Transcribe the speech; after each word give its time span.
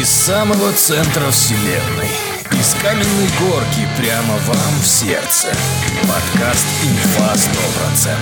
Из 0.00 0.08
самого 0.08 0.72
центра 0.72 1.30
вселенной 1.30 2.08
Из 2.52 2.74
каменной 2.80 3.28
горки 3.38 3.86
прямо 3.98 4.38
вам 4.46 4.72
в 4.80 4.86
сердце 4.86 5.48
Подкаст 6.00 6.66
«Инфа 6.82 7.34
100%» 7.34 8.16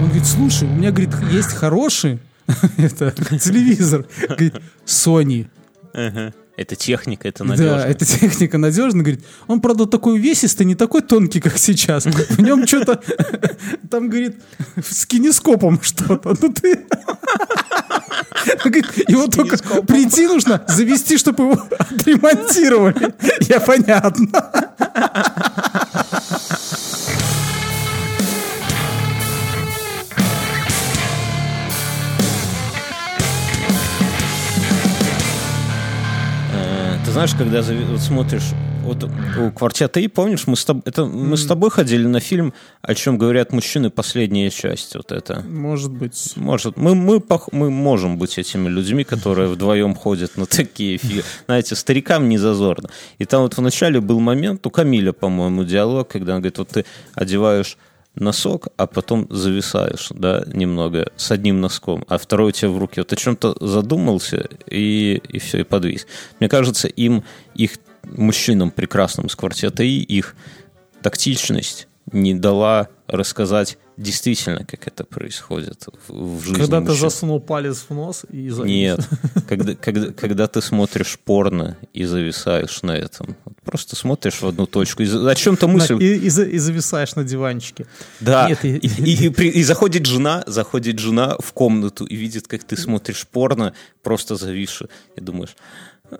Он 0.00 0.06
говорит, 0.06 0.26
слушай, 0.26 0.66
у 0.66 0.72
меня, 0.72 0.90
говорит, 0.90 1.14
есть 1.30 1.52
хороший 1.52 2.18
это, 2.76 3.12
телевизор. 3.38 4.04
Говорит, 4.26 4.56
Sony. 4.84 5.46
Это 6.56 6.74
техника, 6.74 7.28
это 7.28 7.44
надежно. 7.44 7.76
Да, 7.76 7.86
эта 7.86 8.04
техника 8.04 8.58
надежна. 8.58 9.02
Говорит, 9.02 9.24
он, 9.46 9.60
правда, 9.60 9.86
такой 9.86 10.14
увесистый, 10.14 10.66
не 10.66 10.74
такой 10.74 11.02
тонкий, 11.02 11.40
как 11.40 11.56
сейчас. 11.56 12.04
В 12.04 12.40
нем 12.40 12.66
что-то, 12.66 13.00
там, 13.90 14.10
говорит, 14.10 14.40
с 14.76 15.06
кинескопом 15.06 15.80
что-то. 15.82 16.34
Ну 16.40 16.52
ты... 16.52 16.84
Его 19.08 19.26
только 19.28 19.56
прийти 19.82 20.26
нужно, 20.26 20.62
завести, 20.68 21.18
чтобы 21.18 21.44
его 21.44 21.66
отремонтировали. 21.78 23.14
Я 23.40 23.60
понятно. 23.60 24.28
Ты 37.12 37.16
знаешь, 37.16 37.34
когда 37.34 37.60
вот 37.60 38.00
смотришь 38.00 38.54
вот 38.84 39.06
у 39.38 39.50
квартета 39.50 40.00
И, 40.00 40.08
помнишь, 40.08 40.46
мы 40.46 40.56
с, 40.56 40.66
тоб- 40.66 40.80
это, 40.86 41.04
мы 41.04 41.36
с 41.36 41.44
тобой 41.44 41.68
ходили 41.68 42.06
на 42.06 42.20
фильм 42.20 42.54
«О 42.80 42.94
чем 42.94 43.18
говорят 43.18 43.52
мужчины. 43.52 43.90
Последняя 43.90 44.48
часть». 44.48 44.96
Вот 44.96 45.12
это. 45.12 45.42
Может 45.46 45.90
быть. 45.92 46.32
Может, 46.36 46.78
мы, 46.78 46.94
мы, 46.94 47.18
пох- 47.18 47.50
мы 47.52 47.70
можем 47.70 48.16
быть 48.16 48.38
этими 48.38 48.66
людьми, 48.66 49.04
которые 49.04 49.48
вдвоем 49.48 49.94
ходят 49.94 50.38
на 50.38 50.46
такие 50.46 50.96
фильмы. 50.96 51.24
Знаете, 51.44 51.74
старикам 51.74 52.30
не 52.30 52.38
зазорно. 52.38 52.88
И 53.18 53.26
там 53.26 53.42
вот 53.42 53.58
вначале 53.58 54.00
был 54.00 54.18
момент, 54.18 54.66
у 54.66 54.70
Камиля, 54.70 55.12
по-моему, 55.12 55.64
диалог, 55.64 56.08
когда 56.08 56.32
он 56.36 56.38
говорит, 56.38 56.56
вот 56.56 56.68
ты 56.68 56.86
одеваешь 57.14 57.76
носок, 58.14 58.68
а 58.76 58.86
потом 58.86 59.26
зависаешь, 59.30 60.08
да, 60.10 60.44
немного, 60.46 61.10
с 61.16 61.30
одним 61.30 61.60
носком, 61.60 62.04
а 62.08 62.18
второй 62.18 62.48
у 62.48 62.52
тебя 62.52 62.70
в 62.70 62.78
руке. 62.78 63.00
Вот 63.00 63.12
о 63.12 63.16
чем-то 63.16 63.56
задумался, 63.60 64.48
и, 64.66 65.20
и 65.28 65.38
все, 65.38 65.60
и 65.60 65.64
подвис. 65.64 66.06
Мне 66.38 66.48
кажется, 66.48 66.88
им, 66.88 67.24
их 67.54 67.78
мужчинам 68.04 68.70
прекрасным 68.70 69.26
из 69.26 69.36
квартета 69.36 69.84
И, 69.84 70.00
их 70.00 70.34
тактичность 71.02 71.88
не 72.10 72.34
дала 72.34 72.88
рассказать 73.06 73.78
действительно, 74.02 74.64
как 74.64 74.86
это 74.86 75.04
происходит 75.04 75.86
в, 76.08 76.38
в 76.38 76.42
жизни 76.44 76.60
Когда 76.60 76.80
ты 76.80 76.92
засунул 76.92 77.40
палец 77.40 77.86
в 77.88 77.94
нос 77.94 78.24
и 78.30 78.50
завис. 78.50 78.70
Нет, 78.70 79.00
когда, 79.48 79.74
когда, 79.74 80.12
когда 80.12 80.46
ты 80.46 80.60
смотришь 80.60 81.18
порно 81.24 81.76
и 81.92 82.04
зависаешь 82.04 82.82
на 82.82 82.92
этом. 82.92 83.36
Просто 83.64 83.96
смотришь 83.96 84.42
в 84.42 84.46
одну 84.46 84.66
точку. 84.66 85.02
И 85.02 85.06
о 85.08 85.34
чем-то 85.34 85.68
мысль... 85.68 85.96
И, 86.00 86.16
и 86.16 86.26
и 86.26 86.58
зависаешь 86.58 87.14
на 87.14 87.24
диванчике. 87.24 87.86
Да, 88.20 88.48
Нет, 88.48 88.64
и, 88.64 88.76
и- 88.76 89.26
и- 89.26 89.28
и 89.28 89.48
и 89.60 89.62
заходит 89.64 90.06
жена, 90.06 90.42
заходит 90.46 90.98
жена 90.98 91.36
в 91.38 91.52
комнату 91.52 92.04
и 92.04 92.16
видит, 92.16 92.48
как 92.48 92.64
ты 92.64 92.76
смотришь 92.76 93.26
порно, 93.26 93.72
просто 94.02 94.36
зависши, 94.36 94.88
и 95.16 95.20
думаешь, 95.20 95.54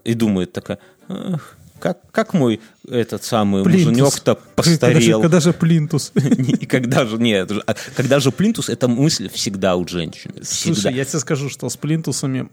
и 0.05 0.15
думает 0.15 0.53
такая, 0.53 0.79
«Ах, 1.09 1.57
как, 1.83 1.99
как 2.13 2.33
мой 2.33 2.61
этот 2.89 3.25
самый 3.25 3.65
муженек-то 3.65 4.37
Когда 4.37 4.63
же, 4.63 4.79
постарел. 4.79 5.21
когда 5.21 5.41
же 5.41 5.53
плинтус? 5.53 6.13
И 6.15 6.67
когда 6.67 7.05
же, 7.05 7.19
нет, 7.19 7.51
а 7.67 7.75
когда 7.97 8.21
же 8.21 8.31
плинтус, 8.31 8.69
эта 8.69 8.87
мысль 8.87 9.29
всегда 9.29 9.75
у 9.75 9.87
женщины. 9.89 10.43
Всегда. 10.43 10.81
Слушай, 10.81 10.95
я 10.95 11.05
тебе 11.05 11.19
скажу, 11.19 11.49
что 11.49 11.69
с 11.69 11.77
плинтусами, 11.77 12.47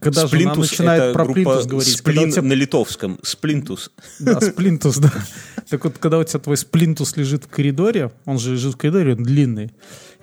когда 0.00 0.26
жена 0.26 0.28
Сплинтус 0.28 0.70
начинает 0.70 1.02
это 1.02 1.12
про 1.12 1.26
плинтус 1.26 1.66
говорить, 1.66 1.98
сплин 1.98 2.32
тебя- 2.32 2.42
на 2.42 2.54
литовском. 2.54 3.18
Сплинтус. 3.22 3.92
Да, 4.18 4.40
сплинтус, 4.50 4.96
да. 4.96 5.12
Так 5.68 5.84
вот, 5.84 5.98
когда 5.98 6.18
у 6.18 6.24
тебя 6.24 6.40
твой 6.40 6.56
сплинтус 6.56 7.14
лежит 7.18 7.44
в 7.44 7.48
коридоре, 7.48 8.12
он 8.24 8.38
же 8.38 8.52
лежит 8.52 8.74
в 8.74 8.76
коридоре, 8.78 9.12
он 9.14 9.24
длинный, 9.24 9.72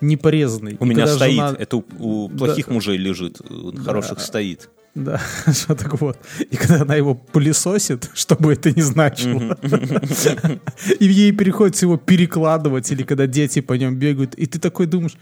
не 0.02 0.18
порезанный. 0.18 0.78
У 0.80 0.86
меня 0.86 1.06
стоит. 1.06 1.60
Это 1.60 1.78
у, 1.78 1.84
у 2.00 2.30
плохих 2.30 2.70
мужей 2.70 2.98
лежит, 2.98 3.40
у 3.42 3.72
хороших 3.84 4.20
стоит. 4.20 4.68
Да, 4.96 5.22
что 5.54 5.76
так 5.76 6.00
вот. 6.02 6.18
И 6.50 6.56
когда 6.56 6.82
она 6.82 6.96
его 6.96 7.16
пылесосит, 7.16 8.10
что 8.16 8.36
бы 8.36 8.54
это 8.54 8.72
ни 8.72 8.82
значило, 8.82 9.58
и 11.00 11.06
ей 11.06 11.32
приходится 11.34 11.86
его 11.86 11.98
перекладывать, 11.98 12.92
или 12.92 13.04
когда 13.04 13.28
дети 13.28 13.62
по 13.62 13.74
нем 13.74 13.96
бегают, 13.98 14.36
и 14.36 14.46
ты 14.46 14.60
такой 14.60 14.88
думаешь, 14.88 15.16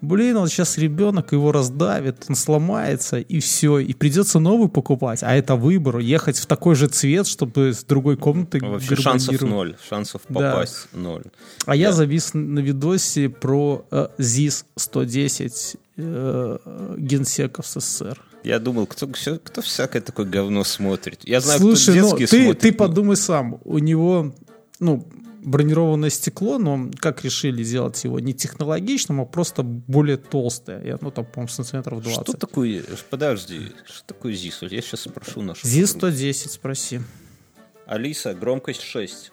блин, 0.00 0.38
вот 0.38 0.50
сейчас 0.50 0.78
ребенок 0.78 1.32
его 1.32 1.52
раздавит, 1.52 2.24
он 2.28 2.34
сломается, 2.36 3.18
и 3.18 3.38
все, 3.40 3.78
и 3.78 3.92
придется 3.92 4.38
новый 4.38 4.68
покупать. 4.68 5.22
А 5.22 5.34
это 5.34 5.56
выбор, 5.56 5.98
ехать 5.98 6.38
в 6.38 6.46
такой 6.46 6.74
же 6.74 6.86
цвет, 6.88 7.26
чтобы 7.26 7.72
с 7.72 7.84
другой 7.84 8.16
комнаты 8.16 8.60
Вообще 8.60 8.96
шансов 8.96 9.40
ноль. 9.42 9.76
Шансов 9.88 10.22
Да. 10.28 10.52
попасть 10.52 10.88
ноль. 10.92 11.24
А 11.66 11.76
я 11.76 11.90
Да. 11.90 11.96
завис 11.96 12.34
на 12.34 12.60
видосе 12.60 13.28
про 13.28 13.84
э, 13.90 14.08
ЗИС-110 14.18 15.76
э, 15.98 16.58
генсеков 16.98 17.66
СССР. 17.66 18.18
Я 18.44 18.58
думал, 18.58 18.86
кто, 18.86 19.06
всё- 19.12 19.38
кто 19.38 19.62
всякое 19.62 20.02
такое 20.02 20.26
говно 20.26 20.64
смотрит. 20.64 21.20
Я 21.24 21.40
знаю, 21.40 21.60
Слушай, 21.60 21.98
кто 21.98 22.10
ну 22.10 22.16
ты, 22.16 22.26
смотрит. 22.26 22.58
ты 22.58 22.72
подумай 22.72 23.16
сам. 23.16 23.60
У 23.64 23.78
него, 23.78 24.34
ну, 24.80 25.06
бронированное 25.44 26.10
стекло, 26.10 26.58
но 26.58 26.90
как 26.98 27.24
решили 27.24 27.62
сделать 27.64 28.02
его 28.04 28.18
не 28.20 28.32
технологичным, 28.34 29.20
а 29.20 29.24
просто 29.26 29.62
более 29.62 30.16
толстое. 30.16 30.84
Я, 30.84 30.98
ну, 31.00 31.10
там, 31.10 31.24
по-моему, 31.24 31.48
сантиметров 31.48 32.02
20. 32.02 32.22
Что 32.22 32.36
такое... 32.36 32.82
Подожди, 33.10 33.72
что 33.86 34.04
такое 34.06 34.32
ЗИС? 34.34 34.62
Я 34.62 34.80
сейчас 34.82 35.00
спрошу 35.02 35.42
нашу... 35.42 35.66
ЗИС-110, 35.66 36.48
спроси. 36.48 37.00
Алиса, 37.86 38.34
громкость 38.34 38.82
6. 38.82 39.32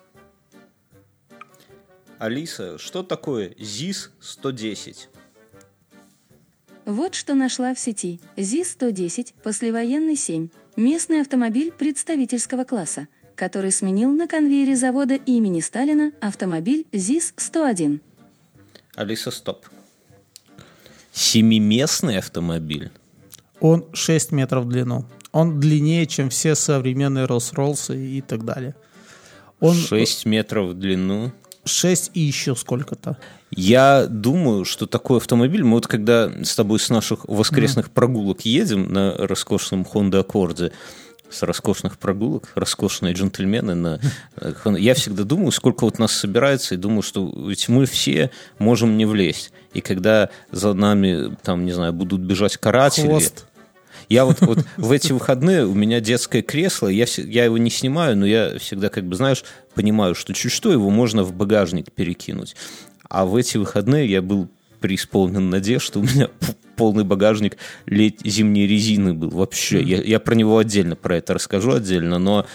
Алиса, 2.17 2.77
что 2.77 3.03
такое 3.03 3.53
ЗИС-110? 3.57 5.07
Вот 6.89 7.13
что 7.13 7.35
нашла 7.35 7.75
в 7.75 7.79
сети. 7.79 8.19
ЗИС-110, 8.35 9.35
послевоенный 9.43 10.15
7. 10.15 10.49
Местный 10.75 11.21
автомобиль 11.21 11.71
представительского 11.71 12.63
класса, 12.63 13.07
который 13.35 13.71
сменил 13.71 14.09
на 14.11 14.27
конвейере 14.27 14.75
завода 14.75 15.13
имени 15.13 15.59
Сталина 15.59 16.11
автомобиль 16.19 16.87
ЗИС-101. 16.91 17.99
Алиса, 18.95 19.29
стоп. 19.29 19.67
Семиместный 21.11 22.17
автомобиль? 22.17 22.89
Он 23.59 23.85
6 23.93 24.31
метров 24.31 24.65
в 24.65 24.69
длину. 24.69 25.05
Он 25.31 25.59
длиннее, 25.59 26.07
чем 26.07 26.31
все 26.31 26.55
современные 26.55 27.27
Rolls-Royce 27.27 28.03
и 28.03 28.21
так 28.21 28.43
далее. 28.45 28.73
Он 29.59 29.75
6 29.75 30.25
метров 30.25 30.69
в 30.69 30.73
длину? 30.73 31.31
6 31.69 32.11
и 32.13 32.19
еще 32.19 32.55
сколько-то. 32.55 33.17
Я 33.51 34.05
думаю, 34.07 34.65
что 34.65 34.85
такой 34.85 35.17
автомобиль, 35.17 35.63
мы 35.63 35.71
вот 35.73 35.87
когда 35.87 36.31
с 36.43 36.55
тобой 36.55 36.79
с 36.79 36.89
наших 36.89 37.25
воскресных 37.27 37.89
прогулок 37.91 38.41
едем 38.41 38.91
на 38.91 39.15
роскошном 39.17 39.85
Honda 39.91 40.25
Accord, 40.25 40.71
с 41.29 41.43
роскошных 41.43 41.97
прогулок, 41.97 42.51
роскошные 42.55 43.13
джентльмены 43.13 43.75
на 43.75 43.99
э, 44.37 44.53
я 44.77 44.93
всегда 44.95 45.23
думаю, 45.23 45.51
сколько 45.51 45.83
вот 45.83 45.99
нас 45.99 46.11
собирается, 46.11 46.75
и 46.75 46.77
думаю, 46.77 47.01
что 47.01 47.31
ведь 47.47 47.69
мы 47.69 47.85
все 47.85 48.31
можем 48.57 48.97
не 48.97 49.05
влезть. 49.05 49.51
И 49.73 49.81
когда 49.81 50.29
за 50.51 50.73
нами, 50.73 51.35
там, 51.43 51.65
не 51.65 51.71
знаю, 51.71 51.93
будут 51.93 52.21
бежать 52.21 52.57
каратели... 52.57 53.07
Хвост. 53.07 53.45
Я 54.09 54.25
вот, 54.25 54.41
вот 54.41 54.65
в 54.77 54.91
эти 54.91 55.11
выходные 55.11 55.65
у 55.65 55.73
меня 55.75 55.99
детское 55.99 56.41
кресло, 56.41 56.87
я, 56.87 57.05
я 57.17 57.45
его 57.45 57.57
не 57.59 57.69
снимаю, 57.69 58.17
но 58.17 58.25
я 58.25 58.57
всегда, 58.57 58.89
как 58.89 59.05
бы, 59.05 59.15
знаешь, 59.15 59.43
понимаю, 59.75 60.15
что 60.15 60.33
чуть 60.33 60.51
что 60.51 60.71
его 60.71 60.89
можно 60.89 61.23
в 61.23 61.31
багажник 61.31 61.91
перекинуть. 61.91 62.55
А 63.07 63.25
в 63.25 63.35
эти 63.35 63.57
выходные 63.57 64.09
я 64.09 64.23
был 64.23 64.49
преисполнен 64.79 65.49
надежд, 65.49 65.85
что 65.85 65.99
у 65.99 66.03
меня 66.03 66.29
полный 66.75 67.03
багажник 67.03 67.57
лет 67.85 68.15
зимней 68.23 68.67
резины 68.67 69.13
был 69.13 69.29
вообще. 69.29 69.81
Я, 69.81 70.01
я 70.01 70.19
про 70.19 70.33
него 70.33 70.57
отдельно, 70.57 70.95
про 70.95 71.17
это 71.17 71.35
расскажу 71.35 71.73
отдельно, 71.73 72.17
но 72.17 72.47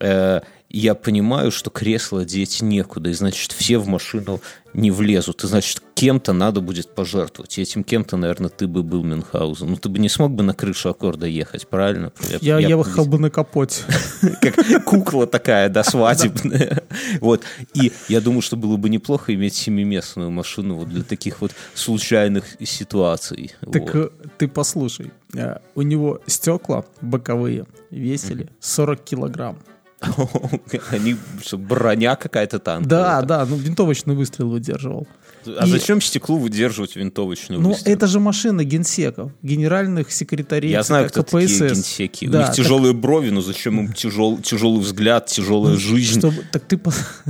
э, 0.00 0.40
я 0.78 0.94
понимаю, 0.94 1.50
что 1.50 1.70
кресло 1.70 2.24
деть 2.24 2.60
некуда, 2.60 3.10
и 3.10 3.14
значит, 3.14 3.52
все 3.52 3.78
в 3.78 3.86
машину 3.86 4.40
не 4.74 4.90
влезут, 4.90 5.42
и 5.42 5.46
значит, 5.46 5.82
кем-то 5.94 6.34
надо 6.34 6.60
будет 6.60 6.94
пожертвовать. 6.94 7.56
И 7.56 7.62
этим 7.62 7.82
кем-то, 7.82 8.18
наверное, 8.18 8.50
ты 8.50 8.66
бы 8.66 8.82
был 8.82 9.02
Мюнхгаузен. 9.02 9.70
Ну, 9.70 9.76
ты 9.76 9.88
бы 9.88 9.98
не 9.98 10.10
смог 10.10 10.32
бы 10.32 10.42
на 10.42 10.52
крышу 10.52 10.90
аккорда 10.90 11.26
ехать, 11.26 11.66
правильно? 11.66 12.12
Я, 12.42 12.58
я 12.58 12.68
ехал 12.68 13.06
бы 13.06 13.18
на 13.18 13.30
капоте. 13.30 13.82
как 14.42 14.84
кукла 14.84 15.26
такая, 15.26 15.70
да, 15.70 15.82
свадебная. 15.82 16.82
Вот. 17.20 17.42
И 17.72 17.92
я 18.08 18.20
думаю, 18.20 18.42
что 18.42 18.56
было 18.56 18.76
бы 18.76 18.90
неплохо 18.90 19.32
иметь 19.34 19.54
семиместную 19.54 20.30
машину 20.30 20.76
вот 20.76 20.88
для 20.88 21.02
таких 21.02 21.40
вот 21.40 21.52
случайных 21.74 22.44
ситуаций. 22.64 23.54
Так 23.72 23.94
э, 23.94 24.10
ты 24.38 24.48
послушай, 24.48 25.12
э, 25.34 25.58
у 25.74 25.82
него 25.82 26.20
стекла 26.26 26.84
боковые 27.00 27.66
весили 27.90 28.50
40 28.60 29.04
килограмм. 29.04 29.58
Они, 30.90 31.16
броня 31.52 32.16
какая-то 32.16 32.58
там. 32.58 32.84
Да, 32.84 33.22
да, 33.22 33.44
ну 33.46 33.56
винтовочный 33.56 34.14
выстрел 34.14 34.50
выдерживал. 34.50 35.06
А 35.46 35.64
И- 35.66 35.70
зачем 35.70 36.00
стеклу 36.00 36.38
выдерживать 36.38 36.96
винтовочную 36.96 37.60
Ну, 37.60 37.68
выстрел? 37.70 37.94
это 37.94 38.06
же 38.08 38.18
машина 38.20 38.64
генсеков, 38.64 39.30
генеральных 39.42 40.10
секретарей 40.12 40.70
Я 40.72 40.82
знаю, 40.82 41.08
кто 41.08 41.22
КПСС. 41.22 41.30
такие 41.58 41.68
генсеки. 41.70 42.26
У 42.26 42.30
Да, 42.30 42.38
них 42.38 42.46
так- 42.48 42.56
тяжелые 42.56 42.94
брови, 42.94 43.30
но 43.30 43.40
зачем 43.40 43.78
им 43.78 43.92
тяжел, 43.92 44.38
тяжелый 44.38 44.80
взгляд, 44.80 45.26
тяжелая 45.26 45.76
жизнь? 45.76 46.18
Чтобы, 46.18 46.42
так 46.50 46.64
ты... 46.64 46.80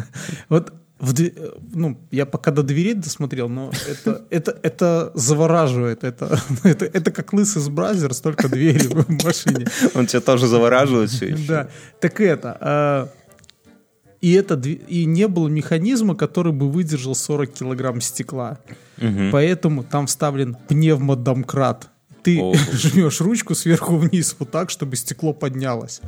Вот 0.48 0.72
в 0.98 1.12
дve- 1.12 1.60
ну, 1.74 1.98
я 2.10 2.24
пока 2.24 2.50
до 2.50 2.62
дверей 2.62 2.94
досмотрел, 2.94 3.48
но 3.48 3.70
это, 3.88 4.24
это, 4.30 4.58
это 4.62 5.10
завораживает. 5.14 6.04
Это, 6.04 6.40
это, 6.62 6.86
это 6.86 7.10
как 7.10 7.32
лысый 7.32 7.62
с 7.62 7.68
бразерс, 7.68 8.20
только 8.20 8.48
двери 8.48 8.86
в 8.86 9.24
машине. 9.24 9.66
Он 9.94 10.06
тебя 10.06 10.20
тоже 10.20 10.46
завораживает 10.46 11.10
все 11.10 11.26
еще. 11.28 11.46
Да. 11.46 11.68
Так 12.00 12.20
это... 12.20 12.56
а, 12.60 13.08
и, 14.22 14.32
это, 14.32 14.54
и 14.54 15.04
не 15.04 15.28
было 15.28 15.48
механизма, 15.48 16.16
который 16.16 16.52
бы 16.52 16.70
выдержал 16.70 17.14
40 17.14 17.52
килограмм 17.52 18.00
стекла. 18.00 18.58
Поэтому 19.30 19.84
там 19.84 20.06
вставлен 20.06 20.56
пневмодомкрат. 20.68 21.90
Ты 22.22 22.40
О. 22.40 22.54
жмешь 22.72 23.20
ручку 23.20 23.54
сверху 23.54 23.96
вниз 23.96 24.34
вот 24.38 24.50
так, 24.50 24.70
чтобы 24.70 24.96
стекло 24.96 25.32
поднялось. 25.32 26.00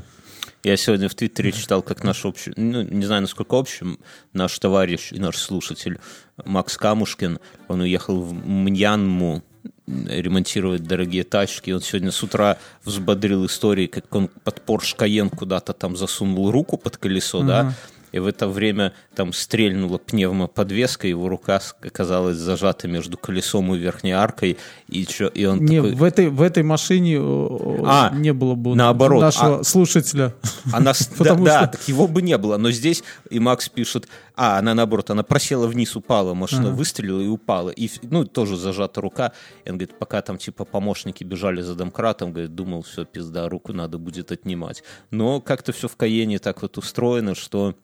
Я 0.65 0.77
сегодня 0.77 1.09
в 1.09 1.15
Твиттере 1.15 1.53
читал, 1.53 1.83
как 1.83 2.03
наш 2.03 2.25
общий, 2.25 2.53
ну, 2.57 2.83
не 2.83 3.07
знаю, 3.07 3.23
насколько 3.23 3.59
общим, 3.59 3.99
наш 4.33 4.59
товарищ 4.59 5.13
и 5.13 5.19
наш 5.19 5.37
слушатель 5.37 6.01
Макс 6.45 6.77
Камушкин, 6.77 7.39
он 7.69 7.81
уехал 7.81 8.21
в 8.21 8.47
Мьянму 8.47 9.45
ремонтировать 9.87 10.83
дорогие 10.83 11.25
тачки. 11.25 11.71
Он 11.71 11.81
сегодня 11.81 12.11
с 12.11 12.23
утра 12.23 12.59
взбодрил 12.85 13.47
истории, 13.47 13.87
как 13.87 14.15
он 14.15 14.29
под 14.29 14.63
Porsche 14.67 14.97
Cayenne 14.97 15.35
куда-то 15.35 15.73
там 15.73 15.97
засунул 15.97 16.51
руку 16.51 16.77
под 16.77 16.97
колесо, 16.97 17.43
да, 17.43 17.75
и 18.13 18.19
в 18.19 18.27
это 18.27 18.49
время 18.49 18.93
там 19.15 19.33
стрельнула 19.33 19.99
пневмоподвеска, 19.99 21.07
его 21.07 21.29
рука 21.29 21.61
оказалась 21.83 22.37
зажата 22.37 22.89
между 22.89 23.17
колесом 23.17 23.75
и 23.75 23.79
верхней 23.79 24.13
аркой, 24.13 24.59
и, 24.89 25.07
чё, 25.07 25.29
и 25.29 25.45
он 25.45 25.65
Не, 25.65 25.77
такой... 25.77 25.95
в 25.95 26.03
этой, 26.03 26.29
в 26.29 26.43
этой 26.43 26.63
машине 26.63 27.17
э, 27.17 27.83
А, 27.85 28.11
не 28.15 28.33
было 28.33 28.55
бы 28.55 28.75
наоборот, 28.75 29.21
нашего 29.21 29.61
а- 29.61 29.65
слушателя. 29.65 30.35
Она, 30.73 30.93
да, 31.19 31.35
да, 31.35 31.67
так 31.67 31.89
его 31.89 32.07
бы 32.07 32.23
не 32.23 32.37
было. 32.39 32.57
Но 32.57 32.71
здесь 32.71 33.03
и 33.31 33.39
Макс 33.39 33.69
пишет, 33.69 34.09
а, 34.35 34.59
она 34.59 34.75
наоборот, 34.75 35.11
она 35.11 35.23
просела 35.23 35.67
вниз, 35.67 35.97
упала, 35.97 36.35
машина 36.35 36.71
выстрелила 36.71 37.21
и 37.21 37.27
упала. 37.27 37.71
И, 37.71 37.91
ну, 38.03 38.25
тоже 38.25 38.57
зажата 38.57 39.01
рука. 39.01 39.33
И 39.65 39.71
он 39.71 39.79
говорит, 39.79 39.99
пока 39.99 40.23
там 40.23 40.39
типа 40.39 40.65
помощники 40.65 41.25
бежали 41.25 41.61
за 41.61 41.75
домкратом, 41.75 42.33
говорит, 42.33 42.55
думал, 42.55 42.83
все, 42.83 43.05
пизда, 43.05 43.49
руку 43.49 43.73
надо 43.73 43.99
будет 43.99 44.33
отнимать. 44.33 44.83
Но 45.11 45.41
как-то 45.41 45.73
все 45.73 45.89
в 45.89 45.97
Каене 45.97 46.39
так 46.39 46.63
вот 46.63 46.79
устроено, 46.79 47.35
что 47.35 47.75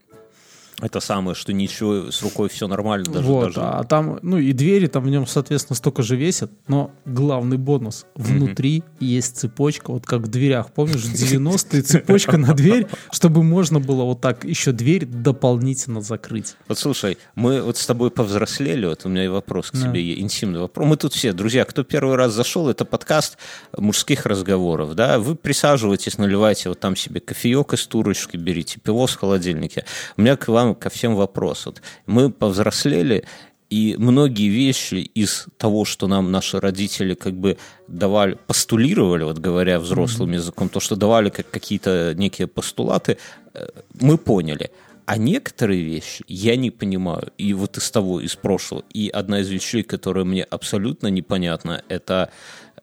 это 0.80 1.00
самое, 1.00 1.34
что 1.34 1.52
ничего, 1.52 2.10
с 2.10 2.22
рукой 2.22 2.48
все 2.48 2.66
нормально, 2.66 3.06
даже, 3.06 3.26
вот, 3.26 3.46
даже 3.46 3.60
а 3.60 3.84
там, 3.84 4.18
ну 4.22 4.38
и 4.38 4.52
двери 4.52 4.86
там 4.86 5.04
в 5.04 5.08
нем, 5.08 5.26
соответственно, 5.26 5.76
столько 5.76 6.02
же 6.02 6.16
весят, 6.16 6.50
но 6.66 6.90
главный 7.04 7.58
бонус, 7.58 8.06
внутри 8.14 8.82
есть 8.98 9.36
цепочка, 9.36 9.92
вот 9.92 10.04
как 10.04 10.22
в 10.22 10.28
дверях, 10.28 10.72
помнишь, 10.72 11.02
в 11.04 11.14
90-е 11.14 11.82
цепочка 11.82 12.36
на 12.36 12.54
дверь, 12.54 12.86
чтобы 13.12 13.42
можно 13.42 13.78
было 13.78 14.02
вот 14.02 14.20
так 14.20 14.44
еще 14.44 14.72
дверь 14.72 15.06
дополнительно 15.06 16.02
закрыть. 16.02 16.56
Вот 16.68 16.78
слушай, 16.78 17.18
мы 17.34 17.62
вот 17.62 17.76
с 17.76 17.86
тобой 17.86 18.10
повзрослели, 18.10 18.86
вот 18.86 19.06
у 19.06 19.08
меня 19.08 19.24
и 19.24 19.28
вопрос 19.28 19.70
к 19.70 19.74
тебе, 19.74 20.18
интимный 20.18 20.60
вопрос. 20.60 20.86
Мы 20.86 20.96
тут 20.96 21.12
все, 21.12 21.32
друзья, 21.32 21.64
кто 21.64 21.84
первый 21.84 22.16
раз 22.16 22.32
зашел, 22.32 22.68
это 22.68 22.84
подкаст 22.84 23.38
мужских 23.76 24.26
разговоров, 24.26 24.94
да, 24.94 25.18
вы 25.18 25.36
присаживайтесь, 25.36 26.18
наливайте 26.18 26.68
вот 26.68 26.80
там 26.80 26.96
себе 26.96 27.20
кофеек 27.20 27.74
из 27.74 27.86
турочки, 27.86 28.36
берите 28.36 28.80
пиво 28.80 29.06
с 29.06 29.14
холодильника. 29.14 29.84
У 30.16 30.22
меня 30.22 30.36
к 30.36 30.48
вам 30.48 30.63
ко 30.72 30.88
всем 30.88 31.14
вопрос. 31.14 31.66
Вот 31.66 31.82
мы 32.06 32.30
повзрослели, 32.30 33.24
и 33.70 33.96
многие 33.98 34.48
вещи 34.48 35.10
из 35.16 35.46
того, 35.56 35.84
что 35.84 36.06
нам 36.06 36.30
наши 36.30 36.60
родители 36.60 37.14
как 37.14 37.34
бы 37.34 37.56
давали, 37.88 38.38
постулировали, 38.46 39.24
вот 39.24 39.38
говоря 39.38 39.80
взрослым 39.80 40.32
языком, 40.32 40.68
то, 40.68 40.80
что 40.80 40.96
давали 40.96 41.30
как 41.30 41.50
какие-то 41.50 42.14
некие 42.14 42.46
постулаты, 42.46 43.16
э, 43.54 43.66
мы 44.00 44.16
поняли. 44.16 44.70
А 45.06 45.18
некоторые 45.18 45.82
вещи 45.82 46.24
я 46.28 46.56
не 46.56 46.70
понимаю. 46.70 47.32
И 47.36 47.52
вот 47.52 47.76
из 47.76 47.90
того, 47.90 48.20
из 48.20 48.36
прошлого. 48.36 48.84
И 48.92 49.08
одна 49.08 49.40
из 49.40 49.50
вещей, 49.50 49.82
которая 49.82 50.24
мне 50.24 50.44
абсолютно 50.44 51.08
непонятна, 51.08 51.82
это 51.88 52.30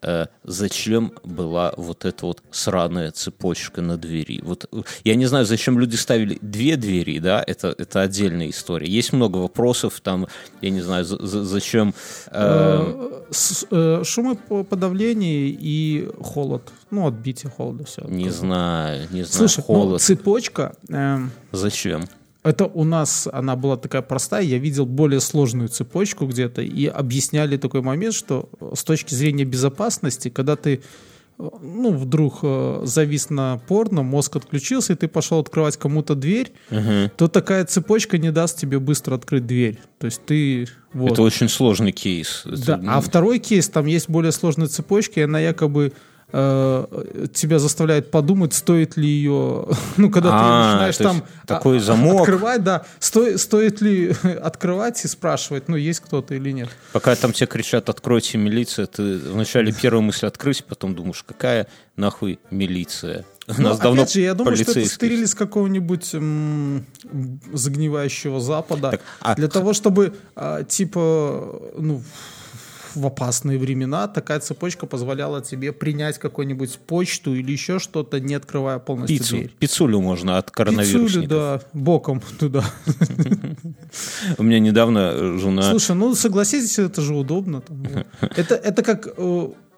э, 0.03 0.25
зачем 0.44 1.13
была 1.24 1.74
вот 1.77 2.06
эта 2.06 2.25
вот 2.25 2.42
сраная 2.51 3.12
цепочка 3.12 3.81
на 3.81 3.98
двери. 3.98 4.39
Вот 4.44 4.65
э, 4.71 4.81
я 5.03 5.15
не 5.15 5.25
знаю, 5.25 5.45
зачем 5.45 5.80
люди 5.80 5.95
ставили 5.95 6.38
две 6.42 6.75
двери, 6.77 7.19
да, 7.19 7.44
это, 7.45 7.74
это 7.77 8.01
отдельная 8.01 8.50
история. 8.50 8.88
Есть 8.89 9.13
много 9.13 9.38
вопросов, 9.38 10.00
там, 10.01 10.27
я 10.62 10.69
не 10.69 10.81
знаю, 10.81 11.06
за- 11.06 11.25
за- 11.25 11.44
зачем... 11.44 11.94
э, 12.31 13.12
Э, 13.31 13.31
э, 13.71 14.03
Шумоподавление 14.03 15.50
и 15.50 16.09
холод. 16.21 16.63
Ну, 16.89 17.07
отбитие 17.07 17.51
холода, 17.51 17.86
все. 17.86 18.01
не 18.07 18.30
знаю, 18.30 19.07
не 19.12 19.24
знаю, 19.24 19.48
Слушай, 19.50 19.59
ну, 19.59 19.63
холод. 19.75 20.01
цепочка, 20.01 20.75
эм, 20.89 21.31
Зачем? 21.51 22.06
Это 22.43 22.65
у 22.65 22.83
нас, 22.83 23.27
она 23.31 23.55
была 23.55 23.77
такая 23.77 24.01
простая, 24.01 24.41
я 24.43 24.57
видел 24.57 24.88
более 24.88 25.19
сложную 25.19 25.69
цепочку 25.69 26.25
где-то, 26.25 26.63
и 26.63 26.88
объясняли 26.88 27.57
такой 27.57 27.81
момент, 27.81 28.15
что 28.15 28.49
э, 28.59 28.71
с 28.75 28.83
точки 28.83 29.13
зрения 29.13 29.45
безопасности, 29.45 30.29
когда 30.29 30.55
ты 30.55 30.81
э, 31.38 31.49
ну, 31.61 31.93
вдруг 31.93 32.39
э, 32.41 32.81
завис 32.83 33.29
на 33.29 33.59
порно, 33.67 34.01
мозг 34.01 34.38
отключился, 34.38 34.93
и 34.93 34.95
ты 34.95 35.07
пошел 35.07 35.39
открывать 35.39 35.77
кому-то 35.77 36.15
дверь, 36.15 36.51
то 37.15 37.27
такая 37.27 37.63
цепочка 37.65 38.17
не 38.17 38.31
даст 38.31 38.59
тебе 38.59 38.79
быстро 38.79 39.15
открыть 39.15 39.45
дверь. 39.45 39.79
То 39.99 40.05
есть 40.05 40.25
ты... 40.25 40.67
Вот. 40.93 41.11
Это 41.11 41.21
очень 41.21 41.47
сложный 41.47 41.91
кейс. 41.91 42.43
Это, 42.45 42.65
Да, 42.65 42.77
ну, 42.77 42.91
а 42.91 43.01
второй 43.01 43.38
кейс, 43.38 43.69
там 43.69 43.85
есть 43.85 44.09
более 44.09 44.31
сложная 44.31 44.67
цепочка, 44.67 45.19
и 45.19 45.23
она 45.23 45.39
якобы 45.39 45.93
э, 46.33 47.27
тебя 47.33 47.59
заставляет 47.59 48.11
подумать, 48.11 48.53
стоит 48.53 48.97
ли 48.97 49.07
ее, 49.07 49.67
ну, 49.97 50.09
когда 50.09 50.29
А, 50.33 50.39
ты 50.39 50.67
начинаешь 50.73 50.97
там 50.97 51.23
такой 51.47 51.77
а, 51.77 51.79
замок. 51.79 52.21
открывать, 52.21 52.63
да, 52.63 52.85
сто- 52.99 53.37
стоит 53.37 53.81
ли 53.81 54.13
открывать 54.43 55.03
и 55.05 55.07
спрашивать, 55.07 55.67
ну, 55.69 55.75
есть 55.75 55.99
кто-то 56.01 56.33
или 56.35 56.51
нет. 56.51 56.69
Пока 56.93 57.15
там 57.15 57.33
тебе 57.33 57.47
кричат 57.47 57.89
«откройте 57.89 58.37
милицию», 58.37 58.87
ты 58.87 59.17
вначале 59.17 59.71
первая 59.81 60.01
мысль 60.01 60.25
открыть, 60.27 60.63
потом 60.65 60.95
думаешь, 60.95 61.23
какая 61.27 61.67
нахуй 61.95 62.39
милиция? 62.49 63.25
У 63.47 63.53
Ну, 63.61 63.69
нас 63.69 63.79
давно 63.79 64.03
опять 64.03 64.13
же, 64.13 64.21
я 64.21 64.33
думаю, 64.33 64.55
что 64.55 64.71
это 64.71 64.85
стырили 64.87 65.25
с 65.25 65.35
какого-нибудь 65.35 66.13
м, 66.13 66.85
загнивающего 67.51 68.39
Запада 68.39 68.91
Так, 68.91 69.01
а 69.19 69.35
для 69.35 69.47
того, 69.47 69.73
чтобы, 69.73 70.13
а, 70.35 70.63
типа, 70.63 71.59
ну, 71.77 72.01
в 72.95 73.05
опасные 73.05 73.57
времена 73.57 74.07
такая 74.07 74.39
цепочка 74.39 74.85
позволяла 74.85 75.41
тебе 75.41 75.71
принять 75.71 76.17
какую-нибудь 76.19 76.79
почту 76.79 77.33
или 77.36 77.51
еще 77.51 77.79
что-то, 77.79 78.19
не 78.19 78.36
открывая 78.36 78.79
полностью 78.79 79.17
Пиццу. 79.17 79.36
дверь. 79.36 79.55
Пиццулю 79.60 80.01
можно 80.01 80.38
от 80.38 80.45
Пиццулю, 80.48 80.55
коронавирусников. 80.55 81.27
да, 81.29 81.62
боком 81.74 82.21
туда. 82.39 82.63
У 84.38 84.43
меня 84.43 84.60
недавно 84.60 85.38
жена... 85.38 85.63
Слушай, 85.69 85.95
ну 85.95 86.15
согласитесь, 86.15 86.79
это 86.79 87.01
же 87.01 87.15
удобно. 87.15 87.63
Это, 88.36 88.55
это 88.55 88.83
как, 88.83 89.07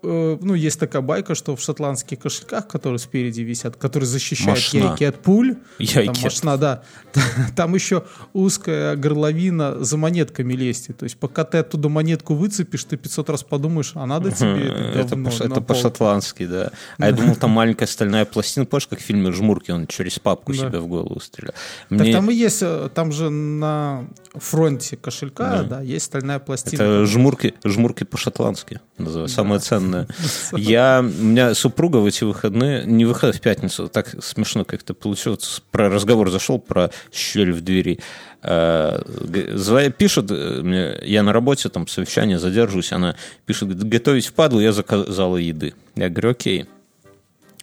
э, 0.03 0.37
ну, 0.41 0.53
есть 0.53 0.79
такая 0.79 1.01
байка, 1.01 1.35
что 1.35 1.55
в 1.55 1.61
шотландских 1.61 2.19
кошельках, 2.19 2.67
которые 2.67 2.99
спереди 2.99 3.41
висят, 3.41 3.75
которые 3.75 4.07
защищают 4.07 4.59
Мошна. 4.59 4.79
яйки 4.79 5.03
от 5.03 5.21
пуль, 5.21 5.55
Яйки 5.79 6.13
там 6.13 6.23
мошна, 6.23 6.57
да, 6.57 6.83
там 7.55 7.75
еще 7.75 8.03
узкая 8.33 8.95
горловина 8.95 9.83
за 9.83 9.97
монетками 9.97 10.53
лезть. 10.53 10.95
То 10.97 11.03
есть 11.03 11.17
пока 11.17 11.43
ты 11.43 11.59
оттуда 11.59 11.89
монетку 11.89 12.35
выцепишь, 12.35 12.83
ты 12.83 12.97
500 12.97 13.29
раз 13.29 13.43
подумаешь, 13.43 13.91
а 13.95 14.05
надо 14.05 14.31
тебе 14.31 14.67
это 14.95 15.15
Это, 15.43 15.61
по-шотландски, 15.61 16.45
да. 16.45 16.71
А 16.97 17.07
я 17.07 17.11
думал, 17.11 17.35
там 17.35 17.51
маленькая 17.51 17.87
стальная 17.87 18.25
пластина. 18.25 18.65
Помнишь, 18.65 18.87
как 18.87 18.99
в 18.99 19.03
фильме 19.03 19.31
«Жмурки» 19.31 19.71
он 19.71 19.87
через 19.87 20.19
папку 20.19 20.53
себе 20.53 20.79
в 20.79 20.87
голову 20.87 21.19
стрелял? 21.19 21.53
Так 21.89 22.11
там 22.11 22.29
и 22.29 22.33
есть, 22.33 22.61
э, 22.61 22.89
там 22.93 23.11
же 23.11 23.29
на 23.29 24.07
фронте 24.33 24.97
кошелька, 24.97 25.63
да, 25.63 25.81
есть 25.81 26.05
стальная 26.05 26.39
пластина. 26.39 26.81
Это 26.81 27.05
жмурки, 27.05 27.53
жмурки 27.63 28.03
по-шотландски 28.03 28.79
называется, 28.97 29.35
самое 29.35 29.59
ценное. 29.59 29.92
Я, 30.53 30.99
у 31.01 31.23
меня 31.23 31.53
супруга 31.53 31.97
в 31.97 32.05
эти 32.05 32.23
выходные, 32.23 32.85
не 32.85 33.05
выходные, 33.05 33.39
в 33.39 33.41
пятницу, 33.41 33.87
так 33.87 34.15
смешно 34.21 34.65
как-то 34.65 34.93
получилось, 34.93 35.61
про 35.71 35.89
разговор 35.89 36.29
зашел 36.29 36.59
про 36.59 36.89
щель 37.11 37.51
в 37.51 37.61
двери. 37.61 37.99
Зва- 38.43 39.89
Пишет 39.91 40.29
э, 40.31 40.61
мне, 40.61 40.99
я 41.03 41.23
на 41.23 41.31
работе, 41.31 41.69
там 41.69 41.87
совещание, 41.87 42.37
задержусь, 42.39 42.91
она 42.91 43.15
пишет, 43.45 43.77
готовить 43.87 44.27
впадлу, 44.27 44.59
я 44.59 44.73
заказала 44.73 45.37
еды. 45.37 45.73
Я 45.95 46.09
говорю, 46.09 46.31
окей. 46.31 46.65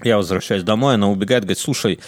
Я 0.02 0.16
возвращаюсь 0.16 0.62
домой, 0.62 0.94
она 0.94 1.10
убегает, 1.10 1.44
говорит, 1.44 1.58
слушай, 1.58 2.00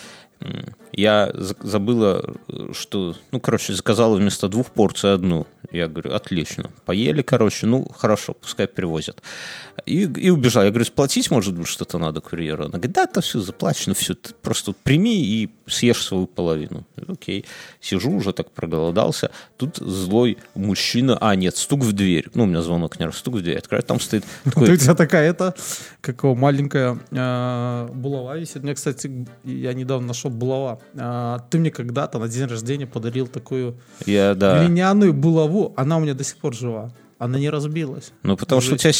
я 0.92 1.30
за- 1.34 1.56
забыла, 1.60 2.34
что, 2.72 3.14
ну, 3.30 3.40
короче, 3.40 3.72
заказала 3.72 4.16
вместо 4.16 4.48
двух 4.48 4.70
порций 4.70 5.14
одну. 5.14 5.46
Я 5.70 5.88
говорю, 5.88 6.14
отлично. 6.14 6.70
Поели, 6.84 7.22
короче, 7.22 7.66
ну, 7.66 7.86
хорошо, 7.96 8.34
пускай 8.34 8.66
привозят. 8.66 9.22
И, 9.86 10.02
и 10.02 10.30
убежал. 10.30 10.64
Я 10.64 10.70
говорю, 10.70 10.84
сплатить, 10.84 11.30
может 11.30 11.56
быть, 11.56 11.66
что-то 11.66 11.98
надо 11.98 12.20
курьеру? 12.20 12.64
Она 12.64 12.72
говорит, 12.72 12.92
да, 12.92 13.04
это 13.04 13.22
все 13.22 13.40
заплачено, 13.40 13.94
все, 13.94 14.14
ты 14.14 14.34
просто 14.42 14.74
прими 14.82 15.24
и 15.24 15.50
съешь 15.66 16.04
свою 16.04 16.26
половину. 16.26 16.84
Окей. 17.08 17.46
Сижу 17.80 18.10
уже 18.10 18.32
так 18.34 18.50
проголодался. 18.50 19.30
Тут 19.56 19.78
злой 19.78 20.36
мужчина, 20.54 21.16
а, 21.20 21.34
нет, 21.36 21.56
стук 21.56 21.80
в 21.80 21.92
дверь. 21.92 22.28
Ну, 22.34 22.44
у 22.44 22.46
меня 22.46 22.60
звонок 22.60 23.00
не 23.00 23.06
раз, 23.06 23.16
стук 23.16 23.36
в 23.36 23.42
дверь. 23.42 23.58
Открываю, 23.58 23.82
там 23.82 23.98
стоит 23.98 24.24
Вот 24.44 24.54
такой 24.54 24.74
у 24.74 24.76
тебя 24.76 24.94
такая 24.94 25.30
это, 25.30 25.54
как 26.02 26.22
его, 26.22 26.34
маленькая 26.34 26.98
э, 27.10 27.88
булава 27.94 28.36
висит. 28.36 28.58
У 28.58 28.60
меня, 28.60 28.74
кстати, 28.74 29.26
я 29.44 29.72
недавно 29.72 30.08
нашел 30.08 30.30
булава. 30.30 30.81
А, 30.96 31.40
ты 31.50 31.58
мне 31.58 31.70
когда-то 31.70 32.18
на 32.18 32.28
день 32.28 32.44
рождения 32.46 32.86
подарил 32.86 33.26
такую 33.26 33.76
Я, 34.06 34.34
да. 34.34 34.64
глиняную 34.64 35.12
булаву. 35.12 35.72
Она 35.76 35.96
у 35.96 36.00
меня 36.00 36.14
до 36.14 36.24
сих 36.24 36.36
пор 36.36 36.54
жива. 36.54 36.92
Она 37.18 37.38
не 37.38 37.50
разбилась. 37.50 38.10
Ну, 38.24 38.36
потому 38.36 38.60
что 38.60 38.74
у 38.74 38.76
тебя 38.76 38.90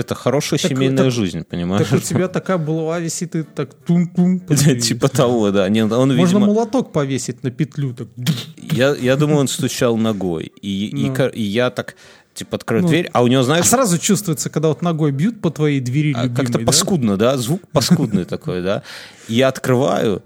это 0.00 0.14
хорошая 0.16 0.58
Так- 0.58 0.70
семейная 0.72 1.04
так- 1.04 1.12
жизнь, 1.12 1.44
понимаешь? 1.44 1.86
Так 1.88 1.98
у 2.00 2.02
тебя 2.02 2.26
такая 2.26 2.58
булава 2.58 2.98
висит, 2.98 3.36
и 3.36 3.44
так 3.44 3.74
тум-тум. 3.74 4.40
Типа 4.82 5.08
того, 5.08 5.52
да. 5.52 5.68
Нет, 5.68 5.92
он, 5.92 6.08
Можно 6.08 6.20
видимо, 6.20 6.46
молоток 6.46 6.90
повесить 6.92 7.44
на 7.44 7.52
петлю. 7.52 7.94
Так. 7.94 8.08
я, 8.72 8.96
я 8.96 9.14
думаю, 9.16 9.38
он 9.38 9.46
стучал 9.48 9.96
ногой. 9.96 10.52
И, 10.62 10.86
и 10.88 11.10
Ну. 11.10 11.28
и 11.28 11.42
я 11.42 11.70
так, 11.70 11.94
типа, 12.34 12.56
открою 12.56 12.82
Ну, 12.82 12.88
дверь, 12.88 13.08
а 13.12 13.22
у 13.22 13.28
него, 13.28 13.42
А 13.42 13.44
знаешь, 13.44 13.66
сразу 13.66 13.98
чувствуется, 13.98 14.50
когда 14.50 14.68
вот 14.68 14.82
ногой 14.82 15.12
бьют 15.12 15.40
по 15.40 15.50
твоей 15.50 15.78
двери 15.78 16.12
а, 16.16 16.28
как-то 16.28 16.58
да? 16.58 16.64
паскудно, 16.64 17.16
да? 17.16 17.36
Звук 17.36 17.60
паскудный 17.70 18.24
такой, 18.24 18.62
да? 18.62 18.82
Я 19.28 19.46
открываю, 19.46 20.24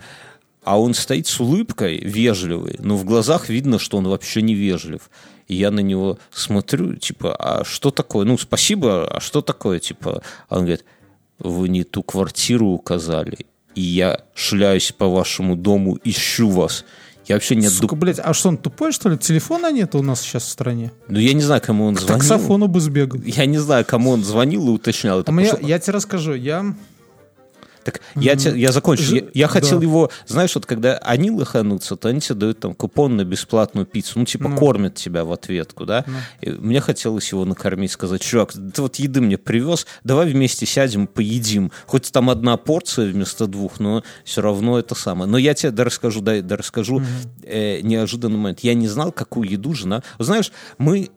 а 0.69 0.79
он 0.79 0.93
стоит 0.93 1.27
с 1.27 1.41
улыбкой, 1.41 1.97
вежливый, 1.99 2.77
но 2.79 2.95
в 2.99 3.05
глазах 3.07 3.49
видно, 3.49 3.79
что 3.79 3.97
он 3.97 4.07
вообще 4.07 4.43
не 4.43 4.55
вежлив. 4.55 5.09
И 5.47 5.55
я 5.55 5.71
на 5.71 5.81
него 5.81 6.19
смотрю, 6.31 6.95
типа, 6.97 7.35
а 7.35 7.65
что 7.65 7.91
такое? 7.91 8.27
Ну, 8.27 8.37
спасибо, 8.37 9.09
а 9.09 9.19
что 9.19 9.41
такое? 9.41 9.79
Типа, 9.79 10.23
а 10.51 10.57
он 10.57 10.67
говорит, 10.67 10.85
вы 11.39 11.71
не 11.71 11.85
ту 11.85 12.03
квартиру 12.03 12.67
указали, 12.67 13.47
и 13.75 13.81
я 13.81 14.21
шляюсь 14.35 14.93
по 14.93 15.07
вашему 15.09 15.57
дому, 15.57 15.99
ищу 16.05 16.51
вас. 16.51 16.85
Я 17.27 17.37
вообще 17.37 17.57
не 17.57 17.71
Сука, 17.71 17.97
блядь, 17.97 18.19
а 18.23 18.35
что 18.35 18.51
он 18.51 18.59
тупой, 18.59 18.93
что 18.93 19.09
ли? 19.09 19.17
Телефона 19.17 19.73
нет 19.73 19.95
у 19.95 20.03
нас 20.03 20.21
сейчас 20.21 20.43
в 20.45 20.49
стране? 20.51 20.93
Ну, 21.09 21.19
я 21.19 21.33
не 21.33 21.41
знаю, 21.43 21.63
кому 21.65 21.87
он 21.87 21.95
К 21.95 22.01
звонил. 22.01 22.19
таксофону 22.19 22.69
бы 22.69 22.81
сбегал. 22.81 23.23
Я 23.25 23.47
не 23.47 23.57
знаю, 23.59 23.87
кому 23.87 24.11
он 24.11 24.23
звонил 24.23 24.69
и 24.69 24.71
уточнял 24.73 25.21
это. 25.21 25.33
А 25.33 25.45
что- 25.47 25.67
я 25.67 25.79
тебе 25.79 25.95
расскажу, 25.95 26.35
я... 26.35 26.75
Так 27.93 28.01
я, 28.17 28.37
те- 28.37 28.59
я 28.59 28.73
закончу. 28.73 29.03
Ж- 29.03 29.13
Я, 29.15 29.23
я 29.35 29.49
хотел 29.49 29.79
да. 29.79 29.85
его, 29.85 30.11
знаешь, 30.27 30.55
вот 30.55 30.67
когда 30.67 30.99
они 30.99 31.31
лоханутся, 31.31 31.97
то 31.97 32.09
они 32.09 32.21
тебе 32.21 32.35
дают 32.35 32.61
там 32.61 32.75
купон 32.75 33.17
на 33.17 33.25
бесплатную 33.25 33.87
пиццу. 33.87 34.19
Ну, 34.19 34.25
типа, 34.25 34.49
Ну. 34.49 34.57
кормят 34.57 34.95
тебя 34.97 35.25
в 35.25 35.33
ответку, 35.33 35.87
да? 35.87 36.05
И 36.41 36.51
мне 36.51 36.81
хотелось 36.81 37.31
его 37.33 37.45
накормить, 37.45 37.91
сказать, 37.93 38.21
чувак, 38.21 38.53
ты 38.53 38.83
вот 38.83 38.97
еды 38.97 39.21
мне 39.21 39.39
привез, 39.39 39.87
давай 40.05 40.31
вместе 40.31 40.67
сядем, 40.67 41.07
поедим. 41.07 41.73
Хоть 41.87 42.13
там 42.13 42.29
одна 42.31 42.57
порция 42.57 43.11
вместо 43.11 43.47
двух, 43.47 43.81
но 43.81 44.03
все 44.25 44.43
равно 44.43 44.79
это 44.79 44.95
самое. 44.95 45.31
Но 45.31 45.39
я 45.39 45.55
тебе 45.55 45.71
да 45.71 45.85
расскажу, 45.85 46.21
да, 46.21 46.41
да 46.43 46.57
расскажу 46.57 47.03
э, 47.45 47.81
неожиданный 47.81 48.37
момент. 48.37 48.61
Я 48.61 48.75
не 48.75 48.89
знал, 48.89 49.13
какую 49.13 49.49
еду 49.49 49.73
жена... 49.75 50.03
Знаешь, 50.19 50.53
мы 50.79 51.11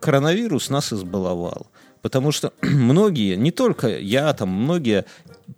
коронавирус 0.00 0.70
нас 0.70 0.92
избаловал. 0.92 1.66
Потому 2.02 2.32
что 2.32 2.52
многие, 2.62 3.36
не 3.36 3.50
только 3.50 3.88
я, 3.98 4.32
там 4.32 4.48
многие 4.48 5.04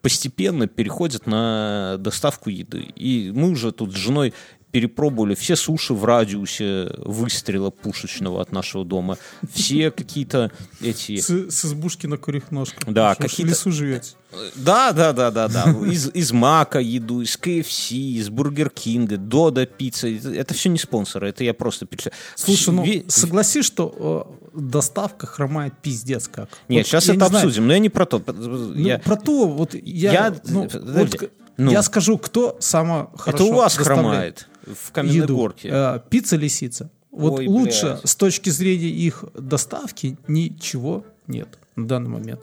постепенно 0.00 0.66
переходят 0.66 1.26
на 1.26 1.96
доставку 1.99 2.50
еды. 2.50 2.82
И 2.96 3.32
мы 3.34 3.50
уже 3.50 3.72
тут 3.72 3.92
с 3.92 3.96
женой 3.96 4.32
перепробовали 4.73 5.35
все 5.35 5.55
суши 5.55 5.93
в 5.95 6.05
радиусе 6.05 6.91
выстрела 6.99 7.71
пушечного 7.71 8.41
от 8.41 8.52
нашего 8.52 8.85
дома. 8.85 9.19
Все 9.52 9.91
какие-то 9.91 10.50
эти... 10.81 11.21
С, 11.21 11.29
с 11.50 11.64
избушки 11.67 12.07
на 12.07 12.17
курьих 12.17 12.50
ножках. 12.50 12.93
Да, 12.93 13.14
какие-то- 13.14 13.50
лесу 13.50 13.71
живете. 13.71 14.12
Да, 14.57 14.93
да, 14.93 15.12
да, 15.12 15.31
да, 15.31 15.49
да. 15.49 15.64
Из, 15.87 16.09
из 16.09 16.33
Мака 16.33 16.79
еду, 16.81 17.21
из 17.21 17.37
КФС, 17.37 17.93
из 17.93 18.31
Бургер 18.31 18.71
Кинга, 18.71 19.19
Додо 19.18 19.66
пицца. 19.67 20.09
Это 20.09 20.55
все 20.55 20.71
не 20.71 20.79
спонсоры, 20.79 21.29
это 21.29 21.45
я 21.45 21.52
просто 21.52 21.85
перечисляю. 21.85 22.17
Слушай, 22.35 22.73
ну 22.73 23.05
согласись, 23.09 23.67
что 23.67 24.26
э, 24.55 24.59
доставка 24.59 25.26
хромает 25.26 25.75
пиздец 25.83 26.29
как. 26.29 26.49
Нет, 26.69 26.85
Вот 26.85 26.87
сейчас 26.87 27.05
это 27.05 27.12
не 27.12 27.19
знаю, 27.26 27.45
обсудим, 27.45 27.67
но 27.67 27.75
я 27.75 27.79
не 27.79 27.91
про 27.91 28.07
то. 28.07 28.23
ну, 28.26 28.73
Я- 28.75 28.99
Про 29.00 29.17
то, 29.17 29.47
вот 29.47 29.75
я, 29.75 30.12
Я- 30.12 30.37
ну, 30.47 30.67
подожди, 30.67 31.19
вот 31.21 31.31
ну. 31.59 31.71
я 31.71 31.83
скажу, 31.83 32.17
кто 32.17 32.57
самое 32.61 33.09
хорошо 33.14 33.45
это 33.45 33.52
у 33.52 33.57
вас 33.57 33.76
хромает 33.76 34.49
в 34.66 34.92
каменной 34.92 35.16
еду. 35.16 35.37
горке. 35.37 35.69
Э, 35.71 36.00
пицца 36.09 36.37
лисица. 36.37 36.90
Вот 37.11 37.40
Ой, 37.40 37.47
лучше 37.47 37.87
блядь. 37.87 38.09
с 38.09 38.16
точки 38.16 38.50
зрения 38.50 38.88
их 38.88 39.25
доставки 39.35 40.16
ничего 40.28 41.04
нет 41.26 41.59
на 41.76 41.87
данный 41.87 42.09
момент. 42.09 42.40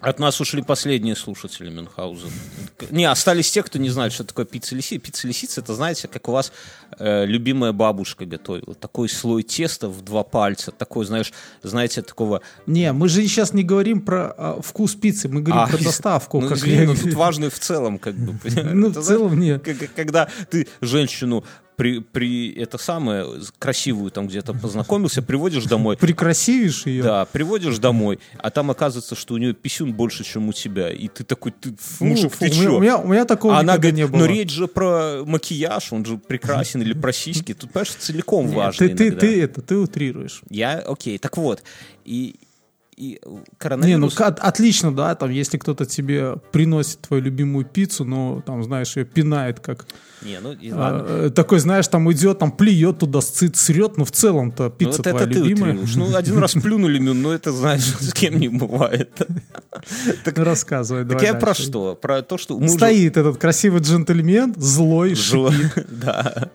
От 0.00 0.20
нас 0.20 0.40
ушли 0.40 0.62
последние 0.62 1.16
слушатели 1.16 1.70
Мюнхгаузена. 1.70 2.30
Не, 2.90 3.06
остались 3.06 3.50
те, 3.50 3.62
кто 3.62 3.78
не 3.78 3.90
знает, 3.90 4.12
что 4.12 4.24
такое 4.24 4.44
пицца 4.44 4.76
лисица. 4.76 5.00
Пицца 5.04 5.26
лисица, 5.26 5.60
это, 5.60 5.74
знаете, 5.74 6.06
как 6.06 6.28
у 6.28 6.32
вас 6.32 6.52
э, 6.98 7.26
любимая 7.26 7.72
бабушка 7.72 8.24
готовила. 8.24 8.74
Такой 8.74 9.08
слой 9.08 9.42
теста 9.42 9.88
в 9.88 10.02
два 10.02 10.22
пальца. 10.22 10.70
Такой, 10.70 11.04
знаешь, 11.04 11.32
знаете, 11.62 12.02
такого... 12.02 12.42
Не, 12.66 12.92
мы 12.92 13.08
же 13.08 13.22
сейчас 13.22 13.52
не 13.52 13.64
говорим 13.64 14.00
про 14.00 14.34
а, 14.38 14.60
вкус 14.62 14.94
пиццы, 14.94 15.28
мы 15.28 15.40
говорим 15.40 15.62
А, 15.62 15.66
про 15.66 15.78
доставку. 15.82 16.40
Ну, 16.40 16.48
как 16.48 16.58
извини, 16.58 16.82
я- 16.82 16.86
но 16.86 16.94
тут 16.94 17.14
важный 17.14 17.50
в 17.50 17.58
целом, 17.58 17.98
как 17.98 18.14
бы. 18.14 18.38
Ну, 18.78 18.90
в 18.90 19.02
целом 19.02 19.38
нет. 19.38 19.66
Когда 19.96 20.28
ты 20.50 20.68
женщину 20.80 21.44
при, 21.78 22.00
при 22.00 22.52
это 22.54 22.76
самое 22.76 23.24
красивую 23.60 24.10
там 24.10 24.26
где-то 24.26 24.52
познакомился, 24.52 25.22
приводишь 25.22 25.64
домой, 25.64 25.96
Прикрасивишь 26.00 26.86
ее. 26.86 27.04
Да, 27.04 27.24
приводишь 27.24 27.78
домой, 27.78 28.18
а 28.36 28.50
там 28.50 28.72
оказывается, 28.72 29.14
что 29.14 29.34
у 29.34 29.38
нее 29.38 29.54
писюн 29.54 29.92
больше, 29.92 30.24
чем 30.24 30.48
у 30.48 30.52
тебя. 30.52 30.90
И 30.90 31.06
ты 31.06 31.22
такой, 31.22 31.52
ты, 31.52 31.72
Фу, 31.78 32.04
мужик, 32.04 32.32
фу, 32.32 32.38
ты 32.40 32.50
чё? 32.50 32.78
у, 32.78 32.80
меня, 32.80 32.98
у 32.98 33.06
меня 33.06 33.24
такого 33.24 33.56
А 33.56 33.60
она 33.60 33.74
говорит, 33.78 33.94
не 33.94 34.06
было. 34.08 34.18
но 34.18 34.26
речь 34.26 34.50
же 34.50 34.66
про 34.66 35.22
макияж, 35.24 35.92
он 35.92 36.04
же 36.04 36.18
прекрасен, 36.18 36.82
или 36.82 36.94
про 36.94 37.12
сиськи. 37.12 37.54
Тут, 37.54 37.70
понимаешь, 37.70 37.94
целиком 37.94 38.48
важно 38.48 38.88
ты, 38.88 38.94
ты, 38.96 39.12
ты 39.12 39.42
это, 39.42 39.62
ты 39.62 39.76
утрируешь. 39.76 40.42
Я, 40.50 40.78
окей, 40.80 41.16
так 41.18 41.36
вот. 41.36 41.62
И, 42.04 42.34
и 42.98 43.10
Не, 43.10 43.18
ну 43.24 43.40
коронавирус... 43.58 44.14
к- 44.14 44.20
от- 44.22 44.40
отлично, 44.40 44.94
да, 44.94 45.14
там, 45.14 45.30
если 45.30 45.56
кто-то 45.58 45.86
тебе 45.86 46.34
приносит 46.52 47.00
твою 47.02 47.22
любимую 47.22 47.64
пиццу, 47.64 48.04
но 48.04 48.42
там, 48.44 48.62
знаешь, 48.64 48.96
ее 48.96 49.04
пинает 49.04 49.60
как... 49.60 49.86
Не, 50.22 50.40
ну, 50.40 50.52
и 50.52 50.72
ладно. 50.72 51.04
а, 51.08 51.26
э, 51.26 51.30
такой, 51.30 51.60
знаешь, 51.60 51.86
там 51.86 52.10
идет, 52.12 52.40
там 52.40 52.50
плюет 52.50 52.98
туда, 52.98 53.20
сцит, 53.20 53.56
срет, 53.56 53.96
но 53.98 54.04
в 54.04 54.10
целом-то 54.10 54.64
Ну, 54.64 54.70
пицца 54.70 54.96
вот 54.96 55.02
твоя 55.04 55.16
это 55.16 55.26
ты 55.32 55.38
любимая. 55.38 55.70
утрируешь. 55.74 55.94
Ну, 55.94 56.16
один 56.16 56.38
раз 56.38 56.52
плюнули, 56.62 56.98
Мюн, 56.98 57.22
ну, 57.22 57.30
это, 57.30 57.52
знаешь, 57.52 57.84
с 58.00 58.12
кем 58.12 58.38
не 58.38 58.48
бывает. 58.48 59.10
Ну, 60.36 60.44
Рассказывай, 60.44 61.04
Так 61.06 61.22
я 61.22 61.34
про 61.34 61.46
дальше. 61.46 61.62
что? 61.62 61.94
Про 61.94 62.22
то, 62.22 62.36
что... 62.36 62.58
мы 62.58 62.64
уже- 62.66 62.74
Стоит 62.74 63.16
этот 63.16 63.38
красивый 63.38 63.80
джентльмен, 63.80 64.54
злой, 64.56 65.14
шипит. 65.14 65.86
Да. 65.88 66.50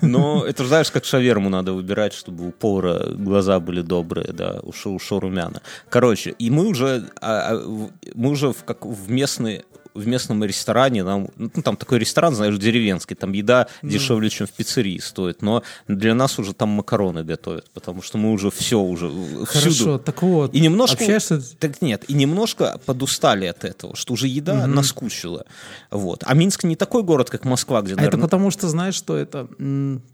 Но 0.00 0.44
это 0.46 0.64
знаешь, 0.66 0.90
как 0.90 1.04
шаверму 1.04 1.48
надо 1.48 1.72
выбирать, 1.72 2.12
чтобы 2.12 2.48
у 2.48 2.50
повара 2.52 3.12
глаза 3.14 3.58
были 3.60 3.82
добрые, 3.82 4.32
да, 4.32 4.60
у, 4.62 4.72
шо, 4.72 4.98
румяна. 5.40 5.62
Короче, 5.88 6.34
и 6.38 6.50
мы 6.50 6.66
уже, 6.66 7.10
а, 7.20 7.54
а, 7.54 7.90
мы 8.14 8.30
уже 8.30 8.52
в, 8.52 8.64
как, 8.64 8.84
в 8.84 9.10
местный 9.10 9.64
в 9.92 10.06
местном 10.06 10.44
ресторане, 10.44 11.02
нам, 11.02 11.30
ну, 11.36 11.50
там 11.64 11.76
такой 11.76 11.98
ресторан, 11.98 12.32
знаешь, 12.32 12.56
деревенский, 12.56 13.16
там 13.16 13.32
еда 13.32 13.66
дешевле, 13.82 14.30
чем 14.30 14.46
в 14.46 14.52
пиццерии 14.52 14.98
стоит, 14.98 15.42
но 15.42 15.64
для 15.88 16.14
нас 16.14 16.38
уже 16.38 16.54
там 16.54 16.68
макароны 16.68 17.24
готовят, 17.24 17.68
потому 17.74 18.00
что 18.00 18.16
мы 18.16 18.30
уже 18.30 18.52
все, 18.52 18.80
уже 18.80 19.08
всюду. 19.08 19.46
Хорошо, 19.46 19.98
так 19.98 20.22
вот. 20.22 20.54
И 20.54 20.60
немножко... 20.60 21.02
Общаешься... 21.02 21.42
Так 21.58 21.82
нет, 21.82 22.04
и 22.06 22.14
немножко 22.14 22.80
подустали 22.86 23.46
от 23.46 23.64
этого, 23.64 23.96
что 23.96 24.12
уже 24.12 24.28
еда 24.28 24.68
наскучила. 24.68 25.44
Вот. 25.90 26.22
А 26.24 26.34
Минск 26.34 26.62
не 26.62 26.76
такой 26.76 27.02
город, 27.02 27.28
как 27.28 27.44
Москва, 27.44 27.82
где, 27.82 27.94
А 27.94 27.94
это 27.94 28.02
наверное... 28.02 28.22
потому 28.22 28.52
что, 28.52 28.68
знаешь, 28.68 28.94
что 28.94 29.16
это... 29.16 29.48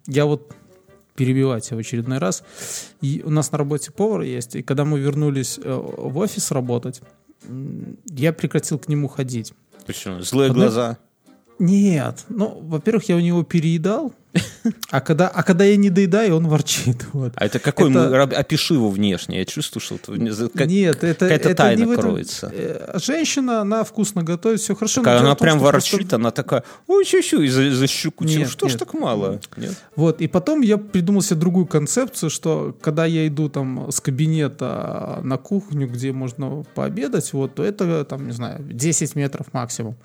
Я 0.06 0.24
вот 0.24 0.54
перебивать 1.16 1.70
в 1.70 1.78
очередной 1.78 2.18
раз. 2.18 2.44
И 3.00 3.22
у 3.24 3.30
нас 3.30 3.50
на 3.52 3.58
работе 3.58 3.90
повар 3.90 4.22
есть, 4.22 4.54
и 4.56 4.62
когда 4.62 4.84
мы 4.84 5.00
вернулись 5.00 5.58
э, 5.62 5.72
в 5.74 6.16
офис 6.18 6.50
работать, 6.50 7.00
я 8.10 8.32
прекратил 8.32 8.78
к 8.78 8.88
нему 8.88 9.08
ходить. 9.08 9.52
Почему? 9.86 10.20
Злые 10.20 10.50
Одна- 10.50 10.62
глаза. 10.64 10.98
Нет, 11.58 12.24
ну, 12.28 12.58
во-первых, 12.62 13.08
я 13.08 13.16
у 13.16 13.20
него 13.20 13.42
переедал, 13.42 14.12
а 14.90 15.00
когда, 15.00 15.28
а 15.28 15.42
когда 15.42 15.64
я 15.64 15.76
не 15.76 15.90
доедаю, 15.90 16.36
он 16.36 16.46
ворчит. 16.48 17.06
Вот. 17.12 17.32
А 17.36 17.46
это 17.46 17.58
какой? 17.58 17.90
Это- 17.90 18.10
Мы, 18.10 18.22
опиши 18.36 18.74
его 18.74 18.90
внешне. 18.90 19.38
Я 19.38 19.44
чувствую, 19.44 19.80
что 19.80 19.94
это 19.94 20.12
как- 20.50 20.66
Нет, 20.66 21.02
это, 21.04 21.24
какая-то 21.26 21.48
это 21.50 21.54
тайна 21.56 21.84
не 21.84 21.92
этом. 21.92 22.02
кроется. 22.04 22.50
Э, 22.52 22.98
Женщина, 23.02 23.60
она 23.62 23.84
вкусно 23.84 24.22
готовит, 24.22 24.60
все 24.60 24.74
хорошо. 24.74 25.02
дело 25.02 25.20
она 25.20 25.34
том, 25.34 25.44
прям 25.44 25.58
ворчит, 25.58 25.98
просто- 26.00 26.16
она 26.16 26.30
такая, 26.30 26.64
ой, 26.86 27.04
чу-чу, 27.04 27.40
и 27.40 27.48
за, 27.48 27.74
за 27.74 27.86
щеку 27.86 28.24
тяну. 28.26 28.40
Нет, 28.40 28.50
Что 28.50 28.68
ж 28.68 28.72
нет. 28.72 28.78
так 28.80 28.92
мало? 28.94 29.40
Нет? 29.56 29.74
Вот, 29.94 30.20
и 30.20 30.26
потом 30.28 30.60
я 30.60 30.76
придумал 30.76 31.22
себе 31.22 31.40
другую 31.40 31.66
концепцию, 31.66 32.28
что 32.30 32.76
когда 32.82 33.06
я 33.06 33.26
иду 33.26 33.48
там 33.48 33.90
с 33.90 34.00
кабинета 34.00 35.20
на 35.22 35.36
кухню, 35.38 35.88
где 35.88 36.12
можно 36.12 36.64
пообедать, 36.74 37.32
вот, 37.32 37.54
то 37.54 37.62
это 37.64 38.04
там, 38.04 38.26
не 38.26 38.32
знаю, 38.32 38.62
10 38.62 39.14
метров 39.16 39.46
максимум. 39.52 39.96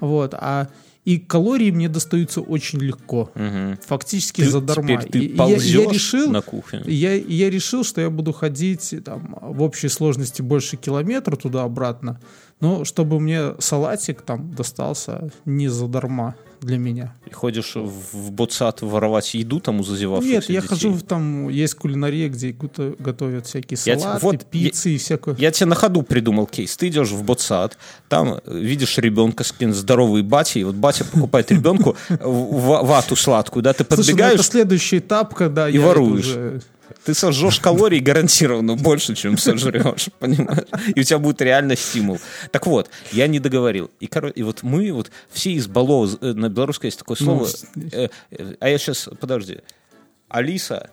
Вот, 0.00 0.34
а 0.34 0.68
И 1.08 1.18
калории 1.18 1.70
мне 1.70 1.88
достаются 1.88 2.42
очень 2.42 2.80
легко. 2.80 3.30
Мгм. 3.34 3.78
Фактически 3.86 4.42
Ты- 4.42 4.50
задарма. 4.50 4.88
теперь 4.88 5.10
ты 5.10 5.18
И- 5.20 5.36
я, 5.36 5.46
я 5.46 5.90
решил, 5.90 6.30
на 6.30 6.42
кухню? 6.42 6.82
я, 6.86 7.14
я 7.14 7.48
решил, 7.48 7.82
что 7.82 8.02
я 8.02 8.10
буду 8.10 8.32
ходить 8.32 8.94
там, 9.06 9.38
в 9.40 9.62
общей 9.62 9.88
сложности 9.88 10.42
больше 10.42 10.76
километра 10.76 11.36
туда-обратно, 11.36 12.20
но 12.60 12.84
чтобы 12.84 13.20
мне 13.20 13.54
салатик 13.58 14.20
там 14.20 14.54
достался 14.54 15.30
не 15.46 15.68
задарма 15.68 16.34
для 16.60 16.78
меня. 16.78 17.14
И 17.26 17.32
ходишь 17.32 17.72
в, 17.74 18.30
ботсад 18.30 18.82
воровать 18.82 19.34
еду 19.34 19.60
там 19.60 19.80
у 19.80 19.82
зазевавшихся 19.84 20.34
Нет, 20.34 20.48
я 20.48 20.60
детей? 20.60 20.68
хожу, 20.68 20.92
в 20.92 21.02
там 21.02 21.48
есть 21.48 21.74
кулинария, 21.74 22.28
где 22.28 22.54
готовят 22.98 23.46
всякие 23.46 23.78
Я 23.84 23.94
те- 23.96 24.00
салаты, 24.02 24.24
вот 24.24 24.44
пиццы 24.46 24.90
и 24.94 24.98
всякое. 24.98 25.34
Я 25.38 25.50
тебе 25.50 25.66
на 25.66 25.74
ходу 25.74 26.02
придумал 26.02 26.46
кейс. 26.46 26.76
Ты 26.76 26.88
идешь 26.88 27.10
в 27.10 27.22
ботсад, 27.24 27.78
там 28.08 28.40
видишь 28.46 28.98
ребенка 28.98 29.44
с 29.44 29.54
здоровый 29.58 30.22
батей, 30.22 30.64
вот 30.64 30.74
батя 30.74 31.04
покупает 31.04 31.50
ребенку 31.50 31.96
вату 32.20 33.16
сладкую, 33.16 33.62
да, 33.62 33.72
ты 33.72 33.84
Слушай, 33.84 33.90
ну 33.98 34.04
подбегаешь, 34.04 34.34
это 34.40 34.42
следующий 34.42 34.98
этап, 34.98 35.34
когда 35.34 35.68
И 35.68 35.74
я 35.74 35.80
воруешь. 35.80 36.26
уже- 36.26 36.60
ты 37.04 37.14
сожжешь 37.14 37.60
калорий 37.60 38.00
гарантированно 38.00 38.76
больше, 38.76 39.14
чем 39.14 39.38
сожрешь, 39.38 40.08
понимаешь? 40.18 40.66
И 40.94 41.00
у 41.00 41.02
тебя 41.02 41.18
будет 41.18 41.40
реально 41.42 41.76
стимул. 41.76 42.18
Так 42.50 42.66
вот, 42.66 42.90
я 43.12 43.26
не 43.26 43.40
договорил. 43.40 43.90
И, 44.00 44.10
и 44.34 44.42
вот 44.42 44.62
мы 44.62 44.92
вот 44.92 45.10
все 45.30 45.56
избалованы, 45.56 46.18
э, 46.20 46.32
на 46.32 46.48
белорусском 46.48 46.86
есть 46.86 46.98
такое 46.98 47.16
Ну, 47.20 47.46
слово, 47.46 47.48
э, 47.92 48.08
э, 48.30 48.54
а 48.60 48.68
я 48.68 48.78
сейчас, 48.78 49.08
подожди, 49.20 49.60
Алиса, 50.28 50.90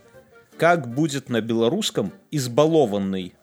как 0.57 0.93
будет 0.93 1.29
на 1.29 1.41
белорусском 1.41 2.11
избалованный? 2.31 3.33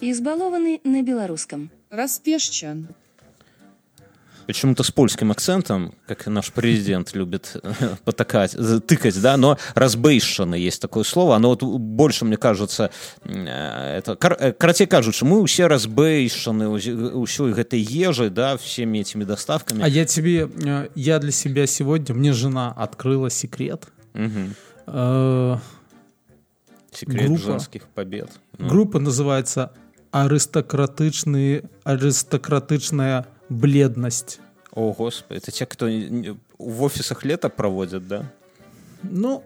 Избалованный 0.00 0.80
на 0.84 1.02
белорусском. 1.02 1.70
Распешчан. 1.90 2.88
Почему-то 4.50 4.82
с 4.82 4.90
польским 4.90 5.30
акцентом, 5.30 5.94
как 6.08 6.26
наш 6.26 6.50
президент 6.50 7.14
любит 7.14 7.56
потакать, 8.04 8.56
тыкать, 8.84 9.22
да, 9.22 9.36
но 9.36 9.56
разбейшаны 9.76 10.56
есть 10.56 10.82
такое 10.82 11.04
слово, 11.04 11.36
оно 11.36 11.50
вот 11.50 11.62
больше, 11.62 12.24
мне 12.24 12.36
кажется, 12.36 12.90
э, 13.22 13.98
это, 13.98 14.18
э, 14.40 14.86
кажут, 14.88 15.14
что 15.14 15.24
мы 15.24 15.46
все 15.46 15.68
разбейшаны 15.68 16.68
ўсёй 16.68 17.52
гэтай 17.52 17.78
ежи, 17.78 18.28
да, 18.28 18.56
всеми 18.56 18.98
этими 18.98 19.22
доставками. 19.22 19.84
А 19.84 19.86
я 19.86 20.04
тебе, 20.04 20.50
э, 20.64 20.88
я 20.96 21.20
для 21.20 21.30
себя 21.30 21.68
сегодня, 21.68 22.12
мне 22.12 22.32
жена 22.32 22.72
открыла 22.76 23.30
секрет. 23.30 23.86
Э, 24.14 25.58
Секрет 26.92 27.26
группа. 27.26 27.40
женских 27.40 27.86
побед. 27.94 28.30
Ну, 28.58 28.68
Группа 28.68 28.98
называется 28.98 29.70
аристократичные, 30.10 31.70
аристократичная 31.84 33.26
бледность. 33.50 34.40
О, 34.72 34.92
господи, 34.92 35.38
это 35.38 35.50
те, 35.50 35.66
кто 35.66 35.86
в 36.58 36.82
офисах 36.82 37.24
лето 37.24 37.48
проводят, 37.50 38.06
да? 38.08 38.32
Ну, 39.02 39.44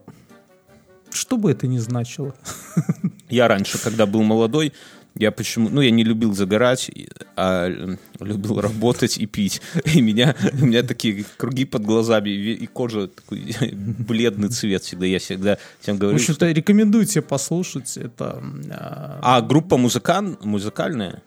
что 1.10 1.36
бы 1.36 1.50
это 1.50 1.66
ни 1.66 1.78
значило. 1.78 2.34
Я 3.28 3.48
раньше, 3.48 3.78
когда 3.82 4.06
был 4.06 4.22
молодой, 4.22 4.72
я 5.16 5.30
почему, 5.30 5.68
ну, 5.68 5.80
я 5.80 5.92
не 5.92 6.02
любил 6.02 6.34
загорать, 6.34 6.90
а 7.36 7.68
э, 7.68 7.96
любил 8.18 8.60
работать 8.60 9.16
и 9.16 9.26
пить. 9.26 9.62
И 9.84 10.00
меня, 10.00 10.34
у 10.60 10.66
меня 10.66 10.82
такие 10.82 11.24
круги 11.36 11.64
под 11.64 11.82
глазами, 11.84 12.30
и 12.30 12.66
кожа 12.66 13.06
такой 13.06 13.54
бледный 13.72 14.48
цвет 14.48 14.82
всегда. 14.82 15.06
Я 15.06 15.20
всегда 15.20 15.58
всем 15.78 15.96
В 15.96 15.98
говорю, 16.00 16.16
общем-то, 16.16 16.46
что... 16.46 16.50
рекомендую 16.50 17.06
тебе 17.06 17.22
послушать. 17.22 17.96
Это, 17.96 18.42
э, 18.68 19.18
А 19.22 19.40
группа 19.40 19.76
музыкан, 19.76 20.36
музыкальная? 20.42 21.22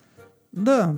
да, 0.52 0.98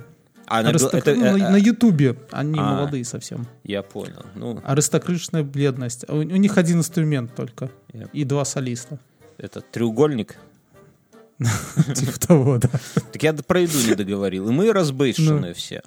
аристок- 0.50 0.94
это, 0.94 1.14
ну, 1.14 1.24
э, 1.24 1.36
на, 1.36 1.50
на 1.50 1.56
Ютубе. 1.56 2.16
Они 2.32 2.58
а. 2.58 2.74
молодые 2.74 3.04
совсем. 3.04 3.46
Я 3.64 3.82
понял. 3.82 4.24
Ну, 4.34 4.60
Аристократичная 4.64 5.42
бледность. 5.44 6.04
У, 6.08 6.16
у 6.16 6.22
них 6.22 6.58
один 6.58 6.78
инструмент 6.78 7.34
только. 7.34 7.70
Я- 7.92 8.08
И 8.12 8.24
два 8.24 8.44
солиста. 8.44 8.98
это 9.38 9.60
треугольник. 9.60 10.36
Типа 11.94 12.18
того, 12.20 12.58
да. 12.58 12.68
Так 13.12 13.22
я 13.22 13.32
про 13.32 13.60
еду 13.60 13.78
не 13.88 13.94
договорил. 13.94 14.48
И 14.48 14.52
мы 14.52 14.66
Ну. 14.66 14.72
разбейшенные 14.72 15.54
все. 15.54 15.82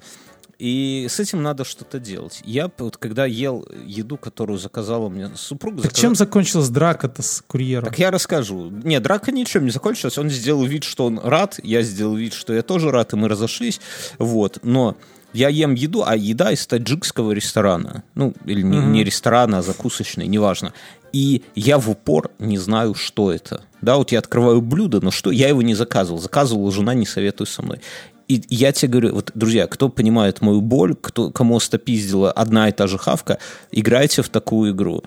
И 0.58 1.06
с 1.08 1.18
этим 1.20 1.42
надо 1.42 1.64
что-то 1.64 1.98
делать. 1.98 2.40
Я 2.44 2.70
вот 2.78 2.96
когда 2.96 3.26
ел 3.26 3.66
еду, 3.84 4.16
которую 4.16 4.58
заказала 4.58 5.08
мне 5.08 5.30
супруга... 5.36 5.82
Так 5.82 5.92
заказала- 5.92 6.00
чем 6.00 6.14
закончилась 6.14 6.68
драка-то 6.68 7.22
с 7.22 7.42
курьером? 7.46 7.88
Так 7.88 7.98
я 7.98 8.10
расскажу. 8.10 8.70
Нет, 8.70 9.02
драка 9.02 9.32
ничем 9.32 9.64
не 9.64 9.70
закончилась. 9.70 10.16
Он 10.18 10.30
сделал 10.30 10.64
вид, 10.64 10.84
что 10.84 11.06
он 11.06 11.18
рад. 11.18 11.58
Я 11.62 11.82
сделал 11.82 12.16
вид, 12.16 12.34
что 12.34 12.52
я 12.52 12.62
тоже 12.62 12.90
рад, 12.90 13.12
и 13.12 13.16
мы 13.16 13.28
разошлись. 13.28 13.80
Вот. 14.18 14.60
Но 14.62 14.96
я 15.32 15.48
ем 15.48 15.74
еду, 15.74 16.04
а 16.06 16.16
еда 16.16 16.52
из 16.52 16.64
таджикского 16.66 17.32
ресторана. 17.32 18.04
Ну, 18.14 18.34
или 18.44 18.62
не, 18.62 18.78
не 18.78 19.02
ресторана, 19.04 19.58
а 19.58 19.62
закусочной, 19.62 20.28
неважно. 20.28 20.72
И 21.12 21.42
я 21.54 21.78
в 21.78 21.90
упор 21.90 22.30
не 22.38 22.58
знаю, 22.58 22.94
что 22.94 23.32
это. 23.32 23.62
Да, 23.82 23.96
вот 23.96 24.12
я 24.12 24.20
открываю 24.20 24.60
блюдо, 24.60 25.00
но 25.00 25.10
что? 25.10 25.30
Я 25.30 25.48
его 25.48 25.62
не 25.62 25.74
заказывал. 25.74 26.18
Заказывала 26.18 26.72
жена, 26.72 26.94
не 26.94 27.06
советуй 27.06 27.46
со 27.46 27.62
мной. 27.62 27.80
И 28.28 28.42
я 28.48 28.72
тебе 28.72 28.92
говорю, 28.92 29.14
вот, 29.14 29.30
друзья, 29.34 29.66
кто 29.66 29.88
понимает 29.88 30.40
мою 30.40 30.60
боль, 30.60 30.94
кто, 30.94 31.30
кому 31.30 31.56
остопиздила 31.56 32.32
одна 32.32 32.68
и 32.68 32.72
та 32.72 32.86
же 32.86 32.98
хавка, 32.98 33.38
играйте 33.70 34.22
в 34.22 34.28
такую 34.28 34.72
игру 34.72 35.04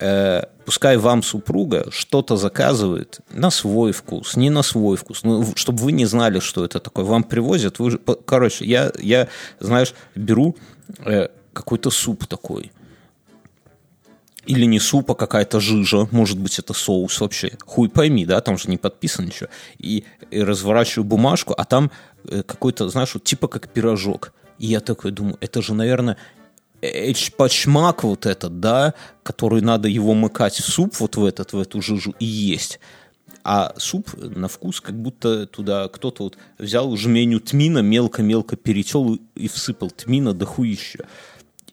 э, 0.00 0.44
пускай 0.64 0.96
вам 0.96 1.22
супруга 1.22 1.86
что-то 1.90 2.36
заказывает 2.36 3.20
на 3.30 3.50
свой 3.50 3.92
вкус, 3.92 4.36
не 4.36 4.50
на 4.50 4.62
свой 4.62 4.96
вкус, 4.96 5.22
ну, 5.24 5.44
чтобы 5.54 5.82
вы 5.82 5.92
не 5.92 6.06
знали, 6.06 6.40
что 6.40 6.64
это 6.64 6.80
такое. 6.80 7.04
Вам 7.04 7.24
привозят, 7.24 7.78
вы 7.78 7.98
короче, 8.24 8.64
я, 8.64 8.92
я 8.98 9.28
знаешь, 9.60 9.94
беру 10.14 10.56
э, 11.04 11.28
какой-то 11.52 11.90
суп 11.90 12.26
такой, 12.26 12.72
или 14.46 14.64
не 14.64 14.80
суп, 14.80 15.10
а 15.10 15.14
какая-то 15.14 15.60
жижа, 15.60 16.08
может 16.10 16.38
быть, 16.38 16.58
это 16.58 16.72
соус 16.72 17.20
вообще. 17.20 17.52
Хуй 17.64 17.88
пойми, 17.88 18.26
да, 18.26 18.40
там 18.40 18.58
же 18.58 18.68
не 18.68 18.76
подписано 18.76 19.26
ничего. 19.26 19.48
И, 19.78 20.04
и 20.30 20.42
разворачиваю 20.42 21.04
бумажку, 21.04 21.54
а 21.56 21.64
там 21.64 21.90
э, 22.28 22.42
какой-то, 22.42 22.88
знаешь, 22.88 23.14
вот 23.14 23.24
типа 23.24 23.48
как 23.48 23.68
пирожок. 23.68 24.32
И 24.58 24.66
я 24.66 24.80
такой 24.80 25.10
думаю, 25.10 25.36
это 25.40 25.62
же, 25.62 25.74
наверное, 25.74 26.16
эчпачмак 26.82 28.04
вот 28.04 28.26
этот, 28.26 28.60
да, 28.60 28.94
который 29.22 29.62
надо 29.62 29.88
его 29.88 30.14
мыкать 30.14 30.54
в 30.54 30.68
суп 30.68 30.94
вот 31.00 31.16
в 31.16 31.24
этот, 31.24 31.52
в 31.52 31.58
эту 31.58 31.80
жижу 31.80 32.14
и 32.18 32.24
есть. 32.24 32.80
А 33.42 33.74
суп 33.76 34.10
на 34.14 34.48
вкус 34.48 34.80
как 34.80 34.94
будто 34.94 35.46
туда 35.46 35.88
кто-то 35.88 36.24
вот 36.24 36.38
взял 36.58 36.96
жменю 36.96 37.40
тмина, 37.40 37.80
мелко-мелко 37.80 38.56
перетел 38.56 39.18
и 39.34 39.48
всыпал 39.48 39.90
тмина 39.90 40.32
до 40.32 40.46
хуища. 40.46 41.06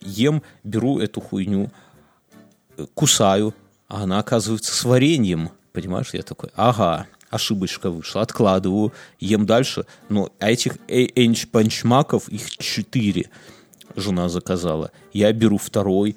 Ем, 0.02 0.44
беру 0.64 1.00
эту 1.00 1.22
хуйню, 1.22 1.72
кусаю, 2.94 3.54
а 3.88 4.04
она 4.04 4.20
оказывается 4.20 4.74
с 4.74 4.84
вареньем. 4.84 5.50
Понимаешь, 5.74 6.14
я 6.14 6.22
такой, 6.22 6.50
ага, 6.56 7.08
ошибочка 7.30 7.90
вышла, 7.90 8.22
откладываю, 8.22 8.94
ем 9.20 9.46
дальше. 9.46 9.86
Но 10.10 10.32
а 10.40 10.52
этих 10.52 10.78
энч-панчмаков, 10.88 12.30
их 12.30 12.58
четыре 12.58 13.30
жена 13.96 14.30
заказала. 14.30 14.92
Я 15.14 15.32
беру 15.34 15.58
второй, 15.58 16.16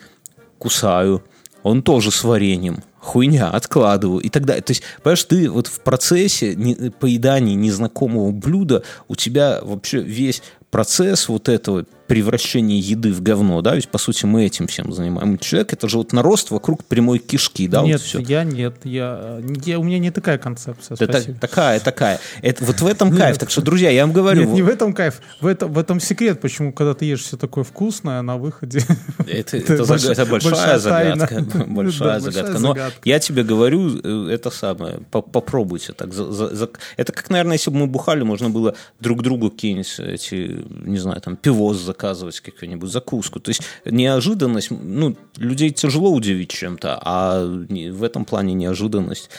кусаю, 0.59 1.25
он 1.63 1.83
тоже 1.83 2.11
с 2.11 2.23
вареньем. 2.25 2.85
Хуйня, 3.01 3.51
откладываю 3.51 4.21
и 4.21 4.29
так 4.29 4.45
далее. 4.45 4.63
То 4.63 4.71
есть, 4.71 4.83
понимаешь, 5.03 5.25
ты 5.25 5.51
вот 5.51 5.67
в 5.67 5.81
процессе 5.81 6.57
поедания 7.01 7.55
незнакомого 7.55 8.31
блюда, 8.31 8.83
у 9.09 9.15
тебя 9.15 9.61
вообще 9.63 10.01
весь 10.01 10.43
процесс 10.71 11.29
вот 11.29 11.49
этого 11.49 11.87
превращения 12.15 12.79
еды 12.79 13.13
в 13.13 13.23
говно, 13.23 13.61
да, 13.61 13.75
ведь 13.75 13.89
по 13.89 13.99
сути 13.99 14.25
мы 14.25 14.45
этим 14.47 14.69
всем 14.69 14.93
занимаем. 14.93 15.37
Человек 15.39 15.73
это 15.73 15.89
же 15.89 15.99
вот 15.99 16.13
нарост 16.13 16.53
вокруг 16.53 16.85
прямой 16.85 17.19
кишки, 17.19 17.67
да, 17.67 17.83
нет, 17.83 17.99
вот 18.01 18.07
все. 18.07 18.19
я 18.21 18.45
нет. 18.45 18.77
Я, 18.85 19.41
я, 19.65 19.81
у 19.81 19.83
меня 19.83 19.99
не 19.99 20.13
такая 20.13 20.39
концепция. 20.39 20.97
Да, 20.97 21.07
так- 21.09 21.25
такая, 21.41 21.81
такая. 21.81 22.21
Это, 22.41 22.65
вот 22.65 22.81
в 22.81 22.87
этом 22.87 23.11
кайф. 23.17 23.37
Так 23.39 23.51
что, 23.51 23.63
друзья, 23.63 23.91
я 23.91 24.03
вам 24.07 24.13
говорю, 24.15 24.43
Нет, 24.45 24.51
не 24.51 24.63
в 24.63 24.69
этом 24.69 24.93
кайф. 24.95 25.21
В 25.41 25.47
этом, 25.49 25.73
в 25.73 25.79
этом 25.79 25.99
секрет, 25.99 26.41
почему, 26.41 26.73
когда 26.73 26.95
ты 26.95 27.05
ешь 27.05 27.23
все 27.23 27.37
такое 27.37 27.65
вкусное, 27.65 28.23
на 28.23 28.37
выходе... 28.37 28.79
Это, 29.27 29.57
Это 29.57 29.73
это, 29.75 29.83
больш- 29.83 30.09
это 30.13 30.25
большая, 30.27 30.53
большая 30.53 30.79
загадка. 30.79 31.45
Большая 31.67 32.09
Да, 32.09 32.21
загадка. 32.21 32.43
большая 32.53 32.61
Но 32.61 32.69
загадка. 32.69 33.01
я 33.05 33.19
тебе 33.19 33.43
говорю, 33.43 33.99
э, 34.05 34.29
это 34.33 34.51
самое, 34.51 34.99
по- 35.11 35.21
попробуйте 35.23 35.93
так. 35.95 36.13
за- 36.15 36.31
за- 36.31 36.55
за- 36.55 36.71
Это 36.97 37.13
как, 37.13 37.29
наверное, 37.31 37.55
если 37.55 37.71
бы 37.73 37.79
мы 37.79 37.87
бухали, 37.89 38.23
можно 38.23 38.51
было 38.51 38.77
друг 39.01 39.23
другу 39.23 39.51
какие-нибудь 39.51 39.97
эти, 39.99 40.65
не 40.87 40.99
знаю, 40.99 41.21
там, 41.21 41.35
пивоз 41.37 41.79
заказывать, 42.05 42.41
какую-нибудь 42.41 42.91
закуску. 42.91 43.41
То 43.41 43.51
есть 43.51 43.63
неожиданность, 43.85 44.71
ну, 44.71 45.17
людей 45.37 45.71
тяжело 45.71 46.11
удивить 46.13 46.51
чем-то, 46.51 46.99
а 47.03 47.45
в 47.45 48.03
этом 48.03 48.25
плане 48.25 48.55
неожиданность. 48.55 49.31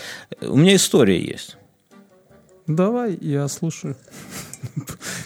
У 0.41 0.57
меня 0.57 0.75
история 0.75 1.19
есть. 1.21 1.57
Давай, 2.67 3.17
я 3.21 3.47
слушаю. 3.47 3.95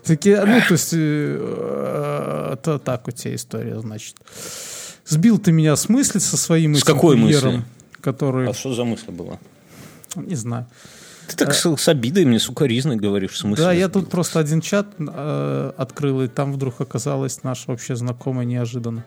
Такие, 0.03 0.43
ну, 0.45 0.59
то 0.67 0.73
есть, 0.73 0.89
э, 0.93 2.49
это 2.53 2.79
так 2.79 3.07
у 3.07 3.11
тебя 3.11 3.35
история, 3.35 3.79
значит. 3.79 4.15
Сбил 5.05 5.39
ты 5.39 5.51
меня 5.51 5.75
с 5.75 5.87
мысли 5.89 6.19
со 6.19 6.35
своим 6.37 6.75
С 6.75 6.83
какой 6.83 7.15
мысли? 7.15 7.63
который, 8.01 8.49
А 8.49 8.53
что 8.53 8.73
за 8.73 8.83
мысль 8.83 9.11
была? 9.11 9.39
не 10.15 10.35
знаю. 10.35 10.65
Ты 11.29 11.35
так 11.35 11.53
с, 11.53 11.77
с 11.77 11.87
обидой 11.87 12.25
мне 12.25 12.39
сукоризной 12.39 12.95
говоришь, 12.95 13.31
в 13.31 13.37
смысле? 13.37 13.65
Да, 13.65 13.71
я 13.71 13.87
тут 13.87 14.09
просто 14.09 14.39
один 14.39 14.61
чат 14.61 14.87
э, 14.97 15.71
открыл, 15.77 16.23
и 16.23 16.27
там 16.27 16.51
вдруг 16.53 16.81
оказалась 16.81 17.43
наша 17.43 17.65
вообще 17.67 17.95
знакомая 17.95 18.45
неожиданно. 18.45 19.05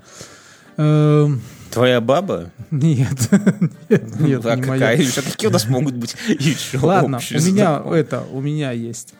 Эм, 0.76 1.42
Твоя 1.72 2.00
баба? 2.00 2.52
Нет, 2.70 3.28
нет, 3.88 4.20
нет, 4.20 4.46
а 4.46 4.54
не 4.54 4.62
какая 4.62 4.66
моя. 4.66 4.92
еще? 4.92 5.20
Какие 5.22 5.48
у 5.48 5.52
нас 5.52 5.66
могут 5.66 5.94
быть 5.94 6.14
еще 6.28 6.78
Ладно, 6.78 7.18
у 7.18 7.34
меня 7.34 7.82
это, 7.92 8.22
у 8.30 8.40
меня 8.40 8.70
есть. 8.70 9.14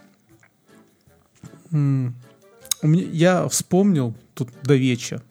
У 1.73 1.77
меня, 1.77 3.09
я 3.11 3.49
вспомнил 3.49 4.15
тут 4.35 4.51
до 4.63 4.77
вечера, 4.77 5.23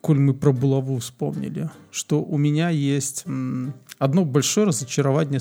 коль 0.00 0.18
мы 0.18 0.34
про 0.34 0.52
булаву 0.52 0.98
вспомнили, 0.98 1.70
что 1.92 2.20
у 2.20 2.36
меня 2.36 2.70
есть 2.70 3.24
одно 3.98 4.24
большое 4.24 4.66
разочарование 4.66 5.38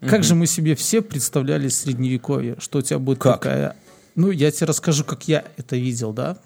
средневековья. 0.00 0.10
Как 0.10 0.24
же 0.24 0.34
мы 0.34 0.46
себе 0.46 0.74
все 0.74 1.02
представляли 1.02 1.68
средневековье, 1.68 2.56
что 2.58 2.78
у 2.78 2.82
тебя 2.82 2.98
будет 2.98 3.18
Как? 3.18 3.40
такая... 3.40 3.76
Ну, 4.14 4.30
я 4.30 4.50
тебе 4.50 4.66
расскажу, 4.66 5.04
как 5.04 5.28
я 5.28 5.44
это 5.56 5.76
видел, 5.76 6.12
да? 6.12 6.36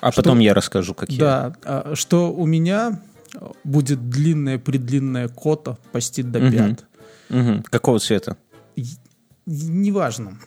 А 0.00 0.10
потом 0.12 0.40
я 0.40 0.52
расскажу, 0.52 0.94
как 0.94 1.10
я. 1.10 1.18
Да, 1.18 1.54
а, 1.64 1.94
что 1.94 2.32
у 2.32 2.44
меня 2.44 3.00
будет 3.64 4.10
длинная-предлинная 4.10 5.28
кота 5.28 5.78
почти 5.92 6.22
до 6.22 6.38
Мгм. 6.40 6.50
пят. 6.52 6.84
Мгм. 7.30 7.62
Какого 7.62 7.98
цвета? 7.98 8.36
Неважно. 9.46 10.38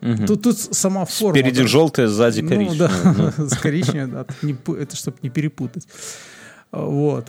Мгм. 0.00 0.26
Тут, 0.26 0.42
тут 0.42 0.58
сама 0.58 1.04
форма. 1.04 1.38
Спереди 1.38 1.62
да. 1.62 1.68
желтое, 1.68 2.08
сзади 2.08 2.40
Ну, 2.40 2.48
коричневое. 2.48 2.88
да, 2.88 3.32
Ну, 3.38 3.48
с 3.48 3.56
коричневой, 3.58 4.10
да, 4.10 4.26
не 4.42 4.52
пу- 4.54 4.76
это 4.76 4.96
чтобы 4.96 5.18
не 5.22 5.28
перепутать. 5.30 5.86
А, 6.70 6.84
Вот. 6.84 7.26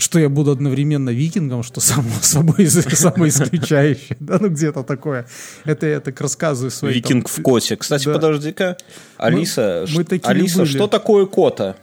Что 0.00 0.18
я 0.18 0.28
буду 0.28 0.50
одновременно 0.50 1.10
викингом, 1.10 1.62
что 1.62 1.80
само 1.80 2.10
собой 2.22 2.66
самоисключающее. 2.66 4.16
Да, 4.18 4.38
ну 4.40 4.48
где-то 4.48 4.82
такое. 4.82 5.26
Это 5.64 5.86
я 5.86 6.00
так 6.00 6.20
рассказываю 6.20 6.70
свои... 6.70 6.92
там, 6.94 6.96
Викинг 7.02 7.28
в 7.28 7.42
коте. 7.42 7.76
Кстати, 7.76 8.06
Да. 8.06 8.14
подожди-ка. 8.14 8.76
Алиса, 9.18 9.84
мы 9.94 10.02
ш- 10.02 10.04
такими 10.04 10.30
Алиса, 10.30 10.58
были. 10.60 10.68
что 10.68 10.86
такое 10.88 11.26
кота? 11.26 11.76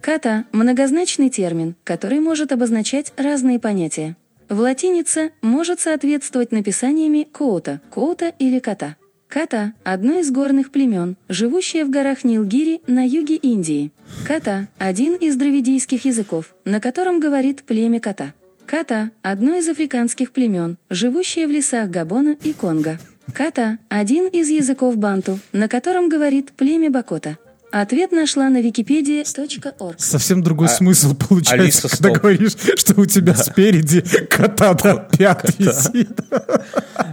Ката– 0.00 0.44
многозначный 0.52 1.30
термин, 1.30 1.74
который 1.82 2.20
может 2.20 2.52
обозначать 2.52 3.12
разные 3.16 3.58
понятия. 3.58 4.16
В 4.48 4.60
латинице 4.60 5.32
может 5.42 5.80
соответствовать 5.80 6.52
написаниями 6.52 7.26
коута, 7.32 7.80
коута 7.90 8.28
или 8.38 8.60
кота. 8.60 8.96
Ката– 9.36 9.74
одно 9.84 10.20
из 10.20 10.30
горных 10.30 10.70
племен, 10.70 11.18
живущее 11.28 11.84
в 11.84 11.90
горах 11.90 12.24
Нилгири 12.24 12.80
на 12.86 13.06
юге 13.06 13.36
Индии. 13.36 13.92
Ката– 14.26 14.68
один 14.78 15.14
из 15.14 15.36
дравидийских 15.36 16.06
языков, 16.06 16.54
на 16.64 16.80
котором 16.80 17.20
говорит 17.20 17.62
племя 17.64 18.00
кота. 18.00 18.32
Ката– 18.64 19.10
одно 19.22 19.56
из 19.56 19.68
африканских 19.68 20.32
племен, 20.32 20.78
живущее 20.88 21.46
в 21.46 21.50
лесах 21.50 21.90
Габона 21.90 22.34
и 22.44 22.54
Конго. 22.54 22.98
Ката– 23.34 23.76
один 23.90 24.26
из 24.26 24.48
языков 24.48 24.96
банту, 24.96 25.38
на 25.52 25.68
котором 25.68 26.08
говорит 26.08 26.52
племя 26.52 26.90
Бакота. 26.90 27.36
Ответ 27.70 28.12
нашла 28.12 28.48
на 28.48 28.62
wikipedia.org. 28.62 29.96
Совсем 29.98 30.42
другой 30.42 30.68
А- 30.68 30.70
смысл 30.70 31.14
получается, 31.14 31.62
Алиса, 31.62 31.88
когда 31.90 32.08
стоп. 32.08 32.22
говоришь, 32.22 32.56
что 32.76 32.98
у 32.98 33.04
тебя 33.04 33.34
спереди 33.34 34.00
кота 34.30 34.72
до 34.72 34.94
пят 35.14 35.44
висит. 35.58 36.20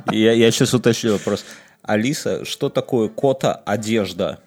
Я, 0.09 0.31
я 0.31 0.51
сейчас 0.51 0.73
уточню 0.73 1.11
вопрос. 1.11 1.43
Алиса, 1.83 2.45
что 2.45 2.69
такое 2.69 3.09
кота 3.09 3.53
одежда? 3.53 4.39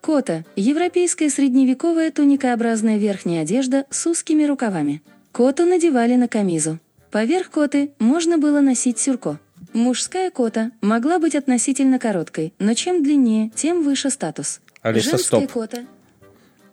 Кота– 0.00 0.44
европейская 0.56 1.30
средневековая 1.30 2.10
туникообразная 2.10 2.96
верхняя 2.96 3.42
одежда 3.42 3.84
с 3.90 4.06
узкими 4.06 4.44
рукавами. 4.44 5.02
Коту 5.32 5.64
надевали 5.64 6.14
на 6.16 6.28
камизу. 6.28 6.78
Поверх 7.10 7.50
коты 7.50 7.92
можно 7.98 8.38
было 8.38 8.60
носить 8.60 8.98
сюрко. 8.98 9.38
Мужская 9.72 10.30
кота 10.30 10.70
могла 10.80 11.18
быть 11.18 11.34
относительно 11.34 11.98
короткой, 11.98 12.52
но 12.58 12.74
чем 12.74 13.02
длиннее, 13.02 13.50
тем 13.54 13.82
выше 13.82 14.10
статус. 14.10 14.60
Алиса, 14.80 15.10
Женская 15.10 15.46
стоп. 15.46 15.52
кота 15.52 15.84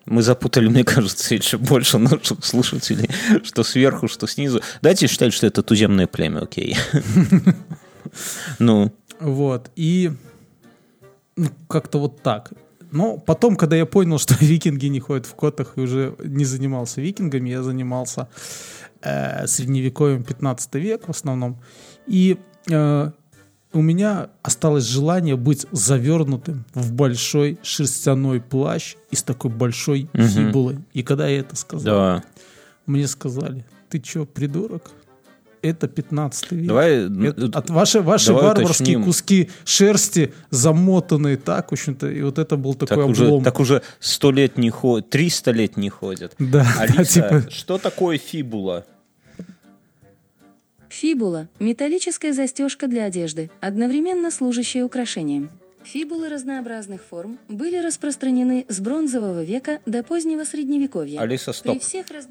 Мы 0.05 0.21
запутали, 0.21 0.67
мне 0.67 0.83
кажется, 0.83 1.33
еще 1.33 1.57
больше 1.57 1.97
наших 1.97 2.43
слушателей, 2.43 3.09
что 3.43 3.63
сверху, 3.63 4.07
что 4.07 4.27
снизу. 4.27 4.61
Дайте 4.81 5.07
считать, 5.07 5.33
что 5.33 5.47
это 5.47 5.63
туземное 5.63 6.07
племя, 6.07 6.41
окей. 6.41 6.75
Ну, 8.59 8.91
Вот, 9.19 9.71
и 9.75 10.11
ну, 11.35 11.49
как-то 11.67 11.99
вот 11.99 12.21
так. 12.21 12.51
Но 12.91 13.17
потом, 13.17 13.55
когда 13.55 13.75
я 13.75 13.85
понял, 13.85 14.17
что 14.19 14.35
викинги 14.39 14.87
не 14.87 14.99
ходят 14.99 15.25
в 15.25 15.35
котах 15.35 15.73
и 15.77 15.81
уже 15.81 16.15
не 16.23 16.45
занимался 16.45 17.01
викингами, 17.01 17.49
я 17.49 17.63
занимался 17.63 18.27
э, 19.01 19.47
средневековьем 19.47 20.23
15 20.23 20.75
век 20.75 21.07
в 21.07 21.11
основном. 21.11 21.61
И 22.07 22.37
э, 22.69 23.11
у 23.71 23.81
меня 23.81 24.29
осталось 24.41 24.85
желание 24.85 25.35
быть 25.35 25.67
завернутым 25.71 26.65
в 26.73 26.91
большой 26.93 27.59
шерстяной 27.61 28.41
плащ 28.41 28.95
и 29.11 29.15
с 29.15 29.23
такой 29.23 29.51
большой 29.51 30.09
фибулой. 30.13 30.79
И 30.93 31.03
когда 31.03 31.27
я 31.27 31.39
это 31.39 31.55
сказал, 31.55 31.85
да. 31.95 32.23
мне 32.85 33.07
сказали, 33.07 33.65
ты 33.89 33.99
чё, 33.99 34.25
придурок? 34.25 34.91
Это 35.61 35.87
15 35.87 36.51
век. 36.51 36.67
Давай, 36.67 36.91
Это- 37.05 37.09
ну, 37.09 37.49
от 37.53 37.69
ваши, 37.69 38.01
ваши 38.01 38.27
давай 38.27 38.43
варварские 38.45 38.97
уточним. 38.97 39.03
куски 39.03 39.49
шерсти 39.65 40.33
замотанные 40.51 41.37
так, 41.37 41.69
в 41.69 41.73
общем-то, 41.73 42.07
и 42.09 42.21
вот 42.21 42.37
это 42.39 42.55
был 42.57 42.73
так 42.75 42.89
такой 42.89 43.05
уже, 43.11 43.25
облом. 43.25 43.43
так 43.43 43.59
уже 43.59 43.81
сто 43.99 44.31
лет 44.31 44.57
не 44.57 44.69
ходят, 44.69 45.09
триста 45.09 45.51
лет 45.51 45.75
не 45.77 45.89
ходят. 45.89 46.33
Да, 46.39 46.63
да, 46.63 46.81
Алиса, 46.81 47.03
типа, 47.41 47.51
что 47.51 47.77
такое 47.77 48.17
фибула? 48.17 48.85
Фибула– 50.89 51.47
металлическая 51.59 52.33
застежка 52.33 52.87
для 52.87 53.05
одежды, 53.05 53.51
одновременно 53.61 54.31
служащая 54.31 54.83
украшением. 54.85 55.49
Фибулы 55.83 56.29
разнообразных 56.29 57.01
форм 57.03 57.37
были 57.47 57.77
распространены 57.77 58.65
с 58.67 58.79
бронзового 58.79 59.43
века 59.43 59.79
до 59.85 60.03
позднего 60.03 60.43
средневековья. 60.43 61.19
Алиса, 61.21 61.53
стоп. 61.53 61.73
При 61.77 61.79
всех 61.79 62.09
раз- 62.11 62.27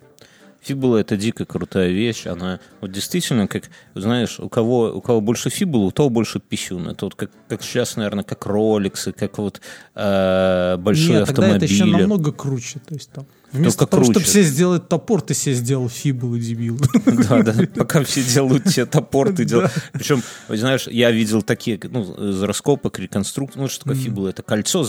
Фибула 0.60 0.98
это 0.98 1.16
дико 1.16 1.44
крутая 1.44 1.90
вещь, 1.90 2.26
она 2.26 2.60
вот 2.80 2.92
действительно, 2.92 3.46
как, 3.46 3.64
знаешь, 3.94 4.40
у 4.40 4.48
кого, 4.48 4.92
у 4.92 5.00
кого 5.00 5.20
больше 5.20 5.50
фибулы, 5.50 5.86
у 5.86 5.90
того 5.90 6.10
больше 6.10 6.40
писюн. 6.40 6.88
Это 6.88 7.06
вот 7.06 7.14
как, 7.14 7.30
как 7.48 7.62
сейчас, 7.62 7.96
наверное, 7.96 8.24
как 8.24 8.44
роликсы, 8.46 9.12
как 9.12 9.38
вот 9.38 9.60
э, 9.94 10.76
большие 10.78 11.20
Нет, 11.20 11.26
тогда 11.26 11.46
это 11.46 11.64
автомобили. 11.64 11.72
еще 11.72 11.84
намного 11.84 12.32
круче. 12.32 12.80
То 12.80 12.94
есть 12.94 13.10
там 13.12 13.26
вместо 13.52 13.80
Только 13.80 13.90
того, 13.90 14.04
чтобы 14.04 14.14
круче. 14.20 14.30
себе 14.30 14.42
сделать 14.42 14.88
топор, 14.88 15.20
ты 15.22 15.34
себе 15.34 15.54
сделал 15.54 15.88
фибулу, 15.88 16.38
дебил. 16.38 16.78
Да, 17.28 17.42
да, 17.42 17.54
пока 17.74 18.02
все 18.04 18.22
делают 18.22 18.64
тебе 18.64 18.86
топор, 18.86 19.32
ты 19.32 19.44
делаешь. 19.44 19.70
Причем, 19.92 20.22
знаешь, 20.48 20.86
я 20.88 21.10
видел 21.10 21.42
такие, 21.42 21.78
ну, 21.90 22.30
из 22.30 22.42
раскопок, 22.42 22.98
реконструкций, 22.98 23.60
ну, 23.60 23.68
что 23.68 23.84
такое 23.84 23.96
фибула? 23.96 24.28
Это 24.28 24.42
кольцо, 24.42 24.84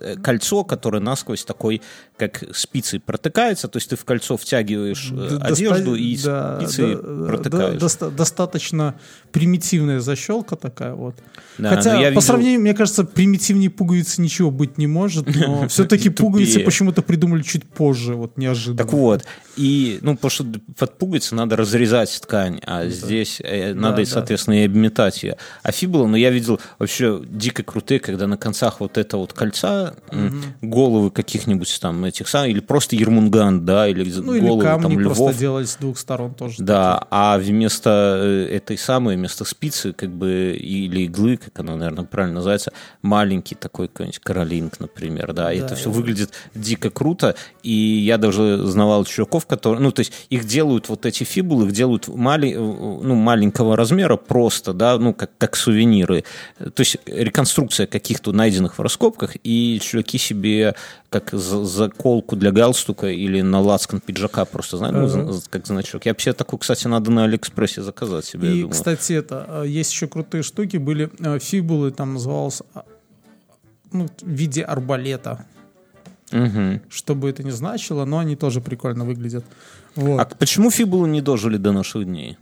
э, 0.00 0.16
кольцо, 0.16 0.64
которое 0.64 1.00
насквозь 1.00 1.44
такой, 1.44 1.82
как 2.16 2.44
спицей 2.54 3.00
протыкается, 3.00 3.68
то 3.68 3.76
есть 3.78 3.90
ты 3.90 3.96
в 3.96 4.04
кольцо 4.04 4.36
втягиваешь 4.36 5.10
э, 5.12 5.38
одежду 5.40 5.94
и 5.94 6.16
спицей 6.16 6.96
да, 6.96 7.26
протыкаешь. 7.26 7.80
доста- 7.80 8.10
достаточно 8.10 8.94
примитивная 9.32 10.00
защелка 10.00 10.56
такая 10.56 10.94
вот. 10.94 11.16
Хотя, 11.58 12.12
по 12.12 12.20
сравнению, 12.20 12.60
мне 12.60 12.74
кажется, 12.74 13.04
примитивнее 13.04 13.70
пуговицы 13.70 14.20
ничего 14.22 14.50
быть 14.50 14.78
не 14.78 14.86
может, 14.86 15.26
но 15.34 15.68
все-таки 15.68 16.08
пуговицы 16.10 16.60
почему-то 16.60 17.02
придумали 17.02 17.42
чуть 17.42 17.64
позже, 17.64 17.99
вот 18.08 18.36
неожиданно. 18.36 18.78
Так 18.78 18.92
вот, 18.92 19.24
и, 19.56 19.98
ну, 20.02 20.14
потому 20.16 20.30
что 20.30 20.44
под 20.78 20.98
пуговицы 20.98 21.34
надо 21.34 21.56
разрезать 21.56 22.18
ткань, 22.22 22.60
а 22.66 22.86
здесь 22.86 23.40
э, 23.42 23.74
надо, 23.74 23.96
Да, 23.96 24.02
и, 24.02 24.04
да. 24.06 24.10
соответственно, 24.10 24.62
и 24.62 24.64
обметать 24.66 25.22
ее. 25.22 25.36
А 25.62 25.72
фибула, 25.72 26.06
ну, 26.06 26.16
я 26.16 26.30
видел 26.30 26.60
вообще 26.78 27.20
дико 27.24 27.62
крутые, 27.62 28.00
когда 28.00 28.26
на 28.26 28.36
концах 28.36 28.80
вот 28.80 28.96
это 28.98 29.16
вот 29.16 29.32
кольца 29.32 29.94
м, 30.10 30.42
головы 30.62 31.10
каких-нибудь 31.10 31.78
там 31.80 32.04
этих 32.04 32.28
самых, 32.28 32.50
или 32.50 32.60
просто 32.60 32.96
ермунган, 32.96 33.64
да, 33.64 33.88
или 33.88 34.10
Ну 34.20 34.34
или 34.34 34.46
головы 34.46 34.62
камни 34.64 34.82
там 34.82 35.00
львов. 35.00 35.16
просто 35.16 35.38
делали 35.38 35.64
с 35.64 35.76
двух 35.76 35.98
сторон 35.98 36.34
тоже. 36.34 36.56
Да, 36.58 37.06
а 37.10 37.38
вместо 37.38 38.18
э, 38.22 38.56
этой 38.56 38.78
самой, 38.78 39.16
вместо 39.16 39.44
спицы, 39.44 39.92
как 39.92 40.10
бы, 40.10 40.56
или 40.58 41.02
иглы, 41.02 41.36
как 41.36 41.58
она, 41.60 41.76
наверное, 41.76 42.04
правильно 42.04 42.36
называется, 42.36 42.72
маленький 43.02 43.54
такой 43.54 43.88
какой-нибудь 43.88 44.18
каролинг, 44.20 44.80
например, 44.80 45.32
да, 45.32 45.52
и 45.52 45.58
это 45.58 45.74
все 45.74 45.90
выглядит 45.90 46.32
дико 46.54 46.90
круто, 46.90 47.34
и 47.62 47.89
я 47.90 48.18
даже 48.18 48.66
знавал 48.66 49.04
чуваков, 49.04 49.46
которые, 49.46 49.80
ну, 49.80 49.90
то 49.92 50.00
есть 50.00 50.12
их 50.30 50.44
делают, 50.44 50.88
вот 50.88 51.06
эти 51.06 51.24
фибулы, 51.24 51.66
их 51.66 51.72
делают 51.72 52.08
мали, 52.08 52.54
ну, 52.54 53.14
маленького 53.14 53.76
размера 53.76 54.16
просто, 54.16 54.72
да, 54.72 54.98
ну, 54.98 55.14
как, 55.14 55.30
как 55.38 55.56
сувениры, 55.56 56.24
то 56.58 56.80
есть 56.80 56.96
реконструкция 57.06 57.86
каких-то 57.86 58.32
найденных 58.32 58.78
в 58.78 58.82
раскопках, 58.82 59.36
и 59.42 59.80
чуваки 59.82 60.18
себе 60.18 60.74
как 61.10 61.30
за- 61.32 61.64
заколку 61.64 62.36
для 62.36 62.52
галстука 62.52 63.08
или 63.08 63.40
на 63.42 63.60
лацкан 63.60 64.00
пиджака 64.00 64.44
просто, 64.44 64.76
знаешь, 64.76 65.12
ну, 65.12 65.40
как 65.50 65.66
значок. 65.66 66.06
Я 66.06 66.12
вообще 66.12 66.32
такую, 66.32 66.60
кстати, 66.60 66.86
надо 66.86 67.10
на 67.10 67.24
Алиэкспрессе 67.24 67.82
заказать 67.82 68.24
себе, 68.24 68.56
И, 68.60 68.68
кстати, 68.68 69.14
это 69.14 69.46
э, 69.48 69.64
есть 69.66 69.92
еще 69.92 70.06
крутые 70.06 70.42
штуки. 70.42 70.76
Были 70.76 71.10
э, 71.18 71.38
фибулы, 71.40 71.90
там 71.90 72.14
называлось 72.14 72.62
а, 72.74 72.84
ну, 73.92 74.08
в 74.20 74.28
виде 74.28 74.62
арбалета. 74.62 75.44
Мгм. 76.32 76.82
Что 76.88 77.14
бы 77.14 77.28
это 77.28 77.42
ни 77.42 77.50
значило, 77.50 78.04
но 78.04 78.18
они 78.18 78.36
тоже 78.36 78.60
прикольно 78.60 79.04
выглядят. 79.04 79.44
Вот. 79.96 80.20
А 80.20 80.24
почему 80.24 80.70
фибулы 80.70 81.08
не 81.08 81.20
дожили 81.20 81.56
до 81.56 81.72
наших 81.72 82.04
дней? 82.04 82.38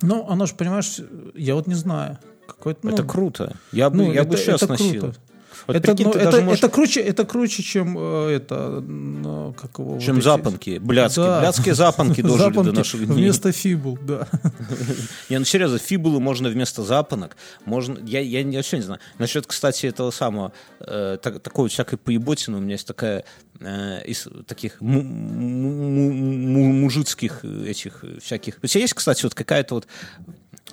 Ну, 0.00 0.26
оно 0.28 0.46
же, 0.46 0.54
понимаешь, 0.54 0.98
я 1.34 1.54
вот 1.54 1.66
не 1.66 1.74
знаю. 1.74 2.18
Какой-то, 2.46 2.80
ну, 2.82 2.90
это 2.90 3.04
круто. 3.04 3.56
Я 3.70 3.88
бы, 3.88 3.96
ну, 3.98 4.12
я 4.12 4.24
бы 4.24 4.34
это- 4.34 4.42
сейчас 4.42 4.62
это 4.62 4.72
носил. 4.72 5.00
круто. 5.00 5.18
Вот 5.66 5.76
это, 5.76 5.88
прикинь, 5.94 6.06
ну, 6.06 6.12
это, 6.12 6.40
можешь- 6.42 6.58
это 6.58 6.68
круче, 6.68 7.00
это 7.00 7.24
круче, 7.24 7.62
чем 7.62 7.96
э, 7.98 8.30
это, 8.36 8.80
ну, 8.80 9.54
как 9.54 9.78
его, 9.78 9.98
Чем 10.00 10.14
вот 10.16 10.20
эти- 10.20 10.24
запонки. 10.24 10.78
Блядские. 10.78 11.26
Да. 11.26 11.40
Блядские 11.40 11.74
запонки 11.74 12.20
дожили 12.22 12.38
до 12.38 12.44
Запонки 12.54 12.76
наших 12.76 13.06
дней. 13.06 13.14
Вместо 13.16 13.52
фибул, 13.52 13.98
да. 14.02 14.26
Не, 15.28 15.38
ну 15.38 15.44
серьезно, 15.44 15.78
фибулы 15.78 16.20
можно 16.20 16.48
вместо 16.48 16.82
запонок. 16.82 17.36
Можно, 17.64 17.98
я, 18.04 18.20
я, 18.20 18.42
не- 18.42 18.56
вообще 18.56 18.76
не 18.78 18.82
знаю. 18.82 19.00
Насчет, 19.18 19.46
кстати, 19.46 19.86
этого 19.86 20.10
самого, 20.10 20.52
э, 20.80 21.18
так- 21.22 21.40
такой 21.40 21.68
всякой 21.68 21.96
поеботины, 21.98 22.56
у 22.58 22.60
меня 22.60 22.72
есть 22.72 22.86
такая 22.86 23.24
э, 23.60 24.04
из 24.06 24.26
таких 24.46 24.80
му- 24.80 25.02
му- 25.02 26.12
му- 26.12 26.72
мужицких 26.72 27.44
этих 27.44 28.04
всяких. 28.20 28.58
У 28.62 28.66
тебя 28.66 28.80
есть, 28.80 28.94
кстати, 28.94 29.22
вот 29.22 29.34
какая-то 29.34 29.76
вот, 29.76 29.86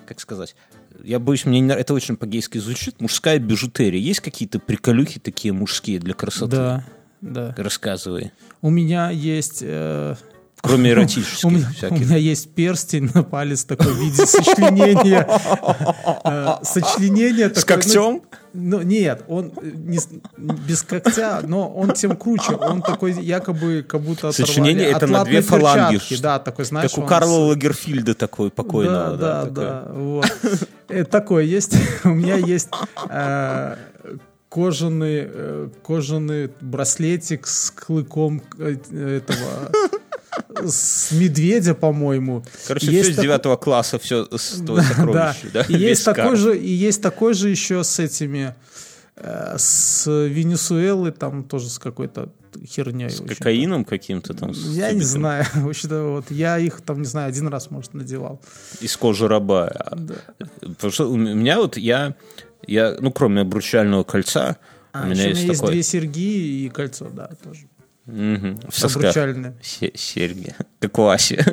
как 0.09 0.19
сказать, 0.19 0.55
я 1.03 1.19
боюсь, 1.19 1.45
мне 1.45 1.59
не 1.59 1.71
это 1.71 1.93
очень 1.93 2.17
по-гейски 2.17 2.57
звучит, 2.57 2.99
мужская 2.99 3.37
бижутерия. 3.37 3.99
Есть 3.99 4.21
какие-то 4.21 4.59
приколюхи 4.59 5.19
такие 5.19 5.53
мужские 5.53 5.99
для 5.99 6.15
красоты? 6.15 6.55
Да, 6.55 6.85
да. 7.21 7.53
Рассказывай. 7.57 8.31
У 8.61 8.71
меня 8.71 9.11
есть... 9.11 9.59
э, 9.61 10.15
Кроме 10.61 10.89
у, 10.91 10.93
эротических 10.93 11.43
меня, 11.51 11.67
у 11.69 11.73
всяких. 11.73 11.99
меня 12.01 12.17
есть 12.17 12.53
перстень 12.53 13.09
на 13.13 13.23
палец 13.23 13.63
такой 13.63 13.93
в 13.93 13.97
виде 13.97 14.25
сочленения. 14.25 15.27
Э, 16.25 16.55
Сочленение 16.63 17.49
С 17.49 17.63
такое, 17.63 17.77
ну, 17.77 17.81
когтем? 17.83 18.21
Ну, 18.53 18.81
нет, 18.81 19.23
он 19.27 19.53
э, 19.61 19.71
не 19.73 19.99
с- 19.99 20.09
без 20.37 20.83
когтя, 20.83 21.41
но 21.43 21.69
он 21.69 21.93
тем 21.93 22.17
круче. 22.17 22.53
Он 22.55 22.81
такой 22.81 23.13
якобы 23.13 23.85
как 23.87 24.01
будто 24.01 24.29
оторвали 24.29 24.47
Сочленение 24.47 24.87
это 24.91 25.07
на 25.07 25.23
две 25.23 25.41
фаланги, 25.41 25.99
Да, 26.21 26.39
такой, 26.39 26.65
знаешь, 26.65 26.91
Как 26.91 27.03
у 27.05 27.07
Карла 27.07 27.27
с- 27.45 27.49
Лагерфильда 27.49 28.13
такой 28.15 28.49
покойного. 28.51 29.15
Да, 29.17 29.45
да, 29.45 29.49
да. 29.51 29.91
Вот. 29.93 30.25
Э, 30.89 31.03
Такое 31.05 31.43
есть. 31.43 31.73
У 32.03 32.09
меня 32.09 32.35
есть 32.35 32.69
кожаный, 34.49 35.29
кожаный 35.83 36.49
браслетик 36.61 37.45
с 37.47 37.69
клыком 37.71 38.41
этого 38.57 39.71
с 40.65 41.11
медведя, 41.11 41.73
по-моему. 41.75 42.43
Короче, 42.67 42.87
Есть 42.87 43.03
все 43.03 43.13
с 43.13 43.15
такой- 43.15 43.23
девятого 43.23 43.57
класса, 43.57 43.99
все 43.99 44.27
с 44.35 44.61
твоей 44.65 44.83
сокровища, 44.85 45.47
да? 45.53 45.61
И 45.67 45.73
есть 45.77 46.05
такой 46.05 46.35
же, 46.35 46.57
и 46.57 46.71
есть 46.71 47.01
такой 47.01 47.33
же 47.33 47.49
еще 47.49 47.83
с 47.83 47.99
этими 47.99 48.55
э, 49.15 49.55
с 49.57 50.05
Венесуэлы, 50.09 51.11
там 51.11 51.43
тоже 51.43 51.69
с 51.69 51.79
какой-то 51.79 52.29
херней. 52.65 53.09
С 53.09 53.21
кокаином 53.21 53.85
каким-то 53.85 54.33
там. 54.33 54.53
с 54.53 54.65
Я 54.69 54.91
не 54.91 55.01
знаю. 55.01 55.45
В 55.53 55.69
общем-то, 55.69 56.03
вот 56.03 56.31
я 56.31 56.57
их 56.57 56.81
там, 56.81 56.99
не 57.01 57.07
знаю, 57.07 57.29
один 57.29 57.47
раз, 57.47 57.69
может, 57.71 57.93
надевал. 57.93 58.41
Из 58.81 58.95
кожи 58.97 59.27
раба. 59.27 59.67
А, 59.67 59.97
Потому 60.61 60.91
что 60.91 61.09
у 61.11 61.15
меня 61.17 61.57
вот 61.57 61.77
я, 61.77 62.15
я 62.65 62.97
ну, 62.99 63.11
кроме 63.11 63.41
обручального 63.41 64.03
кольца, 64.03 64.57
А, 64.91 65.03
у 65.03 65.05
меня 65.05 65.25
у 65.25 65.27
меня 65.27 65.41
есть 65.41 65.59
такой... 65.59 65.73
две 65.73 65.83
серьги 65.83 66.65
и 66.65 66.69
кольцо, 66.69 67.09
да, 67.13 67.29
тоже. 67.43 67.67
Мгм, 68.11 68.59
в 68.69 68.77
сосках. 68.77 69.13
Серьги. 69.61 70.55
Как 70.79 70.97
у 70.97 71.07
Аси. 71.07 71.43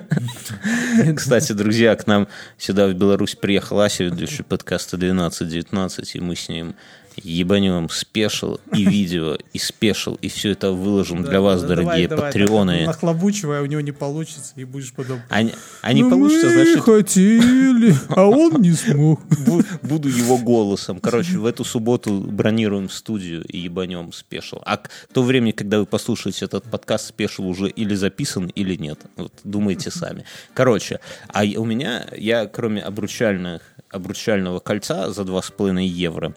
Кстати, 1.16 1.52
друзья, 1.52 1.94
к 1.96 2.06
нам 2.06 2.28
сюда 2.56 2.88
в 2.88 2.94
Беларусь 2.94 3.34
приехал 3.34 3.80
Ася, 3.80 4.04
ведущий 4.04 4.42
подкаста 4.42 4.96
12-19, 4.96 6.10
и 6.14 6.20
мы 6.20 6.34
с 6.34 6.48
ним 6.48 6.74
ебанем 7.22 7.88
спешил 7.90 8.60
и 8.72 8.84
видео, 8.88 9.36
и 9.52 9.58
спешил, 9.58 10.18
и 10.20 10.28
все 10.28 10.52
это 10.52 10.72
выложим 10.72 11.22
для 11.22 11.40
вас, 11.40 11.62
дорогие 11.62 12.08
патреоны. 12.08 12.86
Нахлобучивай, 12.86 13.60
а 13.60 13.62
у 13.62 13.66
него 13.66 13.80
не 13.80 13.92
получится, 13.92 14.52
и 14.56 14.64
будешь 14.64 14.92
потом... 14.92 15.20
Они 15.28 16.02
«Ну, 16.02 16.10
получится, 16.10 16.50
значит, 16.50 16.80
хотели, 16.80 17.94
а 18.08 18.26
он 18.28 18.60
не 18.60 18.72
смог. 18.72 19.20
бу- 19.26 19.64
буду 19.82 20.08
его 20.08 20.38
голосом. 20.38 21.00
Короче, 21.00 21.38
в 21.38 21.46
эту 21.46 21.64
субботу 21.64 22.12
бронируем 22.12 22.88
студию 22.90 23.44
и 23.44 23.58
ебанем 23.58 24.12
special. 24.12 24.60
А 24.64 24.76
к 24.78 24.90
то 25.12 25.22
времени, 25.22 25.52
когда 25.52 25.78
вы 25.78 25.86
послушаете 25.86 26.44
этот 26.44 26.64
подкаст, 26.64 27.08
special 27.08 27.46
уже 27.46 27.68
или 27.68 27.94
записан, 27.94 28.46
или 28.46 28.76
нет. 28.76 29.00
Вот 29.16 29.32
думайте 29.44 29.90
сами. 29.90 30.24
Короче, 30.54 31.00
а 31.28 31.42
у 31.44 31.64
меня, 31.64 32.06
я 32.16 32.46
кроме 32.46 32.82
обручальных, 32.82 33.62
обручального 33.90 34.60
кольца 34.60 35.10
за 35.12 35.22
2,5 35.22 35.82
евро 35.82 36.34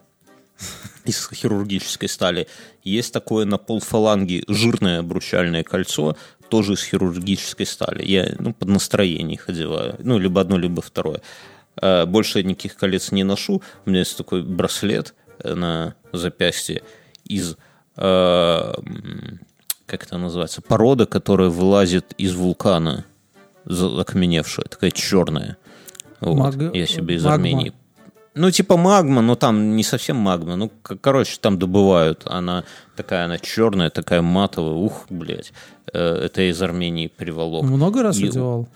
из 1.06 1.30
хирургической 1.34 2.10
стали, 2.10 2.48
есть 2.84 3.14
такое 3.14 3.46
на 3.46 3.58
полфаланги 3.58 4.44
жирное 4.48 5.00
обручальное 5.00 5.64
кольцо, 5.64 6.16
тоже 6.50 6.74
из 6.74 6.84
хирургической 6.84 7.66
стали. 7.66 8.04
Я 8.06 8.36
ну, 8.40 8.54
под 8.54 8.70
настроение 8.70 9.36
их 9.36 9.50
одеваю. 9.50 9.96
Ну, 10.00 10.18
либо 10.18 10.42
одно, 10.42 10.58
либо 10.58 10.82
второе. 10.82 11.22
А, 11.82 12.06
Больше 12.06 12.40
я 12.40 12.44
никаких 12.44 12.76
колец 12.76 13.12
не 13.12 13.24
ношу. 13.24 13.62
У 13.86 13.90
меня 13.90 14.00
есть 14.00 14.18
такой 14.18 14.44
браслет 14.44 15.14
э, 15.40 15.54
на 15.54 15.96
запястье 16.12 16.82
из 17.24 17.56
э, 17.96 18.02
м, 18.04 19.40
как 19.86 20.04
это 20.04 20.18
называется, 20.18 20.62
порода, 20.62 21.06
которая 21.06 21.50
вылазит 21.50 22.14
из 22.18 22.34
вулкана, 22.34 23.06
окаменевшая, 23.66 24.66
такая 24.66 24.92
черная. 24.92 25.58
Вот. 26.20 26.56
Маг- 26.56 26.76
Я 26.76 26.86
себе 26.86 27.16
из 27.16 27.24
магма. 27.24 27.36
Армении. 27.36 27.74
Ну, 28.36 28.52
типа 28.52 28.78
магма, 28.78 29.22
но 29.22 29.36
там 29.36 29.76
не 29.76 29.84
совсем 29.84 30.16
магма. 30.18 30.56
Ну, 30.56 30.72
короче, 31.02 31.38
там 31.42 31.58
добывают. 31.58 32.24
Она 32.26 32.64
такая, 32.96 33.26
она 33.26 33.38
черная, 33.40 33.90
такая 33.90 34.22
матовая. 34.22 34.74
Ух, 34.74 35.06
блядь. 35.10 35.52
Э, 35.92 36.26
Это 36.26 36.50
из 36.50 36.62
Армении 36.62 37.08
приволок. 37.08 37.64
Много 37.64 38.04
раз 38.04 38.18
И- 38.18 38.28
одевал? 38.28 38.68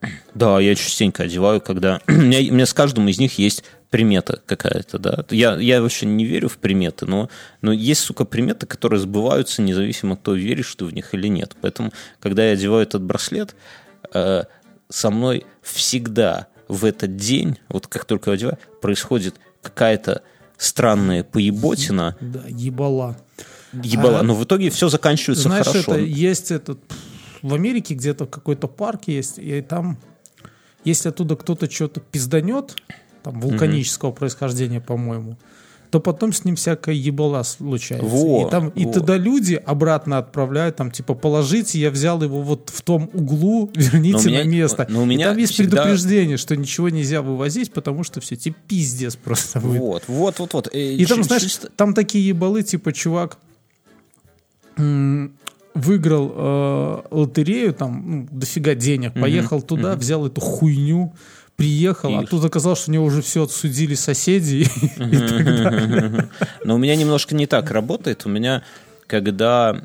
Да, 0.34 0.60
я 0.60 0.74
частенько 0.74 1.22
одеваю, 1.24 1.60
когда... 1.60 2.00
у, 2.08 2.12
меня, 2.12 2.38
у 2.50 2.54
меня 2.54 2.66
с 2.66 2.74
каждым 2.74 3.08
из 3.08 3.18
них 3.18 3.38
есть 3.38 3.64
примета 3.90 4.40
какая-то, 4.46 4.98
да. 4.98 5.24
Я, 5.30 5.56
я 5.56 5.80
вообще 5.80 6.06
не 6.06 6.24
верю 6.24 6.48
в 6.48 6.58
приметы, 6.58 7.06
но, 7.06 7.28
но 7.62 7.72
есть, 7.72 8.00
сука, 8.00 8.24
приметы, 8.24 8.66
которые 8.66 9.00
сбываются 9.00 9.62
независимо 9.62 10.14
от 10.14 10.22
того, 10.22 10.36
веришь 10.36 10.74
ты 10.74 10.84
в 10.84 10.92
них 10.92 11.14
или 11.14 11.28
нет. 11.28 11.54
Поэтому, 11.60 11.92
когда 12.20 12.44
я 12.44 12.52
одеваю 12.54 12.82
этот 12.82 13.02
браслет, 13.02 13.54
э, 14.12 14.44
со 14.88 15.10
мной 15.10 15.46
всегда 15.62 16.48
в 16.68 16.84
этот 16.84 17.16
день, 17.16 17.58
вот 17.68 17.86
как 17.86 18.04
только 18.04 18.30
я 18.30 18.34
одеваю, 18.34 18.58
происходит 18.80 19.36
какая-то 19.62 20.22
странная 20.56 21.24
поеботина, 21.24 22.16
Да, 22.20 22.42
ебала. 22.48 23.16
ебала, 23.72 24.20
А, 24.20 24.22
но 24.22 24.34
в 24.34 24.44
итоге 24.44 24.70
все 24.70 24.88
заканчивается 24.88 25.44
Знаешь, 25.48 25.66
хорошо. 25.66 25.92
это 25.92 26.00
есть 26.00 26.50
этот... 26.50 26.78
В 27.42 27.52
Америке 27.52 27.94
где-то 27.94 28.24
какой-то 28.26 28.68
парк 28.68 29.02
есть, 29.06 29.38
и 29.38 29.60
там, 29.60 29.98
если 30.84 31.10
оттуда 31.10 31.36
кто-то 31.36 31.70
что-то 31.70 32.00
пизданет, 32.00 32.74
там, 33.22 33.38
вулканического 33.40 34.12
происхождения, 34.12 34.80
по-моему, 34.80 35.36
то 35.94 36.00
потом 36.00 36.32
с 36.32 36.44
ним 36.44 36.56
всякая 36.56 36.96
ебала 36.96 37.44
случается. 37.44 38.04
Во, 38.04 38.48
и, 38.48 38.50
там, 38.50 38.70
и 38.70 38.84
во. 38.84 38.92
тогда 38.94 39.16
люди 39.16 39.54
обратно 39.54 40.18
отправляют, 40.18 40.74
там, 40.74 40.90
типа, 40.90 41.14
положите, 41.14 41.78
я 41.78 41.92
взял 41.92 42.20
его 42.20 42.42
вот 42.42 42.68
в 42.74 42.82
том 42.82 43.08
углу, 43.12 43.70
верните 43.76 44.26
меня- 44.28 44.42
на 44.42 44.48
место. 44.48 44.86
но 44.90 45.02
у 45.02 45.04
И 45.04 45.06
меня 45.06 45.28
там 45.28 45.38
есть 45.38 45.52
всегда- 45.52 45.76
предупреждение, 45.84 46.36
что 46.36 46.56
ничего 46.56 46.88
нельзя 46.88 47.22
вывозить, 47.22 47.72
потому 47.72 48.02
что 48.02 48.20
все, 48.20 48.34
тебе 48.34 48.56
пиздец 48.66 49.14
просто 49.14 49.60
будет. 49.60 49.78
Вот, 49.80 50.02
вот, 50.08 50.38
вот, 50.40 50.52
вот. 50.54 50.74
Э, 50.74 50.94
И 50.94 51.06
там, 51.06 51.22
знаешь, 51.22 51.42
чисто- 51.44 51.68
там 51.76 51.94
такие 51.94 52.26
ебалы, 52.26 52.64
типа, 52.64 52.92
чувак 52.92 53.38
выиграл 54.76 56.32
э, 56.34 57.02
лотерею, 57.12 57.72
там, 57.72 58.02
ну, 58.04 58.28
дофига 58.32 58.74
денег, 58.74 59.14
поехал 59.14 59.62
туда, 59.62 59.94
взял 59.94 60.26
эту 60.26 60.40
хуйню, 60.40 61.14
приехал, 61.56 62.10
И- 62.10 62.14
а 62.14 62.26
тут 62.26 62.44
оказалось, 62.44 62.80
что 62.80 62.90
у 62.90 62.94
него 62.94 63.04
уже 63.04 63.22
все 63.22 63.42
отсудили 63.44 63.94
соседи. 63.94 64.66
и 64.96 64.98
так 65.18 65.44
далее. 65.44 66.28
Но 66.64 66.74
у 66.74 66.78
меня 66.78 66.96
немножко 66.96 67.34
не 67.34 67.46
так 67.46 67.70
работает. 67.70 68.26
У 68.26 68.28
меня, 68.28 68.62
когда 69.06 69.76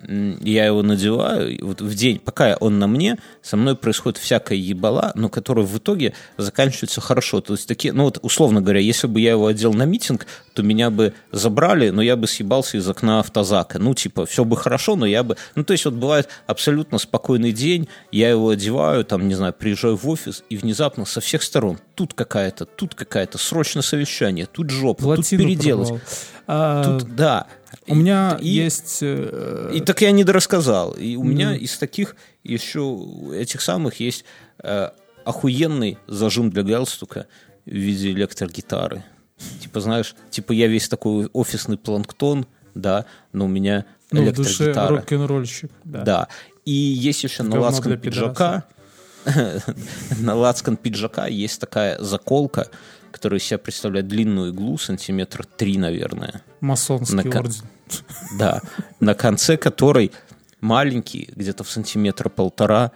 я 0.42 0.66
его 0.66 0.82
надеваю, 0.82 1.66
вот 1.66 1.82
в 1.82 1.94
день, 1.96 2.20
пока 2.20 2.56
он 2.60 2.80
на 2.80 2.88
мне, 2.88 3.18
со 3.42 3.58
мной 3.58 3.76
происходит 3.76 4.18
всякая 4.18 4.58
ебала, 4.58 5.12
но 5.16 5.30
которая 5.30 5.66
в 5.66 5.78
итоге 5.78 6.14
заканчивается 6.38 7.02
хорошо. 7.02 7.42
То 7.42 7.54
есть 7.54 7.68
такие, 7.68 7.94
ну 7.94 8.04
вот 8.04 8.20
условно 8.22 8.62
говоря, 8.62 8.80
если 8.80 9.08
бы 9.08 9.20
я 9.20 9.32
его 9.32 9.48
одел 9.48 9.74
на 9.74 9.84
митинг, 9.84 10.26
то 10.54 10.64
меня 10.64 10.90
бы 10.90 11.14
забрали, 11.32 11.90
но 11.90 12.02
я 12.02 12.16
бы 12.16 12.28
съебался 12.28 12.78
из 12.78 12.88
окна 12.90 13.20
автозака. 13.20 13.80
Ну, 13.80 13.94
типа, 13.94 14.26
все 14.26 14.44
бы 14.44 14.58
хорошо, 14.58 14.96
но 14.96 15.06
я 15.06 15.24
бы... 15.24 15.38
Ну, 15.56 15.64
то 15.64 15.74
есть 15.74 15.86
вот 15.86 15.94
бывает 15.94 16.28
абсолютно 16.48 16.98
спокойный 16.98 17.52
день, 17.52 17.88
я 18.12 18.30
его 18.30 18.50
одеваю, 18.50 19.06
там, 19.06 19.28
не 19.28 19.36
знаю, 19.36 19.54
приезжаю 19.54 19.96
в 19.96 20.08
офис, 20.10 20.44
и 20.50 20.58
внезапно 20.58 21.06
со 21.06 21.22
всех 21.22 21.44
сторон 21.44 21.80
тут 21.96 22.14
какая-то, 22.14 22.66
тут 22.66 22.96
какая-то, 22.96 23.38
срочное 23.38 23.84
совещание, 23.84 24.46
тут 24.46 24.70
жопа, 24.70 25.04
тут 25.04 25.16
Плотину 25.16 25.44
переделать. 25.44 25.90
порвал. 25.90 26.02
А, 26.52 26.84
Тут, 27.00 27.16
да. 27.16 27.46
У 27.90 27.96
меня 27.96 28.38
И- 28.42 28.48
есть... 28.50 29.00
э, 29.02 29.72
И 29.74 29.82
так 29.82 30.02
я 30.02 30.12
не 30.12 30.24
дорассказал. 30.24 30.92
И 30.94 31.16
у 31.16 31.24
меня 31.24 31.50
Ну. 31.52 31.56
из 31.56 31.78
таких 31.78 32.16
еще 32.44 32.98
этих 33.34 33.62
самых 33.62 34.00
есть 34.00 34.26
э, 34.64 34.90
охуенный 35.26 35.98
зажим 36.08 36.50
для 36.50 36.64
галстука 36.64 37.28
в 37.66 37.72
виде 37.72 38.12
электрогитары. 38.12 39.04
Типа, 39.62 39.80
знаешь, 39.82 40.16
типа 40.30 40.52
я 40.54 40.68
весь 40.68 40.90
такой 40.90 41.30
офисный 41.34 41.78
планктон, 41.78 42.46
да, 42.76 43.06
но 43.34 43.46
у 43.46 43.48
меня 43.48 43.86
Ну, 44.12 44.24
в 44.24 44.32
душе 44.34 44.66
электрогитара. 44.66 44.96
рок-н-ролльщик. 44.98 45.72
Да. 45.84 46.02
Да. 46.04 46.28
И 46.66 46.72
есть 46.74 47.24
еще 47.24 47.44
на 47.44 47.60
лацкан 47.60 47.98
пиджака, 48.00 48.66
на 50.20 50.36
лацкан 50.36 50.78
пиджака 50.78 51.28
есть 51.28 51.60
такая 51.60 52.00
заколка, 52.02 52.68
которая 53.12 53.40
из 53.40 53.44
себя 53.44 53.58
представляет 53.58 54.08
длинную 54.08 54.52
иглу, 54.52 54.78
сантиметр 54.78 55.46
три, 55.46 55.78
наверное. 55.78 56.42
Масонский 56.62 57.16
На 57.16 57.24
ко- 57.24 57.40
орден. 57.40 57.64
Да, 58.38 58.62
на 59.00 59.16
конце 59.16 59.58
которой 59.58 60.12
маленький, 60.62 61.30
где-то 61.36 61.64
в 61.64 61.70
сантиметр 61.70 62.30
полтора, 62.30 62.92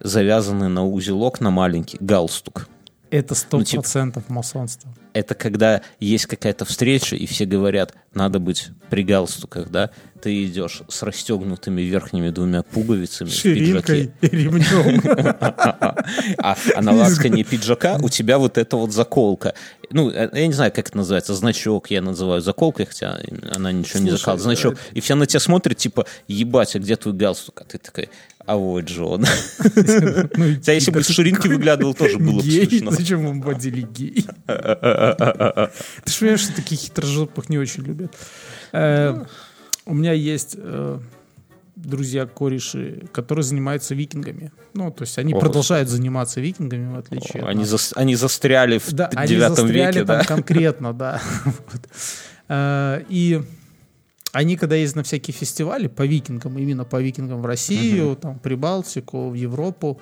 завязанный 0.00 0.68
на 0.68 0.86
узелок 0.86 1.40
на 1.40 1.50
маленький 1.50 1.98
галстук. 2.00 2.68
Это 3.10 3.34
сто 3.34 3.58
ну, 3.58 3.64
процентов 3.64 4.28
масонство. 4.28 4.92
Это 5.16 5.34
когда 5.34 5.80
есть 5.98 6.26
какая-то 6.26 6.66
встреча, 6.66 7.16
и 7.16 7.24
все 7.24 7.46
говорят, 7.46 7.94
надо 8.12 8.38
быть 8.38 8.68
при 8.90 9.02
галстуках, 9.02 9.70
да? 9.70 9.88
Ты 10.20 10.44
идешь 10.44 10.82
с 10.88 11.02
расстегнутыми 11.02 11.80
верхними 11.80 12.28
двумя 12.28 12.62
пуговицами 12.62 13.30
в 13.30 13.32
Ширинкой 13.32 14.12
пиджаке. 14.20 14.36
и 14.36 14.42
ремнем. 14.44 15.00
А, 16.38 16.54
а 16.74 16.82
на 16.82 16.92
лацкане 16.92 17.44
пиджака 17.44 17.98
у 18.02 18.10
тебя 18.10 18.36
вот 18.36 18.58
эта 18.58 18.76
вот 18.76 18.92
заколка. 18.92 19.54
Ну, 19.88 20.10
э, 20.10 20.28
я 20.34 20.46
не 20.46 20.52
знаю, 20.52 20.70
как 20.70 20.88
это 20.88 20.98
называется, 20.98 21.34
значок 21.34 21.90
я 21.90 22.02
называю 22.02 22.42
заколкой, 22.42 22.84
хотя 22.84 23.18
она 23.54 23.72
ничего 23.72 24.00
не 24.00 24.10
закалывает. 24.10 24.42
Значок. 24.42 24.76
И 24.92 25.00
все 25.00 25.14
на 25.14 25.24
тебя 25.24 25.40
смотрят, 25.40 25.78
типа, 25.78 26.04
ебать, 26.28 26.76
а 26.76 26.78
где 26.78 26.96
твой 26.96 27.14
галстук? 27.14 27.62
А 27.62 27.64
ты 27.64 27.78
такой, 27.78 28.10
а 28.46 28.56
вот 28.56 28.84
Джон. 28.84 29.24
Ну, 30.36 30.54
Хотя 30.54 30.72
если 30.72 30.90
бы 30.92 31.02
с 31.02 31.08
ширинки 31.08 31.48
выглядывал, 31.48 31.94
тоже 31.94 32.18
было 32.18 32.36
бы 32.36 32.42
смешно. 32.42 32.92
Зачем 32.92 33.26
вам 33.26 33.40
вводили 33.42 33.82
гей? 33.82 34.24
Ты 35.14 36.12
же 36.12 36.18
понимаешь, 36.18 36.40
что 36.40 36.56
таких 36.56 36.78
хитрожопых 36.80 37.48
не 37.48 37.58
очень 37.58 37.84
любят. 37.84 38.14
Э, 38.72 39.24
У 39.84 39.94
меня 39.94 40.12
есть 40.12 40.56
э, 40.58 40.98
друзья-кореши, 41.76 43.04
которые 43.12 43.42
занимаются 43.44 43.94
викингами. 43.94 44.50
Ну, 44.74 44.90
то 44.90 45.02
есть 45.02 45.18
они 45.18 45.34
О, 45.34 45.38
продолжают 45.38 45.88
заниматься 45.88 46.40
викингами, 46.40 46.94
в 46.94 46.98
отличие 46.98 47.42
от 47.42 47.48
Они, 47.94 48.14
застряли 48.16 48.78
в 48.78 48.92
Да, 48.92 49.10
девятом 49.26 49.68
веке, 49.68 50.04
да? 50.04 50.24
конкретно, 50.24 50.92
да. 50.92 51.20
Э, 52.48 53.02
И 53.08 53.42
они, 54.32 54.56
когда 54.56 54.76
ездят 54.76 54.96
на 54.96 55.02
всякие 55.02 55.34
фестивали 55.34 55.88
по 55.88 56.06
викингам, 56.06 56.58
именно 56.58 56.84
по 56.84 57.00
викингам 57.00 57.42
в 57.42 57.46
Россию, 57.46 58.16
там, 58.16 58.38
Прибалтику, 58.38 59.30
в 59.30 59.34
Европу, 59.34 60.00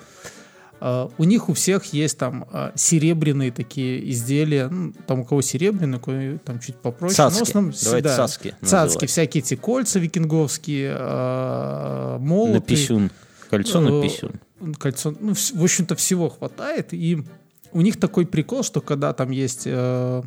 у 1.17 1.23
них 1.23 1.49
у 1.49 1.53
всех 1.53 1.85
есть 1.93 2.17
там 2.17 2.45
э, 2.51 2.71
серебряные 2.75 3.51
такие 3.51 4.09
изделия, 4.11 4.67
ну, 4.67 4.93
там 5.07 5.21
у 5.21 5.25
кого 5.25 5.41
серебряные, 5.41 5.97
у 5.97 6.01
кого 6.01 6.37
там 6.43 6.59
чуть 6.59 6.75
попроще. 6.75 7.15
но 7.23 7.29
в 7.29 7.33
Цацки. 7.33 7.43
основном 7.49 7.73
Давайте 7.83 8.07
да, 8.09 8.15
цацки 8.15 8.55
Цацки, 8.61 8.75
называть. 8.85 9.09
всякие 9.09 9.43
эти 9.43 9.55
кольца 9.55 9.99
викинговские, 9.99 10.95
э, 10.97 12.17
молоты. 12.19 12.53
На 12.53 12.61
писюн. 12.61 13.11
Кольцо 13.49 13.79
на 13.81 13.99
Э, 13.99 14.03
писюн. 14.03 14.31
кольцо, 14.77 15.13
ну, 15.19 15.33
в 15.33 15.63
общем-то, 15.63 15.95
всего 15.95 16.29
хватает. 16.29 16.93
И 16.93 17.23
у 17.71 17.81
них 17.81 17.97
такой 17.99 18.25
прикол, 18.25 18.63
что 18.63 18.81
когда 18.81 19.13
там 19.13 19.31
есть 19.31 19.63
э, 19.65 20.23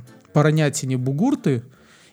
бугурты, 0.96 1.62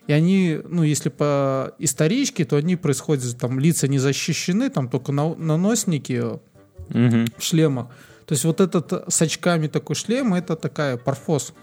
и 0.07 0.13
они, 0.13 0.59
ну, 0.69 0.83
если 0.83 1.09
по 1.09 1.73
историчке, 1.79 2.45
то 2.45 2.57
они 2.57 2.75
происходят, 2.75 3.37
там, 3.39 3.59
лица 3.59 3.87
не 3.87 3.97
защищены, 3.99 4.69
там 4.69 4.87
только 4.89 5.11
на- 5.11 5.35
наносники 5.35 6.21
Мгм. 6.89 7.25
в 7.37 7.43
шлемах. 7.43 7.87
То 8.25 8.33
есть 8.33 8.43
вот 8.45 8.59
этот 8.61 8.91
э, 8.93 9.03
с 9.07 9.21
очками 9.21 9.67
такой 9.67 9.95
шлем, 9.95 10.33
это 10.33 10.55
такая 10.55 10.97
парфос. 10.97 11.53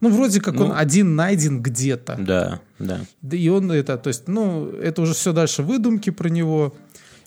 Ну, 0.00 0.10
вроде 0.10 0.40
как 0.40 0.54
он 0.60 0.68
Ну. 0.68 0.74
один 0.74 1.16
найден 1.16 1.62
где-то. 1.62 2.16
Да, 2.18 2.60
да. 2.78 3.00
Да 3.22 3.36
и 3.36 3.48
он 3.48 3.70
это, 3.72 3.96
то 3.96 4.08
есть, 4.08 4.28
ну, 4.28 4.68
это 4.68 5.02
уже 5.02 5.14
все 5.14 5.32
дальше 5.32 5.62
выдумки 5.62 6.10
про 6.10 6.28
него. 6.28 6.74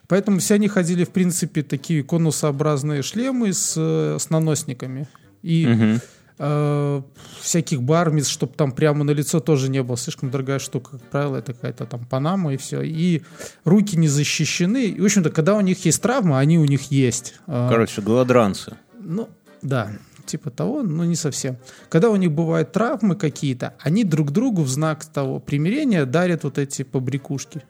Поэтому 0.08 0.40
все 0.40 0.56
они 0.56 0.68
ходили, 0.68 1.04
в 1.04 1.10
принципе, 1.10 1.64
такие 1.64 2.04
конусообразные 2.04 3.02
шлемы 3.02 3.52
с, 3.52 3.74
э, 3.76 4.18
с 4.20 4.30
наносниками. 4.30 5.08
И 5.42 5.66
Мгм. 5.68 6.00
Э, 6.40 7.02
всяких 7.42 7.82
бармиц, 7.82 8.28
чтобы 8.28 8.54
там 8.54 8.72
прямо 8.72 9.04
на 9.04 9.12
лицо 9.12 9.40
тоже 9.40 9.70
не 9.70 9.84
было. 9.84 9.98
Слишком 9.98 10.30
дорогая 10.32 10.60
штука, 10.60 10.92
как 10.92 11.02
правило, 11.10 11.38
это 11.38 11.54
какая-то 11.54 11.86
там 11.86 12.06
панама 12.06 12.54
и 12.54 12.58
все. 12.58 12.82
И 12.82 13.24
руки 13.64 13.98
не 13.98 14.08
защищены. 14.08 14.86
И, 14.86 15.00
в 15.00 15.06
общем-то, 15.06 15.30
когда 15.30 15.56
у 15.56 15.62
них 15.62 15.86
есть 15.86 16.02
травмы, 16.02 16.38
они 16.38 16.58
у 16.60 16.66
них 16.66 16.92
есть. 16.92 17.36
Э, 17.48 17.68
Короче, 17.70 18.02
голодранцы. 18.02 18.78
ну, 19.00 19.30
да, 19.62 19.92
типа 20.26 20.52
того, 20.52 20.84
но 20.84 21.06
не 21.06 21.16
совсем. 21.16 21.58
Когда 21.90 22.10
у 22.10 22.16
них 22.16 22.32
бывают 22.32 22.72
травмы 22.72 23.16
какие-то, 23.16 23.74
они 23.80 24.04
друг 24.04 24.32
другу 24.32 24.62
в 24.64 24.70
знак 24.70 25.06
того 25.06 25.40
примирения 25.40 26.06
дарят 26.06 26.44
вот 26.44 26.58
эти 26.58 26.84
побрякушки. 26.84 27.64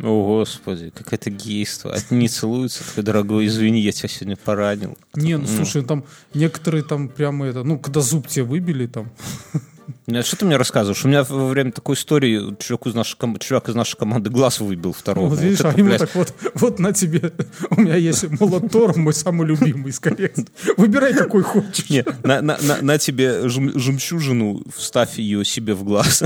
О, 0.00 0.38
господи, 0.38 0.90
как 0.90 1.12
это 1.12 1.30
гейство. 1.30 1.96
Они 2.10 2.28
целуются, 2.28 2.84
такой, 2.84 3.04
дорогой, 3.04 3.46
извини, 3.46 3.80
я 3.80 3.92
тебя 3.92 4.08
сегодня 4.08 4.36
поранил. 4.36 4.96
Не, 5.14 5.36
ну 5.38 5.46
слушай, 5.46 5.84
там 5.84 6.04
некоторые 6.34 6.82
там 6.82 7.08
прямо 7.08 7.46
это, 7.46 7.62
ну, 7.62 7.78
когда 7.78 8.00
зуб 8.00 8.26
тебе 8.26 8.44
выбили 8.44 8.86
там. 8.86 9.10
Нет, 10.06 10.24
Что 10.26 10.36
ты 10.36 10.44
мне 10.44 10.56
рассказываешь? 10.56 11.04
У 11.04 11.08
меня 11.08 11.24
во 11.24 11.48
время 11.48 11.72
такой 11.72 11.94
истории 11.96 12.54
чувак 12.58 12.86
из 12.86 12.94
нашей, 12.94 13.16
ком- 13.16 13.38
чувак 13.38 13.68
из 13.68 13.74
нашей 13.74 13.96
команды 13.96 14.30
глаз 14.30 14.60
выбил 14.60 14.92
второго. 14.92 15.28
Вот 15.28 15.40
видишь, 15.40 15.60
это, 15.60 15.70
а 15.70 15.72
ему 15.72 15.88
блядь, 15.88 16.00
так 16.00 16.14
вот, 16.14 16.34
вот 16.54 16.78
на 16.78 16.92
тебе, 16.92 17.32
у 17.70 17.80
меня 17.80 17.96
есть 17.96 18.28
молот 18.40 18.70
Тор, 18.70 18.96
мой 18.96 19.12
самый 19.12 19.46
любимый 19.46 19.90
из 19.90 19.98
коллекции. 20.00 20.46
Выбирай, 20.76 21.14
какой 21.14 21.42
хочешь. 21.42 21.88
Не, 21.90 22.04
на, 22.22 22.40
на, 22.42 22.58
на, 22.62 22.82
на 22.82 22.98
тебе 22.98 23.48
жем- 23.48 23.76
жемчужину, 23.78 24.62
вставь 24.76 25.18
ее 25.18 25.44
себе 25.44 25.74
в 25.74 25.84
глаз. 25.84 26.22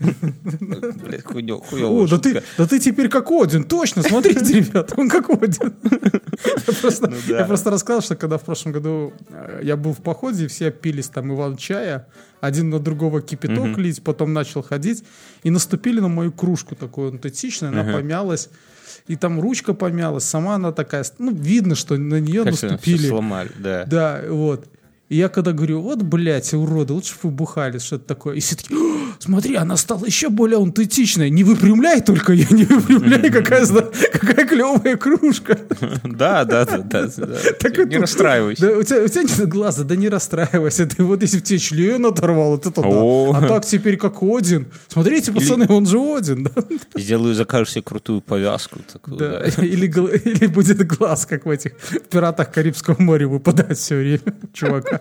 Блядь, 0.00 1.24
хуёвая 1.24 1.84
О, 1.84 2.06
да 2.06 2.18
ты, 2.18 2.42
да 2.58 2.66
ты 2.66 2.78
теперь 2.78 3.08
как 3.08 3.30
Один, 3.30 3.64
точно, 3.64 4.02
смотрите, 4.02 4.54
ребята, 4.60 4.94
он 4.96 5.08
как 5.08 5.28
Один. 5.30 5.74
Я 6.66 6.72
просто, 6.80 7.08
Ну 7.10 7.16
да. 7.28 7.38
я 7.40 7.44
просто 7.44 7.70
рассказал, 7.70 8.02
что 8.02 8.16
когда 8.16 8.38
в 8.38 8.42
прошлом 8.44 8.72
году 8.72 9.12
э, 9.30 9.60
я 9.62 9.76
был 9.76 9.92
в 9.92 9.98
походе, 10.02 10.48
все 10.48 10.70
пились 10.70 11.08
там 11.08 11.32
Иван-чая, 11.34 12.06
один 12.40 12.70
на 12.70 12.78
другого 12.78 13.20
кипяток 13.22 13.78
лить, 13.78 14.02
потом 14.02 14.32
начал 14.32 14.62
ходить, 14.62 15.04
и 15.42 15.50
наступили 15.50 16.00
на 16.00 16.08
мою 16.08 16.32
кружку 16.32 16.74
такую 16.74 17.12
антетичную, 17.12 17.72
она 17.72 17.92
помялась, 17.92 18.48
и 19.06 19.16
там 19.16 19.40
ручка 19.40 19.74
помялась, 19.74 20.24
сама 20.24 20.56
она 20.56 20.72
такая, 20.72 21.04
ну, 21.18 21.32
видно, 21.32 21.74
что 21.74 21.96
на 21.96 22.20
нее 22.20 22.42
всё 22.50 22.68
наступили. 22.68 23.08
сломали, 23.08 23.50
да. 23.58 23.84
Да, 23.84 24.22
вот. 24.28 24.66
И 25.08 25.16
я 25.16 25.28
когда 25.28 25.52
говорю, 25.52 25.80
вот, 25.80 26.02
блядь, 26.02 26.52
уроды, 26.54 26.92
лучше 26.92 27.14
бы 27.14 27.20
вы 27.24 27.30
бухали, 27.30 27.78
что-то 27.78 28.06
такое. 28.06 28.36
И 28.36 28.40
все 28.40 28.56
такие, 28.56 28.76
«О, 28.76 28.85
смотри, 29.18 29.56
она 29.56 29.76
стала 29.76 30.04
еще 30.04 30.28
более 30.28 30.56
аутентичной. 30.58 31.30
Не 31.30 31.44
выпрямляй 31.44 32.00
только 32.00 32.32
ее, 32.32 32.46
не 32.50 32.64
выпрямляй, 32.64 33.30
какая, 33.30 33.66
какая 33.66 34.46
клевая 34.46 34.96
кружка. 34.96 35.58
Да, 36.04 36.44
да, 36.44 36.64
да, 36.64 36.82
да. 36.82 37.84
Не 37.84 37.98
расстраивайся. 37.98 38.78
У, 38.78 38.82
тебя, 38.82 39.04
у 39.04 39.08
тебя 39.08 39.22
нет 39.22 39.48
глаза, 39.48 39.84
да 39.84 39.96
не 39.96 40.08
расстраивайся. 40.08 40.86
Ты 40.86 41.02
вот 41.02 41.22
если 41.22 41.38
бы 41.38 41.42
тебе 41.42 41.58
член 41.58 42.06
оторвал, 42.06 42.56
это 42.56 42.72
О. 42.76 43.32
да. 43.32 43.38
А 43.38 43.48
так 43.48 43.66
теперь 43.66 43.96
как 43.96 44.22
Один. 44.22 44.66
Смотрите, 44.88 45.32
пацаны, 45.32 45.66
он 45.68 45.86
же 45.86 45.98
Один. 45.98 46.48
Сделаю, 46.94 47.34
закажешь 47.34 47.72
себе 47.72 47.82
крутую 47.82 48.20
повязку. 48.20 48.80
Такую, 48.92 49.16
Да. 49.18 49.44
Или, 49.58 50.46
будет 50.46 50.86
глаз, 50.86 51.26
как 51.26 51.46
в 51.46 51.50
этих 51.50 51.72
пиратах 52.10 52.52
Карибского 52.52 52.96
моря 52.98 53.28
выпадать 53.28 53.78
все 53.78 53.96
время, 53.96 54.20
чувака. 54.52 55.00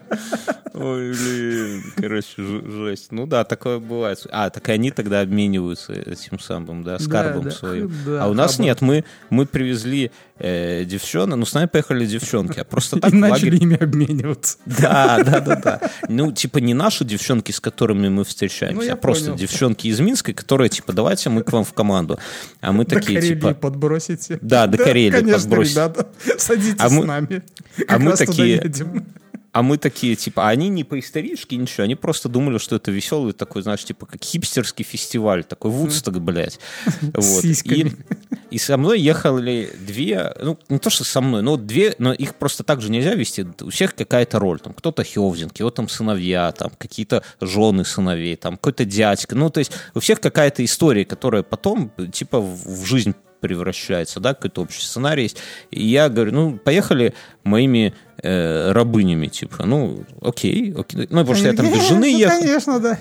Ой, 0.74 1.14
блин, 1.14 1.84
короче, 1.96 2.26
жесть. 2.38 3.12
Ну 3.12 3.26
да, 3.26 3.44
такое 3.44 3.80
бывает. 4.06 4.28
А, 4.32 4.50
так 4.50 4.70
и 4.70 4.72
они 4.72 4.92
тогда 4.92 5.22
обмениваются 5.22 5.94
этим 5.94 6.40
самым, 6.40 6.84
да, 6.84 7.00
скарбом 7.00 7.44
да. 7.46 7.52
своим. 7.52 7.92
Да, 8.06 8.24
а 8.24 8.28
у 8.28 8.34
нас 8.34 8.52
хабар. 8.54 8.66
нет, 8.66 8.82
мы, 8.82 9.04
мы 9.30 9.46
привезли 9.46 10.12
э, 10.38 10.84
девчонок, 10.86 11.38
ну 11.40 11.46
с 11.46 11.54
нами 11.54 11.68
поехали 11.68 12.06
девчонки, 12.06 12.60
а 12.60 12.64
просто 12.64 13.00
так 13.02 13.12
И 13.14 13.16
начали 13.16 13.58
ими 13.58 13.76
обмениваться. 13.82 14.58
Да, 14.66 15.22
да, 15.24 15.40
да, 15.40 15.56
да. 15.56 15.82
Ну, 16.10 16.32
типа, 16.32 16.60
не 16.60 16.74
наши 16.74 17.04
девчонки, 17.06 17.52
с 17.52 17.60
которыми 17.60 18.10
мы 18.10 18.24
встречаемся, 18.24 18.88
Ну, 18.88 18.94
а 18.94 18.96
просто 18.96 19.26
понял. 19.26 19.38
девчонки 19.40 19.88
из 19.88 20.00
Минска, 20.00 20.34
которые, 20.34 20.70
типа, 20.70 20.94
давайте 20.94 21.30
мы 21.30 21.44
к 21.44 21.52
вам 21.52 21.64
в 21.64 21.74
команду. 21.74 22.20
А 22.62 22.72
мы 22.72 22.86
До 22.86 22.96
такие, 22.96 23.20
Карелии 23.20 23.36
типа, 23.36 23.54
подбросите. 23.54 24.38
Да, 24.42 24.68
до 24.68 24.78
Карелии 24.78 25.12
конечно, 25.12 25.40
подбросить. 25.40 25.74
ребята, 25.76 26.08
садитесь 26.38 26.76
А 26.80 26.90
мы- 26.90 27.04
с 27.04 27.06
нами. 27.06 27.44
а 27.88 27.98
мы 28.00 28.16
такие- 28.16 28.56
едем. 28.64 29.06
А 29.56 29.62
мы 29.62 29.78
такие, 29.78 30.18
типа, 30.18 30.48
а 30.48 30.50
они 30.50 30.68
не 30.68 30.84
по 30.84 31.00
историчке, 31.00 31.56
ничего, 31.56 31.86
они 31.86 31.96
просто 31.96 32.28
думали, 32.28 32.58
что 32.58 32.76
это 32.76 32.92
веселый 32.92 33.32
такой, 33.32 33.62
знаешь, 33.62 33.86
типа, 33.86 34.06
как 34.06 34.22
хипстерский 34.22 34.84
фестиваль, 34.84 35.46
такой 35.46 35.72
Вудсток, 35.72 36.20
блядь. 36.20 36.60
Вот. 37.14 37.46
И, 37.46 37.94
и 38.52 38.58
со 38.58 38.76
мной 38.76 39.00
ехали 39.00 39.72
две, 39.80 40.36
ну, 40.42 40.60
не 40.68 40.78
то, 40.78 40.90
что 40.90 41.06
со 41.06 41.22
мной, 41.22 41.42
но 41.42 41.56
две, 41.56 41.96
но 42.00 42.12
их 42.12 42.36
просто 42.36 42.66
так 42.66 42.82
же 42.82 42.92
нельзя 42.92 43.16
вести, 43.16 43.48
у 43.62 43.70
всех 43.70 43.96
какая-то 43.96 44.40
роль, 44.40 44.60
там, 44.60 44.74
кто-то 44.74 45.06
Хевзинг, 45.06 45.58
его 45.58 45.70
там 45.70 45.88
сыновья, 45.88 46.52
там, 46.52 46.72
какие-то 46.78 47.24
жены 47.40 47.86
сыновей, 47.86 48.36
там, 48.36 48.58
какой-то 48.58 48.84
дядька, 48.84 49.36
ну, 49.36 49.50
то 49.50 49.60
есть 49.60 49.72
у 49.94 50.02
всех 50.02 50.20
какая-то 50.20 50.66
история, 50.66 51.06
которая 51.06 51.44
потом, 51.44 51.94
типа, 52.12 52.42
в 52.42 52.84
жизнь 52.84 53.16
превращается, 53.40 54.20
да, 54.20 54.34
какой-то 54.34 54.62
общий 54.62 54.82
сценарий 54.82 55.24
есть. 55.24 55.38
И 55.72 55.84
я 55.86 56.10
говорю, 56.10 56.32
ну, 56.32 56.58
поехали 56.58 57.14
моими 57.44 57.94
э, 58.22 58.72
рабынями, 58.72 59.28
типа, 59.28 59.66
ну, 59.66 60.04
окей, 60.22 60.74
окей. 60.74 61.08
Ну, 61.10 61.20
потому 61.20 61.36
что 61.36 61.48
я 61.48 61.54
там 61.54 61.72
без 61.72 61.88
жены 61.88 62.12
Ну, 62.12 62.18
ехал. 62.18 62.40
Конечно, 62.40 62.80
да. 62.80 63.00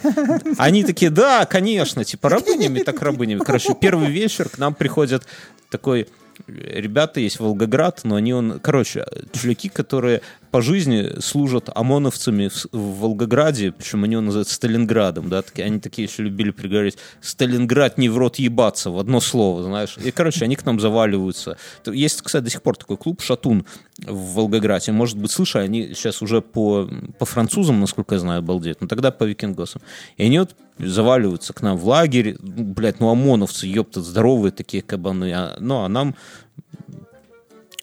Они 0.59 0.85
такие, 0.85 1.11
да, 1.11 1.47
конечно, 1.47 2.05
типа 2.05 2.28
рабынями, 2.28 2.80
так 2.80 3.01
рабынями. 3.03 3.41
Короче, 3.41 3.74
первый 3.80 4.11
вечер 4.11 4.49
к 4.49 4.59
нам 4.59 4.74
приходят 4.74 5.24
такой 5.70 6.09
ребята 6.47 7.20
есть 7.20 7.41
Волгоград, 7.41 8.01
но 8.05 8.16
они 8.16 8.32
он, 8.32 8.61
короче, 8.61 9.05
чуваки, 9.32 9.68
которые 9.68 10.22
по 10.51 10.62
жизни 10.62 11.20
служат 11.20 11.68
ОМОНовцами 11.74 12.49
в, 12.49 12.66
в 12.72 13.01
Волгограде, 13.01 13.72
причем 13.72 14.05
они 14.05 14.12
его 14.12 14.22
называют 14.22 14.49
Сталинградом, 14.49 15.28
да, 15.28 15.43
такие, 15.43 15.66
они 15.66 15.80
такие 15.80 16.07
еще 16.07 16.22
любили 16.22 16.51
приговорить 16.51 16.97
Сталинград 17.20 17.99
не 17.99 18.09
в 18.09 18.16
рот 18.16 18.37
ебаться, 18.37 18.91
в 18.91 18.99
одно 18.99 19.20
слово, 19.20 19.64
знаешь. 19.64 19.97
И, 20.05 20.11
короче, 20.11 20.45
они 20.45 20.55
к 20.57 20.64
нам 20.64 20.78
заваливаются. 20.78 21.57
Есть, 21.87 22.22
кстати, 22.22 22.45
до 22.45 22.51
сих 22.51 22.62
пор 22.62 22.76
такой 22.76 22.97
клуб 22.97 23.20
«Шатун» 23.20 23.66
в 23.99 24.35
Волгограде. 24.35 24.93
Может 24.93 25.18
быть, 25.18 25.30
слышали, 25.30 25.64
они 25.64 25.89
сейчас 25.95 26.22
уже 26.22 26.41
по, 26.41 26.89
по 27.18 27.24
французам, 27.24 27.80
насколько 27.80 28.14
я 28.14 28.20
знаю, 28.20 28.39
обалдеют, 28.39 28.80
но 28.80 28.87
тогда 28.87 29.11
по 29.11 29.24
викингосам. 29.24 29.82
И 30.16 30.24
они 30.24 30.39
вот 30.39 30.55
заваливаются 30.79 31.53
к 31.53 31.62
нам 31.62 31.77
в 31.77 31.87
лагерь, 31.87 32.37
блядь, 32.41 33.01
ну 33.01 33.09
ОМОНовцы, 33.11 33.66
ёпта, 33.66 34.03
здоровые 34.03 34.53
такие 34.53 34.83
кабаны, 34.83 35.33
а, 35.33 35.57
ну, 35.61 35.85
а 35.85 35.89
нам 35.89 36.14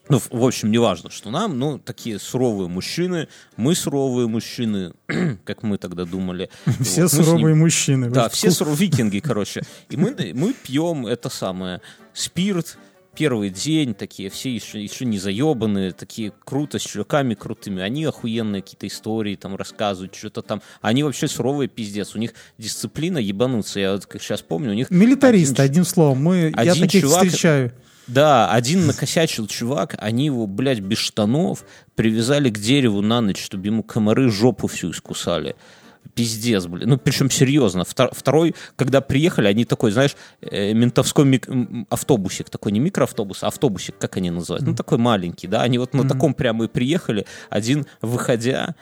ну, 0.10 0.20
в- 0.20 0.46
общем, 0.46 0.72
не 0.72 0.78
важно, 0.78 1.10
что 1.10 1.30
нам, 1.32 1.58
ну, 1.58 1.80
такие 1.80 2.20
суровые 2.20 2.68
мужчины, 2.68 3.30
мы 3.56 3.76
суровые 3.76 4.28
мужчины, 4.28 4.92
как 5.46 5.64
мы 5.64 5.78
тогда 5.78 6.04
думали. 6.04 6.50
Все 6.82 7.04
Вот, 7.04 7.12
суровые 7.14 7.54
ним- 7.54 7.60
мужчины. 7.60 8.10
Да, 8.10 8.28
все 8.28 8.52
суровые 8.52 8.78
викинги, 8.90 9.20
короче. 9.20 9.62
И 9.90 9.96
мы, 9.96 10.14
мы 10.34 10.54
пьем 10.54 11.08
это 11.08 11.30
самое, 11.30 11.80
спирт, 12.14 12.78
первый 13.14 13.50
день, 13.50 13.94
такие 13.94 14.30
все 14.30 14.54
еще, 14.56 14.82
еще 14.82 15.04
не 15.04 15.20
заебанные, 15.20 15.92
такие 15.92 16.32
круто, 16.46 16.80
с 16.80 16.84
чуваками 16.84 17.34
крутыми. 17.34 17.82
Они 17.82 18.06
охуенные 18.06 18.62
какие-то 18.62 18.88
истории 18.88 19.36
там 19.36 19.58
рассказывают, 19.58 20.16
что-то 20.16 20.42
там. 20.42 20.62
Они 20.80 21.04
вообще 21.04 21.28
суровые 21.28 21.68
пиздец. 21.68 22.16
У 22.16 22.18
них 22.20 22.34
дисциплина 22.58 23.18
ебануться. 23.18 23.80
Я 23.82 23.92
вот 23.92 24.06
как 24.06 24.22
сейчас 24.22 24.42
помню, 24.42 24.72
у 24.72 24.74
них... 24.74 24.90
Милитаристы, 24.90 25.62
один 25.62 25.82
одним 25.82 25.86
словом. 25.86 26.24
Мы, 26.24 26.54
я 26.56 26.72
один 26.72 26.84
таких 26.84 27.04
чувак- 27.04 27.26
встречаю. 27.26 27.74
да, 28.08 28.52
один 28.52 28.88
накосячил 28.88 29.48
чувак, 29.48 29.96
они 29.98 30.26
его, 30.26 30.46
блядь, 30.46 30.80
без 30.80 31.00
штанов 31.00 31.66
привязали 31.96 32.50
к 32.50 32.60
дереву 32.60 33.02
на 33.02 33.22
ночь, 33.22 33.42
чтобы 33.44 33.68
ему 33.68 33.84
комары 33.84 34.30
жопу 34.30 34.68
всю 34.68 34.92
искусали. 34.92 35.56
Пиздец, 36.14 36.66
блин. 36.66 36.90
Ну, 36.90 36.98
причем 36.98 37.30
серьезно. 37.30 37.82
Втор- 37.84 38.12
Второй, 38.14 38.54
когда 38.76 39.00
приехали, 39.02 39.48
они 39.48 39.64
такой, 39.66 39.92
знаешь, 39.92 40.16
э, 40.42 40.74
ментовской 40.74 41.24
мик- 41.26 41.48
автобусик, 41.90 42.50
такой 42.50 42.72
не 42.74 42.80
микроавтобус, 42.80 43.44
а 43.44 43.48
автобусик, 43.48 43.98
как 43.98 44.18
они 44.18 44.30
называют? 44.30 44.66
Ну, 44.66 44.76
такой 44.76 44.98
маленький, 44.98 45.48
да. 45.48 45.62
Они 45.62 45.78
вот 45.78 45.94
на 45.94 46.08
таком 46.08 46.34
прямо 46.34 46.66
и 46.66 46.68
приехали. 46.68 47.26
Один, 47.50 47.86
выходя, 48.02 48.76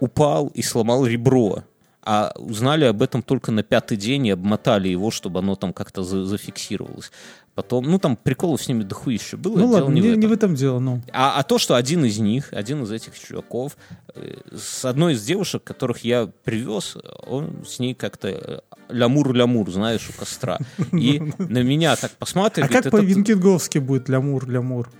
упал 0.00 0.48
и 0.48 0.62
сломал 0.62 1.06
ребро. 1.06 1.62
А 2.06 2.32
узнали 2.36 2.84
об 2.84 3.00
этом 3.00 3.22
только 3.22 3.50
на 3.50 3.62
пятый 3.62 3.96
день 3.96 4.26
и 4.26 4.30
обмотали 4.30 4.88
его, 4.88 5.10
чтобы 5.10 5.38
оно 5.38 5.56
там 5.56 5.72
как-то 5.72 6.02
за- 6.02 6.26
зафиксировалось. 6.26 7.10
Потом, 7.54 7.84
ну 7.90 7.98
там 7.98 8.16
приколов 8.16 8.62
с 8.62 8.68
ними 8.68 8.82
дохуище 8.82 9.36
было. 9.38 9.56
Ну 9.56 9.68
ладно, 9.68 9.90
не 9.92 10.00
в 10.02 10.04
этом. 10.06 10.20
не 10.20 10.26
в 10.26 10.32
этом 10.32 10.54
дело, 10.54 10.80
ну. 10.80 11.00
А, 11.12 11.38
а 11.38 11.42
то, 11.44 11.56
что 11.58 11.76
один 11.76 12.04
из 12.04 12.18
них, 12.18 12.52
один 12.52 12.82
из 12.82 12.90
этих 12.90 13.18
чуваков, 13.18 13.76
э, 14.14 14.36
с 14.54 14.84
одной 14.84 15.14
из 15.14 15.24
девушек, 15.24 15.64
которых 15.64 16.04
я 16.04 16.26
привез, 16.42 16.96
он 17.26 17.64
с 17.66 17.78
ней 17.78 17.94
как-то 17.94 18.28
э, 18.28 18.60
лямур-лямур, 18.90 19.70
знаешь, 19.70 20.10
у 20.10 20.18
костра. 20.18 20.58
И 20.92 21.20
на 21.38 21.62
меня 21.62 21.96
так 21.96 22.10
А 22.12 22.16
посматривает. 22.18 22.70
как 22.72 22.86
это- 22.86 22.90
по-винкинговски 22.90 23.78
будет 23.78 24.08
лямур, 24.10 24.46
лямур? 24.46 24.90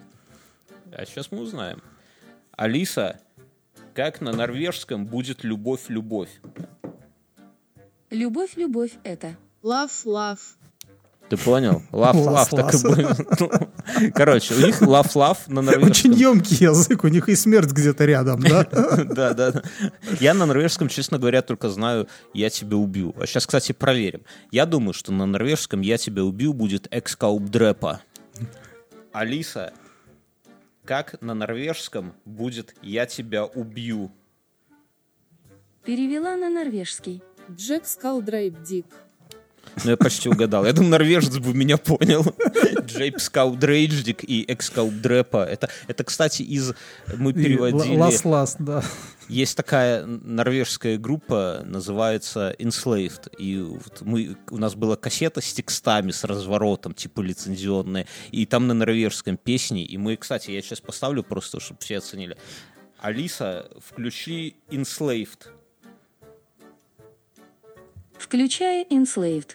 А 0.92 1.04
сейчас 1.04 1.30
мы 1.32 1.40
узнаем. 1.40 1.82
Алиса, 2.56 3.18
как 3.94 4.20
на 4.22 4.32
норвежском 4.32 5.04
будет 5.06 5.44
любовь-любовь? 5.44 6.30
Любовь, 8.14 8.52
любовь— 8.56 8.92
это. 9.02 9.36
Love, 9.62 9.90
love. 10.04 10.38
Ты 11.28 11.36
понял? 11.36 11.82
Лав-лав, 11.90 12.50
так 12.50 12.74
и 12.74 12.82
будет. 12.82 13.40
Ну, 13.40 13.50
Короче, 14.14 14.54
у 14.54 14.58
них 14.58 14.80
лав-лав 14.82 15.48
на 15.48 15.62
Очень 15.62 15.80
норвежском. 15.80 16.12
емкий 16.12 16.56
язык, 16.66 17.02
у 17.02 17.08
них 17.08 17.28
и 17.28 17.34
смерть 17.34 17.72
где-то 17.72 18.04
рядом, 18.04 18.40
да? 18.40 18.64
Да, 19.04 19.34
да. 19.34 19.50
да. 19.50 19.62
Я 20.20 20.34
на 20.34 20.46
норвежском, 20.46 20.88
честно 20.88 21.18
говоря, 21.18 21.42
только 21.42 21.70
знаю 21.70 22.08
«я 22.34 22.50
тебя 22.50 22.76
убью». 22.76 23.14
А 23.18 23.26
сейчас, 23.26 23.46
кстати, 23.46 23.72
проверим. 23.72 24.22
Я 24.52 24.66
думаю, 24.66 24.92
что 24.92 25.12
на 25.12 25.26
норвежском 25.26 25.80
«я 25.80 25.96
тебя 25.96 26.22
убью» 26.24 26.52
будет 26.52 26.86
«экскаубдрепа». 26.90 28.00
Алиса, 29.12 29.72
как 30.84 31.20
на 31.20 31.34
норвежском 31.34 32.12
будет 32.24 32.76
«я 32.82 33.06
тебя 33.06 33.44
убью»? 33.44 34.12
Перевела 35.84 36.36
на 36.36 36.48
норвежский. 36.48 37.22
Jeg 37.50 37.86
skal 37.86 38.20
drepe 38.20 38.62
deg. 38.62 38.86
Ну, 39.82 39.90
я 39.90 39.96
почти 39.96 40.28
угадал. 40.28 40.64
Я 40.64 40.72
думаю, 40.72 40.90
норвежец 40.92 41.38
бы 41.38 41.52
меня 41.52 41.76
понял. 41.78 42.24
Jeg 42.84 43.20
skal 43.20 43.54
drepe 43.54 43.97
deg 43.97 44.22
и 44.22 44.44
Экскаубдрепа. 44.46 45.44
Это, 45.44 45.68
это, 45.88 46.04
кстати, 46.04 46.42
из... 46.42 46.74
Мы 47.16 47.32
переводили... 47.32 47.96
Лас-лас, 47.96 48.56
да. 48.58 48.84
Есть 49.28 49.56
такая 49.56 50.04
норвежская 50.04 50.98
группа, 50.98 51.62
называется 51.64 52.54
Enslaved, 52.58 53.34
и 53.38 53.58
вот 53.58 54.02
мы, 54.02 54.36
у 54.50 54.58
нас 54.58 54.74
была 54.74 54.96
кассета 54.96 55.40
с 55.40 55.50
текстами, 55.52 56.10
с 56.10 56.24
разворотом, 56.24 56.92
типа 56.92 57.22
лицензионная, 57.22 58.06
и 58.32 58.44
там 58.44 58.66
на 58.66 58.74
норвежском 58.74 59.38
песни, 59.38 59.82
и 59.82 59.96
мы, 59.96 60.16
кстати, 60.18 60.50
я 60.50 60.60
сейчас 60.60 60.82
поставлю 60.82 61.22
просто, 61.22 61.58
чтобы 61.58 61.80
все 61.80 61.98
оценили. 61.98 62.36
Алиса, 63.00 63.70
включи 63.80 64.56
Enslaved. 64.70 65.48
Включая 68.24 68.86
Enslaved. 68.86 69.50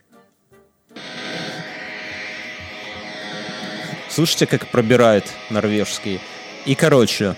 Слышите, 4.09 4.45
как 4.45 4.67
пробирает 4.67 5.26
норвежский? 5.49 6.22
И, 6.67 6.76
короче, 6.76 7.36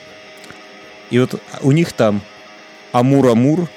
и 1.09 1.19
вот 1.19 1.41
у 1.61 1.71
них 1.71 1.93
там 1.93 2.21
Амур-Амур, 2.91 3.69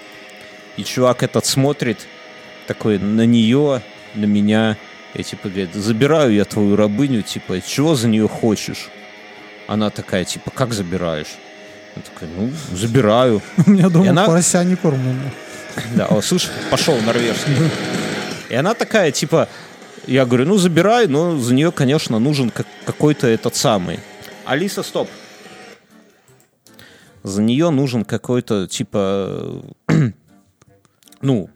и 0.76 0.82
чувак 0.82 1.22
этот 1.22 1.46
смотрит, 1.46 2.09
такой 2.66 2.98
на 2.98 3.24
нее, 3.24 3.82
на 4.16 4.24
меня, 4.24 4.76
и 5.14 5.22
типа 5.22 5.48
говорит, 5.48 5.74
забираю 5.74 6.32
я 6.32 6.44
твою 6.44 6.74
рабыню, 6.74 7.22
типа, 7.22 7.61
чего 7.61 7.94
за 7.94 8.09
нее 8.09 8.26
хочешь? 8.26 8.88
Она 9.68 9.90
такая, 9.90 10.24
типа, 10.24 10.50
как 10.50 10.72
забираешь? 10.72 11.36
Он 11.94 12.02
такой, 12.02 12.26
ну, 12.36 12.50
забираю. 12.72 13.40
У 13.64 13.70
меня 13.70 13.88
дома 13.90 14.11
она- 14.11 14.26
порося 14.26 14.64
не 14.64 14.74
кормленная. 14.74 15.30
Да, 15.97 16.07
о, 16.07 16.22
слышь, 16.22 16.49
пошел 16.70 16.97
норвежский. 17.01 17.53
И 18.51 18.55
она 18.55 18.75
такая, 18.75 19.11
типа, 19.11 19.49
я 20.07 20.27
говорю, 20.27 20.47
ну, 20.47 20.59
забирай, 20.59 21.07
но 21.07 21.39
за 21.39 21.55
нее, 21.55 21.72
конечно, 21.72 22.18
нужен 22.18 22.51
как- 22.51 22.66
какой-то 22.85 23.27
этот 23.27 23.57
самый. 23.57 24.01
Алиса, 24.45 24.83
стоп. 24.83 25.09
За 27.22 27.43
нее 27.43 27.70
нужен 27.70 28.05
какой-то, 28.05 28.66
типа, 28.68 29.62
ну, 31.22 31.51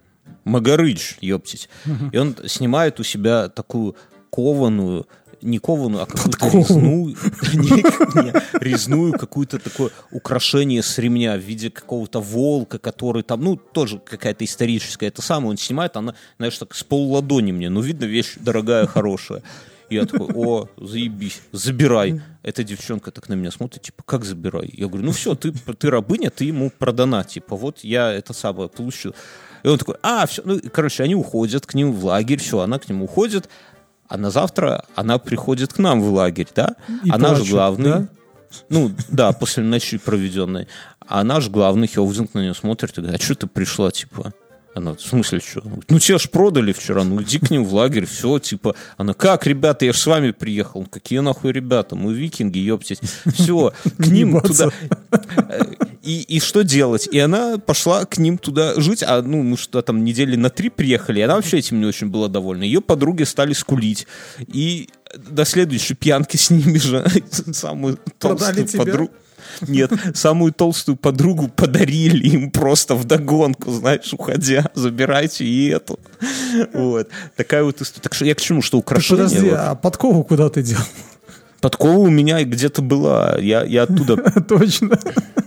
Магарыч, 0.44 1.18
ёптить. 1.20 1.68
И 2.10 2.16
он 2.16 2.34
снимает 2.46 2.98
у 3.00 3.04
себя 3.04 3.48
такую 3.50 3.96
кованую, 4.30 5.06
не 5.42 5.58
кованую, 5.58 6.02
а 6.02 6.06
какую-то 6.06 6.48
резную, 6.48 7.16
не, 7.54 8.22
не, 8.22 8.32
резную 8.60 9.12
какую-то 9.12 9.58
такое 9.58 9.90
украшение 10.10 10.82
с 10.82 10.98
ремня 10.98 11.36
в 11.36 11.40
виде 11.40 11.70
какого-то 11.70 12.20
волка, 12.20 12.78
который 12.78 13.22
там, 13.22 13.42
ну, 13.42 13.56
тоже 13.56 13.98
какая-то 13.98 14.44
историческая. 14.44 15.06
Это 15.06 15.22
самое 15.22 15.50
он 15.50 15.56
снимает, 15.58 15.96
она, 15.96 16.14
знаешь, 16.38 16.58
так 16.58 16.74
с 16.74 16.84
полладони 16.84 17.52
мне, 17.52 17.70
ну, 17.70 17.80
видно, 17.80 18.04
вещь 18.04 18.34
дорогая, 18.36 18.86
хорошая. 18.86 19.42
И 19.88 19.94
Я 19.94 20.04
такой, 20.04 20.28
о, 20.34 20.68
заебись, 20.76 21.40
забирай. 21.52 22.20
Эта 22.42 22.62
девчонка 22.62 23.10
так 23.10 23.28
на 23.28 23.34
меня 23.34 23.50
смотрит, 23.50 23.82
типа, 23.82 24.02
как 24.04 24.24
забирай? 24.24 24.70
Я 24.72 24.86
говорю, 24.86 25.06
ну 25.06 25.12
все, 25.12 25.34
ты, 25.34 25.52
ты 25.52 25.90
рабыня, 25.90 26.30
ты 26.30 26.44
ему 26.44 26.70
продана, 26.70 27.24
типа, 27.24 27.56
вот 27.56 27.78
я 27.82 28.12
это 28.12 28.34
самое 28.34 28.68
получил. 28.68 29.14
И 29.62 29.68
он 29.68 29.78
такой, 29.78 29.96
а, 30.02 30.26
все, 30.26 30.42
ну, 30.44 30.60
короче, 30.72 31.02
они 31.02 31.14
уходят 31.14 31.66
к 31.66 31.74
нему 31.74 31.92
в 31.92 32.04
лагерь, 32.04 32.38
все, 32.38 32.60
она 32.60 32.78
к 32.78 32.88
нему 32.88 33.06
уходит, 33.06 33.48
а 34.08 34.16
на 34.16 34.30
завтра 34.30 34.84
она 34.94 35.18
приходит 35.18 35.74
к 35.74 35.78
нам 35.78 36.00
в 36.00 36.12
лагерь, 36.12 36.48
да? 36.54 36.76
И 37.04 37.10
она 37.10 37.30
же 37.30 37.36
плачет, 37.36 37.52
главный. 37.52 37.90
да? 37.90 38.08
Ну, 38.70 38.90
да, 39.08 39.32
после 39.32 39.62
ночи 39.62 39.98
проведенной. 39.98 40.68
А 41.06 41.22
наш 41.24 41.48
главный 41.48 41.86
Хелвзинг 41.86 42.34
на 42.34 42.40
нее 42.40 42.54
смотрит 42.54 42.96
и 42.96 43.00
говорит, 43.02 43.20
а 43.20 43.24
что 43.24 43.34
ты 43.34 43.46
пришла, 43.46 43.90
типа? 43.90 44.32
Она, 44.74 44.94
в 44.94 45.00
смысле, 45.00 45.40
что? 45.40 45.62
Ну, 45.88 45.98
тебя 45.98 46.18
ж 46.18 46.28
продали 46.30 46.72
вчера, 46.72 47.02
ну, 47.02 47.20
иди 47.22 47.38
к 47.38 47.50
ним 47.50 47.64
в 47.64 47.74
лагерь, 47.74 48.06
все, 48.06 48.38
типа. 48.38 48.74
Она, 48.96 49.12
как, 49.12 49.46
ребята, 49.46 49.84
я 49.84 49.92
ж 49.92 49.96
с 49.98 50.06
вами 50.06 50.30
приехал. 50.30 50.82
«Ну, 50.82 50.86
Какие 50.88 51.18
нахуй 51.18 51.52
ребята? 51.52 51.96
Мы 51.96 52.14
викинги, 52.14 52.58
ёптись. 52.58 53.00
Все, 53.26 53.72
к 53.98 54.06
ним 54.06 54.40
туда. 54.40 54.70
И 56.08 56.22
И, 56.22 56.40
что 56.40 56.64
делать? 56.64 57.06
И 57.12 57.18
она 57.18 57.58
пошла 57.58 58.06
к 58.06 58.16
ним 58.16 58.38
туда 58.38 58.80
жить, 58.80 59.02
а 59.02 59.20
ну, 59.20 59.42
мы 59.42 59.58
что 59.58 59.82
там 59.82 60.04
недели 60.04 60.36
на 60.36 60.48
три 60.48 60.70
приехали, 60.70 61.20
и 61.20 61.22
она 61.22 61.36
вообще 61.36 61.58
этим 61.58 61.80
не 61.80 61.86
очень 61.86 62.08
была 62.08 62.28
довольна. 62.28 62.62
Ее 62.62 62.80
подруги 62.80 63.24
стали 63.24 63.52
скулить. 63.52 64.06
И 64.46 64.88
до 65.14 65.44
следующей 65.44 65.92
пьянки 65.92 66.38
с 66.38 66.48
ними 66.48 66.78
же 66.78 67.04
самую 67.52 67.98
толстую 68.18 68.66
подругу. 68.68 69.12
Нет, 69.66 69.92
самую 70.14 70.52
толстую 70.52 70.96
подругу 70.96 71.48
подарили 71.48 72.26
им 72.26 72.50
просто 72.50 72.94
в 72.94 73.04
догонку, 73.04 73.70
знаешь, 73.70 74.12
уходя. 74.14 74.70
Забирайте 74.74 75.44
и 75.44 75.68
эту. 75.68 75.98
Вот. 76.72 77.08
Такая 77.36 77.64
вот 77.64 77.82
история. 77.82 78.02
Так 78.02 78.14
что 78.14 78.24
я 78.24 78.34
к 78.34 78.40
чему, 78.40 78.62
что 78.62 78.78
украшение... 78.78 79.24
Подожди, 79.24 79.50
вот. 79.50 79.58
а 79.58 79.74
подкову 79.74 80.24
куда 80.24 80.48
ты 80.48 80.62
дел? 80.62 80.78
Подкова 81.60 81.98
у 81.98 82.10
меня 82.10 82.42
где-то 82.44 82.82
была. 82.82 83.36
Я, 83.40 83.64
я 83.64 83.82
оттуда... 83.82 84.16
Точно. 84.48 84.98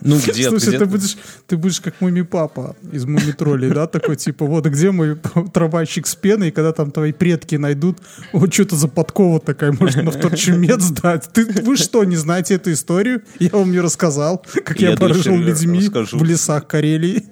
Ну, 0.01 0.18
где-то... 0.18 0.49
Слушай, 0.49 0.78
ты 0.78 0.86
будешь, 0.86 1.18
ты 1.47 1.57
будешь 1.57 1.80
как 1.80 2.01
муми 2.01 2.24
папа 2.24 2.76
из 2.91 3.05
муми 3.05 3.32
троллей, 3.32 3.70
да, 3.70 3.88
такой 3.88 4.18
типа, 4.18 4.45
вот 4.45 4.66
где 4.66 4.91
мой 4.91 5.18
трамвайщик 5.53 6.07
с 6.07 6.16
пеной, 6.16 6.49
и 6.49 6.51
когда 6.51 6.74
там 6.74 6.91
твои 6.91 7.14
предки 7.14 7.55
найдут, 7.55 7.99
вот 8.34 8.53
что-то 8.53 8.76
за 8.76 8.88
подкова 8.88 9.39
такая, 9.39 9.72
можно 9.72 10.03
на 10.03 10.12
вторчумет 10.12 10.82
сдать. 10.82 11.30
Ты, 11.32 11.45
вы 11.45 11.78
что, 11.78 12.03
не 12.03 12.18
знаете 12.18 12.55
эту 12.55 12.74
историю? 12.74 13.24
Я 13.39 13.51
вам 13.51 13.72
не 13.72 13.80
рассказал, 13.80 14.43
как 14.66 14.80
я, 14.80 14.91
Я 14.91 14.95
дочери 14.97 15.38
людьми 15.38 15.80
расскажу. 15.80 16.18
в 16.18 16.24
лесах 16.24 16.68
Карелии. 16.68 17.26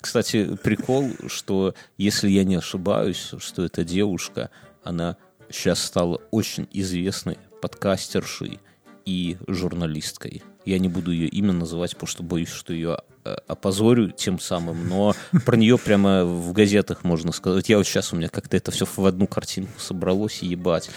Кстати, 0.00 0.56
прикол, 0.62 1.12
что 1.28 1.74
если 1.98 2.28
я 2.30 2.44
не 2.44 2.56
ошибаюсь, 2.56 3.32
что 3.38 3.64
эта 3.64 3.84
девушка, 3.84 4.50
она 4.82 5.16
сейчас 5.50 5.82
стала 5.84 6.20
очень 6.30 6.66
известной 6.72 7.36
подкастершей 7.60 8.60
и 9.04 9.36
журналисткой. 9.46 10.42
Я 10.64 10.78
не 10.78 10.88
буду 10.88 11.10
ее 11.10 11.28
имя 11.28 11.52
называть, 11.52 11.92
потому 11.92 12.08
что 12.08 12.22
боюсь, 12.22 12.48
что 12.48 12.72
ее 12.72 12.98
опозорю 13.46 14.10
тем 14.10 14.38
самым, 14.40 14.88
но 14.88 15.14
про 15.44 15.56
нее 15.56 15.78
прямо 15.78 16.24
в 16.24 16.52
газетах 16.52 17.04
можно 17.04 17.32
сказать. 17.32 17.68
Я 17.68 17.76
вот 17.78 17.86
сейчас 17.86 18.12
у 18.12 18.16
меня 18.16 18.28
как-то 18.28 18.56
это 18.56 18.70
все 18.70 18.86
в 18.86 19.04
одну 19.06 19.26
картинку 19.26 19.78
собралось, 19.78 20.42
и 20.42 20.46
ебать. 20.46 20.90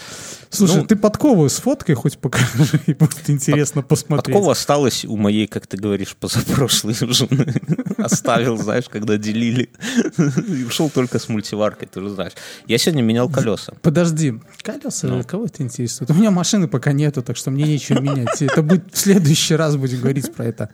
Слушай, 0.50 0.76
Ну, 0.78 0.86
ты 0.86 0.96
подкову 0.96 1.48
с 1.48 1.58
фоткой 1.58 1.94
хоть 1.94 2.18
покажи, 2.18 2.80
будет 2.98 3.28
интересно 3.28 3.82
посмотреть. 3.82 4.34
Подкова 4.34 4.52
осталась 4.52 5.04
у 5.04 5.16
моей, 5.16 5.46
как 5.46 5.66
ты 5.66 5.76
говоришь, 5.76 6.16
позапрошлой 6.16 6.94
жены. 6.94 7.54
Оставил, 7.98 8.56
знаешь, 8.56 8.88
когда 8.88 9.16
делили. 9.16 9.70
И 10.48 10.64
ушел 10.64 10.90
только 10.90 11.18
с 11.18 11.28
мультиваркой, 11.28 11.88
ты 11.92 12.00
же 12.00 12.08
знаешь. 12.10 12.32
Я 12.66 12.78
сегодня 12.78 13.02
менял 13.02 13.28
колеса. 13.28 13.74
Подожди, 13.82 14.40
колеса, 14.62 15.08
Ну. 15.08 15.22
кого 15.24 15.46
это 15.46 15.62
интересует? 15.62 16.10
У 16.10 16.14
меня 16.14 16.30
машины 16.30 16.68
пока 16.68 16.92
нету, 16.92 17.22
так 17.22 17.36
что 17.36 17.50
мне 17.50 17.64
нечего 17.64 18.00
менять. 18.00 18.40
Это 18.40 18.62
будет 18.62 18.92
в 18.92 18.98
следующий 18.98 19.54
раз 19.56 19.76
будем 19.76 20.00
говорить 20.00 20.32
про 20.32 20.46
это. 20.46 20.70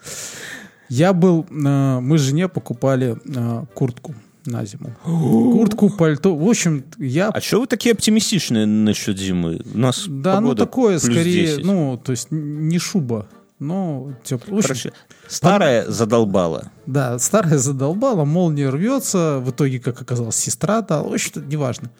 Я 0.90 1.12
был, 1.12 1.46
э, 1.48 2.00
мы 2.00 2.18
жене 2.18 2.48
покупали 2.48 3.16
э, 3.24 3.64
куртку 3.74 4.14
на 4.44 4.64
зиму. 4.64 4.90
Куртку, 5.04 5.88
пальто. 5.88 6.34
В 6.34 6.48
общем, 6.48 6.84
я 6.98 7.28
А 7.28 7.40
что 7.40 7.60
вы 7.60 7.66
такие 7.68 7.92
оптимистичные 7.92 8.66
насчет 8.66 9.16
зимы? 9.16 9.60
У 9.72 9.78
нас 9.78 10.04
Да, 10.08 10.40
ну 10.40 10.54
такое 10.56 10.98
скорее, 10.98 11.46
10. 11.46 11.64
ну, 11.64 12.00
то 12.02 12.10
есть 12.10 12.28
не 12.30 12.78
шуба, 12.80 13.28
но 13.60 14.12
тепло. 14.24 14.60
Короче, 14.60 14.92
старая 15.28 15.88
задолбала. 15.88 16.72
Да, 16.86 17.20
старая 17.20 17.58
задолбала, 17.58 18.24
молния 18.24 18.68
рвется, 18.68 19.38
в 19.38 19.50
итоге, 19.50 19.78
как 19.78 20.02
оказалось, 20.02 20.36
сестра 20.36 20.82
дала, 20.82 21.08
в 21.08 21.12
общем-то, 21.12 21.40
неважно. 21.40 21.92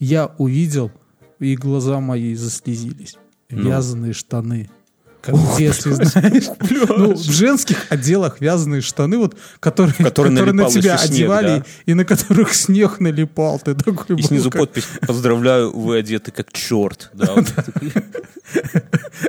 Я 0.00 0.34
увидел, 0.38 0.90
и 1.38 1.54
глаза 1.54 2.00
мои 2.00 2.34
заслезились. 2.34 3.16
Ну. 3.50 3.68
Вязаные 3.68 4.14
штаны. 4.14 4.68
Как 5.22 5.34
в 5.36 5.56
детстве, 5.56 5.92
знаешь. 5.94 6.44
Ну, 6.98 7.14
в 7.14 7.22
женских 7.32 7.86
отделах 7.90 8.40
вязаные 8.40 8.80
штаны, 8.80 9.18
вот, 9.18 9.36
которые, 9.60 9.94
которые 9.94 10.36
которые 10.36 10.52
на 10.52 10.68
тебя 10.68 10.98
снег, 10.98 11.10
одевали, 11.10 11.46
да. 11.58 11.64
и 11.86 11.94
на 11.94 12.04
которых 12.04 12.52
снег 12.54 12.98
налипал. 13.00 13.60
Ты 13.60 13.74
такой 13.74 14.16
И 14.16 14.20
был, 14.20 14.28
снизу 14.28 14.50
как 14.50 14.62
подпись 14.62 14.84
«Поздравляю, 15.06 15.70
вы 15.70 15.98
одеты 15.98 16.32
как 16.32 16.52
черт». 16.52 17.10
Да, 17.14 17.34
вот. 17.34 17.46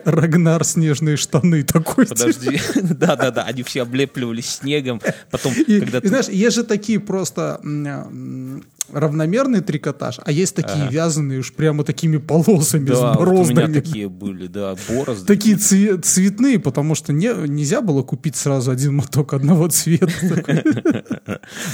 Рагнар 0.06 0.64
снежные 0.64 1.18
штаны 1.18 1.64
такой. 1.64 2.08
Подожди. 2.08 2.60
Да-да-да, 2.82 3.44
они 3.44 3.64
все 3.64 3.84
облепливались 3.84 4.50
снегом. 4.50 5.02
Потом, 5.30 5.54
И, 5.54 5.80
когда 5.80 6.02
ты- 6.02 6.08
знаешь, 6.08 6.28
есть 6.28 6.56
же 6.56 6.64
такие 6.64 7.00
просто 7.00 7.60
м, 7.64 8.64
равномерный 8.92 9.62
трикотаж, 9.62 10.20
а 10.24 10.32
есть 10.32 10.56
такие 10.56 10.88
вязаные 10.90 11.40
уж 11.40 11.54
прямо 11.54 11.84
такими 11.84 12.18
полосами 12.18 12.86
Да, 12.86 12.96
с 12.96 13.00
вот 13.00 13.18
у 13.18 13.26
меня 13.26 13.26
бороздами. 13.32 13.74
такие 13.74 14.10
были, 14.10 14.48
да, 14.48 14.76
борозды. 14.90 15.26
Такие 15.26 15.56
цве- 15.56 16.00
цветные, 16.02 16.60
потому 16.60 16.96
что 16.96 17.14
не, 17.14 17.28
нельзя 17.48 17.82
было 17.82 18.04
купить 18.04 18.36
сразу 18.36 18.72
один 18.72 18.96
моток 18.96 19.34
одного 19.34 19.68
цвета. 19.70 20.12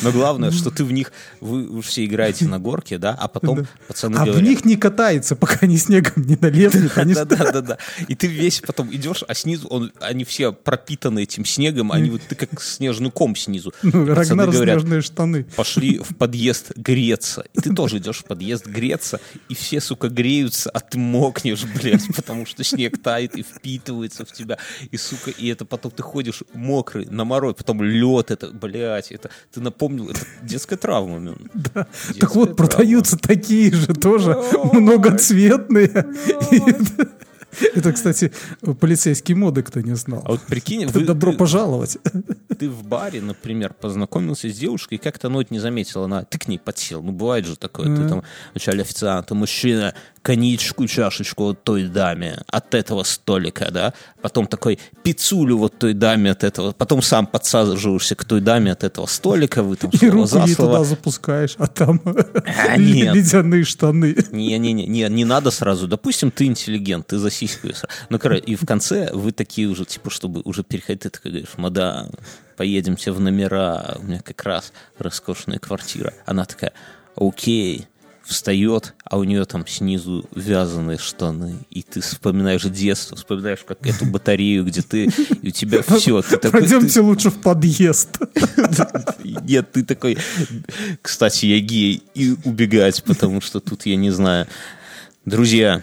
Но 0.02 0.12
главное, 0.12 0.52
что 0.52 0.70
ты 0.72 0.84
в 0.84 0.92
них, 0.92 1.12
вы, 1.42 1.82
все 1.82 2.06
играете 2.06 2.46
на 2.48 2.60
горке, 2.60 2.98
да, 2.98 3.16
а 3.20 3.28
потом 3.28 3.68
пацаны 3.88 4.18
А 4.18 4.26
в 4.26 4.42
них 4.42 4.66
не 4.66 4.76
катается, 4.76 5.36
пока 5.36 5.60
они 5.62 5.78
снегом 5.78 6.24
не 6.26 6.38
налеплют. 6.40 6.98
Они 6.98 7.14
Да, 7.14 7.26
да, 7.26 7.52
да, 7.52 7.62
да. 7.62 7.78
И 8.08 8.16
ты 8.16 8.28
весь 8.28 8.62
потом 8.62 8.94
идешь, 8.94 9.24
а 9.28 9.34
снизу 9.34 9.68
он, 9.68 9.92
они 10.00 10.24
все 10.24 10.52
пропитаны 10.54 11.24
этим 11.24 11.46
снегом, 11.46 11.92
они 11.92 12.10
вот 12.10 12.22
ты 12.28 12.36
как 12.36 12.62
снежный 12.62 13.12
ком 13.12 13.36
снизу. 13.36 13.74
ну, 13.82 14.06
Рагнар 14.06 14.54
снежные 14.54 15.02
штаны. 15.02 15.46
пошли 15.56 15.98
в 16.00 16.16
подъезд 16.16 16.72
греться. 17.00 17.46
И 17.54 17.62
ты 17.62 17.74
тоже 17.74 17.98
идешь 17.98 18.20
в 18.20 18.26
подъезд 18.26 18.66
греться, 18.68 19.20
и 19.48 19.56
все, 19.56 19.80
сука, 19.80 20.10
греются, 20.10 20.70
а 20.70 20.80
ты 20.80 20.98
мокнешь, 20.98 21.64
блядь, 21.64 22.08
потому 22.16 22.46
что 22.46 22.64
снег 22.64 23.02
тает 23.02 23.36
и 23.36 23.44
впитывается 23.44 24.26
в 24.26 24.32
тебя. 24.32 24.58
И, 24.92 24.98
сука, 24.98 25.32
и 25.32 25.48
это 25.48 25.66
потом 25.66 25.92
ты 25.92 26.04
ходишь 26.04 26.44
мокрый, 26.54 27.06
на 27.06 27.24
мороз, 27.24 27.56
потом 27.58 27.82
лед, 27.82 28.32
это, 28.32 28.48
блядь, 28.48 29.12
это, 29.12 29.30
ты 29.52 29.62
напомнил, 29.62 30.10
это 30.10 30.20
детская 30.44 30.78
травма, 30.78 31.20
Мюн. 31.20 31.50
Так 31.74 31.88
Детская 32.10 32.28
вот, 32.40 32.56
травма. 32.56 32.70
продаются 32.70 33.18
такие 33.18 33.72
же 33.74 33.94
тоже, 33.94 34.38
многоцветные. 34.74 36.06
Это, 37.76 37.92
кстати, 37.94 38.32
полицейские 38.80 39.36
моды, 39.38 39.64
кто 39.64 39.82
не 39.82 39.96
знал. 39.96 40.22
А 40.26 40.32
вот 40.32 40.42
прикинь, 40.42 40.86
вы- 40.88 41.04
Добро 41.06 41.32
ты- 41.32 41.38
пожаловать. 41.38 41.98
ты 42.58 42.70
в 42.70 42.84
баре, 42.84 43.22
например, 43.22 43.74
познакомился 43.74 44.50
с 44.50 44.58
девушкой, 44.58 44.96
и 44.96 44.98
как-то 44.98 45.30
ну, 45.30 45.42
это 45.42 45.54
не 45.54 45.60
заметил, 45.60 46.04
она, 46.04 46.24
ты 46.24 46.38
к 46.38 46.48
ней 46.48 46.60
подсел, 46.60 47.02
ну 47.02 47.12
бывает 47.12 47.46
же 47.46 47.56
такое, 47.56 47.96
ты 47.96 48.08
там 48.08 48.24
вначале 48.54 48.82
официанта, 48.82 49.34
мужчина, 49.36 49.94
коньячку, 50.22 50.88
чашечку 50.88 51.44
вот 51.44 51.64
той 51.64 51.84
даме 51.88 52.42
от 52.48 52.74
этого 52.76 53.04
столика, 53.04 53.70
да, 53.72 53.94
потом 54.22 54.48
такой 54.48 54.80
пиццулю 55.04 55.58
вот 55.58 55.78
той 55.80 55.94
даме 55.94 56.32
от 56.32 56.44
этого, 56.44 56.72
потом 56.72 57.02
сам 57.02 57.26
подсаживаешься 57.28 58.16
к 58.16 58.26
той 58.26 58.42
даме 58.42 58.72
от 58.72 58.84
этого 58.84 59.06
столика, 59.06 59.64
вы 59.64 59.76
там 59.76 59.92
И 59.92 60.10
руку 60.10 60.28
слово. 60.28 60.56
туда 60.56 60.84
запускаешь, 60.84 61.56
а 61.58 61.68
там 61.68 62.02
А, 62.06 62.78
нет. 62.78 63.16
ледяные 63.16 63.64
штаны. 63.64 64.16
Не-не-не, 64.32 64.86
не, 64.88 65.08
не 65.10 65.26
надо 65.26 65.52
сразу. 65.52 65.88
Допустим, 65.88 66.32
ты 66.32 66.46
интеллигент, 66.46 67.08
ты 67.08 67.18
за 67.18 67.30
сиську. 67.32 67.68
Ну, 68.10 68.20
короче, 68.20 68.44
и 68.44 68.56
в 68.56 68.66
конце 68.66 69.10
вы 69.14 69.32
такие 69.32 69.68
уже, 69.68 69.86
типа, 69.86 70.10
чтобы 70.10 70.42
уже 70.46 70.64
переходить, 70.64 71.02
ты 71.04 71.10
такой 71.10 71.32
говоришь, 71.32 71.54
мадам, 71.58 72.10
поедемте 72.58 73.12
в 73.12 73.20
номера, 73.20 73.98
у 74.00 74.04
меня 74.04 74.20
как 74.22 74.44
раз 74.44 74.74
роскошная 74.98 75.60
квартира. 75.60 76.14
Она 76.26 76.46
такая, 76.46 76.74
окей, 77.16 77.88
встает, 78.30 78.94
а 79.04 79.18
у 79.18 79.24
нее 79.24 79.44
там 79.46 79.66
снизу 79.68 80.26
вязаные 80.36 80.98
штаны, 81.00 81.56
и 81.72 81.82
ты 81.82 82.00
вспоминаешь 82.02 82.64
детство, 82.64 83.18
вспоминаешь 83.18 83.62
как 83.68 83.86
эту 83.86 84.06
батарею, 84.06 84.64
где 84.66 84.82
ты, 84.84 85.06
и 85.42 85.48
у 85.48 85.52
тебя 85.52 85.82
все, 85.82 86.22
ты 86.22 86.38
такой... 86.38 86.62
ты- 86.62 86.70
Пойдемте 86.70 87.02
лучше 87.02 87.32
в 87.32 87.42
подъезд. 87.42 88.20
нет, 89.44 89.72
ты 89.72 89.84
такой, 89.84 90.18
кстати, 91.02 91.48
я 91.48 91.60
гей, 91.60 92.04
и 92.14 92.36
убегать, 92.46 93.04
потому 93.04 93.42
что 93.42 93.60
тут 93.60 93.86
я 93.88 93.96
не 93.96 94.12
знаю. 94.12 94.48
Друзья, 95.26 95.82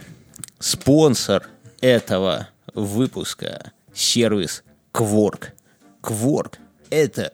спонсор 0.60 1.48
этого 1.80 2.48
выпуска– 2.74 3.72
сервис 3.92 4.62
Quark. 4.92 5.48
Quark– 6.02 6.54
это 6.90 7.32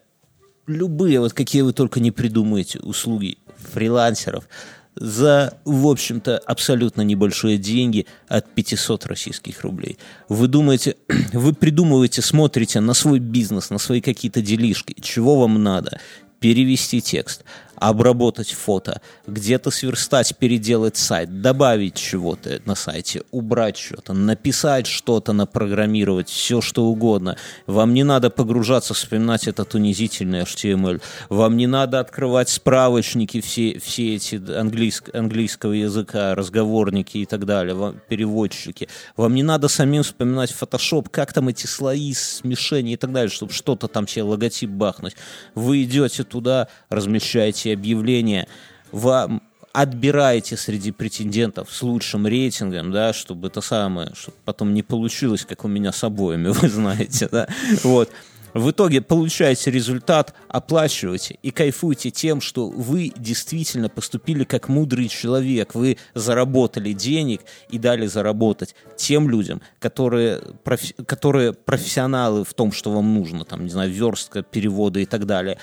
любые, 0.67 1.21
вот 1.21 1.33
какие 1.35 1.63
вы 1.63 1.73
только 1.75 2.01
не 2.01 2.11
придумаете, 2.11 2.79
услуги 2.79 3.37
фрилансеров 3.75 4.49
за, 4.95 5.59
в 5.65 5.87
общем-то, 5.87 6.39
абсолютно 6.39 7.03
небольшие 7.03 7.59
деньги 7.59 8.07
от 8.29 8.53
500 8.55 9.07
российских 9.07 9.63
рублей. 9.63 9.99
Вы 10.29 10.49
думаете, 10.49 10.97
вы 11.33 11.55
придумываете, 11.55 12.23
смотрите 12.23 12.81
на 12.81 12.95
свой 12.95 13.19
бизнес, 13.19 13.71
на 13.71 13.79
свои 13.79 14.01
какие-то 14.01 14.43
делишки, 14.43 14.95
чего 15.01 15.41
вам 15.41 15.63
надо, 15.63 16.01
перевести 16.41 17.01
текст, 17.01 17.45
обработать 17.89 18.53
фото, 18.53 19.01
где-то 19.27 19.71
сверстать, 19.71 20.37
переделать 20.37 20.97
сайт, 20.97 21.43
добавить 21.43 21.97
чего-то 21.97 22.63
на 22.65 22.77
сайте, 22.77 23.23
убрать 23.33 23.77
что-то, 23.77 24.13
написать 24.13 24.87
что-то, 24.87 25.33
напрограммировать, 25.33 26.29
все 26.29 26.61
что 26.61 26.85
угодно. 26.85 27.37
Вам 27.67 27.93
не 27.93 28.05
надо 28.05 28.31
погружаться, 28.31 28.95
вспоминать 28.95 29.49
этот 29.49 29.75
унизительный 29.75 30.43
HTML. 30.43 31.03
Вам 31.29 31.57
не 31.57 31.67
надо 31.67 31.99
открывать 31.99 32.49
справочники, 32.49 33.41
все, 33.41 33.79
все 33.81 34.15
эти 34.15 34.37
английск, 34.57 35.13
английского 35.15 35.73
языка, 35.73 36.37
разговорники 36.37 37.19
и 37.19 37.27
так 37.27 37.47
далее, 37.47 37.75
вам, 37.75 37.97
переводчики. 38.09 38.89
Вам 39.17 39.35
не 39.35 39.43
надо 39.43 39.67
самим 39.67 40.05
вспоминать 40.05 40.53
Photoshop, 40.53 41.09
как 41.11 41.33
там 41.33 41.49
эти 41.49 41.67
слои, 41.67 42.15
смешения 42.15 42.95
и 42.95 42.97
так 42.97 43.13
далее, 43.13 43.31
чтобы 43.31 43.53
что-то 43.53 43.89
там 43.89 44.07
себе 44.07 44.23
логотип 44.23 44.71
бахнуть. 44.71 45.17
Вы 45.57 45.83
идете 45.83 46.23
туда, 46.23 46.69
размещаете 46.89 47.72
объявление, 47.75 48.49
вам 48.91 49.43
отбираете 49.73 50.57
среди 50.57 50.93
претендентов 50.93 51.69
с 51.73 51.83
лучшим 51.83 52.27
рейтингом, 52.27 52.93
да, 52.93 53.13
чтобы 53.13 53.49
это 53.49 53.61
самое, 53.61 54.13
чтобы 54.15 54.37
потом 54.45 54.75
не 54.75 54.83
получилось, 54.83 55.45
как 55.45 55.65
у 55.65 55.69
меня 55.69 55.93
с 55.93 56.05
обоими, 56.05 56.49
вы 56.53 56.69
знаете, 56.69 57.29
да, 57.31 57.49
вот. 57.83 58.11
В 58.55 58.71
итоге 58.71 59.01
получаете 59.01 59.71
результат, 59.71 60.35
оплачиваете 60.49 61.39
и 61.43 61.51
кайфуете 61.51 62.11
тем, 62.11 62.43
что 62.43 62.69
вы 62.69 63.11
действительно 63.17 63.89
поступили 63.89 64.45
как 64.45 64.69
мудрый 64.69 65.09
человек. 65.09 65.75
Вы 65.75 65.97
заработали 66.15 66.93
денег 66.93 67.41
и 67.71 67.79
дали 67.79 68.07
заработать 68.07 68.75
тем 68.97 69.31
людям, 69.31 69.63
которые, 69.79 70.43
профи- 70.65 71.03
которые 71.05 71.55
профессионалы 71.55 72.45
в 72.45 72.53
том, 72.53 72.73
что 72.73 72.93
вам 72.93 73.15
нужно, 73.15 73.47
там, 73.47 73.65
не 73.65 73.71
знаю, 73.71 73.91
верстка, 73.91 74.43
переводы 74.43 75.03
и 75.03 75.07
так 75.07 75.25
далее. 75.25 75.57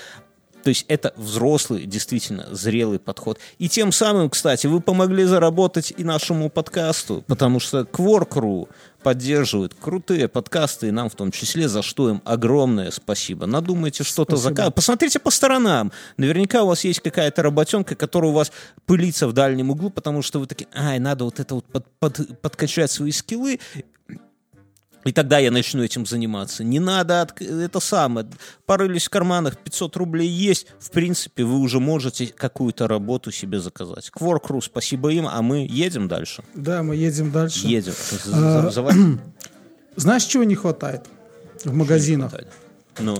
То 0.62 0.68
есть 0.68 0.84
это 0.88 1.12
взрослый, 1.16 1.86
действительно 1.86 2.46
зрелый 2.52 2.98
подход. 2.98 3.38
И 3.58 3.68
тем 3.68 3.92
самым, 3.92 4.30
кстати, 4.30 4.66
вы 4.66 4.80
помогли 4.80 5.24
заработать 5.24 5.92
и 5.96 6.04
нашему 6.04 6.50
подкасту, 6.50 7.24
потому 7.26 7.60
что 7.60 7.80
Quark.ru 7.80 8.68
поддерживает 9.02 9.74
крутые 9.74 10.28
подкасты, 10.28 10.88
и 10.88 10.90
нам 10.90 11.08
в 11.08 11.14
том 11.14 11.30
числе, 11.32 11.68
за 11.68 11.80
что 11.82 12.10
им 12.10 12.22
огромное 12.24 12.90
спасибо. 12.90 13.46
Надумайте 13.46 14.04
что-то 14.04 14.36
заказывать. 14.36 14.74
Посмотрите 14.74 15.18
по 15.18 15.30
сторонам. 15.30 15.90
Наверняка 16.18 16.62
у 16.62 16.66
вас 16.66 16.84
есть 16.84 17.00
какая-то 17.00 17.42
работенка, 17.42 17.94
которая 17.94 18.30
у 18.30 18.34
вас 18.34 18.52
пылится 18.84 19.26
в 19.26 19.32
дальнем 19.32 19.70
углу, 19.70 19.88
потому 19.88 20.20
что 20.20 20.38
вы 20.38 20.46
такие, 20.46 20.68
ай, 20.74 20.98
надо 20.98 21.24
вот 21.24 21.40
это 21.40 21.54
вот 21.54 21.64
под- 21.64 21.86
под- 21.98 22.40
подкачать 22.40 22.90
свои 22.90 23.10
скиллы. 23.10 23.58
И 25.04 25.12
тогда 25.12 25.38
я 25.38 25.50
начну 25.50 25.82
этим 25.82 26.04
заниматься. 26.04 26.62
Не 26.62 26.78
надо 26.78 27.22
от- 27.22 27.40
это 27.40 27.80
самое. 27.80 28.26
Порылись 28.66 29.06
в 29.06 29.10
карманах, 29.10 29.56
500 29.58 29.96
рублей 29.96 30.28
есть. 30.28 30.66
В 30.78 30.90
принципе, 30.90 31.44
вы 31.44 31.58
уже 31.58 31.80
можете 31.80 32.26
какую-то 32.26 32.86
работу 32.86 33.30
себе 33.32 33.60
заказать. 33.60 34.10
Кворкру, 34.10 34.60
спасибо 34.60 35.10
им, 35.10 35.26
а 35.26 35.40
мы 35.40 35.66
едем 35.68 36.06
дальше. 36.08 36.42
Да, 36.54 36.82
мы 36.82 36.96
едем 36.96 37.30
дальше. 37.32 37.66
Едем. 37.66 37.94
А. 38.32 38.70
Знаешь, 39.96 40.24
чего 40.24 40.44
не 40.44 40.54
хватает 40.54 41.06
в 41.64 41.72
магазинах? 41.74 42.34
Ну, 42.98 43.16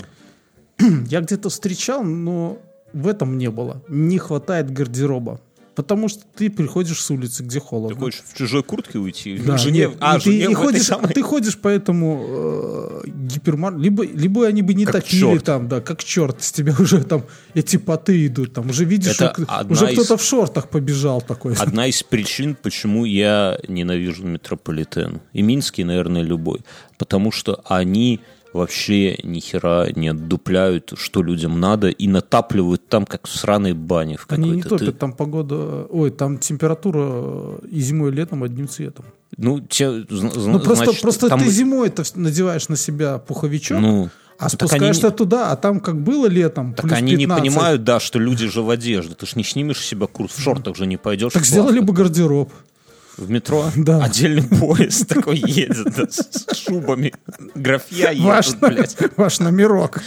Я 1.08 1.20
где-то 1.20 1.48
встречал, 1.48 2.02
но 2.04 2.58
в 2.92 3.06
этом 3.08 3.38
не 3.38 3.50
было. 3.50 3.82
Не 3.88 4.18
хватает 4.18 4.70
гардероба. 4.70 5.40
Потому 5.80 6.08
что 6.08 6.22
ты 6.36 6.50
приходишь 6.50 7.00
с 7.00 7.10
улицы, 7.10 7.42
где 7.42 7.58
холодно. 7.58 7.96
ты 7.96 8.00
хочешь 8.02 8.22
в 8.26 8.36
чужой 8.36 8.62
куртке 8.62 8.98
уйти? 8.98 9.38
Да, 9.38 9.56
жене, 9.56 9.78
нет, 9.78 9.96
а, 10.00 10.18
ты, 10.18 10.24
жене 10.30 10.44
и 10.50 10.54
ходишь, 10.54 10.82
самой- 10.82 11.08
ты 11.14 11.22
ходишь 11.22 11.58
по 11.58 11.68
этому 11.68 12.22
э, 12.28 13.00
гипермар... 13.06 13.76
Либо, 13.78 14.04
либо 14.04 14.46
они 14.46 14.60
бы 14.60 14.74
не 14.74 14.84
Как 14.84 14.96
топили 15.04 15.20
черт. 15.20 15.44
там, 15.44 15.68
да, 15.68 15.80
как 15.80 16.04
черт. 16.04 16.42
С 16.42 16.52
тебя 16.52 16.74
уже 16.78 17.02
там 17.02 17.24
эти 17.54 17.78
поты 17.78 18.26
идут. 18.26 18.52
Там 18.52 18.68
уже 18.68 18.84
видишь, 18.84 19.14
Это 19.20 19.30
одна 19.48 19.72
уже 19.72 19.86
из- 19.86 19.92
кто-то 19.98 20.16
в 20.18 20.22
шортах 20.22 20.68
побежал 20.68 21.22
такой. 21.22 21.54
Одна 21.54 21.86
из 21.86 22.02
причин, 22.02 22.54
почему 22.62 23.06
я 23.06 23.58
ненавижу 23.66 24.26
метрополитен. 24.26 25.20
И 25.32 25.40
Минский, 25.42 25.84
наверное, 25.84 26.22
любой. 26.22 26.60
Потому 26.98 27.32
что 27.32 27.62
они 27.64 28.20
вообще 28.52 29.18
ни 29.22 29.40
хера 29.40 29.88
не 29.94 30.08
отдупляют, 30.08 30.92
что 30.96 31.22
людям 31.22 31.60
надо, 31.60 31.88
и 31.88 32.08
натапливают 32.08 32.88
там, 32.88 33.06
как 33.06 33.26
в 33.26 33.30
сраной 33.36 33.72
бане 33.74 34.16
в 34.16 34.26
Они 34.28 34.50
не 34.50 34.62
какой-то. 34.62 34.84
топят, 34.84 34.94
Ты- 34.94 35.00
там 35.00 35.12
погода... 35.12 35.86
Ой, 35.90 36.10
там 36.10 36.38
температура 36.38 36.98
э, 37.02 37.58
и 37.70 37.80
зимой, 37.80 38.10
и 38.10 38.14
летом 38.14 38.42
одним 38.42 38.68
цветом. 38.68 39.04
Ну, 39.36 39.60
те, 39.60 39.88
Ну, 39.88 40.58
просто, 40.60 40.74
значит, 40.84 41.02
просто 41.02 41.28
там- 41.28 41.40
ты 41.40 41.48
зимой 41.50 41.88
это 41.88 42.02
надеваешь 42.16 42.68
на 42.68 42.76
себя 42.76 43.18
пуховичок, 43.18 43.78
Ну, 43.80 44.10
а 44.38 44.44
они 44.46 44.50
спускаешься 44.50 45.08
не- 45.08 45.12
туда, 45.14 45.52
а 45.52 45.56
там 45.56 45.80
как 45.80 46.02
было 46.02 46.26
летом, 46.26 46.74
Так 46.74 46.86
они 46.92 47.12
15. 47.16 47.18
не 47.18 47.26
понимают, 47.26 47.84
да, 47.84 48.00
что 48.00 48.18
люди 48.18 48.48
же 48.48 48.62
в 48.62 48.70
одежде. 48.70 49.14
Ты 49.14 49.26
ж 49.26 49.36
не 49.36 49.44
снимешь 49.44 49.80
себя 49.86 50.06
курс, 50.06 50.32
в 50.34 50.40
шортах 50.40 50.76
же 50.76 50.86
не 50.86 50.96
пойдешь. 50.96 51.32
Так 51.32 51.44
сделали 51.44 51.78
бы 51.80 51.92
гардероб. 51.92 52.52
В 53.20 53.30
метро 53.30 53.70
Да. 53.76 54.02
отдельный 54.04 54.42
поезд 54.42 55.06
такой 55.08 55.38
едет 55.38 55.94
да, 55.96 56.06
с 56.10 56.56
шубами. 56.56 57.12
Графья 57.54 58.12
Ваш, 58.22 58.48
едут, 58.48 58.60
блядь. 58.60 58.96
ваш 59.16 59.38
номерок. 59.40 60.02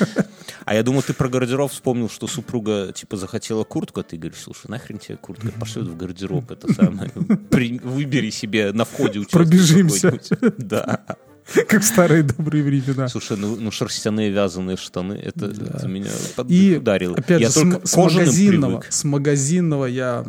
А 0.66 0.74
я 0.74 0.82
думал, 0.84 1.02
ты 1.02 1.14
про 1.14 1.28
гардероб 1.30 1.72
вспомнил, 1.72 2.10
что 2.10 2.26
супруга, 2.28 2.92
типа, 2.94 3.18
захотела 3.18 3.64
куртку, 3.66 4.00
а 4.00 4.04
ты 4.04 4.18
говоришь, 4.18 4.40
слушай, 4.42 4.68
нахрен 4.70 4.98
тебе 4.98 5.18
куртка, 5.18 5.52
пошлют 5.60 5.90
в 5.90 5.98
гардероб, 5.98 6.50
это 6.52 6.74
самое. 6.74 7.10
При- 7.50 7.80
Выбери 7.80 8.30
себе 8.30 8.72
на 8.72 8.86
входе 8.86 9.22
Пробежимся. 9.30 10.20
Да. 10.58 11.04
Как 11.68 11.82
в 11.82 11.86
старые 11.86 12.24
добрые 12.24 12.64
времена. 12.64 13.08
Слушай, 13.08 13.38
ну, 13.38 13.56
ну 13.56 13.72
шерстяные 13.72 14.32
вязаные 14.32 14.78
штаны, 14.78 15.14
это, 15.14 15.48
это 15.48 15.88
меня 15.88 16.10
И 16.48 16.78
ударило. 16.78 17.18
опять 17.18 17.42
я 17.42 17.48
же, 17.48 17.54
с, 17.54 17.56
только 17.56 17.88
с 17.88 17.98
магазинного, 17.98 18.80
привык. 18.80 18.94
с 18.94 19.04
магазинного 19.04 19.86
я 19.86 20.26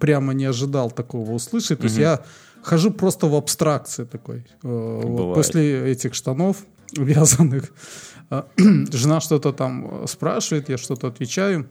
прямо 0.00 0.34
не 0.34 0.44
ожидал 0.44 0.90
такого 0.90 1.32
услышать. 1.32 1.78
То 1.78 1.84
есть 1.84 1.98
я 1.98 2.22
хожу 2.62 2.90
просто 2.90 3.26
в 3.26 3.34
абстракции 3.34 4.04
такой. 4.04 4.38
Э, 4.62 5.00
вот 5.02 5.16
Бывает. 5.16 5.34
после 5.34 5.92
этих 5.92 6.14
штанов 6.14 6.56
вязаных 6.96 7.72
э, 8.30 8.42
жена 8.92 9.20
что-то 9.20 9.52
там 9.52 10.02
э, 10.02 10.06
спрашивает, 10.08 10.68
я 10.68 10.76
что-то 10.78 11.06
отвечаю. 11.06 11.68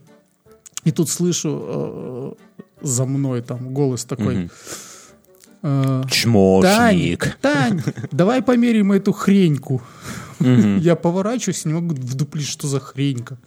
И 0.86 0.92
тут 0.92 1.10
слышу 1.10 2.38
э, 2.82 2.86
за 2.86 3.06
мной 3.06 3.42
там 3.42 3.74
голос 3.74 4.06
такой. 4.06 4.36
Мгм. 4.36 4.52
Э, 5.66 6.02
Тань, 6.04 6.12
Чмошник. 6.12 7.38
Тань, 7.42 7.82
давай 8.12 8.42
померяем 8.42 8.92
эту 8.92 9.12
хреньку. 9.14 9.82
Я 10.40 10.96
поворачиваюсь 10.96 11.66
не 11.66 11.74
могу 11.74 11.96
вдуплить, 11.96 12.48
что 12.48 12.68
за 12.68 12.80
хренька. 12.80 13.38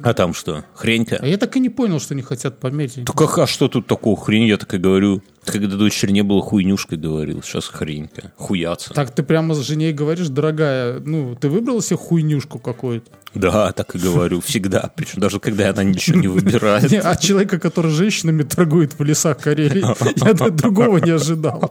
А 0.00 0.14
там 0.14 0.32
что, 0.32 0.64
хренька? 0.74 1.18
А 1.20 1.26
я 1.26 1.36
так 1.36 1.56
и 1.56 1.60
не 1.60 1.68
понял, 1.68 2.00
что 2.00 2.14
они 2.14 2.22
хотят 2.22 2.58
померить. 2.58 3.04
Так 3.04 3.38
а 3.38 3.46
что 3.46 3.68
тут 3.68 3.86
такого 3.86 4.16
хрень? 4.16 4.44
Я 4.44 4.56
так 4.56 4.72
и 4.74 4.78
говорю. 4.78 5.22
Когда 5.44 5.76
дочери 5.76 6.10
не 6.10 6.22
было, 6.22 6.42
хуйнюшкой 6.42 6.98
говорил. 6.98 7.42
Сейчас 7.42 7.68
хренька. 7.68 8.32
Хуяться. 8.36 8.92
Так 8.92 9.14
ты 9.14 9.22
прямо 9.22 9.54
с 9.54 9.60
женей 9.60 9.92
говоришь, 9.92 10.28
дорогая, 10.28 11.00
ну, 11.00 11.34
ты 11.36 11.48
выбрала 11.48 11.82
себе 11.82 11.96
хуйнюшку 11.96 12.58
какую-то? 12.58 13.10
Да, 13.34 13.72
так 13.72 13.94
и 13.94 13.98
говорю. 13.98 14.40
Всегда. 14.40 14.90
Причем 14.94 15.20
даже 15.20 15.40
когда 15.40 15.70
она 15.70 15.84
ничего 15.84 16.18
не 16.18 16.28
выбирает. 16.28 16.90
Не, 16.90 16.98
А 17.02 17.16
человека, 17.16 17.58
который 17.58 17.90
женщинами 17.90 18.42
торгует 18.42 18.98
в 18.98 19.02
лесах 19.02 19.38
Карелии, 19.38 19.84
я 20.26 20.50
другого 20.50 20.98
не 20.98 21.12
ожидал. 21.12 21.70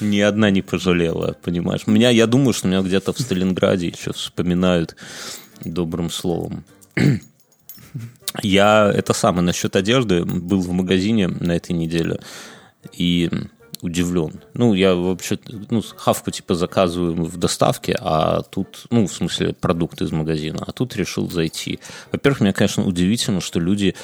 Ни 0.00 0.20
одна 0.20 0.50
не 0.50 0.62
пожалела, 0.62 1.36
понимаешь? 1.42 1.86
Меня, 1.86 2.10
я 2.10 2.26
думаю, 2.26 2.52
что 2.52 2.68
меня 2.68 2.82
где-то 2.82 3.12
в 3.12 3.18
Сталинграде 3.18 3.88
еще 3.88 4.12
вспоминают 4.12 4.96
добрым 5.64 6.10
словом. 6.10 6.64
Я 8.42 8.90
это 8.94 9.12
самое 9.12 9.42
насчет 9.42 9.76
одежды 9.76 10.24
был 10.24 10.60
в 10.60 10.72
магазине 10.72 11.28
на 11.28 11.52
этой 11.52 11.72
неделе 11.72 12.18
и 12.92 13.30
удивлен. 13.82 14.40
Ну, 14.54 14.74
я 14.74 14.94
вообще, 14.94 15.38
ну, 15.70 15.82
хавку 15.96 16.30
типа 16.30 16.54
заказываю 16.54 17.24
в 17.24 17.36
доставке, 17.36 17.96
а 18.00 18.42
тут, 18.42 18.86
ну, 18.90 19.06
в 19.06 19.12
смысле, 19.12 19.54
продукты 19.54 20.04
из 20.04 20.12
магазина, 20.12 20.64
а 20.66 20.72
тут 20.72 20.96
решил 20.96 21.28
зайти. 21.28 21.80
Во-первых, 22.12 22.40
мне, 22.40 22.52
конечно, 22.52 22.84
удивительно, 22.84 23.40
что 23.40 23.58
люди 23.60 23.94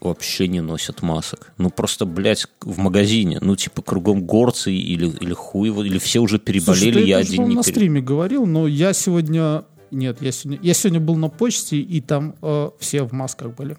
вообще 0.00 0.48
не 0.48 0.60
носят 0.60 1.02
масок. 1.02 1.52
Ну, 1.58 1.70
просто, 1.70 2.04
блядь, 2.04 2.46
в 2.60 2.78
магазине, 2.78 3.38
ну, 3.40 3.54
типа, 3.54 3.82
кругом 3.82 4.22
горцы 4.22 4.72
или, 4.72 5.06
или 5.06 5.32
хуево, 5.32 5.84
или 5.84 5.98
все 5.98 6.18
уже 6.18 6.40
переболели, 6.40 6.92
Слушай, 6.92 7.08
я 7.08 7.18
один 7.18 7.48
не 7.48 7.54
на 7.54 7.62
пере- 7.62 7.74
стриме 7.74 8.00
говорил, 8.00 8.44
но 8.44 8.66
я 8.66 8.92
сегодня... 8.92 9.64
Нет, 9.92 10.22
я 10.22 10.32
сегодня, 10.32 10.58
я 10.62 10.74
сегодня 10.74 11.00
был 11.00 11.16
на 11.16 11.28
почте, 11.28 11.76
и 11.76 12.00
там 12.00 12.34
э, 12.42 12.70
все 12.80 13.02
в 13.02 13.12
масках 13.12 13.54
были. 13.54 13.76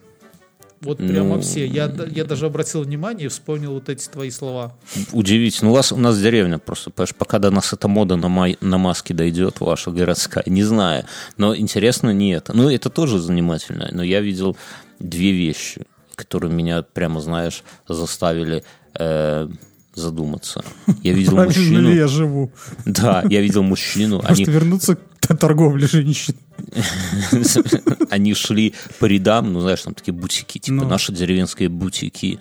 Вот 0.83 0.97
прямо 0.97 1.35
Ну, 1.35 1.41
все. 1.41 1.65
Я, 1.65 1.91
я 2.11 2.25
даже 2.25 2.45
обратил 2.45 2.83
внимание 2.83 3.25
и 3.25 3.29
вспомнил 3.29 3.73
вот 3.73 3.89
эти 3.89 4.07
твои 4.07 4.29
слова. 4.29 4.77
Удивительно. 5.13 5.71
У, 5.71 5.73
вас, 5.73 5.91
у 5.91 5.97
нас 5.97 6.19
деревня 6.19 6.59
просто, 6.59 6.91
понимаешь, 6.91 7.15
пока 7.15 7.39
до 7.39 7.51
нас 7.51 7.71
эта 7.73 7.87
мода 7.87 8.15
на, 8.15 8.27
май, 8.27 8.57
на 8.59 8.77
маски 8.77 9.13
дойдет, 9.13 9.59
ваша 9.59 9.91
городская, 9.91 10.43
не 10.45 10.63
знаю. 10.63 11.05
Но 11.37 11.55
интересно 11.55 12.11
не 12.11 12.33
это. 12.33 12.55
Ну, 12.55 12.69
это 12.69 12.89
тоже 12.89 13.19
занимательно. 13.19 13.89
Но 13.91 14.03
я 14.03 14.19
видел 14.19 14.57
две 14.99 15.31
вещи, 15.31 15.83
которые 16.15 16.51
меня, 16.51 16.83
прямо 16.83 17.21
знаешь, 17.21 17.63
заставили 17.87 18.63
э, 18.99 19.47
задуматься. 19.95 20.63
Я 21.01 21.13
видел 21.13 21.31
Правильно 21.35 21.59
ли 21.59 21.69
мужчину. 21.81 21.93
я 21.95 22.07
живу? 22.07 22.51
Да, 22.85 23.23
я 23.29 23.41
видел 23.41 23.63
мужчину. 23.63 24.17
Может, 24.21 24.29
Они, 24.31 24.43
вернуться 24.45 24.95
к 25.19 25.37
торговли 25.37 25.85
женщин. 25.85 26.35
Они 28.09 28.33
шли 28.33 28.73
по 28.99 29.05
рядам, 29.05 29.53
ну, 29.53 29.59
знаешь, 29.61 29.81
там 29.81 29.93
такие 29.93 30.13
бутики, 30.13 30.59
типа 30.59 30.75
Ну. 30.83 30.87
наши 30.87 31.11
деревенские 31.13 31.69
бутики. 31.69 32.39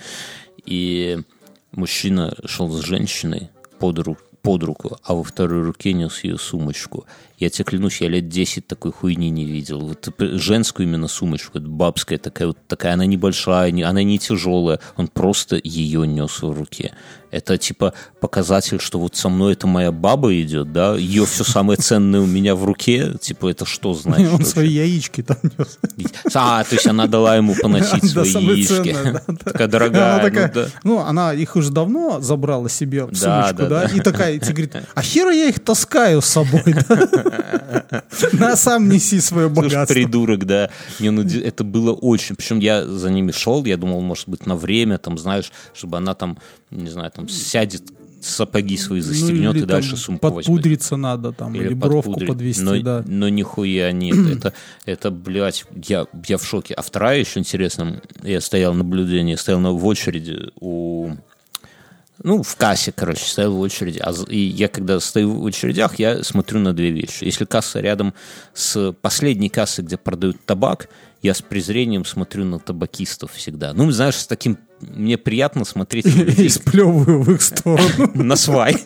И 0.65 1.21
мужчина 1.73 2.35
шел 2.47 2.71
с 2.71 2.85
женщиной 2.85 3.51
под, 3.79 3.99
ру- 4.01 4.19
под 4.43 4.63
руку, 4.65 4.99
а 5.03 5.15
во 5.15 5.23
второй 5.23 5.63
руке 5.63 5.93
нес 5.93 6.23
ее 6.25 6.39
сумочку. 6.39 7.07
Я 7.43 7.51
тебе 7.51 7.65
клянусь, 7.65 8.01
я 8.01 8.09
лет 8.09 8.29
10 8.29 8.69
такой 8.69 8.93
хуйни 8.93 9.29
не 9.29 9.45
видел. 9.45 9.81
Вот 9.81 10.09
женскую 10.21 10.87
именно 10.87 11.09
сумочку, 11.09 11.59
вот 11.59 11.65
бабская 11.65 12.19
такая, 12.19 12.47
вот 12.47 12.59
такая, 12.69 12.93
она 12.93 13.05
небольшая, 13.05 13.73
не- 13.73 13.83
она 13.83 14.05
не 14.05 14.21
тяжелая, 14.21 14.79
он 14.97 15.09
просто 15.09 15.61
ее 15.61 16.07
нес 16.07 16.41
в 16.41 16.53
руке. 16.53 16.93
Это 17.33 17.57
типа 17.57 17.95
показатель, 18.21 18.79
что 18.79 19.01
вот 19.01 19.17
со 19.17 19.31
мной 19.31 19.55
это 19.55 19.67
моя 19.67 19.91
баба 19.91 20.39
идет, 20.41 20.71
да, 20.73 20.95
ее 20.95 21.25
все 21.25 21.43
самое 21.45 21.79
ценное 21.79 22.21
у 22.21 22.27
меня 22.27 22.55
в 22.55 22.63
руке, 22.65 23.15
типа 23.21 23.49
это 23.49 23.65
что 23.65 23.95
значит? 23.95 24.27
Он 24.27 24.33
вообще? 24.33 24.47
свои 24.51 24.69
яички 24.69 25.23
там 25.23 25.39
нес. 25.43 25.79
А, 26.35 26.63
то 26.63 26.75
есть 26.75 26.87
она 26.87 27.07
дала 27.07 27.37
ему 27.37 27.55
поносить 27.61 28.09
свои 28.09 28.29
яички. 28.31 28.95
Такая 29.45 29.67
дорогая. 29.67 30.53
ну 30.85 30.93
ну, 30.93 30.99
она 31.01 31.33
их 31.33 31.57
уже 31.57 31.73
давно 31.73 32.21
забрала 32.21 32.69
себе 32.69 33.07
в 33.07 33.17
сумочку, 33.17 33.67
да, 33.67 33.87
и 33.87 34.01
такая, 34.01 34.39
говорит, 34.39 34.77
а 34.95 35.03
хера 35.03 35.33
я 35.33 35.49
их 35.49 35.59
таскаю 35.59 36.21
с 36.21 36.27
собой? 36.27 36.63
На 38.33 38.57
сам 38.57 38.89
неси 38.89 39.21
свое 39.21 39.49
Слушай, 39.49 39.69
богатство. 39.69 39.95
придурок, 39.95 40.45
да. 40.47 40.71
Не, 41.01 41.11
ну, 41.11 41.25
ди- 41.25 41.41
это 41.41 41.65
было 41.65 41.93
очень... 41.93 42.37
Причем 42.37 42.59
я 42.59 42.87
за 42.87 43.11
ними 43.11 43.33
шел, 43.33 43.65
я 43.65 43.77
думал, 43.77 44.01
может 44.01 44.29
быть, 44.29 44.47
на 44.47 44.57
время, 44.57 44.99
там, 44.99 45.19
знаешь, 45.19 45.53
чтобы 45.75 45.97
она 45.97 46.15
там, 46.15 46.39
не 46.71 46.91
знаю, 46.91 47.11
там, 47.11 47.29
сядет, 47.29 47.83
сапоги 48.21 48.77
свои 48.77 49.01
Ну, 49.01 49.07
застегнет 49.07 49.55
или 49.57 49.63
и 49.65 49.67
дальше 49.67 49.97
сумку 49.97 50.27
возьмет. 50.29 50.47
Подпудриться 50.47 50.97
надо 50.97 51.33
там, 51.33 51.55
или, 51.55 51.75
бровку 51.75 52.13
подпудрить. 52.13 52.29
подвести, 52.29 52.63
но, 52.63 52.81
да. 52.81 53.05
но 53.07 53.29
нихуя 53.29 53.91
нет. 53.93 54.17
это, 54.37 54.53
это, 54.85 55.11
блядь, 55.11 55.65
я, 55.89 56.07
я 56.29 56.39
в 56.39 56.45
шоке. 56.47 56.75
А 56.75 56.83
вторая 56.83 57.19
еще 57.19 57.41
интересно, 57.41 58.01
я 58.23 58.41
стоял 58.41 58.75
наблюдение, 58.75 59.37
стоял 59.37 59.61
на, 59.61 59.73
в 59.73 59.85
очереди 59.87 60.51
у... 60.61 61.11
Ну, 62.25 62.43
в 62.43 62.57
кассе, 62.57 62.93
короче, 62.93 63.25
стоял 63.25 63.53
в 63.53 63.61
очереди. 63.61 63.99
А 63.99 64.13
и 64.29 64.39
я, 64.39 64.69
когда 64.69 65.01
стою 65.01 65.41
в 65.41 65.47
очередях, 65.47 65.99
я 65.99 66.23
смотрю 66.23 66.61
на 66.61 66.73
две 66.73 66.91
вещи. 66.91 67.25
Если 67.25 67.45
касса 67.45 67.81
рядом 67.81 68.15
с 68.55 68.93
последней 68.93 69.49
кассой, 69.49 69.85
где 69.85 69.97
продают 69.97 70.45
табак, 70.45 70.89
я 71.23 71.35
с 71.35 71.43
презрением 71.43 72.05
смотрю 72.05 72.45
на 72.45 72.59
табакистов 72.59 73.33
всегда. 73.33 73.73
Ну, 73.73 73.91
знаешь, 73.91 74.17
с 74.17 74.27
таким... 74.27 74.59
Мне 74.83 75.17
приятно 75.17 75.65
смотреть 75.65 76.07
И 76.39 76.49
сплевываю 76.49 77.23
в 77.23 77.33
их 77.33 77.43
сторону. 77.43 78.11
на 78.15 78.37
свай. 78.37 78.77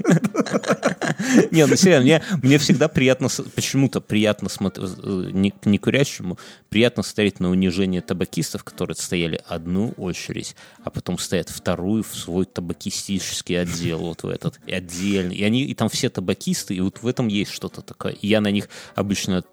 Не, 1.50 1.66
ну 1.66 1.76
серьезно, 1.76 2.02
мне, 2.02 2.22
мне 2.42 2.58
всегда 2.58 2.88
приятно, 2.88 3.28
почему-то 3.54 4.00
приятно 4.00 4.48
смотреть, 4.48 4.90
не, 5.02 5.52
не 5.64 5.78
курящему, 5.78 6.38
приятно 6.68 7.02
смотреть 7.02 7.40
на 7.40 7.50
унижение 7.50 8.00
табакистов, 8.00 8.64
которые 8.64 8.96
стояли 8.96 9.40
одну 9.48 9.92
очередь, 9.96 10.56
а 10.84 10.90
потом 10.90 11.18
стоят 11.18 11.48
вторую 11.48 12.02
в 12.02 12.14
свой 12.14 12.44
табакистический 12.44 13.60
отдел, 13.60 14.00
вот 14.00 14.22
в 14.22 14.28
этот, 14.28 14.60
и 14.66 14.72
отдельный. 14.72 15.36
И 15.36 15.44
они, 15.44 15.64
и 15.64 15.74
там 15.74 15.88
все 15.88 16.08
табакисты, 16.08 16.74
и 16.74 16.80
вот 16.80 17.02
в 17.02 17.06
этом 17.06 17.28
есть 17.28 17.52
что-то 17.52 17.82
такое. 17.82 18.12
И 18.12 18.26
я 18.28 18.40
на 18.40 18.50
них 18.50 18.68
обычно 18.94 19.44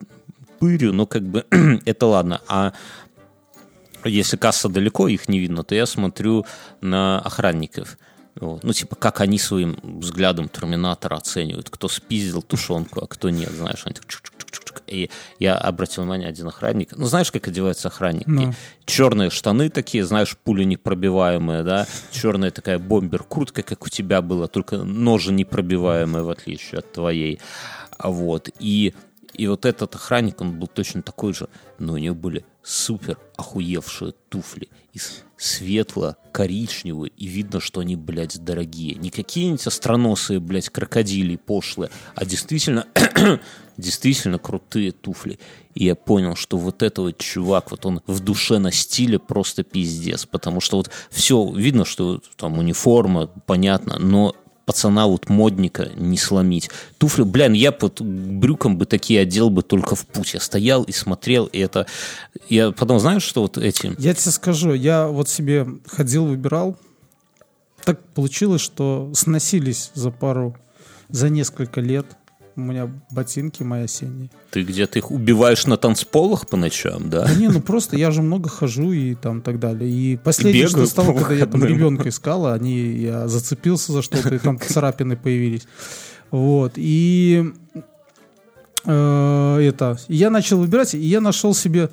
пырю, 0.59 0.93
но 0.93 1.05
как 1.05 1.23
бы 1.23 1.45
это 1.85 2.05
ладно. 2.05 2.41
А 2.47 2.73
если 4.05 4.37
касса 4.37 4.69
далеко, 4.69 5.07
их 5.07 5.29
не 5.29 5.39
видно, 5.39 5.63
то 5.63 5.75
я 5.75 5.85
смотрю 5.85 6.45
на 6.81 7.19
охранников. 7.19 7.97
Вот. 8.35 8.63
Ну, 8.63 8.73
типа, 8.73 8.95
как 8.95 9.21
они 9.21 9.37
своим 9.37 9.77
взглядом 9.83 10.49
терминатора 10.49 11.15
оценивают, 11.17 11.69
кто 11.69 11.87
спиздил 11.87 12.41
тушенку, 12.41 13.03
а 13.03 13.07
кто 13.07 13.29
нет, 13.29 13.51
знаешь. 13.51 13.83
Они 13.85 13.93
так 13.93 14.05
чук-чук-чук-чук. 14.05 14.81
И 14.87 15.11
я 15.39 15.55
обратил 15.55 16.03
внимание, 16.03 16.29
один 16.29 16.47
охранник, 16.47 16.95
ну, 16.95 17.05
знаешь, 17.05 17.31
как 17.31 17.47
одеваются 17.47 17.89
охранники? 17.89 18.27
Ну. 18.27 18.53
Черные 18.85 19.29
штаны 19.29 19.69
такие, 19.69 20.03
знаешь, 20.03 20.35
пули 20.35 20.63
непробиваемые, 20.63 21.63
да, 21.63 21.87
черная 22.11 22.49
такая 22.51 22.79
бомбер-куртка, 22.79 23.61
как 23.61 23.85
у 23.85 23.89
тебя 23.89 24.21
была, 24.21 24.47
только 24.47 24.77
ножи 24.77 25.31
непробиваемые, 25.31 26.23
в 26.23 26.29
отличие 26.29 26.79
от 26.79 26.91
твоей. 26.91 27.39
Вот. 27.99 28.49
И 28.59 28.93
и 29.33 29.47
вот 29.47 29.65
этот 29.65 29.95
охранник, 29.95 30.41
он 30.41 30.59
был 30.59 30.67
точно 30.67 31.01
такой 31.01 31.33
же, 31.33 31.49
но 31.79 31.93
у 31.93 31.97
него 31.97 32.15
были 32.15 32.45
супер 32.61 33.17
охуевшие 33.35 34.13
туфли 34.29 34.69
из 34.93 35.23
светло-коричневые, 35.37 37.11
и 37.17 37.25
видно, 37.25 37.59
что 37.59 37.81
они, 37.81 37.95
блядь, 37.95 38.41
дорогие. 38.43 38.95
Не 38.95 39.09
какие-нибудь 39.09 39.67
остроносые, 39.67 40.39
блядь, 40.39 40.69
крокодили 40.69 41.35
пошлые, 41.35 41.89
а 42.15 42.25
действительно, 42.25 42.87
действительно 43.77 44.39
крутые 44.39 44.91
туфли. 44.91 45.39
И 45.73 45.85
я 45.85 45.95
понял, 45.95 46.35
что 46.35 46.57
вот 46.57 46.81
этот 46.83 46.99
вот 46.99 47.17
чувак, 47.17 47.71
вот 47.71 47.85
он 47.85 48.01
в 48.07 48.19
душе 48.21 48.59
на 48.59 48.71
стиле 48.71 49.19
просто 49.19 49.63
пиздец, 49.63 50.25
потому 50.25 50.61
что 50.61 50.77
вот 50.77 50.89
все, 51.09 51.51
видно, 51.53 51.83
что 51.83 52.21
там 52.37 52.59
униформа, 52.59 53.27
понятно, 53.27 53.97
но 53.99 54.35
пацана 54.65 55.07
вот 55.07 55.29
модника 55.29 55.89
не 55.95 56.17
сломить. 56.17 56.69
Туфли, 56.97 57.23
блин, 57.23 57.53
я 57.53 57.75
вот 57.79 58.01
брюком 58.01 58.77
бы 58.77 58.85
такие 58.85 59.21
одел 59.21 59.49
бы 59.49 59.61
только 59.61 59.95
в 59.95 60.05
путь. 60.05 60.33
Я 60.33 60.39
стоял 60.39 60.83
и 60.83 60.91
смотрел, 60.91 61.45
и 61.45 61.59
это... 61.59 61.85
Я 62.49 62.71
потом, 62.71 62.99
знаешь, 62.99 63.23
что 63.23 63.41
вот 63.41 63.57
эти... 63.57 63.93
Я 63.99 64.13
тебе 64.13 64.31
скажу, 64.31 64.73
я 64.73 65.07
вот 65.07 65.29
себе 65.29 65.67
ходил, 65.87 66.25
выбирал. 66.25 66.77
Так 67.83 67.99
получилось, 68.13 68.61
что 68.61 69.11
сносились 69.13 69.91
за 69.93 70.11
пару, 70.11 70.55
за 71.09 71.29
несколько 71.29 71.81
лет. 71.81 72.05
У 72.55 72.61
меня 72.61 72.89
ботинки 73.09 73.63
мои 73.63 73.83
осенние. 73.83 74.29
Ты 74.51 74.63
где-то 74.63 74.99
их 74.99 75.09
убиваешь 75.09 75.65
на 75.65 75.77
танцполах 75.77 76.47
по 76.47 76.55
ночам, 76.55 77.09
да? 77.09 77.25
Да 77.25 77.33
не, 77.33 77.47
ну 77.47 77.61
просто 77.61 77.97
я 77.97 78.11
же 78.11 78.21
много 78.21 78.49
хожу 78.49 78.91
и 78.91 79.15
там 79.15 79.41
так 79.41 79.59
далее. 79.59 79.89
И 79.89 80.17
последнее, 80.17 80.65
Бегаю 80.65 80.85
что 80.85 80.91
стало, 80.91 81.17
когда 81.17 81.33
я 81.33 81.45
там 81.47 81.63
ребенка 81.63 82.09
искал, 82.09 82.47
они, 82.47 82.77
я 82.77 83.27
зацепился 83.27 83.91
за 83.91 84.01
что-то, 84.03 84.35
и 84.35 84.37
там 84.37 84.59
царапины 84.59 85.17
появились. 85.17 85.67
Вот. 86.29 86.73
И 86.75 87.53
э, 88.85 89.57
это, 89.61 89.97
я 90.07 90.29
начал 90.29 90.59
выбирать, 90.59 90.93
и 90.93 90.99
я 90.99 91.21
нашел 91.21 91.55
себе 91.55 91.89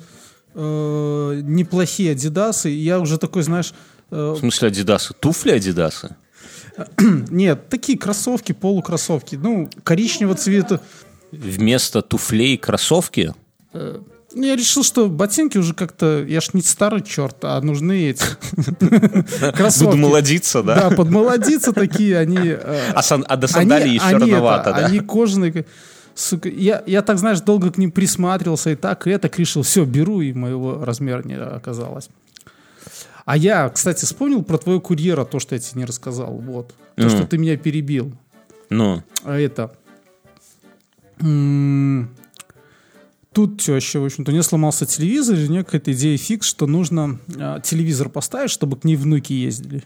э, 0.53 1.41
неплохие 1.43 2.11
адидасы. 2.11 2.71
И 2.71 2.77
я 2.77 2.99
уже 2.99 3.17
такой, 3.17 3.43
знаешь, 3.43 3.73
э, 4.09 4.33
В 4.35 4.39
смысле 4.39 4.67
адидасы? 4.67 5.13
Туфли 5.19 5.51
адидасы? 5.51 6.15
нет, 7.29 7.69
такие 7.69 7.97
кроссовки, 7.97 8.51
полукроссовки, 8.51 9.35
ну, 9.35 9.69
коричневого 9.83 10.35
цвета. 10.35 10.81
Вместо 11.31 12.01
туфлей 12.01 12.57
кроссовки? 12.57 13.33
Ну, 13.73 14.43
Я 14.43 14.55
решил, 14.55 14.83
что 14.83 15.09
ботинки 15.09 15.57
уже 15.57 15.73
как-то, 15.73 16.23
я 16.23 16.41
ж 16.41 16.49
не 16.53 16.61
старый 16.61 17.01
черт, 17.01 17.37
а 17.43 17.59
нужны 17.61 18.11
эти 18.11 18.23
кроссовки. 19.53 19.85
Буду 19.85 19.97
молодиться, 19.97 20.63
да? 20.63 20.89
Да, 20.89 20.95
подмолодиться 20.95 21.73
такие, 21.73 22.17
они... 22.17 22.39
э, 22.49 22.91
А, 22.93 23.01
а 23.01 23.37
до 23.37 23.47
сандалий 23.47 23.95
еще 23.95 24.17
рановато, 24.17 24.71
да? 24.71 24.85
Они 24.85 24.99
кожаные. 24.99 25.65
Сука, 26.13 26.49
я, 26.49 26.83
я 26.85 27.01
так, 27.01 27.17
знаешь, 27.17 27.39
долго 27.41 27.71
к 27.71 27.77
ним 27.77 27.91
присматривался 27.91 28.71
и 28.71 28.75
так, 28.75 29.07
и 29.07 29.09
это 29.11 29.29
решил, 29.37 29.63
все, 29.63 29.85
беру, 29.85 30.21
и 30.21 30.33
моего 30.33 30.83
размера 30.83 31.23
не 31.23 31.35
оказалось. 31.35 32.09
А 33.25 33.37
я, 33.37 33.69
кстати, 33.69 34.05
вспомнил 34.05 34.43
про 34.43 34.57
твоего 34.57 34.81
курьера, 34.81 35.25
то, 35.25 35.39
что 35.39 35.55
я 35.55 35.59
тебе 35.59 35.81
не 35.81 35.85
рассказал. 35.85 36.33
Вот. 36.33 36.69
То, 36.95 37.03
Ну. 37.03 37.09
что 37.09 37.25
ты 37.27 37.37
меня 37.37 37.57
перебил. 37.57 38.13
Ну, 38.69 39.03
А 39.23 39.37
это... 39.39 39.75
Тут 43.33 43.61
теща, 43.61 43.99
в 44.01 44.05
общем-то, 44.05 44.31
у 44.31 44.33
нее 44.33 44.43
сломался 44.43 44.85
телевизор, 44.85 45.37
и 45.37 45.45
у 45.45 45.49
нее 45.49 45.63
какая-то 45.63 45.93
идея 45.93 46.17
фикс, 46.17 46.45
что 46.47 46.67
нужно 46.67 47.17
а, 47.37 47.61
телевизор 47.61 48.09
поставить, 48.09 48.49
чтобы 48.51 48.75
к 48.75 48.83
ней 48.83 48.97
внуки 48.97 49.31
ездили. 49.31 49.83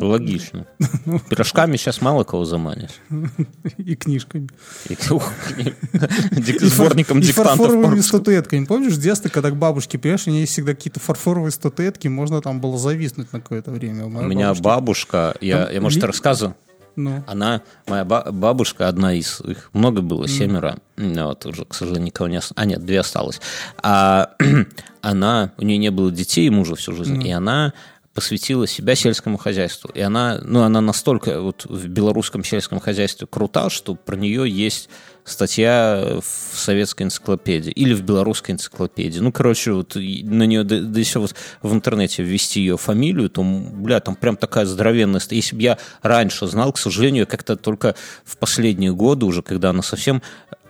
Логично. 0.00 0.66
Пирожками 1.28 1.76
сейчас 1.76 2.00
мало 2.00 2.24
кого 2.24 2.44
заманишь. 2.44 2.90
И 3.78 3.94
книжками. 3.96 4.48
И, 4.88 4.96
Сборником 6.66 7.18
и 7.18 7.22
диктантов. 7.22 7.56
фарфоровыми 7.56 7.84
по-русски. 7.84 8.08
статуэтками. 8.08 8.64
Помнишь, 8.64 8.92
в 8.94 9.00
детстве, 9.00 9.30
когда 9.30 9.50
к 9.50 9.56
бабушке 9.56 9.98
приезжаешь, 9.98 10.26
у 10.26 10.30
нее 10.30 10.40
есть 10.42 10.52
всегда 10.52 10.74
какие-то 10.74 11.00
фарфоровые 11.00 11.50
статуэтки, 11.52 12.08
можно 12.08 12.40
там 12.40 12.60
было 12.60 12.78
зависнуть 12.78 13.32
на 13.32 13.40
какое-то 13.40 13.70
время. 13.70 14.06
У 14.06 14.10
меня 14.10 14.54
бабушка, 14.54 15.34
я, 15.40 15.70
я 15.70 15.80
может, 15.80 16.02
рассказываю? 16.02 16.56
Ну, 16.96 17.24
Она, 17.26 17.62
моя 17.88 18.04
ба- 18.04 18.28
бабушка, 18.30 18.86
одна 18.86 19.14
из, 19.14 19.40
их 19.40 19.70
много 19.72 20.00
было, 20.00 20.28
семеро, 20.28 20.78
ну, 20.96 21.24
вот 21.26 21.44
уже, 21.44 21.64
к 21.64 21.74
сожалению, 21.74 22.06
никого 22.06 22.28
не 22.28 22.36
осталось, 22.36 22.62
а 22.62 22.64
нет, 22.66 22.84
две 22.84 23.00
осталось. 23.00 23.40
А 23.82 24.30
она, 25.00 25.52
у 25.58 25.64
нее 25.64 25.78
не 25.78 25.90
было 25.90 26.12
детей 26.12 26.46
и 26.46 26.50
мужа 26.50 26.76
всю 26.76 26.94
жизнь, 26.94 27.20
и 27.26 27.32
она 27.32 27.72
посвятила 28.14 28.66
себя 28.66 28.94
сельскому 28.94 29.36
хозяйству. 29.36 29.90
И 29.92 30.00
она, 30.00 30.40
ну, 30.42 30.62
она 30.62 30.80
настолько 30.80 31.40
вот 31.40 31.66
в 31.66 31.88
белорусском 31.88 32.44
сельском 32.44 32.78
хозяйстве 32.78 33.26
крута, 33.26 33.68
что 33.70 33.96
про 33.96 34.16
нее 34.16 34.48
есть 34.48 34.88
статья 35.24 36.20
в 36.20 36.58
советской 36.58 37.04
энциклопедии 37.04 37.72
или 37.72 37.92
в 37.92 38.02
белорусской 38.02 38.54
энциклопедии. 38.54 39.18
Ну, 39.18 39.32
короче, 39.32 39.72
вот 39.72 39.96
на 39.96 40.44
нее, 40.44 40.64
да, 40.64 40.80
да 40.80 41.00
еще 41.00 41.18
вот 41.18 41.34
в 41.62 41.72
интернете 41.72 42.22
ввести 42.22 42.60
ее 42.60 42.76
фамилию, 42.76 43.30
то, 43.30 43.42
бля, 43.42 44.00
там 44.00 44.14
прям 44.14 44.36
такая 44.36 44.66
здоровенная... 44.66 45.20
Если 45.30 45.56
бы 45.56 45.62
я 45.62 45.78
раньше 46.02 46.46
знал, 46.46 46.72
к 46.72 46.78
сожалению, 46.78 47.26
как-то 47.26 47.56
только 47.56 47.96
в 48.24 48.36
последние 48.36 48.92
годы 48.92 49.26
уже, 49.26 49.42
когда 49.42 49.70
она 49.70 49.82
совсем 49.82 50.22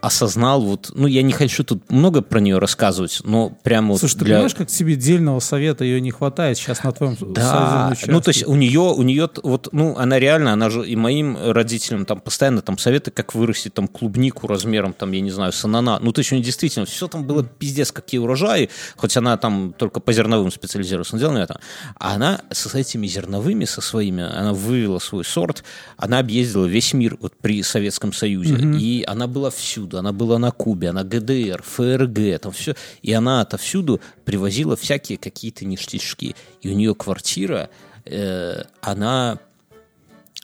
осознал, 0.04 0.60
вот, 0.60 0.90
ну, 0.94 1.06
я 1.06 1.22
не 1.22 1.32
хочу 1.32 1.64
тут 1.64 1.90
много 1.90 2.20
про 2.20 2.38
нее 2.38 2.58
рассказывать, 2.58 3.20
но 3.24 3.50
прямо 3.62 3.92
вот 3.92 4.00
Слушай, 4.00 4.18
ты 4.18 4.24
для... 4.26 4.34
понимаешь, 4.34 4.54
как 4.54 4.68
тебе 4.68 4.96
дельного 4.96 5.40
совета 5.40 5.84
ее 5.84 6.00
не 6.00 6.10
хватает 6.10 6.58
сейчас 6.58 6.84
на 6.84 6.92
твоем 6.92 7.16
Да, 7.32 7.94
ну 8.06 8.20
то 8.20 8.28
есть 8.28 8.46
у 8.46 8.54
нее, 8.54 8.80
у 8.80 9.02
нее 9.02 9.30
вот, 9.42 9.68
ну 9.72 9.96
она 9.96 10.18
реально, 10.18 10.52
она 10.52 10.68
же 10.68 10.86
и 10.86 10.94
моим 10.94 11.38
родителям 11.52 12.04
там 12.04 12.20
постоянно 12.20 12.60
там 12.60 12.76
советы, 12.76 13.10
как 13.10 13.34
вырастить 13.34 13.72
там 13.72 13.88
клубнику 13.88 14.46
размером 14.46 14.92
там, 14.92 15.10
я 15.12 15.20
не 15.22 15.30
знаю, 15.30 15.52
с 15.52 15.64
анана. 15.64 15.98
Ну 16.02 16.12
то 16.12 16.18
есть 16.18 16.32
у 16.32 16.34
нее 16.34 16.44
действительно 16.44 16.84
все 16.84 17.08
там 17.08 17.24
было 17.24 17.42
пиздец 17.42 17.90
какие 17.90 18.20
урожаи, 18.20 18.68
хоть 18.96 19.16
она 19.16 19.38
там 19.38 19.72
только 19.72 20.00
по 20.00 20.12
зерновым 20.12 20.50
специализировалась, 20.50 21.12
но 21.12 21.18
дело 21.18 21.32
не 21.32 21.38
в 21.38 21.42
этом. 21.44 21.56
А 21.98 22.14
она 22.14 22.42
со 22.50 22.76
этими 22.76 23.06
зерновыми, 23.06 23.64
со 23.64 23.80
своими, 23.80 24.22
она 24.22 24.52
вывела 24.52 24.98
свой 24.98 25.24
сорт, 25.24 25.64
она 25.96 26.18
объездила 26.18 26.66
весь 26.66 26.92
мир 26.92 27.16
вот 27.20 27.32
при 27.40 27.62
Советском 27.62 28.12
Союзе, 28.12 28.56
и 28.78 29.04
она 29.06 29.26
была 29.26 29.50
всюду, 29.50 29.93
она 29.98 30.12
была 30.12 30.38
на 30.38 30.50
Кубе, 30.50 30.90
она 30.90 31.04
ГДР, 31.04 31.62
ФРГ, 31.62 32.40
там 32.40 32.52
все, 32.52 32.74
и 33.02 33.12
она 33.12 33.40
отовсюду 33.40 34.00
привозила 34.24 34.76
всякие 34.76 35.18
какие-то 35.18 35.64
ништячки. 35.64 36.34
И 36.62 36.70
у 36.70 36.74
нее 36.74 36.94
квартира, 36.94 37.70
э, 38.04 38.62
она 38.80 39.38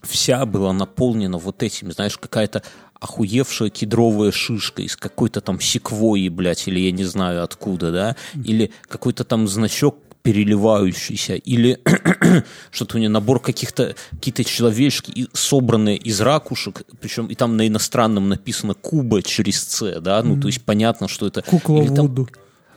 вся 0.03 0.46
была 0.46 0.72
наполнена 0.72 1.38
вот 1.38 1.62
этим, 1.62 1.92
знаешь, 1.92 2.16
какая-то 2.18 2.62
охуевшая 3.01 3.70
кедровая 3.70 4.30
шишка 4.30 4.82
из 4.82 4.96
какой-то 4.96 5.40
там 5.40 5.59
секвойи, 5.61 6.28
блядь, 6.28 6.68
или 6.68 6.80
я 6.80 6.92
не 6.92 7.05
знаю 7.05 7.42
откуда, 7.42 7.90
да, 7.90 8.16
или 8.34 8.72
какой-то 8.82 9.24
там 9.24 9.48
значок 9.48 9.96
переливающийся, 10.22 11.34
или 11.34 11.80
что-то 12.70 12.96
у 12.96 12.98
нее 12.98 13.08
набор 13.08 13.40
каких-то, 13.40 13.94
какие-то 14.10 14.44
человечки, 14.44 15.28
собранные 15.32 15.96
из 15.96 16.20
ракушек, 16.20 16.82
причем 17.00 17.26
и 17.26 17.34
там 17.34 17.56
на 17.56 17.66
иностранном 17.66 18.28
написано 18.28 18.74
Куба 18.74 19.22
через 19.22 19.62
С, 19.62 20.00
да, 20.00 20.22
ну, 20.22 20.40
то 20.40 20.48
есть 20.48 20.62
понятно, 20.62 21.08
что 21.08 21.26
это... 21.26 21.42
Кукла 21.42 21.82
или 21.82 21.94
там- 21.94 22.08
Вуду. 22.08 22.28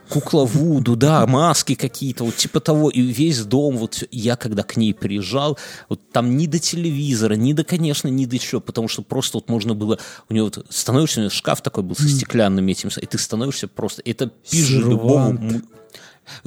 Кукла 0.09 0.45
Вуду, 0.45 0.95
да, 0.95 1.25
маски 1.25 1.75
какие-то, 1.75 2.25
вот 2.25 2.35
типа 2.35 2.59
того, 2.59 2.89
и 2.89 3.01
весь 3.01 3.43
дом, 3.45 3.77
вот 3.77 4.03
я 4.11 4.35
когда 4.35 4.63
к 4.63 4.77
ней 4.77 4.93
приезжал, 4.93 5.57
вот 5.89 6.01
там 6.11 6.37
ни 6.37 6.45
до 6.45 6.59
телевизора, 6.59 7.33
ни 7.33 7.53
до, 7.53 7.63
конечно, 7.63 8.09
ни 8.09 8.25
до 8.25 8.37
чего, 8.37 8.61
потому 8.61 8.87
что 8.87 9.01
просто 9.01 9.37
вот 9.37 9.49
можно 9.49 9.73
было, 9.73 9.97
у 10.29 10.33
нее 10.33 10.43
вот 10.43 10.65
становишься, 10.69 11.19
у 11.19 11.23
нее 11.23 11.29
шкаф 11.29 11.61
такой 11.61 11.83
был 11.83 11.95
со 11.95 12.07
стеклянными 12.07 12.71
этим, 12.71 12.89
и 13.01 13.05
ты 13.05 13.17
становишься 13.17 13.67
просто, 13.67 14.01
это 14.05 14.29
пизже 14.49 14.79
любому... 14.79 15.61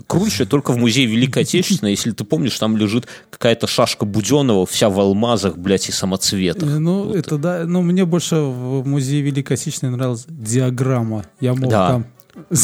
Круче 0.06 0.44
только 0.46 0.72
в 0.72 0.76
музее 0.78 1.06
Великой 1.06 1.42
Отечественной, 1.42 1.90
если 1.92 2.10
ты 2.10 2.24
помнишь, 2.24 2.58
там 2.58 2.76
лежит 2.76 3.06
какая-то 3.30 3.66
шашка 3.66 4.04
Буденова, 4.04 4.66
вся 4.66 4.88
в 4.88 4.98
алмазах, 4.98 5.56
блядь, 5.56 5.88
и 5.88 5.92
самоцветах. 5.92 6.68
Ну, 6.78 7.04
Вот. 7.04 7.16
это 7.16 7.38
да. 7.38 7.64
Ну, 7.66 7.82
мне 7.82 8.04
больше 8.04 8.36
в 8.36 8.86
музее 8.86 9.20
Великой 9.22 9.54
Отечественной 9.54 9.92
нравилась 9.96 10.24
диаграмма. 10.28 11.24
Я 11.40 11.54
мог 11.54 11.70
Да. 11.70 11.88
там... 11.88 12.06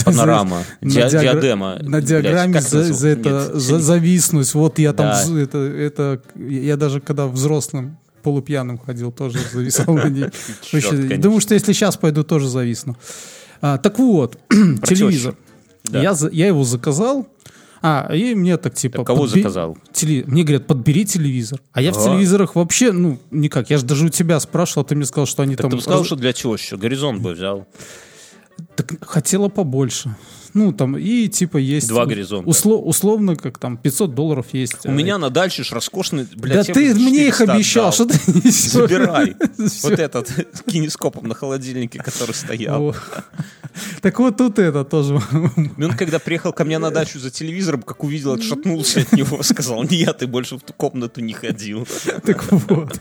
Панорама, 0.04 0.64
на 0.82 0.88
ди- 0.90 0.98
диагра- 1.00 1.20
диадема. 1.22 1.78
На 1.80 1.88
блядь, 1.98 2.04
диаграмме 2.04 2.52
как 2.54 2.62
за, 2.62 2.92
за 2.92 3.08
это 3.08 3.28
Нет, 3.30 3.54
за- 3.54 3.78
зависнуть. 3.80 4.52
Вот 4.52 4.78
я 4.78 4.92
там... 4.92 5.06
Да. 5.06 5.40
Это, 5.40 5.58
это, 5.58 6.22
я 6.36 6.76
даже 6.76 7.00
когда 7.00 7.26
взрослым 7.26 7.96
полупьяным 8.22 8.76
ходил, 8.76 9.12
тоже 9.12 9.38
зависал 9.52 9.94
на 9.94 10.08
ней. 10.10 10.26
Думаю, 11.16 11.40
что 11.40 11.54
если 11.54 11.72
сейчас 11.72 11.96
пойду, 11.96 12.22
тоже 12.22 12.48
зависну. 12.48 12.96
А, 13.62 13.78
так 13.78 13.98
вот, 13.98 14.38
телевизор. 14.50 15.36
Да. 15.84 16.00
Я, 16.02 16.14
я 16.32 16.46
его 16.46 16.64
заказал, 16.64 17.26
а, 17.82 18.08
и 18.14 18.34
мне 18.34 18.56
так 18.56 18.74
типа... 18.74 19.04
Кого 19.04 19.24
подби- 19.26 19.38
заказал? 19.38 19.76
теле- 19.92 20.24
Мне 20.26 20.44
говорят, 20.44 20.66
подбери 20.66 21.04
телевизор. 21.04 21.60
А 21.72 21.82
я 21.82 21.92
в 21.92 21.96
А. 21.98 22.04
телевизорах 22.04 22.54
вообще, 22.54 22.92
ну, 22.92 23.18
никак. 23.32 23.70
Я 23.70 23.78
же 23.78 23.84
даже 23.84 24.06
у 24.06 24.08
тебя 24.08 24.38
спрашивал, 24.40 24.84
ты 24.84 24.94
мне 24.94 25.04
сказал, 25.04 25.26
что 25.26 25.42
они 25.42 25.56
Так 25.56 25.62
там... 25.68 25.70
ты 25.72 25.80
сказал, 25.82 26.00
раз- 26.00 26.06
что 26.06 26.16
для 26.16 26.32
тещи. 26.32 26.74
Горизонт 26.76 27.20
бы 27.20 27.32
взял. 27.32 27.66
Так 28.76 28.92
хотела 29.04 29.48
побольше. 29.48 30.14
Ну, 30.54 30.72
там, 30.72 30.98
и 30.98 31.28
типа 31.28 31.56
есть... 31.56 31.88
Два 31.88 32.04
горизонта. 32.04 32.48
усло- 32.50 32.76
условно, 32.82 33.36
как 33.36 33.58
там, 33.58 33.78
500 33.78 34.14
долларов 34.14 34.46
есть. 34.52 34.84
У 34.84 34.90
э, 34.90 34.92
меня 34.92 35.16
на 35.16 35.30
дальше 35.30 35.64
ж 35.64 35.72
роскошный, 35.72 36.24
Да 36.24 36.30
блядь, 36.36 36.66
ты 36.66 36.88
я 36.88 36.94
бы 36.94 37.00
мне 37.00 37.28
их 37.28 37.38
400 37.38 37.52
обещал, 37.54 37.88
отдал. 37.88 37.92
что 37.92 38.04
ты 38.06 38.32
несешь? 38.32 38.70
Забирай. 38.72 39.34
Вот 39.82 39.98
этот 39.98 40.28
с 40.28 40.62
кинескопом 40.70 41.26
на 41.26 41.34
холодильнике, 41.34 41.98
который 41.98 42.34
стоял. 42.34 42.94
Так 44.02 44.18
вот 44.18 44.36
тут 44.36 44.58
это 44.58 44.84
тоже. 44.84 45.20
И 45.78 45.82
он, 45.82 45.92
когда 45.96 46.18
приехал 46.18 46.52
ко 46.52 46.64
мне 46.64 46.78
на 46.78 46.90
дачу 46.90 47.18
за 47.18 47.30
телевизором, 47.30 47.82
как 47.82 48.04
увидел, 48.04 48.32
отшатнулся 48.32 49.00
от 49.00 49.12
него, 49.12 49.42
сказал, 49.42 49.82
нет, 49.84 50.18
ты 50.18 50.26
больше 50.26 50.56
в 50.56 50.60
ту 50.60 50.74
комнату 50.74 51.22
не 51.22 51.32
ходил. 51.32 51.86
Так 52.24 52.44
вот. 52.52 53.00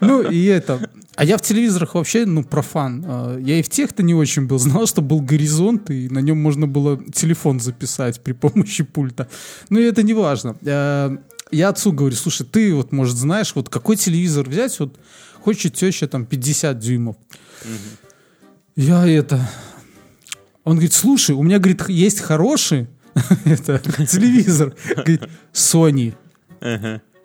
Ну 0.00 0.22
и 0.22 0.44
это. 0.44 0.88
А 1.16 1.24
я 1.24 1.36
в 1.36 1.42
телевизорах 1.42 1.96
вообще, 1.96 2.26
ну, 2.26 2.44
профан. 2.44 3.04
А, 3.04 3.36
Я 3.38 3.58
и 3.58 3.62
в 3.62 3.68
тех-то 3.68 4.04
не 4.04 4.14
очень 4.14 4.46
был. 4.46 4.60
Знал, 4.60 4.86
что 4.88 5.02
был 5.02 5.20
горизонт, 5.20 5.90
и 5.90 6.08
на 6.08 6.18
нем 6.18 6.40
можно 6.42 6.66
было 6.66 6.98
телефон 7.12 7.60
записать 7.60 8.20
при 8.20 8.32
помощи 8.32 8.82
пульта. 8.84 9.28
Ну 9.70 9.78
и 9.78 9.84
это 9.84 10.02
не 10.02 10.14
важно. 10.14 10.56
А, 10.66 11.16
Я 11.50 11.68
отцу 11.68 11.92
говорю, 11.92 12.16
слушай, 12.16 12.46
ты 12.46 12.74
вот, 12.74 12.92
может, 12.92 13.16
знаешь, 13.16 13.52
вот 13.54 13.68
какой 13.68 13.96
телевизор 13.96 14.48
взять, 14.48 14.78
вот 14.80 14.98
хочет 15.40 15.74
теща 15.74 16.08
там 16.08 16.26
50 16.26 16.78
дюймов. 16.78 17.16
Я 18.76 19.06
это... 19.06 19.48
Он 20.64 20.74
говорит, 20.74 20.92
слушай, 20.92 21.34
у 21.34 21.42
меня, 21.42 21.58
говорит, 21.58 21.88
есть 21.88 22.20
хороший 22.20 22.88
это, 23.44 23.78
телевизор. 24.06 24.74
Говорит, 24.96 25.22
Sony. 25.52 26.14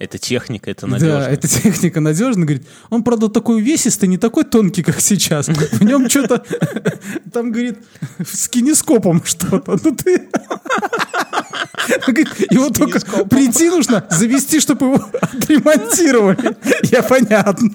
Это 0.03 0.17
техника, 0.17 0.69
это 0.69 0.81
Да, 0.85 0.91
надежно. 0.91 1.23
эта 1.31 1.47
техника 1.47 2.01
надежна. 2.01 2.45
Говорит, 2.45 2.67
он, 2.89 3.03
правда, 3.03 3.29
такой 3.29 3.55
увесистый, 3.61 4.09
не 4.09 4.17
такой 4.17 4.43
тонкий, 4.43 4.83
как 4.83 4.99
сейчас. 4.99 5.47
В 5.47 5.81
нем 5.81 6.09
что-то, 6.09 6.43
там, 7.31 7.53
говорит, 7.53 7.77
с 8.19 8.49
кинескопом 8.49 9.23
что-то. 9.23 9.79
Ну 9.81 9.95
ты... 9.95 10.27
Говорит, 12.07 12.29
Его 12.51 12.69
только 12.69 12.99
прийти 13.25 13.69
нужно, 13.69 14.05
завести, 14.09 14.59
чтобы 14.59 14.85
его 14.87 14.95
отремонтировали. 15.21 16.55
Я 16.83 17.01
понятно. 17.03 17.69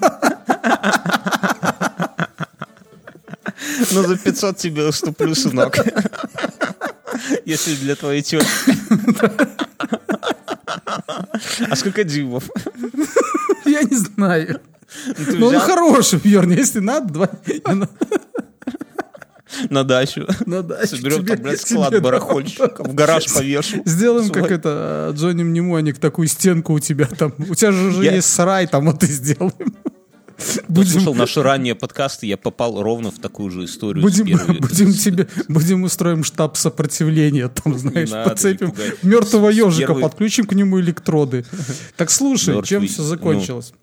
Ну, 3.91 4.03
за 4.03 4.17
500 4.17 4.57
тебе 4.57 4.87
уступлю, 4.87 5.33
сынок. 5.35 5.77
Если 7.45 7.75
для 7.75 7.95
твоей 7.95 8.21
тети. 8.21 8.45
А 11.69 11.75
сколько 11.75 12.03
дюймов? 12.03 12.49
Я 13.65 13.83
не 13.83 13.95
знаю. 13.97 14.59
Ну 15.17 15.47
он 15.47 15.59
хороший, 15.59 16.19
Бьерн, 16.19 16.51
если 16.51 16.79
надо, 16.79 17.13
два. 17.13 17.29
На 19.69 19.83
дачу. 19.83 20.27
На 20.45 20.61
дачу 20.61 20.95
Соберем 20.95 21.19
тебе- 21.25 21.35
там, 21.35 21.43
блядь, 21.43 21.61
склад 21.61 22.01
барахольщиков. 22.01 22.87
В 22.87 22.93
гараж 22.93 23.33
повешу. 23.33 23.81
Сделаем 23.83 24.27
Свой. 24.27 24.41
как 24.43 24.51
это, 24.51 25.11
Джонни 25.15 25.43
Мнемоник, 25.43 25.97
такую 25.97 26.27
стенку 26.27 26.73
у 26.73 26.79
тебя 26.79 27.05
там. 27.07 27.33
У 27.37 27.55
тебя 27.55 27.71
же 27.71 27.87
уже 27.87 28.03
Я- 28.03 28.13
есть 28.15 28.31
сарай, 28.31 28.67
там 28.67 28.85
вот 28.85 29.03
и 29.03 29.07
сделаем. 29.07 29.75
Кто 30.69 30.83
слушал 30.83 31.13
наши 31.15 31.41
ранние 31.43 31.75
подкасты, 31.75 32.25
я 32.27 32.37
попал 32.37 32.81
ровно 32.81 33.11
в 33.11 33.19
такую 33.19 33.51
же 33.51 33.65
историю. 33.65 34.01
Будем, 34.01 34.25
будем 34.59 34.93
тебе, 34.93 35.27
будем 35.47 35.83
устроим 35.83 36.23
штаб 36.23 36.57
сопротивления, 36.57 37.47
там, 37.49 37.77
знаешь, 37.77 38.09
надо, 38.09 38.29
подцепим 38.29 38.73
мертвого 39.03 39.49
ежика, 39.49 39.93
первой- 39.93 40.01
подключим 40.01 40.45
к 40.45 40.53
нему 40.53 40.79
электроды. 40.79 41.45
Так 41.97 42.09
слушай, 42.11 42.55
Мертвый, 42.55 42.67
чем 42.67 42.87
все 42.87 43.01
ну, 43.01 43.07
закончилось? 43.07 43.73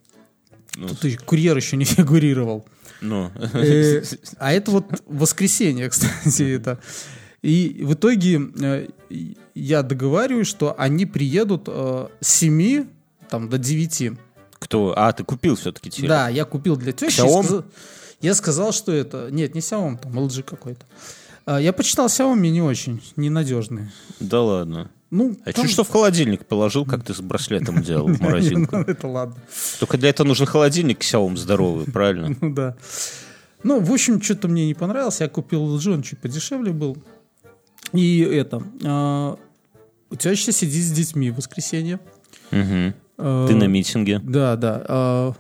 ну, 0.76 0.88
Тут 0.88 1.04
и 1.04 1.16
курьер 1.16 1.57
еще 1.57 1.76
не 1.76 1.84
фигурировал. 1.96 2.66
Ну, 3.00 3.30
Э, 3.52 4.02
А 4.38 4.52
это 4.52 4.70
вот 4.70 4.86
воскресенье, 5.07 5.88
кстати, 5.90 6.42
это. 6.54 6.78
И 7.42 7.82
в 7.84 7.92
итоге 7.92 8.40
э, 8.61 8.88
я 9.54 9.82
договариваюсь, 9.82 10.48
что 10.48 10.74
они 10.78 11.07
приедут 11.07 11.64
э, 11.68 12.07
с 12.20 12.28
7 12.28 12.86
там, 13.28 13.48
до 13.50 13.59
9. 13.59 14.12
Кто? 14.66 14.92
А, 14.96 15.12
ты 15.12 15.24
купил 15.24 15.54
все-таки 15.56 15.90
телек? 15.90 16.08
Да, 16.10 16.28
я 16.28 16.44
купил 16.44 16.76
для 16.76 16.92
тещи. 16.92 17.20
Xiaomi? 17.20 17.42
сказал- 17.44 17.64
Я 18.20 18.34
сказал, 18.34 18.72
что 18.72 18.92
это... 18.92 19.28
Нет, 19.30 19.54
не 19.54 19.60
Xiaomi, 19.60 19.98
там 20.02 20.18
LG 20.18 20.42
какой-то. 20.42 20.84
А, 21.46 21.58
Я 21.60 21.72
почитал 21.72 22.06
Xiaomi 22.06 22.48
не 22.50 22.62
очень, 22.62 23.00
ненадежный. 23.16 23.90
Да 24.20 24.42
ладно. 24.42 24.90
Ну, 25.10 25.36
А 25.44 25.52
там- 25.52 25.64
чуть 25.64 25.72
что 25.72 25.84
в 25.84 25.88
холодильник 25.90 26.44
положил, 26.46 26.84
как 26.84 27.04
ты 27.04 27.14
с 27.14 27.20
браслетом 27.20 27.80
делал 27.82 28.08
в 28.08 28.20
морозилку? 28.20 28.76
Ну, 28.78 28.82
это 28.82 29.06
ладно. 29.06 29.36
Только 29.78 29.96
для 29.98 30.08
этого 30.10 30.26
нужен 30.26 30.46
холодильник 30.46 31.00
Xiaomi 31.00 31.36
здоровый, 31.36 31.84
правильно? 31.86 32.36
Ну 32.40 32.52
да. 32.52 32.76
Ну, 33.62 33.80
в 33.80 33.92
общем, 33.92 34.20
что-то 34.20 34.48
мне 34.48 34.66
не 34.66 34.74
понравилось. 34.74 35.20
Я 35.20 35.28
купил 35.28 35.76
LG, 35.76 35.94
он 35.94 36.02
чуть 36.02 36.18
подешевле 36.18 36.72
был. 36.72 36.96
И 37.92 38.20
это... 38.20 38.62
а, 38.84 39.36
У 40.10 40.16
тебя 40.16 40.34
сейчас 40.36 40.56
сидит 40.56 40.84
с 40.84 40.90
детьми 40.90 41.30
в 41.30 41.36
воскресенье. 41.36 41.98
Мгм. 42.50 42.94
Ты 43.16 43.54
на 43.54 43.66
митинге. 43.66 44.20
Да, 44.22 44.56
да. 44.56 44.84
А, 44.88 45.32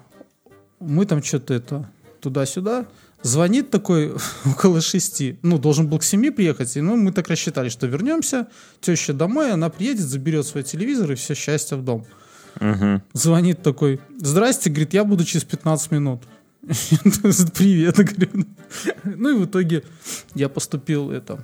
Мы 0.80 1.04
там 1.06 1.22
что-то 1.22 1.54
это 1.54 1.90
туда-сюда. 2.20 2.86
Звонит 3.22 3.70
такой 3.70 4.12
около 4.44 4.80
шести. 4.80 5.38
Ну, 5.42 5.58
должен 5.58 5.88
был 5.88 5.98
к 5.98 6.04
семи 6.04 6.30
приехать. 6.30 6.76
И, 6.76 6.80
ну, 6.80 6.96
мы 6.96 7.12
так 7.12 7.28
рассчитали, 7.28 7.68
что 7.68 7.86
вернемся, 7.86 8.46
теща 8.80 9.12
домой, 9.12 9.52
она 9.52 9.68
приедет, 9.68 10.06
заберет 10.06 10.46
свой 10.46 10.62
телевизор 10.62 11.12
и 11.12 11.14
все 11.14 11.34
счастье 11.34 11.76
в 11.76 11.84
дом. 11.84 12.06
Звонит 13.12 13.62
такой, 13.62 14.00
здрасте, 14.18 14.70
говорит, 14.70 14.94
я 14.94 15.04
буду 15.04 15.24
через 15.24 15.44
15 15.44 15.90
минут. 15.90 16.22
Привет, 16.62 17.96
говорю. 17.96 18.46
Ну 19.04 19.36
и 19.36 19.40
в 19.40 19.44
итоге 19.44 19.84
я 20.34 20.48
поступил 20.48 21.10
это. 21.10 21.38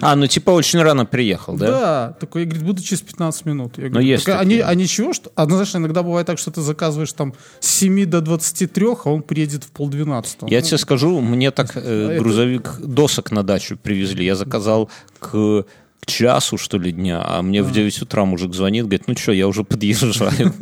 А, 0.00 0.14
ну 0.16 0.26
типа 0.26 0.50
очень 0.50 0.80
рано 0.82 1.06
приехал, 1.06 1.56
да? 1.56 1.66
Да, 1.66 2.16
такой, 2.20 2.44
говорит, 2.44 2.64
буду 2.64 2.82
через 2.82 3.02
15 3.02 3.46
минут. 3.46 3.78
Я 3.78 3.84
Но 3.84 3.90
говорю, 3.90 4.06
есть 4.08 4.24
«Так, 4.26 4.40
а, 4.40 4.44
не- 4.44 4.60
а 4.60 4.74
ничего, 4.74 5.12
что... 5.12 5.30
А, 5.36 5.44
ну, 5.46 5.52
знаешь, 5.52 5.74
иногда 5.74 6.02
бывает 6.02 6.26
так, 6.26 6.38
что 6.38 6.50
ты 6.50 6.60
заказываешь 6.60 7.12
там 7.12 7.34
с 7.60 7.68
7 7.68 8.04
до 8.06 8.20
23, 8.20 8.86
а 9.04 9.08
он 9.10 9.22
приедет 9.22 9.64
в 9.64 9.70
полдвенадцатого. 9.70 10.50
Я 10.50 10.60
Ну, 10.60 10.66
тебе 10.66 10.78
скажу, 10.78 11.20
мне 11.20 11.50
так 11.50 11.76
э, 11.76 11.80
это- 11.80 12.18
грузовик 12.22 12.78
досок 12.80 13.30
на 13.30 13.42
дачу 13.42 13.76
привезли. 13.76 14.24
Я 14.24 14.34
заказал 14.34 14.90
к, 15.18 15.64
к 16.00 16.06
часу, 16.06 16.58
что 16.58 16.78
ли, 16.78 16.92
дня, 16.92 17.22
а 17.24 17.42
мне 17.42 17.62
в 17.62 17.72
9 17.72 18.02
утра 18.02 18.24
мужик 18.24 18.54
звонит, 18.54 18.84
говорит, 18.84 19.04
ну 19.08 19.16
что, 19.16 19.32
я 19.32 19.46
уже 19.48 19.64
подъезжаю. 19.64 20.52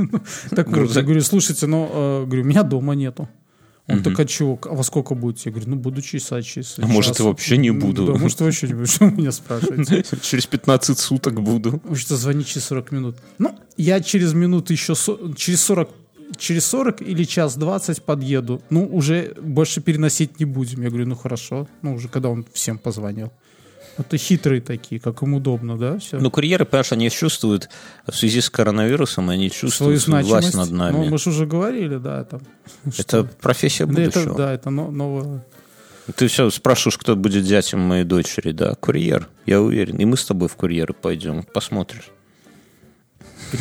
Так 0.51 0.69
вот, 0.69 0.95
я 0.95 1.03
говорю, 1.03 1.21
слушайте, 1.23 1.67
ну, 1.67 2.25
говорю, 2.27 2.45
меня 2.45 2.63
дома 2.63 2.95
нету. 2.95 3.29
Он 3.87 4.03
так, 4.03 4.19
а 4.19 4.25
чего, 4.25 4.59
а 4.63 4.75
во 4.75 4.83
сколько 4.83 5.15
будете? 5.15 5.51
Я 5.51 5.53
говорю, 5.53 5.71
ну, 5.73 5.77
буду 5.77 6.01
часа 6.01 6.41
через 6.43 6.79
А 6.79 6.87
может, 6.87 7.13
час». 7.13 7.21
и 7.21 7.23
вообще 7.23 7.59
не 7.59 7.71
буду. 7.71 8.07
Да, 8.07 8.15
может, 8.15 8.41
вообще 8.41 8.67
не 8.69 8.75
буду. 8.75 8.87
Что 8.87 9.07
вы 9.07 9.13
меня 9.13 9.31
спрашиваете? 9.31 10.05
Через 10.23 10.47
15 10.47 10.99
суток 10.99 11.43
буду. 11.43 11.83
Что, 11.95 12.17
звонить 12.17 12.47
через 12.47 12.65
40 12.65 12.93
минут? 12.93 13.17
Ну, 13.39 13.55
я 13.77 14.01
через 14.01 14.33
минут 14.33 14.71
еще... 14.71 14.95
Через 15.37 15.61
40 15.63 15.91
через 16.39 16.65
40 16.67 17.03
или 17.03 17.25
час 17.25 17.57
20 17.57 18.03
подъеду. 18.03 18.63
Ну, 18.71 18.87
уже 18.87 19.35
больше 19.41 19.81
переносить 19.81 20.41
не 20.41 20.47
будем. 20.47 20.83
Я 20.83 20.89
говорю, 20.89 21.07
ну, 21.07 21.17
хорошо. 21.17 21.69
Ну, 21.83 21.95
уже 21.95 22.09
когда 22.09 22.31
он 22.31 22.47
всем 22.53 22.79
позвонил. 22.79 23.31
Это 23.97 24.17
хитрые 24.17 24.61
такие, 24.61 25.01
как 25.01 25.23
им 25.23 25.35
удобно, 25.35 25.79
да? 25.79 25.99
Все. 25.99 26.19
Ну, 26.19 26.31
курьеры, 26.31 26.65
понимаешь, 26.65 26.91
они 26.93 27.11
чувствуют, 27.11 27.69
в 28.07 28.15
связи 28.17 28.41
с 28.41 28.51
коронавирусом, 28.51 29.31
они 29.31 29.49
свою 29.51 29.61
чувствуют 29.71 30.03
свою 30.03 30.25
власть 30.27 30.49
значимость. 30.49 30.71
над 30.73 30.93
Ну, 30.93 30.99
нами. 31.01 31.09
мы 31.11 31.19
же 31.19 31.31
уже 31.31 31.47
говорили, 31.47 31.97
да, 31.99 32.25
там. 32.25 32.41
Это 32.85 33.03
что- 33.03 33.25
профессия 33.41 33.87
Да, 33.87 33.93
это, 34.03 34.19
будущего. 34.21 34.37
да, 34.37 34.53
это 34.53 34.71
но- 34.71 34.91
новое. 34.91 35.45
Ты 36.17 36.27
все 36.27 36.51
спрашиваешь, 36.51 36.99
кто 36.99 37.17
будет 37.17 37.45
зятем 37.45 37.81
моей 37.81 38.05
дочери, 38.05 38.51
да? 38.53 38.75
Курьер, 38.75 39.29
я 39.47 39.63
уверен. 39.63 39.97
И 39.97 40.05
мы 40.05 40.17
с 40.17 40.25
тобой 40.27 40.49
в 40.49 40.57
курьеры 40.57 40.93
пойдем, 40.93 41.45
посмотришь. 41.45 42.11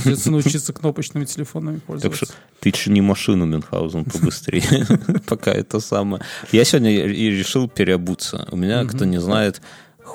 Придется 0.03 0.31
научиться 0.31 0.73
кнопочными 0.73 1.25
телефонами 1.25 1.75
Так 1.75 1.83
пользоваться. 1.85 2.25
что 2.25 2.33
ты 2.59 2.71
чини 2.71 3.01
машину, 3.01 3.45
Мюнхгаузен, 3.45 4.05
побыстрее, 4.05 4.85
пока 5.27 5.51
это 5.51 5.79
самое. 5.79 6.23
Я 6.51 6.65
сегодня 6.65 7.05
и 7.05 7.29
решил 7.29 7.69
переобуться. 7.69 8.47
У 8.51 8.55
меня, 8.57 8.83
кто 8.85 9.05
не 9.05 9.19
знает, 9.21 9.61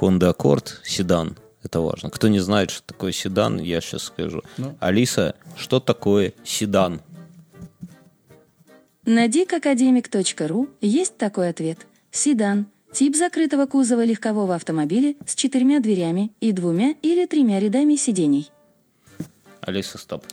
Honda 0.01 0.35
Accord 0.35 0.69
седан. 0.85 1.37
Это 1.63 1.81
важно. 1.81 2.11
Кто 2.11 2.29
не 2.29 2.39
знает, 2.39 2.71
что 2.71 2.83
такое 2.87 3.13
седан, 3.13 3.59
я 3.59 3.81
сейчас 3.81 4.05
скажу. 4.05 4.43
Ну. 4.57 4.77
Алиса, 4.81 5.35
что 5.57 5.81
такое 5.81 6.33
седан? 6.45 7.01
На 9.05 9.27
dikacademic.ru 9.27 10.69
есть 10.81 11.17
такой 11.17 11.49
ответ. 11.51 11.87
Седан– 12.11 12.67
тип 12.93 13.17
закрытого 13.17 13.67
кузова 13.67 14.05
легкового 14.05 14.55
автомобиля 14.55 15.15
с 15.27 15.35
четырьмя 15.35 15.81
дверями 15.81 16.31
и 16.41 16.53
двумя 16.53 16.95
или 17.03 17.27
тремя 17.27 17.61
рядами 17.61 17.97
сидений. 17.97 18.51
Алиса, 19.61 19.99
стоп. 19.99 20.25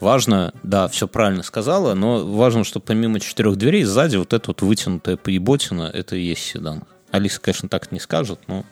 Важно, 0.00 0.52
да, 0.62 0.88
все 0.88 1.08
правильно 1.08 1.42
сказала, 1.42 1.94
но 1.94 2.26
важно, 2.26 2.64
что 2.64 2.80
помимо 2.80 3.20
четырех 3.20 3.56
дверей 3.56 3.84
сзади 3.84 4.16
вот 4.16 4.32
эта 4.32 4.48
вот 4.48 4.60
вытянутая 4.60 5.16
поеботина, 5.16 5.90
это 5.92 6.16
и 6.16 6.22
есть 6.22 6.42
седан. 6.42 6.84
Алиса, 7.10 7.40
конечно, 7.40 7.68
так 7.68 7.92
не 7.92 8.00
скажет, 8.00 8.40
но 8.48 8.64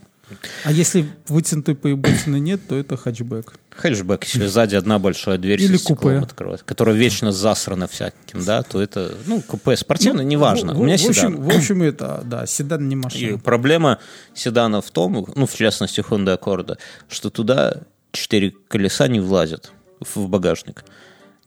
А 0.64 0.72
если 0.72 1.06
вытянутой 1.28 1.74
поеботины 1.74 2.38
нет, 2.40 2.60
то 2.68 2.76
это 2.76 2.96
хэтчбэк. 2.96 3.54
хэтчбэк, 3.70 4.24
если 4.24 4.46
сзади 4.46 4.74
одна 4.76 4.98
большая 4.98 5.38
дверь 5.38 5.60
Или 5.62 5.76
со 5.76 5.94
купе. 5.94 6.18
открывается, 6.18 6.64
которая 6.66 6.94
вечно 6.94 7.32
засрана 7.32 7.86
всяким, 7.86 8.44
да, 8.44 8.62
то 8.62 8.80
это, 8.82 9.14
ну, 9.26 9.40
купе 9.42 9.76
спортивное, 9.76 10.24
неважно. 10.24 10.74
В, 10.74 10.80
У 10.80 10.84
меня 10.84 10.96
в 10.96 11.00
общем, 11.04 11.14
седан. 11.14 11.42
в 11.42 11.48
общем, 11.56 11.82
это, 11.82 12.22
да, 12.24 12.46
седан 12.46 12.88
не 12.88 12.94
И 12.94 12.98
машина. 12.98 13.38
проблема 13.38 13.98
седана 14.34 14.80
в 14.82 14.90
том, 14.90 15.26
ну, 15.34 15.46
в 15.46 15.54
частности, 15.54 16.00
Honda 16.00 16.38
Accord, 16.38 16.76
что 17.08 17.30
туда 17.30 17.76
четыре 18.12 18.52
колеса 18.68 19.08
не 19.08 19.20
влазят 19.20 19.72
в 20.00 20.28
багажник. 20.28 20.84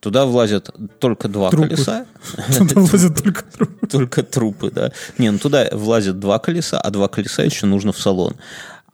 Туда 0.01 0.25
влазят 0.25 0.69
только 0.99 1.27
два 1.27 1.49
Трупы. 1.49 1.69
колеса, 1.69 2.05
Туда 2.57 2.79
влазят 2.81 3.23
только 3.23 3.43
трубы. 3.43 3.87
только 3.89 4.21
трупы, 4.23 4.69
да. 4.69 4.91
Не, 5.17 5.31
ну 5.31 5.39
туда 5.39 5.67
влазят 5.71 6.19
два 6.19 6.37
колеса, 6.37 6.79
а 6.79 6.91
два 6.91 7.07
колеса 7.07 7.41
еще 7.43 7.65
нужно 7.65 7.91
в 7.91 7.99
салон. 7.99 8.35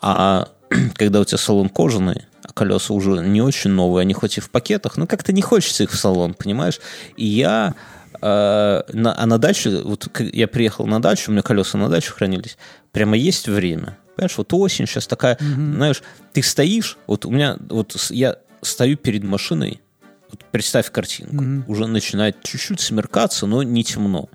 А 0.02 0.49
когда 0.95 1.20
у 1.20 1.26
тебя 1.26 1.38
салон 1.38 1.70
кожаный, 1.70 2.26
а 2.43 2.54
колеса 2.54 2.93
уже 2.93 3.24
не 3.26 3.41
очень 3.41 3.72
новые, 3.72 4.02
они 4.02 4.14
хоть 4.14 4.38
и 4.38 4.41
в 4.41 4.49
пакетах, 4.49 4.97
но 4.97 5.08
как-то 5.08 5.32
не 5.34 5.41
хочется 5.41 5.84
их 5.84 5.91
в 5.91 5.97
салон, 5.97 6.34
понимаешь? 6.34 6.80
И 7.16 7.26
я 7.26 7.76
э, 8.22 8.82
на, 8.93 9.22
а 9.22 9.26
на 9.26 9.38
даче, 9.38 9.82
вот 9.84 10.10
я 10.20 10.47
приехал 10.47 10.88
на 10.88 11.02
дачу, 11.02 11.30
у 11.30 11.34
меня 11.34 11.43
колеса 11.43 11.78
на 11.78 11.89
даче 11.89 12.12
хранились, 12.12 12.58
прямо 12.91 13.16
есть 13.16 13.47
время. 13.47 13.97
Понимаешь, 14.16 14.38
вот 14.38 14.54
осень 14.54 14.88
сейчас 14.88 15.08
такая, 15.08 15.38
знаешь, 15.39 16.04
ты 16.34 16.43
стоишь, 16.43 16.97
вот 17.08 17.26
у 17.26 17.32
меня, 17.32 17.58
вот 17.70 17.95
я 18.10 18.38
стою 18.62 18.97
перед 18.97 19.24
машиной, 19.24 19.82
вот 20.30 20.43
представь 20.52 20.91
картинку, 20.91 21.72
уже 21.72 21.88
начинает 21.88 22.41
чуть-чуть 22.43 22.80
смеркаться, 22.80 23.45
но 23.47 23.64
не 23.64 23.84
темно. 23.84 24.30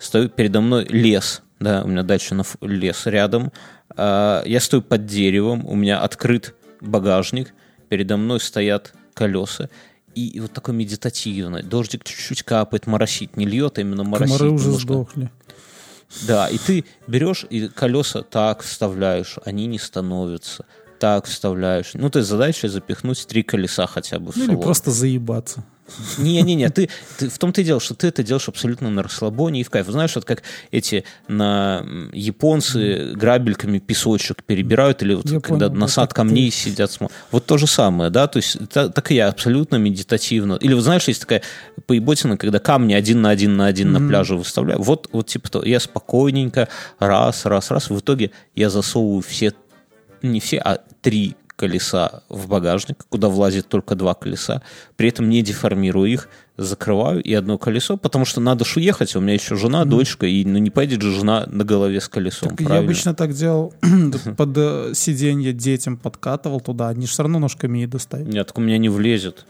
Стою 0.00 0.28
передо 0.28 0.60
мной 0.60 0.84
лес, 0.84 1.42
да, 1.60 1.82
у 1.82 1.88
меня 1.88 2.02
дача 2.02 2.34
на 2.34 2.44
лес 2.60 3.06
рядом. 3.06 3.52
А, 3.96 4.42
Я 4.44 4.60
стою 4.60 4.82
под 4.82 5.06
деревом, 5.06 5.66
у 5.66 5.74
меня 5.74 6.00
открыт 6.00 6.54
багажник, 6.80 7.54
передо 7.88 8.16
мной 8.16 8.40
стоят 8.40 8.92
колеса. 9.14 9.68
И 10.14 10.26
и 10.28 10.40
вот 10.40 10.52
такой 10.52 10.74
медитативный. 10.74 11.62
Дождик 11.62 12.04
чуть-чуть 12.04 12.42
капает, 12.42 12.86
моросит. 12.86 13.36
Не 13.36 13.46
льет, 13.46 13.78
а 13.78 13.82
именно 13.82 14.04
моросит. 14.04 14.36
Комары 14.36 14.50
уже 14.52 14.64
немножко. 14.66 14.86
сдохли. 14.92 15.30
Да, 16.26 16.48
и 16.48 16.56
ты 16.58 16.84
берешь 17.06 17.44
и 17.50 17.68
колеса 17.68 18.22
так 18.22 18.62
вставляешь, 18.62 19.36
они 19.44 19.66
не 19.66 19.78
становятся. 19.78 20.64
Так 20.98 21.26
вставляешь. 21.26 21.90
Ну, 21.94 22.10
ты 22.10 22.22
задача 22.22 22.68
запихнуть 22.68 23.26
три 23.28 23.42
колеса 23.42 23.86
хотя 23.86 24.18
бы 24.18 24.32
в 24.32 24.36
Ну, 24.36 24.42
или 24.44 24.50
салон. 24.50 24.62
просто 24.62 24.90
заебаться. 24.90 25.64
Не-не-не, 26.18 26.68
ты, 26.70 26.88
ты 27.18 27.28
в 27.28 27.38
том-то 27.38 27.60
и 27.60 27.64
дело, 27.64 27.80
что 27.80 27.94
ты 27.94 28.08
это 28.08 28.22
делаешь 28.22 28.48
абсолютно 28.48 28.90
на 28.90 29.02
расслабоне 29.02 29.60
и 29.60 29.64
в 29.64 29.70
кайф. 29.70 29.86
Знаешь, 29.86 30.14
вот 30.14 30.24
как 30.24 30.42
эти 30.70 31.04
на 31.28 31.84
японцы 32.12 33.12
грабельками 33.14 33.78
песочек 33.78 34.44
перебирают, 34.44 35.02
или 35.02 35.14
вот 35.14 35.26
Я 35.30 35.40
когда 35.40 35.68
понял, 35.68 35.88
как 35.94 36.14
камней 36.14 36.50
сидят, 36.50 36.90
смо- 36.90 37.10
вот 37.30 37.46
то 37.46 37.56
же 37.58 37.66
самое, 37.66 38.10
да, 38.10 38.26
то 38.26 38.38
есть 38.38 38.56
та- 38.68 38.88
так 38.88 39.10
и 39.10 39.14
я 39.14 39.28
абсолютно 39.28 39.76
медитативно. 39.76 40.54
Или 40.54 40.74
вот 40.74 40.82
знаешь, 40.82 41.08
есть 41.08 41.20
такая 41.20 41.42
поеботина, 41.86 42.36
когда 42.36 42.58
камни 42.58 42.94
один 42.94 43.22
на 43.22 43.30
один 43.30 43.56
на 43.56 43.66
один 43.66 43.92
на 43.92 44.06
пляже 44.06 44.36
выставляю. 44.36 44.80
Вот, 44.82 45.08
вот 45.12 45.26
типа 45.26 45.50
то, 45.50 45.64
я 45.64 45.80
спокойненько, 45.80 46.68
раз, 46.98 47.46
раз, 47.46 47.70
раз, 47.70 47.90
в 47.90 47.98
итоге 47.98 48.30
я 48.54 48.70
засовываю 48.70 49.22
все 49.22 49.52
не 50.22 50.40
все, 50.40 50.58
а 50.58 50.78
три 51.00 51.36
колеса 51.58 52.22
в 52.28 52.46
багажник, 52.46 53.04
куда 53.08 53.28
влазит 53.28 53.68
только 53.68 53.96
два 53.96 54.14
колеса, 54.14 54.62
при 54.96 55.08
этом 55.08 55.28
не 55.28 55.42
деформирую 55.42 56.08
их, 56.10 56.28
закрываю 56.56 57.20
и 57.20 57.34
одно 57.34 57.58
колесо, 57.58 57.96
потому 57.96 58.24
что 58.24 58.40
надо 58.40 58.64
ж 58.64 58.76
уехать, 58.76 59.16
у 59.16 59.20
меня 59.20 59.34
еще 59.34 59.56
жена, 59.56 59.84
дочка, 59.84 60.26
и 60.26 60.44
ну, 60.44 60.58
не 60.58 60.70
поедет 60.70 61.02
же 61.02 61.12
жена 61.12 61.46
на 61.46 61.64
голове 61.64 62.00
с 62.00 62.08
колесом, 62.08 62.50
Так 62.50 62.60
я 62.60 62.66
правильно? 62.66 62.86
обычно 62.86 63.14
так 63.14 63.32
делал, 63.32 63.74
под 64.36 64.56
э, 64.56 64.92
сиденье 64.94 65.52
детям 65.52 65.96
подкатывал 65.96 66.60
туда, 66.60 66.88
они 66.88 67.06
же 67.06 67.12
все 67.12 67.24
равно 67.24 67.40
ножками 67.40 67.78
не 67.78 67.86
достают. 67.88 68.28
Нет, 68.28 68.46
так 68.46 68.58
у 68.58 68.60
меня 68.60 68.78
не 68.78 68.88
влезет. 68.88 69.44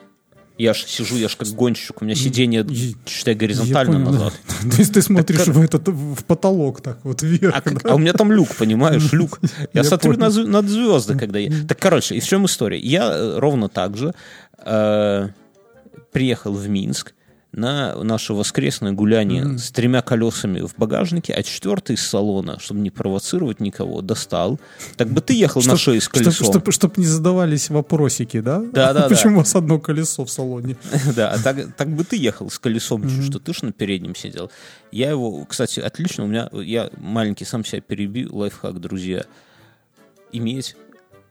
Я 0.58 0.74
ж 0.74 0.84
сижу, 0.86 1.16
я 1.16 1.28
ж 1.28 1.36
как 1.36 1.48
гонщик, 1.48 2.02
у 2.02 2.04
меня 2.04 2.16
сиденье, 2.16 2.66
Я- 2.68 2.94
считай, 3.06 3.34
горизонтально 3.36 3.92
понял, 4.04 4.12
назад. 4.12 4.32
да. 4.64 4.70
То 4.76 4.76
есть 4.78 4.92
ты 4.92 5.02
смотришь 5.02 5.46
в 5.46 5.60
этот 5.60 5.88
в 5.88 6.24
потолок 6.24 6.80
так 6.80 6.98
вот 7.04 7.22
вверх. 7.22 7.54
А, 7.56 7.60
как- 7.60 7.82
да? 7.82 7.90
а 7.90 7.94
у 7.94 7.98
меня 7.98 8.12
там 8.12 8.32
люк, 8.32 8.48
понимаешь, 8.58 9.12
люк. 9.12 9.38
Я, 9.72 9.82
Я 9.82 9.84
смотрю 9.84 10.16
на 10.16 10.28
над 10.30 10.68
звезды, 10.68 11.16
когда 11.16 11.38
я... 11.38 11.50
Так, 11.68 11.78
короче, 11.78 12.16
и 12.16 12.20
в 12.20 12.26
чем 12.26 12.44
история? 12.46 12.78
Я 12.80 13.08
э, 13.12 13.38
ровно 13.38 13.68
так 13.68 13.96
же 13.96 14.12
э, 14.64 15.28
приехал 16.12 16.52
в 16.52 16.68
Минск 16.68 17.14
на 17.52 17.94
наше 18.02 18.34
воскресное 18.34 18.92
гуляние 18.92 19.58
с 19.58 19.70
тремя 19.70 20.02
колесами 20.02 20.60
в 20.60 20.74
багажнике, 20.76 21.32
а 21.32 21.42
четвертый 21.42 21.96
из 21.96 22.06
салона, 22.06 22.58
чтобы 22.60 22.80
не 22.80 22.90
провоцировать 22.90 23.60
никого, 23.60 24.02
достал. 24.02 24.60
Так 24.96 25.08
бы 25.08 25.20
ты 25.20 25.34
ехал 25.34 25.62
на 25.62 25.76
шее 25.76 26.00
с 26.00 26.08
колесом. 26.08 26.62
Чтобы 26.70 26.94
не 26.98 27.06
задавались 27.06 27.70
вопросики, 27.70 28.40
да? 28.40 28.60
Да-да-да. 28.60 29.08
Почему 29.08 29.36
у 29.36 29.38
вас 29.38 29.54
одно 29.54 29.78
колесо 29.78 30.24
в 30.24 30.30
салоне? 30.30 30.76
Да, 31.16 31.30
а 31.32 31.38
так, 31.38 31.74
так 31.74 31.88
бы 31.88 32.04
ты 32.04 32.16
ехал 32.16 32.50
с 32.50 32.58
колесом, 32.58 33.08
чуть 33.08 33.24
что 33.24 33.38
ты 33.40 33.54
ж 33.54 33.62
на 33.62 33.72
переднем 33.72 34.14
сидел. 34.14 34.50
Я 34.92 35.10
его, 35.10 35.44
кстати, 35.44 35.80
отлично, 35.80 36.24
у 36.24 36.26
меня, 36.26 36.48
я 36.52 36.90
маленький 36.96 37.44
сам 37.44 37.64
себя 37.64 37.80
перебью, 37.80 38.34
лайфхак, 38.36 38.80
друзья, 38.80 39.24
иметь 40.32 40.76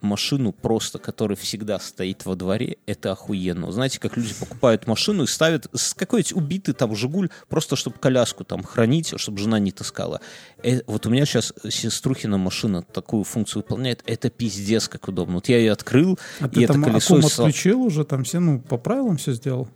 машину 0.02 0.52
просто, 0.54 1.00
которая 1.00 1.36
всегда 1.36 1.80
стоит 1.80 2.26
во 2.26 2.36
дворе, 2.36 2.78
это 2.86 3.12
охуенно. 3.12 3.72
Знаете, 3.72 4.00
как 4.00 4.18
люди 4.18 4.34
покупают 4.40 4.88
машину 4.88 5.24
и 5.24 5.28
ставят 5.28 5.68
с 5.74 5.94
какой-нибудь 5.94 6.34
убитый 6.34 6.74
там 6.74 6.96
«Жигуль», 6.96 7.30
просто 7.50 7.76
чтобы 7.76 7.98
коляску 8.00 8.44
там 8.44 8.64
хранить, 8.64 9.14
чтобы 9.18 9.40
жена 9.40 9.60
не 9.60 9.72
таскала. 9.72 10.22
Э, 10.64 10.82
вот 10.88 11.06
у 11.06 11.10
меня 11.10 11.26
сейчас 11.26 11.54
сеструхина 11.70 12.38
машина 12.38 12.82
такую 12.82 13.24
функцию 13.24 13.64
выполняет. 13.64 14.04
Это 14.06 14.30
пиздец 14.30 14.88
как 14.88 15.08
удобно. 15.08 15.36
Вот 15.36 15.50
я 15.50 15.58
ее 15.58 15.72
открыл, 15.72 16.18
А 16.40 16.48
и 16.48 16.50
ты 16.50 16.64
это 16.64 16.74
там 16.74 16.84
колесо... 16.84 17.22
со- 17.22 17.44
отключил 17.44 17.82
уже, 17.82 18.04
там 18.04 18.24
все, 18.24 18.40
ну, 18.40 18.60
по 18.60 18.78
правилам 18.78 19.18
все 19.18 19.34
сделал? 19.34 19.68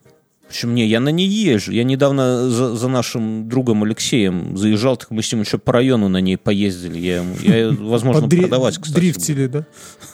Причем 0.51 0.75
не, 0.75 0.85
я 0.85 0.99
на 0.99 1.09
ней 1.09 1.29
езжу. 1.29 1.71
Я 1.71 1.85
недавно 1.85 2.49
за, 2.49 2.75
за 2.75 2.87
нашим 2.89 3.47
другом 3.47 3.83
Алексеем 3.83 4.57
заезжал, 4.57 4.97
так 4.97 5.09
мы 5.09 5.23
с 5.23 5.31
ним 5.31 5.41
еще 5.43 5.57
по 5.57 5.71
району 5.71 6.09
на 6.09 6.17
ней 6.19 6.35
поездили. 6.35 6.99
Я, 6.99 7.17
ему, 7.19 7.35
я 7.41 7.69
возможно, 7.79 8.23
Подри- 8.27 8.41
продавать, 8.41 8.77
кстати. 8.77 8.93
Дрифтили, 8.99 9.47
да? 9.47 9.65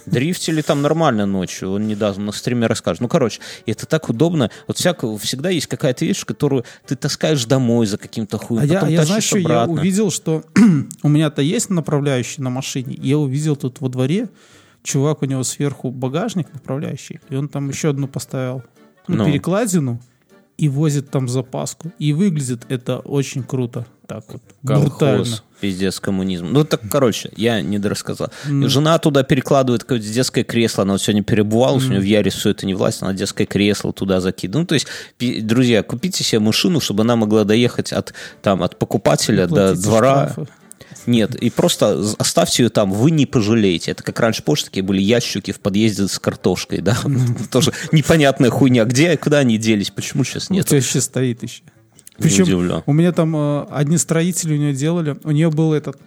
Дрифтили 0.06 0.62
там 0.62 0.84
нормально 0.84 1.26
ночью, 1.26 1.72
он 1.72 1.88
недавно 1.88 2.26
на 2.26 2.32
стриме 2.32 2.68
расскажет. 2.68 3.02
Ну, 3.02 3.08
короче, 3.08 3.42
это 3.66 3.88
так 3.88 4.10
удобно. 4.10 4.52
Вот 4.68 4.78
всяко, 4.78 5.18
всегда 5.18 5.50
есть 5.50 5.66
какая-то 5.66 6.06
вещь, 6.06 6.24
которую 6.24 6.66
ты 6.86 6.96
таскаешь 6.96 7.44
домой 7.46 7.88
за 7.88 7.98
каким-то 7.98 8.38
хуем, 8.38 8.62
А 8.62 8.66
я, 8.66 8.74
потом 8.76 8.90
я 8.90 9.06
знаешь, 9.06 9.24
что 9.24 9.40
я 9.40 9.66
увидел, 9.66 10.12
что 10.12 10.44
у 11.02 11.10
меня-то 11.10 11.42
есть 11.42 11.72
направляющий 11.72 12.44
на 12.44 12.52
машине. 12.52 12.96
Я 13.02 13.18
увидел 13.18 13.56
тут 13.56 13.82
во 13.82 13.90
дворе, 13.90 14.30
чувак, 14.84 15.24
у 15.24 15.26
него 15.26 15.42
сверху 15.42 15.90
багажник 15.90 16.54
направляющий, 16.54 17.20
и 17.32 17.36
он 17.36 17.50
там 17.50 17.70
еще 17.70 17.90
одну 17.90 18.08
поставил, 18.08 18.62
ну, 19.08 19.16
Ну. 19.18 19.26
перекладину, 19.26 20.00
и 20.58 20.70
возит 20.70 21.10
там 21.10 21.28
запаску. 21.28 21.91
И 21.99 22.14
выглядит 22.14 22.66
это 22.70 22.99
очень 22.99 23.43
круто. 23.43 23.86
Так 24.08 24.24
вот, 24.30 24.41
брутально. 24.64 25.18
Колхоз, 25.26 25.43
пиздец, 25.60 25.99
коммунизм. 25.99 26.47
Ну, 26.49 26.64
так, 26.64 26.80
короче, 26.89 27.30
я 27.36 27.62
не 27.62 27.78
дорассказал. 27.78 28.30
И 28.47 28.68
Жена 28.68 28.97
туда 28.99 29.24
перекладывает 29.24 29.84
какое-то 29.84 30.08
детское 30.08 30.45
кресло, 30.45 30.84
она 30.84 30.93
вот 30.93 31.01
сегодня 31.01 31.24
перебывалась, 31.24 31.86
у 31.86 31.89
нее 31.89 31.99
в 31.99 32.05
Ярис 32.05 32.36
все 32.36 32.51
это 32.51 32.66
не 32.66 32.74
власть, 32.74 33.01
она 33.01 33.14
детское 33.14 33.45
кресло 33.45 33.91
туда 33.91 34.22
закидывает. 34.22 34.64
Ну, 34.64 34.66
то 34.66 34.76
есть, 34.76 34.88
друзья, 35.45 35.84
купите 35.84 36.24
себе 36.24 36.39
машину, 36.39 36.80
чтобы 36.80 37.03
она 37.03 37.18
могла 37.18 37.43
доехать 37.43 37.91
от, 37.91 38.14
там, 38.41 38.64
от 38.64 38.80
покупателя 38.80 39.45
до 39.45 39.76
двора. 39.76 40.30
штрафы. 40.30 40.51
Нет, 41.08 41.36
и 41.36 41.49
просто 41.49 42.03
оставьте 42.20 42.64
ее 42.64 42.70
там, 42.70 42.91
вы 42.91 43.12
не 43.12 43.26
пожалеете. 43.26 43.91
Это 43.91 44.03
как 44.03 44.20
раньше, 44.20 44.43
помнишь, 44.43 44.64
такие 44.64 44.84
были 44.84 45.01
ящики 45.01 45.51
в 45.51 45.60
подъезде 45.62 46.08
с 46.08 46.20
картошкой, 46.20 46.82
да? 46.82 46.97
Тоже 47.51 47.72
непонятная 47.93 48.49
хуйня. 48.49 48.84
Где, 48.84 49.16
куда 49.18 49.39
они 49.39 49.58
делись, 49.58 49.89
почему 49.89 50.24
сейчас 50.26 50.49
У 50.49 50.53
нет? 50.53 50.66
тебя 50.68 50.78
еще 50.78 51.01
стоит 51.01 51.43
еще. 51.43 51.64
Причем 52.18 52.84
у 52.86 52.93
меня 52.93 53.12
там 53.12 53.36
э, 53.36 53.66
одни 53.72 53.97
строители 53.97 54.53
у 54.53 54.58
нее 54.58 54.74
делали. 54.74 55.18
У 55.24 55.32
нее 55.32 55.49
был 55.51 55.74
этот 55.74 55.97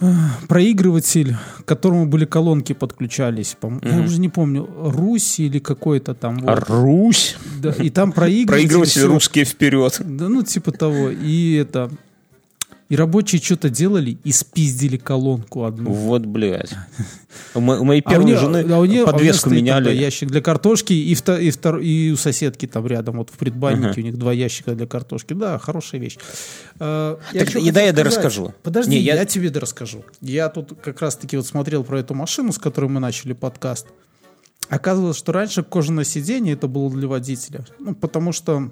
э, 0.00 0.12
проигрыватель, 0.48 1.36
к 1.60 1.64
которому 1.64 2.06
были 2.06 2.24
колонки 2.24 2.72
подключались. 2.72 3.56
по 3.58 3.72
Я 3.82 4.00
уже 4.00 4.20
не 4.20 4.28
помню, 4.28 4.68
Русь 4.78 5.38
или 5.38 5.58
какой-то 5.58 6.14
там. 6.14 6.38
вот. 6.38 6.64
Русь. 6.68 7.36
Да, 7.60 7.70
и 7.70 7.88
там 7.88 8.12
проигрыватель. 8.12 8.68
Проигрыватель 8.68 9.02
русские 9.04 9.44
вперед. 9.44 9.96
Да, 10.04 10.28
ну, 10.28 10.42
типа 10.42 10.72
того. 10.72 11.10
И 11.10 11.54
это... 11.54 11.90
И 12.88 12.94
рабочие 12.94 13.40
что-то 13.42 13.68
делали 13.68 14.16
и 14.22 14.30
спиздили 14.30 14.96
колонку 14.96 15.64
одну. 15.64 15.90
Вот, 15.90 16.24
блядь. 16.24 16.70
У 17.54 17.60
мо- 17.60 17.78
у 17.80 17.84
моей 17.84 18.00
А 18.04 18.10
первой 18.10 18.26
нее- 18.26 18.38
жены 18.38 18.58
а 18.58 18.60
у 18.60 18.64
нее- 18.64 18.74
а 18.74 18.78
у 18.78 18.84
нее 18.84 19.04
подвеску 19.04 19.50
меняли. 19.50 19.92
ящик 19.92 20.30
для 20.30 20.40
картошки, 20.40 20.92
и, 20.92 21.12
вто- 21.14 21.40
и, 21.40 21.50
втор- 21.50 21.82
и 21.82 22.12
у 22.12 22.16
соседки 22.16 22.66
там 22.66 22.86
рядом, 22.86 23.16
вот 23.16 23.30
в 23.30 23.32
предбаннике 23.38 24.00
у 24.00 24.04
них 24.04 24.16
два 24.16 24.32
ящика 24.32 24.74
для 24.76 24.86
картошки. 24.86 25.32
Да, 25.32 25.58
хорошая 25.58 26.00
вещь. 26.00 26.16
Э, 26.78 27.16
я 27.32 27.44
Так 27.44 27.56
и 27.56 27.70
да, 27.72 27.82
я 27.82 27.92
дорасскажу. 27.92 28.54
Подожди, 28.62 28.92
Не, 28.92 28.98
я... 29.00 29.16
я- 29.16 29.24
тебе 29.24 29.50
дорасскажу. 29.50 30.04
Я 30.20 30.48
тут 30.48 30.74
как 30.80 31.00
раз-таки 31.00 31.36
вот 31.36 31.46
смотрел 31.46 31.82
про 31.82 31.98
эту 31.98 32.14
машину, 32.14 32.52
с 32.52 32.58
которой 32.58 32.86
мы 32.88 33.00
начали 33.00 33.32
подкаст. 33.32 33.86
Оказывалось, 34.68 35.16
что 35.16 35.32
раньше 35.32 35.62
кожаное 35.64 36.04
сиденье 36.04 36.54
это 36.54 36.68
было 36.68 36.88
для 36.90 37.08
водителя. 37.08 37.64
Ну, 37.80 37.94
потому 37.96 38.32
что 38.32 38.70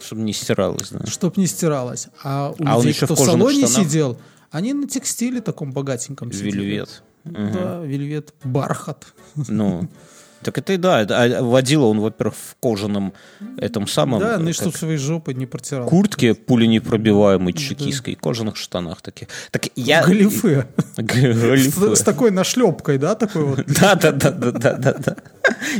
Чтобы 0.00 0.22
не 0.22 0.32
стиралось, 0.32 0.90
да. 0.90 1.06
чтоб 1.06 1.36
не 1.36 1.46
стиралось. 1.46 2.08
А 2.22 2.54
у 2.58 2.64
А 2.66 2.76
людей, 2.76 2.92
в 2.92 2.96
кто 2.96 3.14
в 3.14 3.18
кожаных 3.18 3.38
салоне 3.38 3.66
штанах? 3.66 3.88
сидел, 3.88 4.18
они 4.50 4.72
на 4.74 4.86
текстиле 4.86 5.40
таком 5.40 5.72
богатеньком 5.72 6.32
сидели. 6.32 6.50
Вельвет. 6.60 7.02
Да, 7.24 7.80
вельвет, 7.84 8.34
бархат. 8.44 9.12
Ну, 9.34 9.88
так 10.42 10.58
это 10.58 10.72
и 10.72 10.76
да. 10.76 11.00
а 11.08 11.42
водила 11.42 11.86
он, 11.86 12.00
во-первых, 12.00 12.34
в 12.36 12.56
кожаном 12.60 13.12
этом 13.58 13.86
самом 13.86 14.20
Да, 14.20 14.38
ну 14.38 14.48
и 14.48 14.50
э, 14.50 14.52
чтоб 14.52 14.74
своей 14.76 14.96
жопой 14.98 15.34
не 15.34 15.46
протирал. 15.46 15.86
куртке 15.88 16.34
пуленепробиваемой 16.34 17.52
чекистской, 17.52 18.14
кожаных 18.14 18.56
штанах 18.56 19.02
таких. 19.02 19.28
Так 19.50 19.68
я... 19.76 20.04
Галифе. 20.04 20.66
Галифе. 20.96 21.70
С, 21.70 21.98
с 22.00 22.02
такой 22.02 22.30
нашлепкой, 22.30 22.98
да, 22.98 23.14
такой 23.14 23.44
вот. 23.44 23.64
Да, 23.80 23.94
да, 23.94 24.12
да, 24.12 24.30
да, 24.30 24.50
да, 24.52 24.72
да, 24.74 24.92
да. 24.94 25.16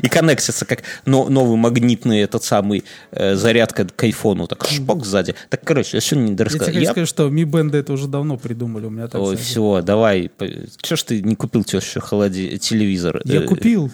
И 0.03 0.09
коннектится 0.09 0.65
как 0.65 0.83
но- 1.05 1.29
новый 1.29 1.57
магнитный 1.57 2.21
этот 2.21 2.43
самый 2.45 2.85
э, 3.11 3.35
зарядка 3.37 3.85
к 3.87 4.03
айфону, 4.05 4.47
так 4.47 4.65
шпок 4.67 5.05
сзади. 5.05 5.35
Так, 5.51 5.63
короче, 5.65 5.97
я 5.97 6.01
сегодня 6.01 6.25
не 6.27 6.31
Я 6.33 6.37
тебе 6.37 6.45
дорассказал. 6.45 6.67
хочу 6.69 6.81
Я- 6.85 6.91
сказать, 6.91 7.09
что 7.09 7.29
Mi 7.29 7.45
Band 7.45 7.77
это 7.77 7.93
уже 7.93 8.09
давно 8.09 8.37
придумали. 8.37 8.87
У 8.87 8.91
меня 8.91 9.09
так 9.09 9.21
Ой, 9.21 9.37
все, 9.37 9.83
давай. 9.83 10.31
Че 10.83 10.97
ж 10.97 11.03
ты 11.03 11.23
не 11.23 11.35
купил 11.37 11.65
теще 11.65 12.01
холоди... 12.01 12.59
телевизор? 12.59 13.21
Я 13.25 13.41
Э, 13.43 13.47
купил. 13.47 13.91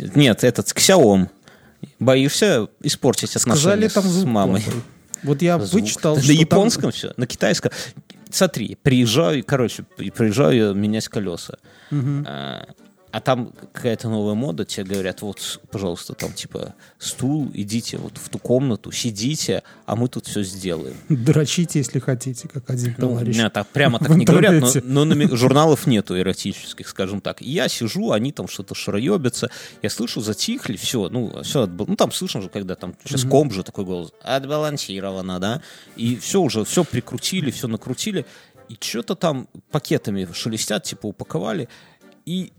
Нет, 0.00 0.44
этот, 0.44 0.66
Xiaomi. 0.68 1.28
Боишься 1.98 2.68
испортить 2.82 3.30
Сказали, 3.30 3.84
отношения 3.84 3.88
там 3.88 4.04
с 4.04 4.24
мамой? 4.24 4.62
плохой. 4.62 4.82
Вот 5.22 5.42
я 5.42 5.58
Звук. 5.58 5.82
вычитал, 5.82 6.16
На 6.16 6.22
что 6.22 6.28
там- 6.32 6.40
японском 6.40 6.90
все, 6.90 7.12
на 7.16 7.26
китайском. 7.26 7.72
Смотри, 8.30 8.76
приезжаю, 8.82 9.42
короче, 9.44 9.84
при- 9.96 10.10
приезжаю 10.10 10.74
менять 10.74 11.08
колеса. 11.08 11.54
А, 11.90 12.66
а 13.16 13.20
там 13.20 13.50
какая-то 13.72 14.10
новая 14.10 14.34
мода, 14.34 14.66
тебе 14.66 14.84
говорят, 14.84 15.22
вот, 15.22 15.62
пожалуйста, 15.70 16.12
там 16.12 16.34
типа 16.34 16.74
стул, 16.98 17.50
идите 17.54 17.96
вот 17.96 18.18
в 18.18 18.28
ту 18.28 18.38
комнату, 18.38 18.92
сидите, 18.92 19.62
а 19.86 19.96
мы 19.96 20.08
тут 20.08 20.26
все 20.26 20.42
сделаем. 20.42 20.98
Дрочите, 21.08 21.78
если 21.78 21.98
хотите, 21.98 22.46
как 22.46 22.68
один 22.68 22.94
Ну, 22.98 23.08
товарищ. 23.08 23.34
меня 23.34 23.48
так 23.48 23.68
прямо 23.68 23.98
так 24.00 24.10
не 24.10 24.26
говорят, 24.26 24.60
но, 24.60 25.04
но 25.06 25.14
на 25.14 25.28
журналов 25.34 25.86
нету 25.86 26.18
эротических, 26.18 26.86
скажем 26.86 27.22
так. 27.22 27.40
И 27.40 27.50
я 27.50 27.68
сижу, 27.68 28.10
они 28.10 28.32
там 28.32 28.48
что-то 28.48 28.74
шароебятся, 28.74 29.50
я 29.80 29.88
слышу, 29.88 30.20
затихли, 30.20 30.76
все, 30.76 31.08
ну, 31.08 31.42
все, 31.42 31.66
ну, 31.66 31.96
там 31.96 32.12
слышно 32.12 32.42
же, 32.42 32.50
когда 32.50 32.74
там 32.74 32.96
сейчас 33.02 33.24
комп 33.24 33.54
же 33.54 33.62
такой 33.62 33.86
голос, 33.86 34.12
отбалансировано, 34.20 35.40
да, 35.40 35.62
и 35.96 36.16
все 36.16 36.42
уже, 36.42 36.66
все 36.66 36.84
прикрутили, 36.84 37.50
все 37.50 37.66
накрутили, 37.66 38.26
и 38.68 38.76
что-то 38.78 39.14
там 39.14 39.48
пакетами 39.70 40.28
шелестят, 40.34 40.82
типа 40.82 41.06
упаковали, 41.06 41.70
и 42.26 42.52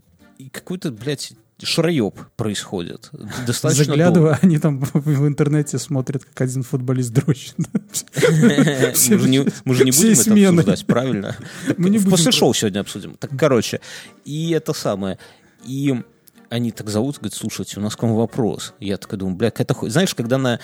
какой-то, 0.46 0.90
блядь, 0.90 1.32
шароеб 1.62 2.14
происходит. 2.36 3.10
Достаточно 3.46 3.84
долго. 3.84 4.02
Заглядывая, 4.02 4.38
они 4.42 4.58
там 4.58 4.80
в 4.80 5.26
интернете 5.26 5.78
смотрят, 5.78 6.24
как 6.24 6.40
один 6.42 6.62
футболист 6.62 7.12
дрочит. 7.12 7.54
Мы 7.58 9.18
же 9.18 9.28
не, 9.28 9.40
будем 9.40 9.88
это 9.88 10.48
обсуждать, 10.50 10.86
правильно? 10.86 11.36
После 12.08 12.32
шоу 12.32 12.54
сегодня 12.54 12.80
обсудим. 12.80 13.16
Так, 13.18 13.30
короче, 13.36 13.80
и 14.24 14.50
это 14.50 14.72
самое. 14.72 15.18
И 15.64 16.00
они 16.50 16.72
так 16.72 16.88
зовут, 16.88 17.16
говорят, 17.16 17.34
слушайте, 17.34 17.78
у 17.78 17.82
нас 17.82 17.94
к 17.96 18.02
вам 18.02 18.14
вопрос. 18.14 18.74
Я 18.80 18.96
такой 18.96 19.18
думаю, 19.18 19.36
бля, 19.36 19.50
какая-то 19.50 19.74
хуй. 19.74 19.90
Знаешь, 19.90 20.14
когда 20.14 20.38
на, 20.38 20.60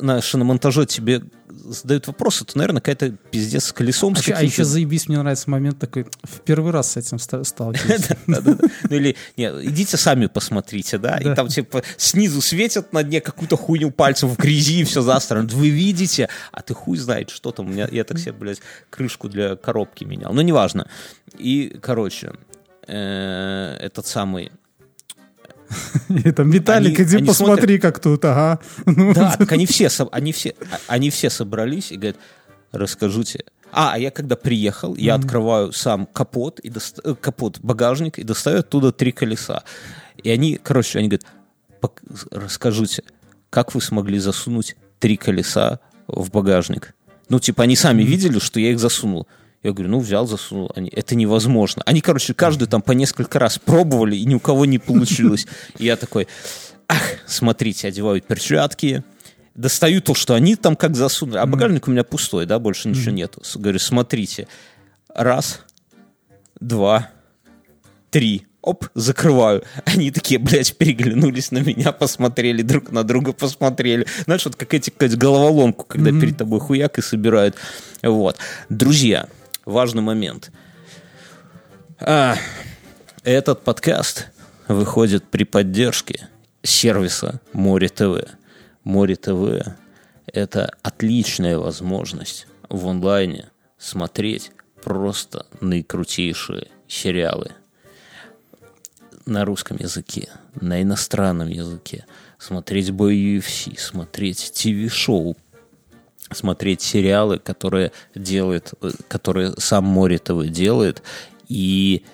на 0.00 0.20
шиномонтаже 0.20 0.86
тебе 0.86 1.22
задают 1.48 2.06
вопросы, 2.06 2.44
то, 2.44 2.58
наверное, 2.58 2.80
какая-то 2.80 3.10
пиздец 3.30 3.66
с 3.66 3.72
колесом. 3.72 4.14
А, 4.16 4.20
с 4.20 4.28
а 4.28 4.42
еще 4.42 4.64
заебись, 4.64 5.08
мне 5.08 5.18
нравится 5.18 5.48
момент 5.50 5.78
такой, 5.78 6.06
в 6.22 6.40
первый 6.40 6.72
раз 6.72 6.92
с 6.92 6.96
этим 6.96 7.18
ста- 7.18 7.44
сталкиваюсь. 7.44 8.08
Ну 8.26 8.96
или, 8.96 9.16
нет, 9.36 9.54
идите 9.62 9.96
сами 9.96 10.26
посмотрите, 10.26 10.98
да, 10.98 11.18
и 11.18 11.34
там 11.34 11.48
типа 11.48 11.82
снизу 11.96 12.40
светят 12.40 12.92
на 12.92 13.02
дне 13.02 13.20
какую-то 13.20 13.56
хуйню 13.56 13.90
пальцем 13.90 14.28
в 14.28 14.36
грязи 14.36 14.80
и 14.80 14.84
все 14.84 15.02
застрано. 15.02 15.48
Вы 15.48 15.70
видите, 15.70 16.28
а 16.52 16.62
ты 16.62 16.74
хуй 16.74 16.96
знает, 16.96 17.30
что 17.30 17.52
там. 17.52 17.74
Я 17.74 18.04
так 18.04 18.18
себе, 18.18 18.32
блядь, 18.32 18.60
крышку 18.88 19.28
для 19.28 19.56
коробки 19.56 20.04
менял. 20.04 20.32
Ну, 20.32 20.40
неважно. 20.42 20.88
И, 21.38 21.78
короче, 21.80 22.32
э, 22.86 23.76
этот 23.80 24.06
самый... 24.06 24.52
И 26.08 26.30
там, 26.32 26.50
Виталик, 26.50 26.98
Они- 26.98 27.08
иди 27.08 27.16
они 27.18 27.26
посмотри, 27.26 27.78
как 27.78 28.00
тут, 28.00 28.24
ага. 28.24 28.58
Да, 28.86 29.36
так 29.38 29.52
они 29.52 29.66
все, 29.66 29.88
они 30.12 30.32
все, 30.32 30.54
они 30.86 31.10
все 31.10 31.30
собрались 31.30 31.92
и 31.92 31.96
говорят, 31.96 32.16
расскажите. 32.72 33.44
А, 33.72 33.92
а 33.94 33.98
я 33.98 34.10
когда 34.10 34.34
приехал, 34.36 34.96
я 34.96 35.14
открываю 35.14 35.72
сам 35.72 36.06
капот, 36.06 36.58
и 36.60 36.70
доста- 36.70 37.02
э, 37.04 37.14
капот, 37.14 37.60
багажник, 37.60 38.18
и 38.18 38.24
достаю 38.24 38.60
оттуда 38.60 38.90
три 38.90 39.12
колеса. 39.12 39.62
И 40.22 40.30
они, 40.30 40.58
короче, 40.62 40.98
они 40.98 41.08
говорят, 41.08 41.26
«Пок- 41.80 42.02
расскажите, 42.32 43.04
как 43.48 43.74
вы 43.74 43.80
смогли 43.80 44.18
засунуть 44.18 44.76
три 44.98 45.16
колеса 45.16 45.78
в 46.08 46.30
багажник? 46.30 46.94
Ну, 47.28 47.38
типа, 47.38 47.62
они 47.62 47.76
сами 47.76 48.02
видели, 48.02 48.40
что 48.40 48.58
я 48.58 48.72
их 48.72 48.80
засунул. 48.80 49.28
Я 49.62 49.72
говорю, 49.72 49.90
ну, 49.90 50.00
взял, 50.00 50.26
засунул. 50.26 50.72
Они, 50.74 50.88
это 50.88 51.14
невозможно. 51.14 51.82
Они, 51.84 52.00
короче, 52.00 52.32
каждый 52.32 52.66
там 52.66 52.80
по 52.80 52.92
несколько 52.92 53.38
раз 53.38 53.58
пробовали, 53.58 54.16
и 54.16 54.24
ни 54.24 54.34
у 54.34 54.40
кого 54.40 54.64
не 54.64 54.78
получилось. 54.78 55.46
И 55.78 55.84
я 55.84 55.96
такой, 55.96 56.28
ах, 56.88 57.02
смотрите, 57.26 57.88
одеваю 57.88 58.22
перчатки, 58.22 59.04
достаю 59.54 60.00
то, 60.00 60.14
что 60.14 60.34
они 60.34 60.56
там 60.56 60.76
как 60.76 60.96
засунули. 60.96 61.38
А 61.38 61.46
багажник 61.46 61.88
у 61.88 61.90
меня 61.90 62.04
пустой, 62.04 62.46
да, 62.46 62.58
больше 62.58 62.88
ничего 62.88 63.10
нету. 63.10 63.42
Говорю, 63.56 63.78
смотрите, 63.78 64.48
раз, 65.14 65.60
два, 66.58 67.10
три. 68.10 68.46
оп, 68.62 68.86
закрываю. 68.94 69.62
Они 69.84 70.10
такие, 70.10 70.38
блядь, 70.38 70.76
переглянулись 70.76 71.50
на 71.50 71.58
меня, 71.58 71.92
посмотрели 71.92 72.62
друг 72.62 72.90
на 72.92 73.04
друга, 73.04 73.32
посмотрели. 73.32 74.06
Знаешь, 74.24 74.44
вот 74.44 74.56
как 74.56 74.72
эти, 74.74 74.90
как 74.90 75.10
головоломку, 75.12 75.84
когда 75.84 76.10
перед 76.10 76.36
тобой 76.36 76.60
хуяк 76.60 76.98
и 76.98 77.02
собирают. 77.02 77.56
Вот. 78.02 78.36
Друзья, 78.68 79.28
важный 79.64 80.02
момент. 80.02 80.50
А, 81.98 82.36
этот 83.24 83.62
подкаст 83.62 84.28
выходит 84.68 85.24
при 85.24 85.44
поддержке 85.44 86.28
сервиса 86.62 87.40
Море 87.52 87.88
ТВ. 87.88 88.26
Море 88.84 89.16
ТВ– 89.16 89.76
это 90.26 90.72
отличная 90.82 91.58
возможность 91.58 92.46
в 92.68 92.86
онлайне 92.86 93.50
смотреть 93.78 94.52
просто 94.82 95.46
наикрутейшие 95.60 96.68
сериалы 96.88 97.52
на 99.26 99.44
русском 99.44 99.76
языке, 99.76 100.28
на 100.60 100.82
иностранном 100.82 101.48
языке, 101.48 102.06
смотреть 102.38 102.90
бой 102.90 103.16
UFC, 103.16 103.78
смотреть 103.78 104.52
ТВ-шоу, 104.54 105.36
смотреть 106.32 106.82
сериалы, 106.82 107.38
которые 107.38 107.92
делает, 108.14 108.72
э, 108.82 108.90
которые 109.08 109.52
сам 109.58 109.84
Море 109.84 110.18
ТВ 110.18 110.46
делает, 110.48 111.02
и 111.48 112.04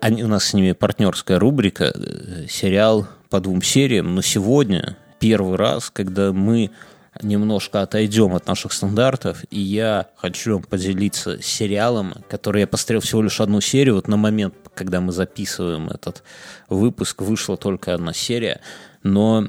они, 0.00 0.22
у 0.22 0.28
нас 0.28 0.44
с 0.44 0.54
ними 0.54 0.72
партнерская 0.72 1.38
рубрика, 1.38 1.92
э, 1.94 2.46
сериал 2.48 3.06
по 3.30 3.40
двум 3.40 3.62
сериям, 3.62 4.14
но 4.14 4.22
сегодня 4.22 4.96
первый 5.18 5.56
раз, 5.56 5.90
когда 5.90 6.32
мы 6.32 6.70
немножко 7.22 7.82
отойдем 7.82 8.34
от 8.34 8.46
наших 8.46 8.72
стандартов, 8.72 9.44
и 9.50 9.60
я 9.60 10.08
хочу 10.16 10.54
вам 10.54 10.62
поделиться 10.62 11.40
сериалом, 11.42 12.14
который 12.28 12.62
я 12.62 12.66
посмотрел 12.66 13.00
всего 13.00 13.22
лишь 13.22 13.40
одну 13.40 13.60
серию. 13.60 13.94
Вот 13.94 14.08
на 14.08 14.16
момент, 14.16 14.54
когда 14.74 15.00
мы 15.00 15.12
записываем 15.12 15.88
этот 15.88 16.22
выпуск, 16.68 17.22
вышла 17.22 17.56
только 17.56 17.94
одна 17.94 18.12
серия, 18.12 18.60
но 19.02 19.48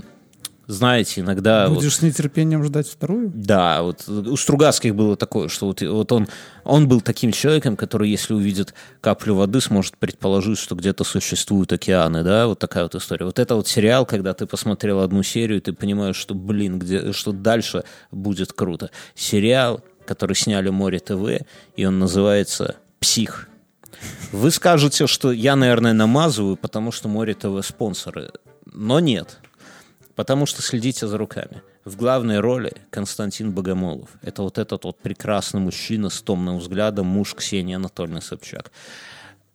знаете, 0.67 1.21
иногда... 1.21 1.67
Будешь 1.67 1.83
вот, 1.83 1.93
с 1.93 2.01
нетерпением 2.01 2.63
ждать 2.63 2.87
вторую? 2.87 3.31
да, 3.33 3.83
вот 3.83 4.07
у 4.07 4.35
Стругацких 4.35 4.95
было 4.95 5.15
такое, 5.15 5.47
что 5.47 5.67
вот, 5.67 5.81
вот 5.81 6.11
он, 6.11 6.27
он 6.63 6.87
был 6.87 7.01
таким 7.01 7.31
человеком, 7.31 7.75
который, 7.75 8.09
если 8.09 8.33
увидит 8.33 8.73
каплю 9.01 9.35
воды, 9.35 9.61
сможет 9.61 9.97
предположить, 9.97 10.57
что 10.57 10.75
где-то 10.75 11.03
существуют 11.03 11.71
океаны, 11.73 12.23
да, 12.23 12.47
вот 12.47 12.59
такая 12.59 12.83
вот 12.83 12.95
история. 12.95 13.25
Вот 13.25 13.39
это 13.39 13.55
вот 13.55 13.67
сериал, 13.67 14.05
когда 14.05 14.33
ты 14.33 14.45
посмотрел 14.45 14.99
одну 14.99 15.23
серию, 15.23 15.61
ты 15.61 15.73
понимаешь, 15.73 16.15
что, 16.15 16.33
блин, 16.33 16.79
где, 16.79 17.13
что 17.13 17.31
дальше 17.31 17.83
будет 18.11 18.53
круто. 18.53 18.89
Сериал, 19.13 19.81
который 20.05 20.35
сняли 20.35 20.69
Море 20.69 20.99
ТВ, 20.99 21.45
и 21.75 21.85
он 21.85 21.99
называется 21.99 22.75
«Псих». 22.99 23.49
Вы 24.31 24.51
скажете, 24.51 25.07
что 25.07 25.31
я, 25.31 25.55
наверное, 25.55 25.93
намазываю, 25.93 26.57
потому 26.57 26.91
что 26.91 27.07
Море 27.07 27.33
ТВ 27.33 27.65
спонсоры. 27.65 28.31
Но 28.65 28.99
нет. 28.99 29.37
Потому 30.15 30.45
что 30.45 30.61
следите 30.61 31.07
за 31.07 31.17
руками. 31.17 31.61
В 31.83 31.97
главной 31.97 32.39
роли 32.39 32.73
Константин 32.89 33.51
Богомолов. 33.51 34.09
Это 34.21 34.41
вот 34.43 34.57
этот 34.57 34.85
вот 34.85 34.97
прекрасный 34.97 35.59
мужчина 35.59 36.09
с 36.09 36.21
томным 36.21 36.57
взглядом, 36.59 37.07
муж 37.07 37.35
Ксении 37.35 37.75
Анатольевны 37.75 38.21
Собчак. 38.21 38.71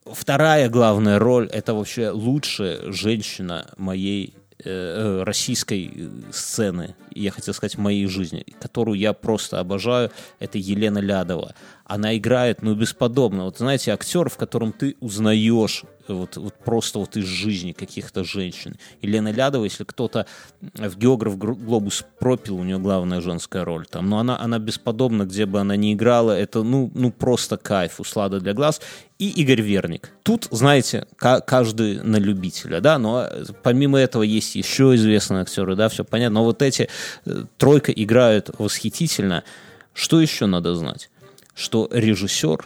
Вторая 0.05 0.69
главная 0.69 1.19
роль– 1.19 1.49
это 1.53 1.75
вообще 1.75 2.11
лучшая 2.11 2.91
женщина 2.93 3.67
моей 3.77 4.35
э, 4.59 4.65
э, 4.65 5.23
российской 5.23 5.91
э, 5.95 6.09
сцены, 6.33 6.95
я 7.15 7.31
хотел 7.31 7.55
сказать, 7.55 7.79
моей 7.79 8.07
жизни, 8.07 8.45
которую 8.61 8.99
я 8.99 9.13
просто 9.13 9.61
обожаю, 9.61 10.11
это 10.41 10.59
Елена 10.59 10.99
Лядова. 10.99 11.55
Она 11.85 12.17
играет, 12.17 12.63
ну, 12.63 12.75
бесподобно. 12.75 13.45
Вот 13.45 13.59
знаете, 13.59 13.93
актер, 13.93 14.29
в 14.29 14.37
котором 14.37 14.73
ты 14.73 14.97
узнаешь 15.01 15.85
вот, 16.15 16.37
вот 16.37 16.55
просто 16.55 16.99
вот 16.99 17.17
из 17.17 17.25
жизни 17.25 17.73
каких-то 17.73 18.25
женщин. 18.25 18.77
Елена 19.03 19.33
Лядова, 19.33 19.65
если 19.65 19.85
кто-то 19.85 20.27
в 20.61 20.99
«Географ 20.99 21.37
Глобус» 21.39 22.05
пропил, 22.19 22.57
у 22.57 22.65
нее 22.65 22.79
главная 22.79 23.21
женская 23.21 23.65
роль 23.65 23.87
там, 23.87 24.09
но 24.09 24.19
она, 24.19 24.41
она 24.41 24.59
бесподобна, 24.59 25.25
где 25.25 25.47
бы 25.47 25.61
она 25.61 25.77
ни 25.77 25.93
играла, 25.93 26.33
это, 26.33 26.63
ну, 26.63 26.91
ну, 26.95 27.11
просто 27.11 27.57
кайф, 27.57 28.01
услада 28.01 28.41
для 28.41 28.53
глаз. 28.53 28.81
И 29.19 29.29
Игорь 29.29 29.61
Верник. 29.61 30.13
Тут, 30.23 30.49
знаете, 30.51 31.07
ка- 31.17 31.41
каждый 31.41 32.03
на 32.03 32.17
любителя, 32.17 32.81
да, 32.81 32.99
но 32.99 33.29
помимо 33.63 33.99
этого 33.99 34.23
есть 34.23 34.55
еще 34.55 34.95
известные 34.95 35.43
актеры, 35.43 35.77
да, 35.77 35.89
все 35.89 36.05
понятно, 36.05 36.41
но 36.41 36.45
вот 36.45 36.63
эти 36.63 36.89
э, 37.27 37.45
тройка 37.59 37.93
играют 37.93 38.51
восхитительно. 38.59 39.45
Что 39.93 40.21
еще 40.21 40.47
надо 40.47 40.75
знать? 40.75 41.11
Что 41.55 41.89
режиссер, 41.93 42.65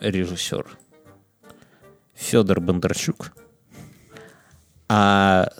режиссер 0.00 0.66
Федор 2.16 2.60
Бондарчук, 2.60 3.32
а 4.88 5.50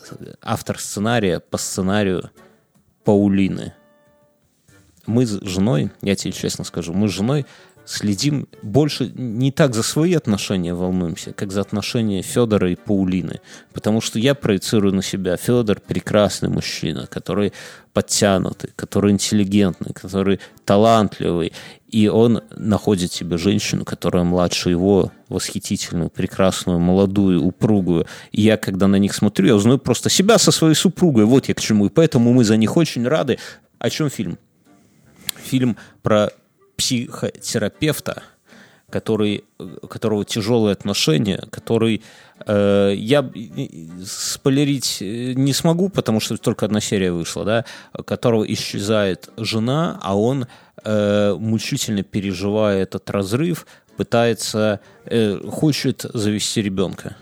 автор 0.43 0.79
сценария 0.79 1.41
по 1.41 1.59
сценарию 1.59 2.31
Паулины. 3.05 3.75
Мы 5.07 5.27
с 5.27 5.41
женой, 5.43 5.93
я 6.03 6.17
тебе 6.17 6.33
честно 6.33 6.65
скажу, 6.65 6.93
мы 6.93 7.09
с 7.09 7.13
женой 7.13 7.47
следим 7.87 8.49
больше 8.63 9.13
не 9.15 9.53
так 9.53 9.75
за 9.75 9.83
свои 9.83 10.15
отношения 10.15 10.75
волнуемся, 10.75 11.33
как 11.33 11.53
за 11.53 11.61
отношения 11.61 12.21
Федора 12.21 12.71
и 12.71 12.75
Паулины. 12.75 13.41
Потому 13.73 14.01
что 14.01 14.19
я 14.19 14.35
проецирую 14.35 14.93
на 14.95 15.03
себя. 15.03 15.37
Федор 15.37 15.81
прекрасный 15.81 16.49
мужчина, 16.49 17.07
который 17.07 17.53
подтянутый, 17.93 18.71
который 18.77 19.13
интеллигентный, 19.13 19.95
который 19.95 20.41
талантливый. 20.65 21.53
И 21.89 22.09
он 22.09 22.43
находит 22.51 23.13
себе 23.13 23.39
женщину, 23.39 23.85
которая 23.85 24.25
младше 24.25 24.71
его, 24.71 25.13
восхитительную, 25.29 26.11
прекрасную, 26.11 26.81
молодую, 26.81 27.43
упругую. 27.43 28.07
И 28.33 28.43
я, 28.43 28.57
когда 28.57 28.89
на 28.89 28.97
них 28.97 29.15
смотрю, 29.15 29.47
я 29.47 29.55
узнаю 29.55 29.79
просто 29.79 30.11
себя 30.11 30.39
со 30.39 30.51
своей 30.51 30.75
супругой. 30.75 31.25
Вот 31.25 31.49
я 31.49 31.55
к 31.55 31.61
чему. 31.61 31.87
И 31.87 31.89
поэтому 31.89 32.33
мы 32.33 32.45
за 32.45 32.57
них 32.57 32.77
очень 32.77 33.07
рады. 33.07 33.39
О 33.79 33.89
чем 33.89 34.11
фильм? 34.11 34.39
Фильм 35.45 35.77
про 36.03 36.33
психотерапевта, 36.77 38.23
который, 38.91 39.45
у 39.59 39.87
которого 39.87 40.25
тяжелые 40.25 40.73
отношения, 40.73 41.43
который 41.51 42.03
э, 42.47 42.93
я 42.97 43.29
спойлерить 44.05 44.99
не 45.01 45.53
смогу, 45.53 45.89
потому 45.89 46.21
что 46.21 46.37
только 46.37 46.67
одна 46.67 46.81
серия 46.81 47.13
вышла, 47.13 47.45
да, 47.45 47.65
которого 48.05 48.45
исчезает 48.45 49.29
жена, 49.37 49.99
а 50.03 50.17
он 50.17 50.47
э, 50.85 51.35
мучительно 51.39 52.03
переживая 52.03 52.83
этот 52.83 53.11
разрыв, 53.11 53.67
пытается, 53.97 54.81
э, 55.07 55.39
хочет 55.49 56.05
завести 56.15 56.63
ребенка. 56.63 57.17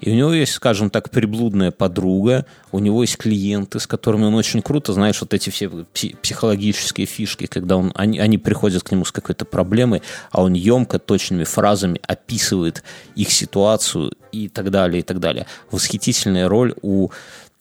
И 0.00 0.10
у 0.10 0.14
него 0.14 0.32
есть, 0.32 0.52
скажем 0.52 0.88
так, 0.88 1.10
приблудная 1.10 1.70
подруга, 1.70 2.46
у 2.72 2.78
него 2.78 3.02
есть 3.02 3.18
клиенты, 3.18 3.78
с 3.80 3.86
которыми 3.86 4.24
он 4.24 4.34
очень 4.34 4.62
круто, 4.62 4.92
знаешь, 4.94 5.20
вот 5.20 5.34
эти 5.34 5.50
все 5.50 5.66
пси- 5.66 6.16
психологические 6.20 7.06
фишки, 7.06 7.46
когда 7.46 7.76
он, 7.76 7.92
они, 7.94 8.18
они 8.18 8.38
приходят 8.38 8.82
к 8.82 8.90
нему 8.90 9.04
с 9.04 9.12
какой-то 9.12 9.44
проблемой, 9.44 10.02
а 10.30 10.42
он 10.42 10.54
емко, 10.54 10.98
точными 10.98 11.44
фразами 11.44 12.00
описывает 12.06 12.82
их 13.14 13.30
ситуацию 13.30 14.12
и 14.32 14.48
так 14.48 14.70
далее, 14.70 15.00
и 15.00 15.02
так 15.02 15.20
далее. 15.20 15.46
Восхитительная 15.70 16.48
роль 16.48 16.74
у 16.80 17.10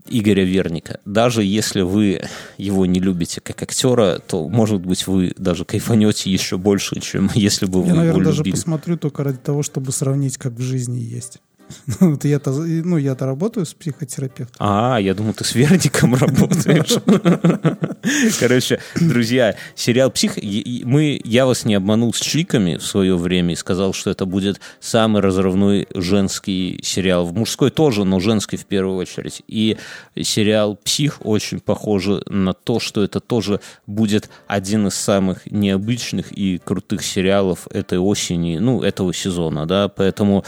Игоря 0.08 0.44
Верника. 0.44 1.00
Даже 1.06 1.44
если 1.44 1.82
вы 1.82 2.22
его 2.58 2.86
не 2.86 3.00
любите 3.00 3.42
как 3.42 3.62
актера, 3.62 4.20
то, 4.26 4.48
может 4.48 4.82
быть, 4.82 5.06
вы 5.08 5.34
даже 5.38 5.66
кайфанете 5.66 6.32
еще 6.32 6.58
больше, 6.58 7.00
чем 7.02 7.30
если 7.36 7.66
бы 7.66 7.82
вы 7.82 7.88
Я, 7.88 7.94
его 7.94 8.00
наверное, 8.02 8.26
даже 8.26 8.38
любили. 8.40 8.56
посмотрю 8.56 8.98
только 8.98 9.24
ради 9.24 9.38
того, 9.38 9.62
чтобы 9.62 9.92
сравнить, 9.92 10.38
как 10.38 10.54
в 10.54 10.62
жизни 10.62 11.00
есть. 11.00 11.40
Ну, 12.00 12.12
вот 12.12 12.26
я-то, 12.26 12.52
ну, 12.52 12.98
я-то 12.98 13.26
работаю 13.26 13.66
с 13.66 13.74
психотерапевтом. 13.74 14.56
А, 14.60 14.98
я 15.00 15.14
думал, 15.14 15.34
ты 15.34 15.44
с 15.44 15.56
Верником 15.56 16.16
работаешь. 16.20 16.98
Короче, 18.40 18.80
друзья, 19.00 19.56
сериал 19.76 20.12
«Псих», 20.12 20.38
мы, 20.38 21.20
я 21.24 21.46
вас 21.46 21.66
не 21.66 21.76
обманул 21.76 22.14
с 22.14 22.20
чиками 22.20 22.78
в 22.78 22.86
свое 22.86 23.18
время 23.18 23.54
и 23.54 23.56
сказал, 23.56 23.94
что 23.94 24.10
это 24.10 24.26
будет 24.26 24.60
самый 24.80 25.22
разрывной 25.22 25.88
женский 25.94 26.80
сериал. 26.84 27.26
В 27.26 27.34
мужской 27.34 27.70
тоже, 27.70 28.06
но 28.06 28.20
женский 28.20 28.58
в 28.58 28.66
первую 28.66 28.98
очередь. 28.98 29.42
И 29.48 29.78
сериал 30.22 30.76
«Псих» 30.76 31.20
очень 31.26 31.60
похоже 31.60 32.24
на 32.28 32.54
то, 32.54 32.80
что 32.80 33.04
это 33.04 33.20
тоже 33.20 33.60
будет 33.88 34.30
один 34.48 34.88
из 34.88 34.96
самых 34.96 35.46
необычных 35.52 36.32
и 36.32 36.58
крутых 36.58 37.04
сериалов 37.04 37.68
этой 37.72 37.98
осени, 37.98 38.58
ну, 38.58 38.82
этого 38.82 39.14
сезона, 39.14 39.66
да, 39.66 39.90
поэтому 39.90 40.46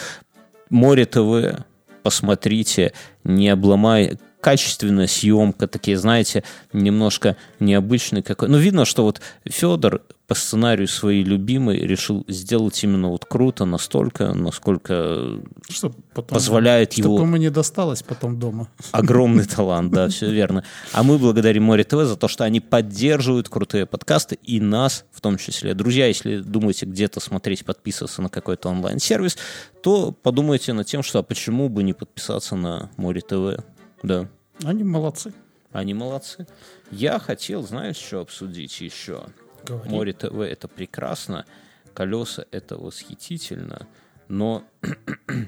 Море 0.71 1.05
ТВ, 1.05 1.65
посмотрите, 2.01 2.93
не 3.25 3.49
обломай 3.49 4.17
качественная 4.41 5.07
съемка, 5.07 5.67
такие, 5.67 5.97
знаете, 5.97 6.43
немножко 6.73 7.37
необычный 7.59 8.23
какой. 8.23 8.49
Ну, 8.49 8.57
видно, 8.57 8.85
что 8.85 9.03
вот 9.03 9.21
Федор 9.45 10.01
по 10.31 10.35
сценарию 10.35 10.87
своей 10.87 11.25
любимой 11.25 11.79
решил 11.79 12.23
сделать 12.29 12.81
именно 12.85 13.09
вот 13.09 13.25
круто, 13.25 13.65
настолько, 13.65 14.33
насколько 14.33 15.41
Что 15.67 15.91
потом, 16.13 16.35
позволяет 16.35 16.93
чтобы 16.93 17.15
его 17.15 17.23
ему 17.23 17.35
не 17.35 17.49
досталось 17.49 18.01
потом 18.01 18.39
дома. 18.39 18.69
огромный 18.93 19.43
талант, 19.43 19.91
да, 19.91 20.07
все 20.07 20.31
верно. 20.31 20.63
А 20.93 21.03
мы 21.03 21.17
благодарим 21.17 21.63
Море 21.63 21.83
ТВ 21.83 22.05
за 22.05 22.15
то, 22.15 22.29
что 22.29 22.45
они 22.45 22.61
поддерживают 22.61 23.49
крутые 23.49 23.85
подкасты 23.85 24.39
и 24.41 24.61
нас 24.61 25.03
в 25.11 25.19
том 25.19 25.37
числе. 25.37 25.73
Друзья, 25.73 26.07
если 26.07 26.37
думаете 26.37 26.85
где-то 26.85 27.19
смотреть, 27.19 27.65
подписываться 27.65 28.21
на 28.21 28.29
какой-то 28.29 28.69
онлайн-сервис, 28.69 29.37
то 29.83 30.13
подумайте 30.13 30.71
над 30.71 30.87
тем, 30.87 31.03
что 31.03 31.19
а 31.19 31.23
почему 31.23 31.67
бы 31.67 31.83
не 31.83 31.91
подписаться 31.91 32.55
на 32.55 32.89
Море 32.95 33.19
ТВ. 33.19 33.61
Да, 34.03 34.27
Они 34.63 34.83
молодцы. 34.83 35.33
они 35.71 35.93
молодцы. 35.93 36.47
Я 36.91 37.19
хотел, 37.19 37.63
знаешь, 37.63 37.97
что 37.97 38.21
обсудить 38.21 38.79
еще? 38.81 39.25
Говори. 39.65 39.89
Море 39.89 40.13
ТВ 40.13 40.35
это 40.39 40.67
прекрасно, 40.67 41.45
колеса 41.93 42.45
это 42.51 42.77
восхитительно, 42.77 43.87
но 44.27 44.63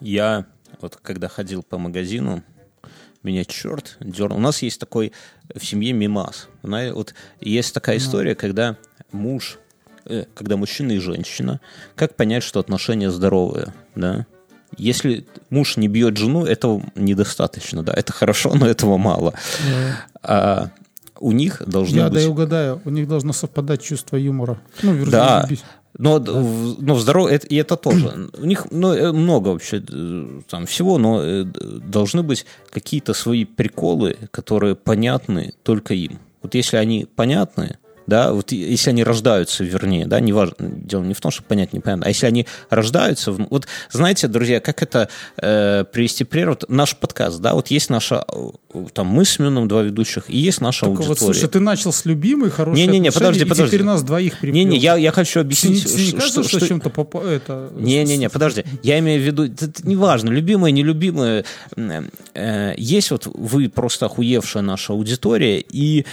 я 0.00 0.46
вот 0.80 0.96
когда 0.96 1.28
ходил 1.28 1.62
по 1.62 1.78
магазину, 1.78 2.42
меня 3.22 3.44
черт 3.44 3.96
дернул. 4.00 4.38
У 4.38 4.40
нас 4.40 4.62
есть 4.62 4.80
такой 4.80 5.12
в 5.54 5.64
семье 5.64 5.92
мимас. 5.92 6.48
Вот 6.62 7.14
есть 7.40 7.74
такая 7.74 7.98
история, 7.98 8.34
когда 8.34 8.76
муж, 9.12 9.58
э, 10.04 10.24
когда 10.34 10.56
мужчина 10.56 10.92
и 10.92 10.98
женщина, 10.98 11.60
как 11.96 12.16
понять, 12.16 12.42
что 12.42 12.60
отношения 12.60 13.10
здоровые, 13.10 13.72
да? 13.94 14.26
Если 14.78 15.24
муж 15.50 15.76
не 15.76 15.88
бьет 15.88 16.16
жену, 16.16 16.44
этого 16.44 16.82
недостаточно, 16.94 17.82
да, 17.82 17.92
это 17.94 18.12
хорошо, 18.12 18.54
но 18.54 18.66
этого 18.66 18.96
мало. 18.96 19.34
А 20.22 20.68
у 21.20 21.32
них 21.32 21.62
должны 21.66 21.96
Я 21.96 22.04
быть... 22.04 22.14
да 22.14 22.20
и 22.22 22.26
угадаю, 22.26 22.82
у 22.84 22.90
них 22.90 23.08
должно 23.08 23.32
совпадать 23.32 23.82
чувство 23.82 24.16
юмора. 24.16 24.60
Ну, 24.82 25.06
Да, 25.06 25.48
но, 25.96 26.18
д- 26.18 26.32
в- 26.32 26.82
но 26.82 26.94
в 26.94 27.00
здоров... 27.00 27.30
это, 27.30 27.46
и 27.46 27.54
это 27.56 27.76
тоже. 27.76 28.28
У 28.36 28.44
них 28.44 28.66
ну, 28.72 28.92
э, 28.92 29.12
много 29.12 29.48
вообще 29.48 29.82
э, 29.88 30.40
там 30.50 30.66
всего, 30.66 30.98
но 30.98 31.22
э, 31.22 31.44
должны 31.44 32.22
быть 32.24 32.46
какие-то 32.70 33.14
свои 33.14 33.44
приколы, 33.44 34.16
которые 34.32 34.74
понятны 34.74 35.54
только 35.62 35.94
им. 35.94 36.18
Вот 36.42 36.54
если 36.56 36.78
они 36.78 37.06
понятны, 37.14 37.78
да, 38.06 38.32
вот 38.32 38.52
если 38.52 38.90
они 38.90 39.02
рождаются, 39.04 39.64
вернее, 39.64 40.06
да, 40.06 40.20
неважно, 40.20 40.54
дело 40.58 41.02
не 41.02 41.14
в 41.14 41.20
том, 41.20 41.30
что 41.30 41.42
понять 41.42 41.72
непонятно, 41.72 42.06
а 42.06 42.08
если 42.08 42.26
они 42.26 42.46
рождаются, 42.70 43.32
вот 43.32 43.66
знаете, 43.90 44.28
друзья, 44.28 44.60
как 44.60 44.82
это 44.82 45.08
э, 45.40 45.84
привести 45.92 46.24
пример, 46.24 46.50
вот 46.50 46.64
наш 46.68 46.96
подкаст, 46.96 47.40
да, 47.40 47.54
вот 47.54 47.68
есть 47.68 47.90
наша, 47.90 48.24
э, 48.32 48.84
там, 48.92 49.06
мы 49.06 49.24
с 49.24 49.38
Мюном, 49.38 49.68
два 49.68 49.82
ведущих, 49.82 50.24
и 50.28 50.36
есть 50.36 50.60
наша 50.60 50.86
Только 50.86 50.98
вот, 51.02 51.08
аудитория. 51.10 51.32
слушай, 51.34 51.48
ты 51.50 51.60
начал 51.60 51.92
с 51.92 52.04
любимой, 52.04 52.50
хорошей 52.50 52.80
Не-не-не, 52.80 53.08
отношения, 53.08 53.12
подожди, 53.26 53.44
и 53.44 53.48
подожди. 53.48 53.70
теперь 53.76 53.86
нас 53.86 54.02
двоих 54.02 54.38
приплел. 54.38 54.54
Не-не, 54.64 54.78
я, 54.78 54.96
я 54.96 55.10
хочу 55.12 55.40
объяснить, 55.40 55.84
Тебе 55.84 56.02
не 56.02 56.08
что- 56.08 56.16
кажется, 56.18 56.42
что, 56.44 56.58
что- 56.58 56.68
чем-то 56.68 56.90
попа- 56.90 57.24
это... 57.26 57.70
не-не-не, 57.74 58.28
подожди. 58.28 58.64
Я 58.82 58.98
имею 58.98 59.20
в 59.22 59.24
виду, 59.24 59.44
это, 59.44 59.70
неважно, 59.84 60.30
любимые, 60.30 60.72
нелюбимые. 60.72 61.44
М, 61.76 62.10
э, 62.34 62.74
есть 62.76 63.10
вот 63.10 63.26
вы 63.26 63.68
просто 63.68 64.06
охуевшая 64.06 64.62
наша 64.62 64.92
аудитория, 64.92 65.60
и 65.60 66.00
э, 66.00 66.04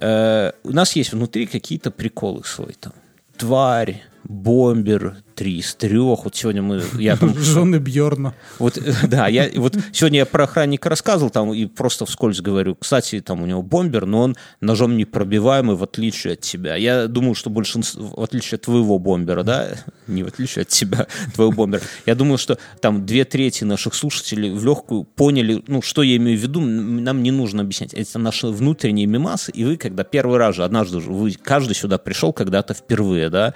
у 0.00 0.70
нас 0.70 0.96
есть 0.96 1.12
внутри 1.12 1.46
какие-то 1.46 1.90
приколы 1.90 2.44
свои 2.44 2.72
там. 2.72 2.92
Тварь, 3.36 4.02
бомбер, 4.24 5.18
три 5.40 5.56
из 5.56 5.74
трех. 5.74 6.24
Вот 6.24 6.36
сегодня 6.36 6.60
мы, 6.60 6.82
я 6.98 7.16
там 7.16 7.34
Жены 7.38 7.76
Бьорна. 7.76 8.34
вот, 8.58 8.76
э, 8.76 8.92
да, 9.08 9.26
я 9.26 9.48
вот 9.56 9.74
сегодня 9.90 10.18
я 10.18 10.26
про 10.26 10.44
охранника 10.44 10.90
рассказывал 10.90 11.30
там 11.30 11.54
и 11.54 11.64
просто 11.64 12.04
вскользь 12.04 12.42
говорю. 12.42 12.74
Кстати, 12.74 13.22
там 13.22 13.42
у 13.42 13.46
него 13.46 13.62
бомбер, 13.62 14.04
но 14.04 14.20
он 14.20 14.36
ножом 14.60 14.98
непробиваемый, 14.98 15.76
в 15.76 15.82
отличие 15.82 16.34
от 16.34 16.42
тебя. 16.42 16.76
Я 16.76 17.06
думаю, 17.06 17.34
что 17.34 17.48
большинство, 17.48 18.16
в 18.18 18.22
отличие 18.22 18.56
от 18.56 18.64
твоего 18.64 18.98
бомбера, 18.98 19.42
да, 19.42 19.70
не 20.06 20.24
в 20.24 20.26
отличие 20.26 20.64
от 20.64 20.68
тебя, 20.68 21.06
твоего 21.34 21.52
бомбера. 21.52 21.80
Я 22.04 22.14
думаю, 22.14 22.36
что 22.36 22.58
там 22.82 23.06
две 23.06 23.24
трети 23.24 23.64
наших 23.64 23.94
слушателей 23.94 24.50
в 24.50 24.62
легкую 24.62 25.04
поняли, 25.04 25.64
ну, 25.68 25.80
что 25.80 26.02
я 26.02 26.16
имею 26.16 26.38
в 26.38 26.42
виду, 26.42 26.60
нам 26.60 27.22
не 27.22 27.30
нужно 27.30 27.62
объяснять. 27.62 27.94
Это 27.94 28.18
наши 28.18 28.46
внутренние 28.48 29.06
мемасы, 29.06 29.52
и 29.52 29.64
вы, 29.64 29.78
когда 29.78 30.04
первый 30.04 30.36
раз 30.36 30.56
же, 30.56 30.64
однажды 30.64 31.00
же, 31.00 31.10
вы, 31.10 31.32
каждый 31.32 31.72
сюда 31.74 31.96
пришел 31.96 32.34
когда-то 32.34 32.74
впервые, 32.74 33.30
да, 33.30 33.54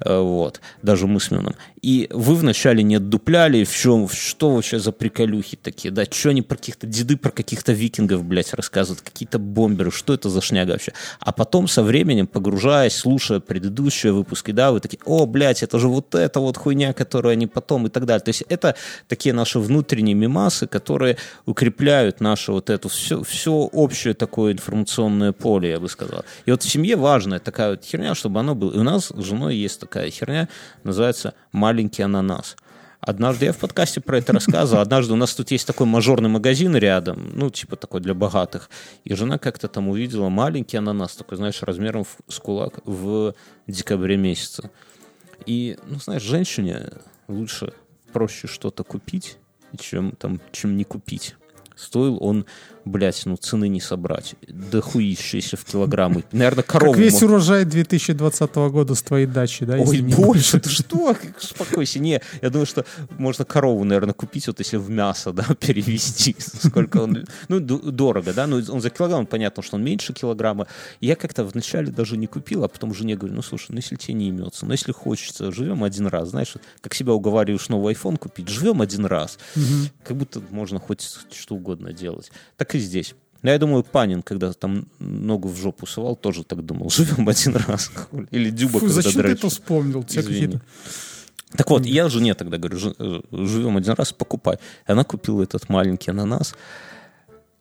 э, 0.00 0.18
вот, 0.18 0.60
даже 0.82 1.06
мы 1.06 1.21
Мюном. 1.30 1.54
И 1.82 2.08
вы 2.10 2.36
вначале 2.36 2.82
не 2.82 2.96
отдупляли, 2.96 3.64
в 3.64 3.74
чем, 3.74 4.08
что 4.08 4.50
вообще 4.50 4.78
за 4.78 4.92
приколюхи 4.92 5.56
такие, 5.60 5.90
да, 5.90 6.04
что 6.04 6.30
они 6.30 6.42
про 6.42 6.56
каких-то 6.56 6.86
деды, 6.86 7.16
про 7.16 7.30
каких-то 7.30 7.72
викингов, 7.72 8.24
блядь, 8.24 8.54
рассказывают, 8.54 9.00
какие-то 9.02 9.38
бомберы, 9.38 9.90
что 9.90 10.14
это 10.14 10.28
за 10.28 10.40
шняга 10.40 10.72
вообще. 10.72 10.92
А 11.20 11.32
потом 11.32 11.68
со 11.68 11.82
временем, 11.82 12.26
погружаясь, 12.26 12.94
слушая 12.94 13.40
предыдущие 13.40 14.12
выпуски, 14.12 14.52
да, 14.52 14.72
вы 14.72 14.80
такие, 14.80 15.00
о, 15.04 15.26
блядь, 15.26 15.62
это 15.62 15.78
же 15.78 15.88
вот 15.88 16.14
эта 16.14 16.40
вот 16.40 16.56
хуйня, 16.56 16.92
которую 16.92 17.32
они 17.32 17.46
потом 17.46 17.86
и 17.86 17.90
так 17.90 18.06
далее. 18.06 18.22
То 18.22 18.30
есть 18.30 18.44
это 18.48 18.76
такие 19.08 19.34
наши 19.34 19.58
внутренние 19.58 20.14
мемасы, 20.14 20.66
которые 20.66 21.18
укрепляют 21.46 22.20
наше 22.20 22.52
вот 22.52 22.70
это 22.70 22.88
все, 22.88 23.22
все 23.22 23.52
общее 23.52 24.14
такое 24.14 24.52
информационное 24.52 25.32
поле, 25.32 25.70
я 25.70 25.80
бы 25.80 25.88
сказал. 25.88 26.24
И 26.46 26.50
вот 26.50 26.62
в 26.62 26.70
семье 26.70 26.96
важная 26.96 27.40
такая 27.40 27.70
вот 27.70 27.84
херня, 27.84 28.14
чтобы 28.14 28.40
оно 28.40 28.54
было. 28.54 28.72
И 28.72 28.78
у 28.78 28.82
нас 28.82 29.12
с 29.14 29.22
женой 29.22 29.56
есть 29.56 29.80
такая 29.80 30.10
херня, 30.10 30.48
называется 30.84 31.11
«маленький 31.52 32.02
ананас». 32.02 32.56
Однажды 33.00 33.46
я 33.46 33.52
в 33.52 33.58
подкасте 33.58 34.00
про 34.00 34.18
это 34.18 34.32
рассказывал. 34.32 34.80
Однажды 34.80 35.12
у 35.12 35.16
нас 35.16 35.34
тут 35.34 35.50
есть 35.50 35.66
такой 35.66 35.86
мажорный 35.86 36.28
магазин 36.28 36.76
рядом, 36.76 37.32
ну, 37.34 37.50
типа 37.50 37.74
такой 37.74 38.00
для 38.00 38.14
богатых. 38.14 38.70
И 39.02 39.12
жена 39.14 39.38
как-то 39.38 39.66
там 39.66 39.88
увидела 39.88 40.28
маленький 40.28 40.76
ананас, 40.76 41.16
такой, 41.16 41.36
знаешь, 41.36 41.62
размером 41.62 42.04
с 42.28 42.38
кулак 42.38 42.78
в 42.84 43.34
декабре 43.66 44.16
месяце. 44.16 44.70
И, 45.46 45.78
ну, 45.88 45.98
знаешь, 45.98 46.22
женщине 46.22 46.90
лучше 47.26 47.72
проще 48.12 48.46
что-то 48.46 48.84
купить, 48.84 49.36
чем 49.80 50.12
там, 50.12 50.40
чем 50.52 50.76
не 50.76 50.84
купить. 50.84 51.34
Стоил 51.74 52.22
он, 52.22 52.46
блядь, 52.84 53.22
ну 53.26 53.36
цены 53.36 53.68
не 53.68 53.80
собрать. 53.80 54.34
Да 54.48 54.80
хуищиеся 54.80 55.56
в 55.56 55.64
килограммы. 55.64 56.24
Наверное, 56.32 56.62
корову... 56.62 56.92
Как 56.92 57.00
весь 57.00 57.22
урожай 57.22 57.64
2020 57.64 58.54
года 58.54 58.94
с 58.94 59.02
твоей 59.02 59.26
дачи, 59.26 59.64
да? 59.64 59.76
Ой, 59.76 60.00
больше, 60.00 60.60
ты 60.60 60.68
что? 60.68 61.16
Успокойся. 61.36 61.98
Не, 61.98 62.20
я 62.40 62.50
думаю, 62.50 62.66
что 62.66 62.84
можно 63.18 63.44
корову, 63.44 63.84
наверное, 63.84 64.14
купить, 64.14 64.46
вот 64.46 64.58
если 64.58 64.76
в 64.76 64.90
мясо, 64.90 65.32
да, 65.32 65.44
перевести. 65.60 66.36
Сколько 66.38 66.98
он... 66.98 67.26
Ну, 67.48 67.60
дорого, 67.60 68.32
да? 68.32 68.46
Ну, 68.46 68.62
он 68.68 68.80
за 68.80 68.90
килограмм, 68.90 69.26
понятно, 69.26 69.62
что 69.62 69.76
он 69.76 69.84
меньше 69.84 70.12
килограмма. 70.12 70.66
Я 71.00 71.16
как-то 71.16 71.44
вначале 71.44 71.90
даже 71.90 72.16
не 72.16 72.26
купил, 72.26 72.64
а 72.64 72.68
потом 72.68 72.94
жене 72.94 73.16
говорю, 73.16 73.34
ну, 73.34 73.42
слушай, 73.42 73.66
ну, 73.70 73.76
если 73.76 73.96
тебе 73.96 74.14
не 74.14 74.28
имется, 74.28 74.66
ну, 74.66 74.72
если 74.72 74.92
хочется, 74.92 75.52
живем 75.52 75.84
один 75.84 76.06
раз, 76.06 76.30
знаешь, 76.30 76.54
как 76.80 76.94
себя 76.94 77.12
уговариваешь 77.12 77.68
новый 77.68 77.94
iPhone 77.94 78.16
купить, 78.16 78.48
живем 78.48 78.80
один 78.82 79.06
раз. 79.06 79.38
Как 80.04 80.16
будто 80.16 80.40
можно 80.50 80.78
хоть 80.78 81.02
что 81.32 81.54
угодно 81.54 81.92
делать. 81.92 82.30
Так 82.56 82.71
и 82.74 82.78
здесь. 82.78 83.14
Но 83.42 83.50
я 83.50 83.58
думаю, 83.58 83.82
Панин, 83.82 84.22
когда 84.22 84.52
там 84.52 84.86
ногу 85.00 85.48
в 85.48 85.56
жопу 85.56 85.86
совал, 85.86 86.14
тоже 86.16 86.44
так 86.44 86.64
думал. 86.64 86.90
Живем 86.94 87.28
один 87.28 87.56
раз. 87.56 87.90
Или 88.30 88.50
Дюба, 88.50 88.74
Фу, 88.74 88.80
когда 88.80 88.94
зачем 88.94 89.12
ты 89.12 89.18
дрочит. 89.18 89.38
это 89.38 89.48
вспомнил? 89.48 90.02
Тебя 90.04 90.22
какие-то... 90.22 90.60
Так 91.56 91.68
вот, 91.68 91.84
я 91.84 92.08
жене 92.08 92.34
тогда 92.34 92.56
говорю, 92.56 92.78
«Жи- 92.78 92.94
э, 92.98 93.20
живем 93.30 93.76
один 93.76 93.92
раз, 93.92 94.12
покупай. 94.12 94.56
И 94.88 94.92
она 94.92 95.04
купила 95.04 95.42
этот 95.42 95.68
маленький 95.68 96.10
ананас, 96.10 96.54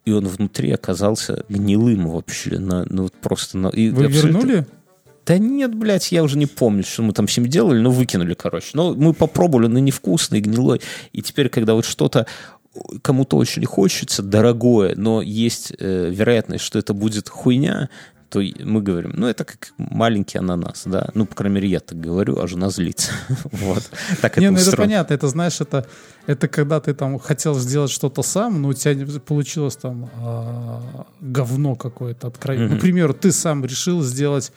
и 0.05 0.11
он 0.13 0.27
внутри 0.27 0.71
оказался 0.71 1.43
гнилым 1.49 2.07
вообще. 2.09 2.57
На, 2.57 2.85
ну, 2.89 3.03
вот 3.03 3.13
просто 3.13 3.57
на, 3.57 3.67
и 3.67 3.89
Вы 3.89 4.05
абсолютно- 4.05 4.37
вернули? 4.37 4.65
Да 5.25 5.37
нет, 5.37 5.75
блядь, 5.75 6.11
я 6.11 6.23
уже 6.23 6.37
не 6.37 6.47
помню, 6.47 6.83
что 6.83 7.03
мы 7.03 7.11
там 7.13 7.27
с 7.27 7.37
ним 7.37 7.47
делали, 7.47 7.79
но 7.79 7.91
выкинули, 7.91 8.33
короче. 8.33 8.69
Но 8.73 8.93
мы 8.93 9.13
попробовали, 9.13 9.67
но 9.67 9.79
невкусный, 9.79 10.39
гнилой. 10.41 10.81
И 11.11 11.21
теперь, 11.21 11.49
когда 11.49 11.73
вот 11.75 11.85
что-то 11.85 12.25
кому-то 13.01 13.37
очень 13.37 13.65
хочется, 13.65 14.23
дорогое, 14.23 14.95
но 14.95 15.21
есть 15.21 15.73
э, 15.77 16.09
вероятность, 16.09 16.63
что 16.63 16.79
это 16.79 16.93
будет 16.93 17.29
хуйня, 17.29 17.89
то 18.31 18.41
мы 18.63 18.81
говорим, 18.81 19.11
ну, 19.17 19.27
это 19.27 19.43
как 19.43 19.73
маленький 19.77 20.37
ананас, 20.37 20.83
да. 20.85 21.09
Ну, 21.15 21.25
по 21.25 21.35
крайней 21.35 21.55
мере, 21.55 21.67
я 21.67 21.81
так 21.81 21.99
говорю, 21.99 22.39
а 22.39 22.47
жена 22.47 22.69
злится. 22.69 23.11
Вот. 23.51 23.91
Так 24.21 24.37
Не, 24.37 24.45
это 24.45 24.53
ну 24.53 24.59
это 24.59 24.77
понятно, 24.77 25.13
это 25.13 25.27
знаешь, 25.27 25.59
это, 25.59 25.85
это 26.27 26.47
когда 26.47 26.79
ты 26.79 26.93
там 26.93 27.19
хотел 27.19 27.55
сделать 27.59 27.91
что-то 27.91 28.23
сам, 28.23 28.61
но 28.61 28.69
у 28.69 28.73
тебя 28.73 28.93
не 28.93 29.05
получилось 29.19 29.75
там 29.75 30.09
а, 30.15 31.05
говно 31.19 31.75
какое-то 31.75 32.27
откровенно. 32.27 32.77
К 32.77 32.79
примеру, 32.79 33.13
ты 33.13 33.33
сам 33.33 33.65
решил 33.65 34.01
сделать, 34.01 34.53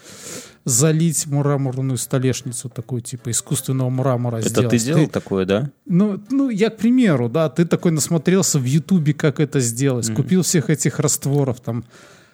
залить 0.65 1.27
мраморную 1.27 1.99
столешницу 1.99 2.69
такую, 2.71 3.03
типа 3.03 3.31
искусственного 3.31 3.91
мрамора 3.91 4.37
Это 4.39 4.49
сделать. 4.49 4.71
ты 4.71 4.79
делал 4.79 5.07
такое, 5.09 5.45
да? 5.45 5.71
Ну, 5.87 6.21
ну, 6.31 6.49
я 6.49 6.71
к 6.71 6.77
примеру, 6.79 7.29
да, 7.29 7.51
ты 7.51 7.67
такой 7.67 7.93
насмотрелся 7.93 8.59
в 8.59 8.65
Ютубе, 8.65 9.13
как 9.13 9.41
это 9.41 9.61
сделать, 9.61 10.13
купил 10.15 10.43
всех 10.43 10.71
этих 10.71 10.99
растворов, 11.01 11.61
там, 11.61 11.85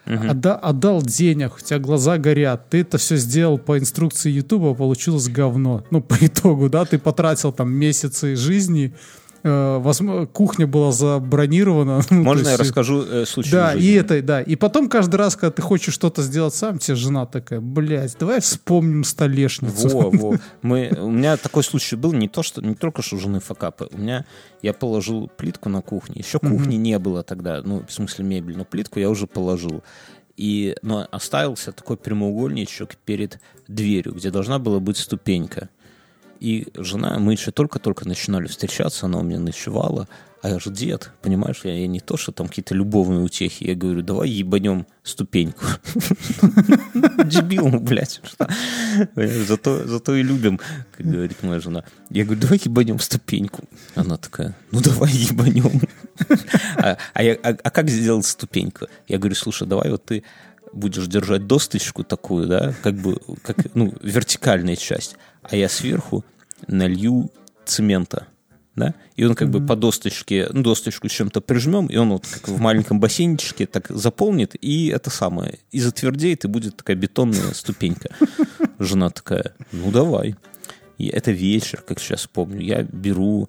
отда- 0.06 0.56
отдал 0.56 1.02
денег, 1.02 1.56
у 1.56 1.60
тебя 1.60 1.78
глаза 1.80 2.18
горят, 2.18 2.70
ты 2.70 2.82
это 2.82 2.98
все 2.98 3.16
сделал 3.16 3.58
по 3.58 3.78
инструкции 3.78 4.30
Ютуба, 4.30 4.74
получилось 4.74 5.28
говно. 5.28 5.84
Ну, 5.90 6.00
по 6.00 6.14
итогу, 6.20 6.68
да, 6.68 6.84
ты 6.84 6.98
потратил 6.98 7.52
там 7.52 7.72
месяцы 7.72 8.36
жизни 8.36 8.94
кухня 9.42 10.66
была 10.66 10.92
забронирована. 10.92 12.02
ну, 12.10 12.22
Можно 12.22 12.48
я 12.48 12.56
расскажу 12.56 13.02
э, 13.02 13.24
случай 13.26 13.50
Да, 13.50 13.74
и 13.74 13.92
это, 13.92 14.20
да. 14.22 14.42
И 14.42 14.56
потом 14.56 14.88
каждый 14.88 15.16
раз, 15.16 15.36
когда 15.36 15.50
ты 15.50 15.62
хочешь 15.62 15.94
что-то 15.94 16.22
сделать 16.22 16.54
сам, 16.54 16.78
тебе 16.78 16.96
жена 16.96 17.26
такая, 17.26 17.60
блядь, 17.60 18.16
давай 18.18 18.40
вспомним 18.40 19.04
столешницу. 19.04 19.88
Во, 19.88 20.10
во. 20.10 20.36
Мы, 20.62 20.92
у 21.00 21.10
меня 21.10 21.36
такой 21.36 21.64
случай 21.64 21.96
был, 21.96 22.12
не 22.12 22.28
то, 22.28 22.42
что 22.42 22.60
не 22.60 22.74
только 22.74 23.02
что 23.02 23.18
жены 23.18 23.40
факапы. 23.40 23.88
У 23.92 23.98
меня 23.98 24.24
я 24.62 24.72
положил 24.72 25.30
плитку 25.36 25.68
на 25.68 25.80
кухне. 25.82 26.16
Еще 26.18 26.38
кухни 26.38 26.76
не 26.76 26.98
было 26.98 27.22
тогда, 27.22 27.62
ну, 27.64 27.82
в 27.86 27.92
смысле 27.92 28.24
мебель, 28.24 28.56
но 28.56 28.64
плитку 28.64 28.98
я 28.98 29.08
уже 29.10 29.26
положил. 29.26 29.82
И, 30.36 30.74
но 30.82 31.06
оставился 31.10 31.70
такой 31.70 31.98
прямоугольничек 31.98 32.96
перед 33.04 33.40
дверью, 33.68 34.14
где 34.14 34.30
должна 34.30 34.58
была 34.58 34.80
быть 34.80 34.96
ступенька. 34.96 35.68
И 36.40 36.68
жена, 36.74 37.18
мы 37.18 37.32
еще 37.32 37.50
только-только 37.50 38.08
начинали 38.08 38.46
встречаться, 38.46 39.06
она 39.06 39.18
у 39.18 39.22
меня 39.22 39.38
ночевала, 39.38 40.08
а 40.42 40.48
я 40.48 40.58
же 40.58 40.70
дед, 40.70 41.10
понимаешь, 41.20 41.60
я, 41.64 41.74
я 41.74 41.86
не 41.86 42.00
то, 42.00 42.16
что 42.16 42.32
там 42.32 42.48
какие-то 42.48 42.74
любовные 42.74 43.20
утехи, 43.20 43.64
я 43.64 43.74
говорю, 43.74 44.00
давай 44.00 44.30
ебанем 44.30 44.86
ступеньку. 45.02 45.66
Дебил, 47.26 47.68
ну, 47.68 47.78
блядь, 47.78 48.22
Зато, 49.14 49.86
зато 49.86 50.14
и 50.16 50.22
любим, 50.22 50.58
как 50.96 51.06
говорит 51.06 51.42
моя 51.42 51.60
жена. 51.60 51.84
Я 52.08 52.24
говорю, 52.24 52.40
давай 52.40 52.58
ебанем 52.64 52.98
ступеньку. 53.00 53.64
Она 53.94 54.16
такая, 54.16 54.56
ну 54.70 54.80
давай 54.80 55.10
ебанем. 55.12 55.82
А, 56.78 56.96
а 57.12 57.22
а- 57.22 57.58
а 57.62 57.70
как 57.70 57.90
сделать 57.90 58.24
ступеньку? 58.24 58.86
Я 59.08 59.18
говорю, 59.18 59.34
слушай, 59.34 59.68
давай 59.68 59.90
вот 59.90 60.06
ты 60.06 60.24
будешь 60.72 61.06
держать 61.06 61.46
досточку 61.46 62.04
такую, 62.04 62.46
да, 62.46 62.74
как 62.82 62.94
бы, 62.94 63.18
как, 63.42 63.74
ну, 63.74 63.92
вертикальная 64.02 64.76
часть, 64.76 65.16
а 65.42 65.56
я 65.56 65.68
сверху 65.68 66.24
налью 66.66 67.30
цемента, 67.64 68.26
да, 68.76 68.94
и 69.16 69.24
он 69.24 69.34
как 69.34 69.50
бы 69.50 69.64
по 69.64 69.76
досточке, 69.76 70.48
ну, 70.52 70.62
досточку 70.62 71.08
с 71.08 71.12
чем-то 71.12 71.40
прижмем, 71.40 71.86
и 71.86 71.96
он 71.96 72.10
вот 72.10 72.26
как 72.26 72.48
в 72.48 72.60
маленьком 72.60 73.00
бассейнчике 73.00 73.66
так 73.66 73.88
заполнит, 73.88 74.54
и 74.60 74.88
это 74.88 75.10
самое, 75.10 75.58
и 75.70 75.80
затвердеет, 75.80 76.44
и 76.44 76.48
будет 76.48 76.76
такая 76.76 76.96
бетонная 76.96 77.52
ступенька. 77.54 78.10
Жена 78.78 79.10
такая, 79.10 79.54
ну, 79.72 79.90
давай. 79.90 80.36
И 80.98 81.08
это 81.08 81.30
вечер, 81.30 81.82
как 81.86 81.98
сейчас 81.98 82.26
помню. 82.26 82.60
Я 82.60 82.82
беру 82.82 83.48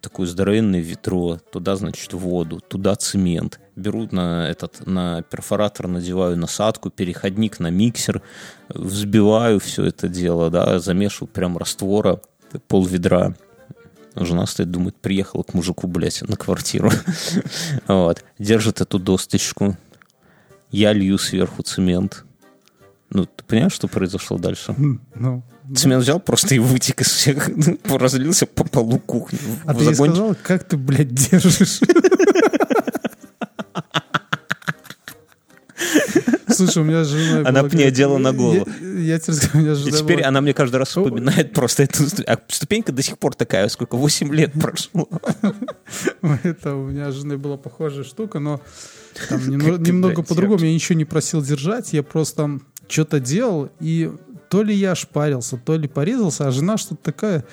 такое 0.00 0.26
здоровенное 0.26 0.80
ведро, 0.80 1.38
туда, 1.50 1.76
значит, 1.76 2.12
воду, 2.12 2.60
туда 2.60 2.94
цемент. 2.94 3.60
Беру 3.76 4.08
на 4.10 4.48
этот, 4.48 4.86
на 4.86 5.22
перфоратор, 5.22 5.88
надеваю 5.88 6.36
насадку, 6.36 6.90
переходник 6.90 7.58
на 7.58 7.70
миксер, 7.70 8.22
взбиваю 8.68 9.58
все 9.58 9.86
это 9.86 10.08
дело, 10.08 10.50
да, 10.50 10.78
замешиваю 10.78 11.28
прям 11.28 11.58
раствора, 11.58 12.20
пол 12.68 12.86
ведра. 12.86 13.34
Жена 14.16 14.46
стоит, 14.46 14.70
думает, 14.70 14.94
приехала 14.94 15.42
к 15.42 15.54
мужику, 15.54 15.88
блядь, 15.88 16.22
на 16.22 16.36
квартиру. 16.36 16.90
Вот. 17.88 18.24
Держит 18.38 18.80
эту 18.80 19.00
досточку. 19.00 19.76
Я 20.70 20.92
лью 20.92 21.18
сверху 21.18 21.62
цемент. 21.62 22.24
Ну, 23.10 23.26
ты 23.26 23.44
понимаешь, 23.44 23.72
что 23.72 23.88
произошло 23.88 24.38
дальше? 24.38 24.74
Ну, 25.14 25.42
Цемент 25.74 26.02
взял 26.02 26.20
просто 26.20 26.54
и 26.54 26.58
вытек 26.58 27.00
из 27.00 27.08
всех, 27.08 27.48
разлился 27.84 28.46
по 28.46 28.64
полу 28.64 28.98
кухни. 28.98 29.38
а 29.64 29.74
ты 29.74 29.94
сказал, 29.94 30.36
как 30.42 30.64
ты, 30.64 30.76
блядь, 30.76 31.14
держишь? 31.14 31.80
Слушай, 36.54 36.82
у 36.82 36.84
меня 36.84 37.04
с 37.04 37.08
женой 37.08 37.44
Она 37.44 37.62
мне 37.62 37.86
одела 37.86 38.18
на 38.18 38.32
голову. 38.32 38.66
Я, 38.80 39.18
тебе 39.18 39.32
расскажу, 39.34 39.58
у 39.58 39.60
меня 39.60 39.74
с 39.74 39.86
И 39.86 39.92
теперь 39.92 40.22
она 40.22 40.40
мне 40.40 40.54
каждый 40.54 40.76
раз 40.76 40.88
вспоминает 40.88 41.52
просто 41.52 41.84
эту 41.84 42.04
А 42.26 42.38
ступенька 42.48 42.92
до 42.92 43.02
сих 43.02 43.18
пор 43.18 43.34
такая, 43.34 43.68
сколько, 43.68 43.96
8 43.96 44.34
лет 44.34 44.52
прошло. 44.52 45.08
Это 46.42 46.74
у 46.74 46.86
меня 46.86 47.10
с 47.10 47.14
женой 47.14 47.36
была 47.36 47.56
похожая 47.56 48.04
штука, 48.04 48.38
но 48.38 48.60
там 49.28 49.48
немного 49.48 50.22
по-другому. 50.22 50.64
Я 50.64 50.72
ничего 50.72 50.96
не 50.96 51.04
просил 51.04 51.42
держать, 51.42 51.92
я 51.92 52.02
просто 52.02 52.60
что-то 52.88 53.20
делал, 53.20 53.70
и 53.80 54.12
то 54.50 54.62
ли 54.62 54.74
я 54.74 54.94
шпарился, 54.94 55.56
то 55.56 55.76
ли 55.76 55.88
порезался, 55.88 56.46
а 56.46 56.50
жена 56.50 56.76
что-то 56.76 57.02
такая... 57.02 57.44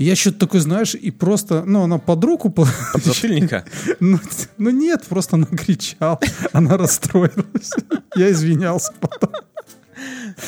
И 0.00 0.04
я 0.04 0.16
что-то 0.16 0.38
такой, 0.38 0.60
знаешь, 0.60 0.94
и 0.94 1.10
просто, 1.10 1.62
ну, 1.66 1.82
она 1.82 1.98
под 1.98 2.24
руку... 2.24 2.48
по- 2.48 2.66
Подзатыльника? 2.94 3.66
Ну, 4.00 4.18
ну 4.56 4.70
нет, 4.70 5.04
просто 5.06 5.36
она 5.36 5.44
кричала, 5.44 6.18
она 6.54 6.78
расстроилась. 6.78 7.70
Я 8.16 8.30
извинялся 8.30 8.94
потом. 8.98 9.30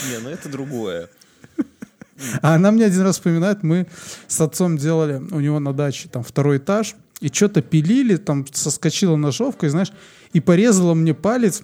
Не, 0.08 0.20
ну 0.22 0.30
это 0.30 0.48
другое. 0.48 1.10
А 2.40 2.54
она 2.54 2.70
мне 2.70 2.86
один 2.86 3.02
раз 3.02 3.16
вспоминает, 3.16 3.62
мы 3.62 3.88
с 4.26 4.40
отцом 4.40 4.78
делали 4.78 5.22
у 5.30 5.40
него 5.40 5.60
на 5.60 5.74
даче 5.74 6.08
там 6.10 6.22
второй 6.22 6.56
этаж, 6.56 6.94
и 7.20 7.28
что-то 7.28 7.60
пилили, 7.60 8.16
там 8.16 8.46
соскочила 8.50 9.16
ножовка, 9.16 9.66
и 9.66 9.68
знаешь, 9.68 9.92
и 10.32 10.40
порезала 10.40 10.94
мне 10.94 11.12
палец. 11.12 11.62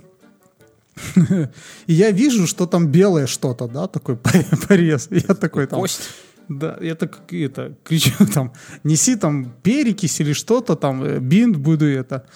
И 1.87 1.93
я 1.95 2.11
вижу, 2.11 2.47
что 2.47 2.67
там 2.67 2.89
белое 2.89 3.27
что-то, 3.27 3.67
да, 3.67 3.87
такой 3.87 4.19
порез. 4.19 5.09
Я 5.11 5.35
такой 5.35 5.67
там... 5.67 5.81
Кость? 5.81 6.03
Да, 6.49 6.79
я 6.81 6.95
так 6.95 7.33
это 7.33 7.75
кричу 7.85 8.27
там, 8.35 8.53
неси 8.85 9.17
там 9.17 9.53
перекись 9.63 10.21
или 10.21 10.33
что-то 10.33 10.77
там, 10.77 11.05
э, 11.05 11.19
бинт 11.19 11.57
буду 11.57 11.87
это. 11.87 12.27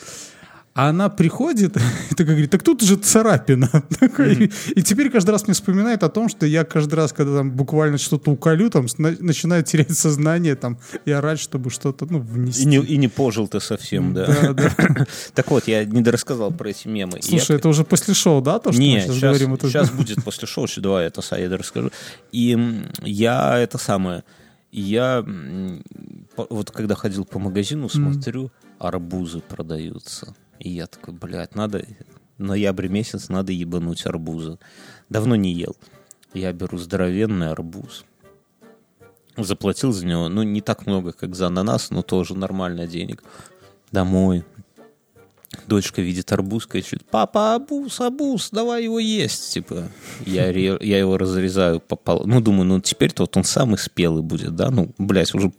А 0.74 0.88
она 0.88 1.10
приходит 1.10 1.76
и 2.10 2.14
такая 2.14 2.28
говорит, 2.34 2.50
так 2.50 2.62
тут 2.62 2.80
же 2.82 2.96
царапина. 2.96 3.68
Такой, 4.00 4.34
и, 4.46 4.52
и 4.74 4.82
теперь 4.82 5.10
каждый 5.10 5.32
раз 5.32 5.46
мне 5.46 5.52
вспоминает 5.54 6.02
о 6.02 6.08
том, 6.08 6.30
что 6.30 6.46
я 6.46 6.64
каждый 6.64 6.94
раз, 6.94 7.12
когда 7.12 7.36
там 7.38 7.50
буквально 7.50 7.98
что-то 7.98 8.30
уколю, 8.30 8.70
там 8.70 8.88
сна- 8.88 9.14
начинаю 9.20 9.64
терять 9.64 9.96
сознание 9.98 10.54
там 10.56 10.78
и 11.04 11.10
орать, 11.10 11.40
чтобы 11.40 11.68
что-то, 11.68 12.06
ну, 12.08 12.20
внести. 12.20 12.62
И 12.62 12.66
не, 12.66 12.76
и 12.78 12.96
не 12.96 13.08
пожил 13.08 13.48
ты 13.48 13.60
совсем, 13.60 14.14
да. 14.14 14.26
Да, 14.26 14.52
да. 14.54 15.06
Так 15.34 15.50
вот, 15.50 15.68
я 15.68 15.84
не 15.84 16.00
дорассказал 16.00 16.50
про 16.50 16.70
эти 16.70 16.88
мемы. 16.88 17.20
Слушай, 17.20 17.52
я- 17.52 17.56
это 17.56 17.68
уже 17.68 17.84
после 17.84 18.14
шоу, 18.14 18.40
да, 18.40 18.58
то, 18.58 18.72
что 18.72 18.80
Не, 18.80 18.94
мы 18.94 19.00
сейчас, 19.02 19.16
сейчас, 19.16 19.20
говорим? 19.36 19.54
Это- 19.54 19.68
сейчас 19.68 19.90
будет 19.90 20.24
после 20.24 20.48
шоу, 20.48 20.64
еще 20.64 20.80
давай 20.80 21.06
это 21.06 21.22
я 21.36 21.48
расскажу. 21.54 21.90
И 22.32 22.56
я 23.02 23.58
это 23.58 23.76
самое, 23.76 24.24
я 24.70 25.22
вот 26.36 26.70
когда 26.70 26.94
ходил 26.94 27.26
по 27.26 27.38
магазину, 27.38 27.90
смотрю, 27.90 28.50
арбузы 28.78 29.40
продаются. 29.40 30.34
И 30.62 30.70
я 30.70 30.86
такой, 30.86 31.12
блядь, 31.12 31.56
надо, 31.56 31.84
ноябрь 32.38 32.86
месяц, 32.86 33.28
надо 33.28 33.50
ебануть 33.52 34.06
арбузы. 34.06 34.58
Давно 35.08 35.34
не 35.34 35.52
ел. 35.52 35.76
Я 36.34 36.52
беру 36.52 36.78
здоровенный 36.78 37.50
арбуз. 37.50 38.04
Заплатил 39.36 39.92
за 39.92 40.06
него, 40.06 40.28
ну, 40.28 40.44
не 40.44 40.60
так 40.60 40.86
много, 40.86 41.12
как 41.12 41.34
за 41.34 41.48
ананас, 41.48 41.90
но 41.90 42.02
тоже 42.02 42.36
нормально 42.36 42.86
денег. 42.86 43.24
Домой, 43.90 44.44
Дочка 45.66 46.00
видит 46.00 46.32
арбуз, 46.32 46.66
кричит, 46.66 47.04
папа, 47.10 47.56
арбуз, 47.56 48.00
арбуз, 48.00 48.50
давай 48.52 48.84
его 48.84 48.98
есть. 48.98 49.52
Типа, 49.52 49.88
я, 50.24 50.48
я 50.48 50.98
его 50.98 51.18
разрезаю 51.18 51.80
попал. 51.80 52.22
Ну, 52.24 52.40
думаю, 52.40 52.64
ну, 52.64 52.80
теперь-то 52.80 53.24
вот 53.24 53.36
он 53.36 53.44
самый 53.44 53.78
спелый 53.78 54.22
будет, 54.22 54.54
да? 54.54 54.70
Ну, 54.70 54.94
блядь, 54.96 55.34
уже... 55.34 55.52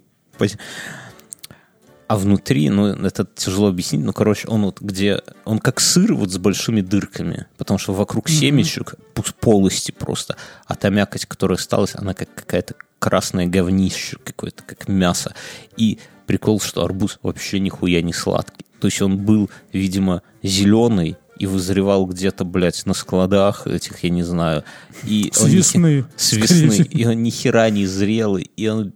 А 2.08 2.18
внутри, 2.18 2.70
ну, 2.70 2.88
это 2.88 3.26
тяжело 3.36 3.68
объяснить, 3.68 4.04
ну, 4.04 4.14
короче, 4.14 4.48
он 4.48 4.64
вот 4.64 4.82
где... 4.82 5.22
Он 5.46 5.60
как 5.60 5.80
сыр 5.80 6.14
вот 6.14 6.32
с 6.32 6.38
большими 6.38 6.82
дырками, 6.82 7.48
потому 7.58 7.78
что 7.78 7.94
вокруг 7.94 8.30
семечек 8.30 8.96
пу- 9.16 9.34
полости 9.40 9.92
просто, 9.92 10.36
а 10.66 10.76
та 10.76 10.90
мякоть, 10.90 11.26
которая 11.26 11.58
осталась, 11.58 11.96
она 11.96 12.14
как 12.14 12.34
какая-то 12.34 12.76
красное 13.00 13.48
говнище 13.48 14.18
какое-то, 14.24 14.64
как 14.64 14.88
мясо. 14.88 15.34
И 15.78 16.00
прикол, 16.26 16.60
что 16.60 16.84
арбуз 16.84 17.20
вообще 17.22 17.60
нихуя 17.60 18.02
не 18.02 18.14
сладкий. 18.14 18.66
То 18.80 18.88
есть 18.88 19.02
он 19.02 19.18
был, 19.18 19.50
видимо, 19.72 20.22
зеленый 20.42 21.18
и 21.38 21.46
вызревал 21.48 22.06
где-то, 22.06 22.46
блядь, 22.46 22.86
на 22.86 22.94
складах 22.94 23.66
этих, 23.68 24.04
я 24.04 24.10
не 24.10 24.24
знаю. 24.24 24.64
И 25.04 25.32
С 25.34 25.42
он 25.42 25.50
ни- 25.50 25.56
весны, 25.56 26.06
С 26.16 26.34
весны. 26.34 26.86
И 26.92 27.06
он 27.06 27.24
ни 27.24 27.30
хера 27.32 27.70
не 27.70 27.86
зрелый. 27.86 28.52
И 28.56 28.68
он 28.68 28.94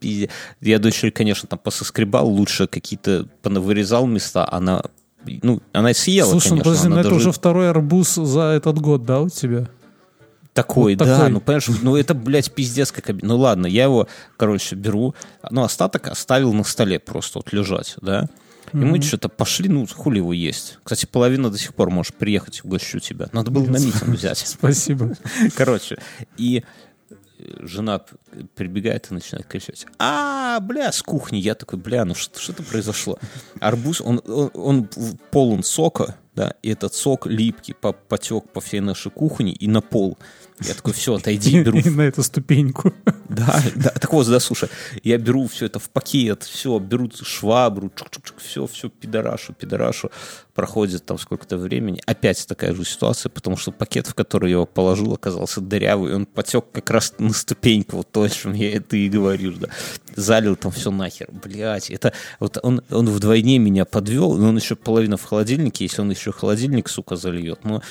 Я 0.61 0.80
дочери, 0.80 1.09
конечно, 1.09 1.47
там 1.47 1.59
пососкребал, 1.59 2.27
лучше 2.27 2.68
какие-то 2.68 3.27
понавырезал 3.41 4.05
места. 4.07 4.47
Она, 4.51 4.84
ну, 5.41 5.61
она 5.73 5.93
съела, 5.93 6.30
Слушай, 6.30 6.49
ну 6.49 6.49
конечно. 6.64 6.64
подожди, 6.72 6.85
она 6.88 6.95
ну 6.95 6.99
это 7.01 7.09
даже- 7.09 7.22
уже 7.22 7.31
второй 7.31 7.69
арбуз 7.69 8.15
за 8.15 8.41
этот 8.55 8.80
год, 8.80 9.03
да, 9.03 9.22
у 9.22 9.30
тебя? 9.30 9.68
Такой, 10.53 10.95
Вот 10.95 11.05
да, 11.05 11.18
такой. 11.18 11.31
ну 11.31 11.39
понимаешь, 11.39 11.68
ну 11.84 11.95
это, 11.95 12.15
блядь, 12.15 12.51
пиздец 12.51 12.91
как... 12.91 13.05
Ну 13.22 13.38
ладно, 13.38 13.68
я 13.68 13.84
его, 13.84 14.07
короче, 14.38 14.76
беру, 14.76 15.14
ну 15.51 15.64
остаток 15.64 16.07
оставил 16.07 16.51
на 16.53 16.64
столе 16.64 16.97
просто 16.99 17.38
вот 17.39 17.53
лежать, 17.53 17.95
да, 18.01 18.27
и 18.73 18.77
мы 18.77 19.02
что-то 19.02 19.30
пошли, 19.30 19.69
ну 19.69 19.85
хули 19.88 20.18
его 20.18 20.34
есть. 20.34 20.80
Кстати, 20.84 21.06
половина 21.06 21.49
до 21.49 21.57
сих 21.57 21.73
пор 21.73 21.89
можешь 21.89 22.14
приехать, 22.14 22.64
угощу 22.64 22.99
тебя. 22.99 23.27
Надо 23.31 23.52
было 23.52 23.65
на 23.65 23.77
митинг 23.77 24.03
взять. 24.10 24.38
Спасибо. 24.45 25.15
Короче, 25.56 25.98
и 26.38 26.64
э, 27.10 27.14
жена 27.60 28.02
прибегает 28.56 29.07
и 29.10 29.14
начинает 29.14 29.45
кричать. 29.48 29.85
А, 29.99 30.60
бля, 30.60 30.91
с 30.91 31.02
кухни. 31.02 31.38
Я 31.38 31.56
такой, 31.56 31.80
бля, 31.80 32.06
ну 32.06 32.15
что, 32.15 32.39
что-то 32.39 32.64
произошло. 32.64 33.19
Арбуз, 33.60 34.02
он, 34.02 34.22
он, 34.26 34.52
он 34.53 34.89
в- 34.95 35.15
полон 35.31 35.64
сока, 35.64 36.15
да, 36.35 36.53
и 36.61 36.69
этот 36.69 36.94
сок 36.94 37.26
липкий 37.27 37.73
по- 37.73 37.94
потек 37.94 38.49
по 38.52 38.61
всей 38.61 38.80
нашей 38.80 39.11
кухне 39.11 39.52
и 39.53 39.68
на 39.68 39.81
пол. 39.81 40.18
Я 40.59 40.73
такой, 40.73 40.93
все, 40.93 41.15
отойди, 41.15 41.61
беру 41.61 41.79
на 41.85 42.01
эту 42.01 42.23
ступеньку. 42.23 42.93
Да, 43.29 43.61
да, 43.75 43.91
так 43.91 44.11
вот, 44.11 44.27
да, 44.27 44.39
слушай, 44.39 44.69
я 45.03 45.17
беру 45.19 45.47
все 45.47 45.67
это 45.67 45.77
в 45.77 45.89
пакет, 45.89 46.43
все, 46.43 46.79
беру 46.79 47.11
швабру, 47.13 47.91
чук-чук-чук, 47.95 48.39
все, 48.39 48.65
все, 48.65 48.89
пидорашу, 48.89 49.53
пидорашу. 49.53 50.09
Проходит 50.55 51.05
там 51.05 51.19
сколько-то 51.19 51.57
времени. 51.57 52.01
Опять 52.07 52.47
такая 52.47 52.73
же 52.73 52.84
ситуация, 52.85 53.29
потому 53.29 53.57
что 53.57 53.71
пакет, 53.71 54.07
в 54.07 54.15
который 54.15 54.49
я 54.49 54.55
его 54.55 54.65
положил, 54.65 55.13
оказался 55.13 55.61
дырявый, 55.61 56.11
и 56.11 56.15
он 56.15 56.25
потек 56.25 56.65
как 56.71 56.89
раз 56.89 57.13
на 57.19 57.34
ступеньку, 57.34 57.97
вот 57.97 58.11
то, 58.11 58.23
о 58.23 58.29
чем 58.29 58.53
я 58.53 58.77
это 58.77 58.97
и 58.97 59.07
говорю, 59.09 59.53
да. 59.53 59.67
Залил 60.15 60.55
там 60.55 60.71
все 60.71 60.89
нахер. 60.89 61.27
Блять, 61.31 61.91
это 61.91 62.13
вот 62.39 62.57
он, 62.63 62.81
он 62.89 63.07
вдвойне 63.07 63.59
меня 63.59 63.85
подвел, 63.85 64.35
но 64.35 64.49
он 64.49 64.57
еще 64.57 64.75
половина 64.75 65.17
в 65.17 65.23
холодильнике, 65.23 65.85
если 65.85 66.01
он 66.01 66.09
еще 66.09 66.31
холодильник, 66.31 66.89
сука, 66.89 67.15
зальет. 67.15 67.63
Но 67.63 67.84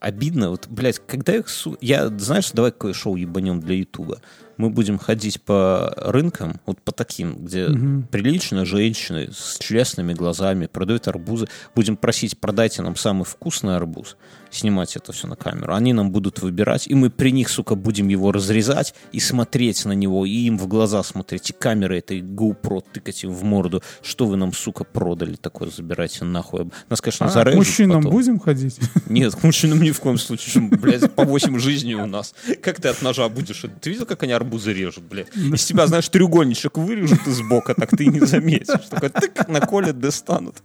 обидно, 0.00 0.50
вот, 0.50 0.66
блядь, 0.68 1.00
когда 1.06 1.36
их... 1.36 1.48
Су... 1.48 1.76
Я, 1.80 2.08
знаешь, 2.18 2.50
давай 2.52 2.72
какое 2.72 2.92
шоу 2.92 3.16
ебанем 3.16 3.60
для 3.60 3.76
Ютуба 3.76 4.20
мы 4.58 4.70
будем 4.70 4.98
ходить 4.98 5.40
по 5.40 5.94
рынкам, 5.96 6.60
вот 6.66 6.82
по 6.82 6.92
таким, 6.92 7.36
где 7.44 7.66
угу. 7.66 8.02
прилично 8.10 8.64
женщины 8.64 9.30
с 9.32 9.56
честными 9.58 10.12
глазами 10.12 10.66
продают 10.66 11.08
арбузы, 11.08 11.48
будем 11.74 11.96
просить, 11.96 12.38
продайте 12.38 12.82
нам 12.82 12.96
самый 12.96 13.24
вкусный 13.24 13.76
арбуз, 13.76 14.16
снимать 14.50 14.96
это 14.96 15.12
все 15.12 15.28
на 15.28 15.36
камеру. 15.36 15.74
Они 15.74 15.92
нам 15.92 16.10
будут 16.10 16.42
выбирать, 16.42 16.88
и 16.88 16.94
мы 16.94 17.08
при 17.08 17.30
них, 17.30 17.48
сука, 17.48 17.76
будем 17.76 18.08
его 18.08 18.32
разрезать 18.32 18.94
и 19.12 19.20
смотреть 19.20 19.84
на 19.84 19.92
него, 19.92 20.26
и 20.26 20.30
им 20.30 20.58
в 20.58 20.66
глаза 20.66 21.02
смотреть, 21.02 21.50
и 21.50 21.52
камеры 21.52 21.98
этой 21.98 22.20
GoPro 22.20 22.82
тыкать 22.92 23.22
им 23.22 23.32
в 23.32 23.44
морду. 23.44 23.82
Что 24.02 24.26
вы 24.26 24.36
нам, 24.36 24.52
сука, 24.52 24.82
продали 24.82 25.36
такое, 25.36 25.70
забирайте 25.70 26.24
нахуй. 26.24 26.68
Нас, 26.90 27.00
конечно, 27.00 27.26
а, 27.26 27.30
зарежут 27.30 27.54
к 27.54 27.58
мужчинам 27.58 27.96
потом. 27.98 28.12
будем 28.12 28.38
ходить? 28.40 28.78
Нет, 29.06 29.36
к 29.36 29.42
мужчинам 29.44 29.80
ни 29.80 29.92
в 29.92 30.00
коем 30.00 30.18
случае. 30.18 30.68
Блядь, 30.70 31.12
по 31.12 31.24
8 31.24 31.58
жизней 31.60 31.94
у 31.94 32.06
нас. 32.06 32.34
Как 32.60 32.80
ты 32.80 32.88
от 32.88 33.00
ножа 33.02 33.28
будешь? 33.28 33.64
Ты 33.80 33.90
видел, 33.90 34.04
как 34.04 34.24
они 34.24 34.32
арбузы 34.32 34.47
режут, 34.72 35.04
блядь? 35.04 35.34
Из 35.36 35.64
тебя, 35.64 35.86
знаешь, 35.86 36.08
треугольничек 36.08 36.78
вырежут 36.78 37.26
из 37.26 37.40
бока, 37.42 37.74
так 37.74 37.90
ты 37.90 38.04
и 38.04 38.08
не 38.08 38.20
заметишь. 38.20 38.86
Такой 38.88 39.10
тык, 39.10 39.48
наколят, 39.48 39.98
достанут. 39.98 40.62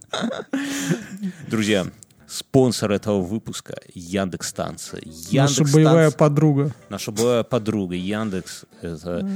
Друзья, 1.48 1.86
Спонсор 2.28 2.92
этого 2.92 3.22
выпуска— 3.22 3.76
Яндекс 3.94 4.50
Станция. 4.50 5.02
Яндекс 5.06 5.60
Наша 5.60 5.74
боевая 5.74 6.12
подруга. 6.12 6.72
Наша 6.90 7.12
боевая 7.12 7.44
подруга. 7.44 7.96
Яндекс— 7.96 8.66
это... 8.82 9.30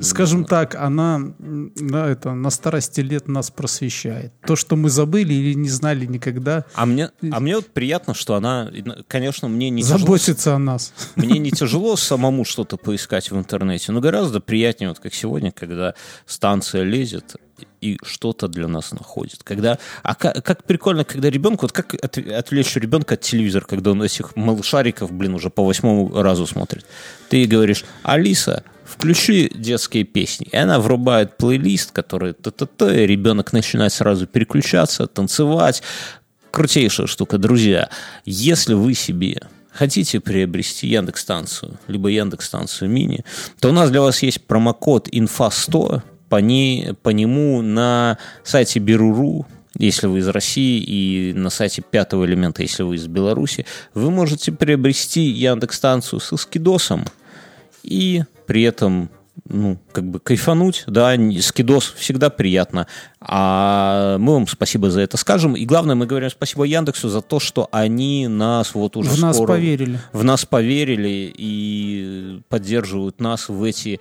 Скажем 0.00 0.44
так, 0.44 0.74
она 0.74 1.34
да, 1.38 2.08
это, 2.08 2.32
на 2.34 2.50
старости 2.50 3.00
лет 3.00 3.28
нас 3.28 3.50
просвещает. 3.50 4.32
То, 4.46 4.56
что 4.56 4.76
мы 4.76 4.90
забыли 4.90 5.32
или 5.32 5.54
не 5.54 5.68
знали 5.68 6.06
никогда. 6.06 6.64
А 6.74 6.86
мне, 6.86 7.10
а 7.30 7.40
мне 7.40 7.56
вот 7.56 7.68
приятно, 7.68 8.14
что 8.14 8.34
она, 8.34 8.70
конечно, 9.08 9.48
мне 9.48 9.70
не 9.70 9.82
Заботится 9.82 10.34
тяжело, 10.34 10.56
о 10.56 10.58
нас. 10.58 10.92
Мне 11.16 11.38
не 11.38 11.50
тяжело 11.50 11.96
самому 11.96 12.44
что-то 12.44 12.76
поискать 12.76 13.30
в 13.30 13.36
интернете, 13.36 13.92
но 13.92 14.00
гораздо 14.00 14.40
приятнее, 14.40 14.88
вот 14.88 14.98
как 14.98 15.14
сегодня, 15.14 15.52
когда 15.52 15.94
станция 16.26 16.82
лезет 16.82 17.36
и 17.80 17.98
что-то 18.02 18.48
для 18.48 18.66
нас 18.66 18.92
находит. 18.92 19.42
Когда, 19.42 19.78
а 20.02 20.14
как, 20.14 20.44
как 20.44 20.64
прикольно, 20.64 21.04
когда 21.04 21.30
ребенку, 21.30 21.62
вот 21.62 21.72
как 21.72 21.94
от, 21.94 22.18
отвлечь 22.18 22.74
ребенка 22.76 23.14
от 23.14 23.20
телевизора, 23.20 23.64
когда 23.64 23.92
он 23.92 24.02
этих 24.02 24.34
малышариков, 24.36 25.12
блин, 25.12 25.34
уже 25.34 25.50
по 25.50 25.64
восьмому 25.64 26.10
разу 26.20 26.46
смотрит. 26.46 26.86
Ты 27.28 27.44
говоришь, 27.44 27.84
Алиса, 28.02 28.64
включи 28.94 29.50
детские 29.54 30.04
песни. 30.04 30.48
И 30.50 30.56
она 30.56 30.78
врубает 30.78 31.36
плейлист, 31.36 31.90
который 31.90 32.32
т-т-т, 32.32 33.02
и 33.02 33.06
ребенок 33.06 33.52
начинает 33.52 33.92
сразу 33.92 34.26
переключаться, 34.26 35.06
танцевать. 35.06 35.82
Крутейшая 36.50 37.08
штука, 37.08 37.38
друзья. 37.38 37.90
Если 38.24 38.74
вы 38.74 38.94
себе 38.94 39.40
хотите 39.72 40.20
приобрести 40.20 40.86
Яндекс-станцию, 40.86 41.78
либо 41.88 42.08
Яндекс-станцию 42.08 42.88
мини, 42.88 43.24
то 43.58 43.70
у 43.70 43.72
нас 43.72 43.90
для 43.90 44.00
вас 44.00 44.22
есть 44.22 44.46
промокод 44.46 45.08
INFA100, 45.08 46.02
по, 46.28 46.36
ней, 46.36 46.94
по 46.94 47.10
нему 47.10 47.60
на 47.62 48.18
сайте 48.44 48.78
Беруру, 48.78 49.46
если 49.76 50.06
вы 50.06 50.20
из 50.20 50.28
России, 50.28 50.80
и 50.80 51.32
на 51.32 51.50
сайте 51.50 51.82
пятого 51.82 52.24
элемента, 52.24 52.62
если 52.62 52.84
вы 52.84 52.94
из 52.94 53.08
Беларуси, 53.08 53.66
вы 53.92 54.12
можете 54.12 54.52
приобрести 54.52 55.22
Яндекс-станцию 55.22 56.20
со 56.20 56.36
скидосом 56.36 57.04
и 57.82 58.22
при 58.46 58.62
этом 58.62 59.10
ну, 59.46 59.78
как 59.92 60.04
бы 60.04 60.20
кайфануть, 60.20 60.84
да, 60.86 61.16
скидос 61.40 61.94
всегда 61.96 62.30
приятно. 62.30 62.86
А 63.20 64.16
мы 64.18 64.34
вам 64.34 64.46
спасибо 64.46 64.90
за 64.90 65.00
это 65.00 65.16
скажем. 65.16 65.54
И 65.54 65.64
главное, 65.64 65.94
мы 65.94 66.06
говорим 66.06 66.30
спасибо 66.30 66.64
Яндексу 66.64 67.08
за 67.08 67.20
то, 67.20 67.40
что 67.40 67.68
они 67.72 68.28
нас 68.28 68.74
вот 68.74 68.96
уже 68.96 69.10
в 69.10 69.14
скоро... 69.14 69.26
нас 69.26 69.38
поверили. 69.38 70.00
В 70.12 70.24
нас 70.24 70.44
поверили 70.44 71.32
и 71.36 72.40
поддерживают 72.48 73.20
нас 73.20 73.48
в 73.48 73.62
эти 73.64 74.00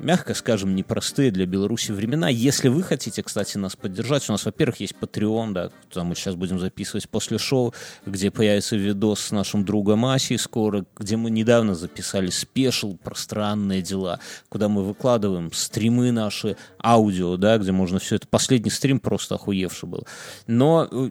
мягко 0.00 0.34
скажем, 0.34 0.74
непростые 0.74 1.30
для 1.30 1.46
Беларуси 1.46 1.92
времена. 1.92 2.28
Если 2.28 2.68
вы 2.68 2.82
хотите, 2.82 3.22
кстати, 3.22 3.58
нас 3.58 3.76
поддержать, 3.76 4.28
у 4.28 4.32
нас, 4.32 4.44
во-первых, 4.44 4.80
есть 4.80 4.94
Patreon, 5.00 5.52
да, 5.52 5.70
куда 5.88 6.04
мы 6.04 6.14
сейчас 6.14 6.34
будем 6.34 6.58
записывать 6.58 7.08
после 7.08 7.38
шоу, 7.38 7.74
где 8.06 8.30
появится 8.30 8.76
видос 8.76 9.20
с 9.20 9.30
нашим 9.30 9.64
другом 9.64 10.06
Асей 10.06 10.38
скоро, 10.38 10.84
где 10.96 11.16
мы 11.16 11.30
недавно 11.30 11.74
записали 11.74 12.30
спешл 12.30 12.96
про 12.96 13.14
странные 13.14 13.82
дела, 13.82 14.20
куда 14.48 14.68
мы 14.68 14.84
выкладываем 14.84 15.52
стримы 15.52 16.12
наши, 16.12 16.56
аудио, 16.82 17.36
да, 17.36 17.58
где 17.58 17.72
можно 17.72 17.98
все 17.98 18.16
это. 18.16 18.26
Последний 18.28 18.70
стрим 18.70 19.00
просто 19.00 19.34
охуевший 19.34 19.88
был. 19.88 20.06
Но 20.46 20.88
э, 20.90 21.10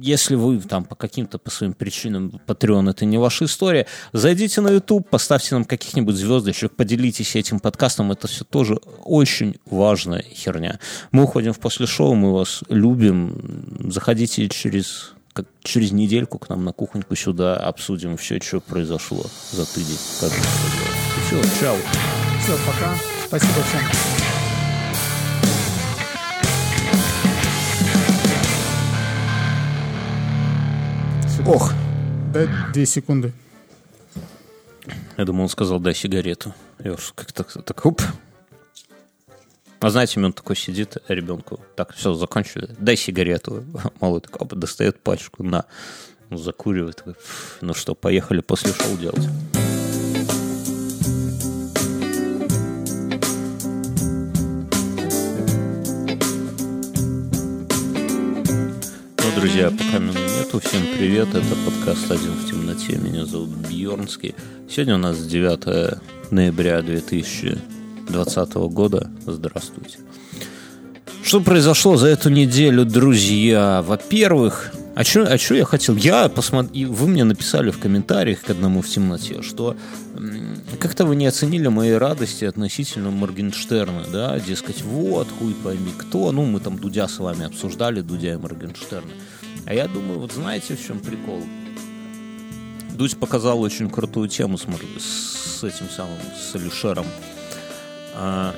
если 0.00 0.34
вы 0.34 0.60
там 0.60 0.84
по 0.84 0.94
каким-то 0.94 1.38
по 1.38 1.50
своим 1.50 1.72
причинам 1.72 2.40
Patreon 2.46 2.90
это 2.90 3.04
не 3.04 3.18
ваша 3.18 3.44
история, 3.44 3.86
зайдите 4.12 4.60
на 4.60 4.68
YouTube, 4.68 5.08
поставьте 5.08 5.54
нам 5.54 5.64
каких-нибудь 5.64 6.16
звездочек, 6.16 6.72
поделитесь 6.72 7.36
этим 7.36 7.60
подкастом, 7.60 8.12
это 8.12 8.28
все 8.28 8.44
тоже 8.44 8.76
очень 9.04 9.56
важная 9.66 10.22
херня. 10.22 10.78
Мы 11.12 11.24
уходим 11.24 11.52
в 11.52 11.58
после 11.58 11.86
шоу, 11.86 12.14
мы 12.14 12.32
вас 12.32 12.62
любим, 12.68 13.90
заходите 13.90 14.48
через 14.48 15.12
как 15.32 15.46
через 15.62 15.92
недельку 15.92 16.38
к 16.38 16.48
нам 16.48 16.64
на 16.64 16.72
кухоньку 16.72 17.14
сюда 17.14 17.56
обсудим 17.56 18.16
все, 18.16 18.40
что 18.40 18.60
произошло 18.60 19.24
за 19.52 19.64
тыдень. 19.64 19.98
Как 20.20 20.30
все, 20.30 21.60
чао. 21.60 21.76
Все, 22.42 22.56
пока. 22.66 22.96
Спасибо 23.26 23.62
всем. 23.62 24.29
Ох. 31.46 31.72
Дай 32.32 32.48
две 32.72 32.86
секунды. 32.86 33.32
Я 35.16 35.24
думал, 35.24 35.44
он 35.44 35.48
сказал, 35.48 35.80
дай 35.80 35.94
сигарету. 35.94 36.54
Я 36.82 36.92
уж 36.92 37.12
как-то 37.14 37.44
так, 37.44 37.86
оп. 37.86 38.02
А 39.80 39.90
знаете, 39.90 40.20
он 40.20 40.32
такой 40.32 40.56
сидит 40.56 40.96
ребенку. 41.08 41.60
Так, 41.76 41.94
все, 41.94 42.14
закончили. 42.14 42.68
Дай 42.78 42.96
сигарету. 42.96 43.64
Малый 44.00 44.20
такой, 44.20 44.40
оп, 44.40 44.54
достает 44.54 45.00
пачку. 45.00 45.42
На. 45.42 45.64
Закуривает. 46.30 46.96
Такой, 46.96 47.14
ну 47.60 47.74
что, 47.74 47.94
поехали 47.94 48.40
после 48.40 48.72
шоу 48.72 48.96
делать. 48.96 49.28
Ну, 59.18 59.40
друзья, 59.40 59.70
пока 59.70 59.98
меня 59.98 60.29
нету, 60.52 60.68
всем 60.68 60.82
привет. 60.96 61.28
Это 61.28 61.54
подкаст 61.64 62.10
«Один 62.10 62.32
в 62.32 62.48
темноте». 62.48 62.96
Меня 62.96 63.24
зовут 63.24 63.50
Бьернский. 63.50 64.34
Сегодня 64.68 64.96
у 64.96 64.98
нас 64.98 65.18
9 65.18 66.30
ноября 66.32 66.82
2020 66.82 68.54
года. 68.54 69.10
Здравствуйте. 69.26 69.98
Что 71.22 71.40
произошло 71.40 71.96
за 71.96 72.08
эту 72.08 72.30
неделю, 72.30 72.84
друзья? 72.84 73.82
Во-первых, 73.82 74.72
а 74.96 75.04
что 75.04 75.22
а 75.22 75.38
чё 75.38 75.54
я 75.54 75.64
хотел? 75.64 75.94
Я 75.94 76.28
посмотрел, 76.28 76.92
вы 76.92 77.06
мне 77.06 77.22
написали 77.22 77.70
в 77.70 77.78
комментариях 77.78 78.40
к 78.40 78.50
одному 78.50 78.82
в 78.82 78.88
темноте, 78.88 79.42
что 79.42 79.76
как-то 80.80 81.04
вы 81.04 81.14
не 81.14 81.26
оценили 81.26 81.68
моей 81.68 81.96
радости 81.96 82.44
относительно 82.44 83.10
Моргенштерна, 83.10 84.04
да, 84.12 84.40
дескать, 84.40 84.82
вот, 84.82 85.28
хуй 85.38 85.54
пойми 85.54 85.92
кто, 85.96 86.32
ну, 86.32 86.44
мы 86.44 86.58
там 86.58 86.78
Дудя 86.78 87.06
с 87.06 87.18
вами 87.18 87.46
обсуждали, 87.46 88.00
Дудя 88.00 88.32
и 88.32 88.36
Моргенштерна. 88.36 89.10
А 89.70 89.72
я 89.72 89.86
думаю, 89.86 90.18
вот 90.18 90.32
знаете, 90.32 90.74
в 90.74 90.84
чем 90.84 90.98
прикол? 90.98 91.44
Дудь 92.94 93.16
показал 93.16 93.60
очень 93.60 93.88
крутую 93.88 94.28
тему 94.28 94.58
с, 94.58 94.64
с 94.98 95.62
этим 95.62 95.88
самым, 95.88 96.18
с 96.36 96.52
Алишером. 96.56 97.06
А, 98.16 98.52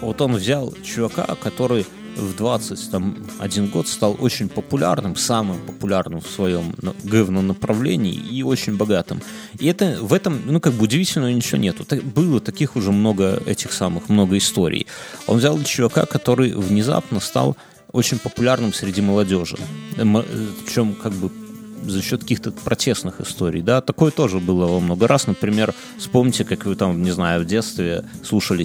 вот 0.00 0.22
он 0.22 0.36
взял 0.36 0.72
чувака, 0.82 1.26
который 1.42 1.84
в 2.16 2.34
21 2.34 3.66
год 3.66 3.88
стал 3.88 4.16
очень 4.18 4.48
популярным, 4.48 5.16
самым 5.16 5.58
популярным 5.66 6.22
в 6.22 6.28
своем 6.28 6.74
говно 7.04 7.42
направлении 7.42 8.14
и 8.14 8.42
очень 8.42 8.78
богатым. 8.78 9.20
И 9.58 9.66
это 9.66 9.98
в 10.00 10.14
этом, 10.14 10.40
ну, 10.46 10.60
как 10.62 10.72
бы 10.72 10.84
удивительного 10.84 11.30
ничего 11.30 11.58
нету. 11.58 11.84
Было 12.04 12.40
таких 12.40 12.74
уже 12.74 12.90
много 12.90 13.42
этих 13.44 13.74
самых, 13.74 14.08
много 14.08 14.38
историй. 14.38 14.86
Он 15.26 15.36
взял 15.36 15.62
чувака, 15.62 16.06
который 16.06 16.54
внезапно 16.54 17.20
стал 17.20 17.54
очень 17.92 18.18
популярным 18.18 18.72
среди 18.72 19.00
молодежи. 19.00 19.56
Причем, 19.96 20.94
как 20.94 21.12
бы, 21.12 21.30
за 21.84 22.02
счет 22.02 22.22
каких-то 22.22 22.50
протестных 22.50 23.20
историй, 23.20 23.62
да, 23.62 23.80
такое 23.80 24.10
тоже 24.10 24.38
было 24.38 24.78
много 24.80 25.06
раз, 25.06 25.26
например, 25.26 25.74
вспомните, 25.98 26.44
как 26.44 26.66
вы 26.66 26.74
там, 26.74 27.02
не 27.02 27.10
знаю, 27.12 27.42
в 27.42 27.46
детстве 27.46 28.04
слушали 28.24 28.64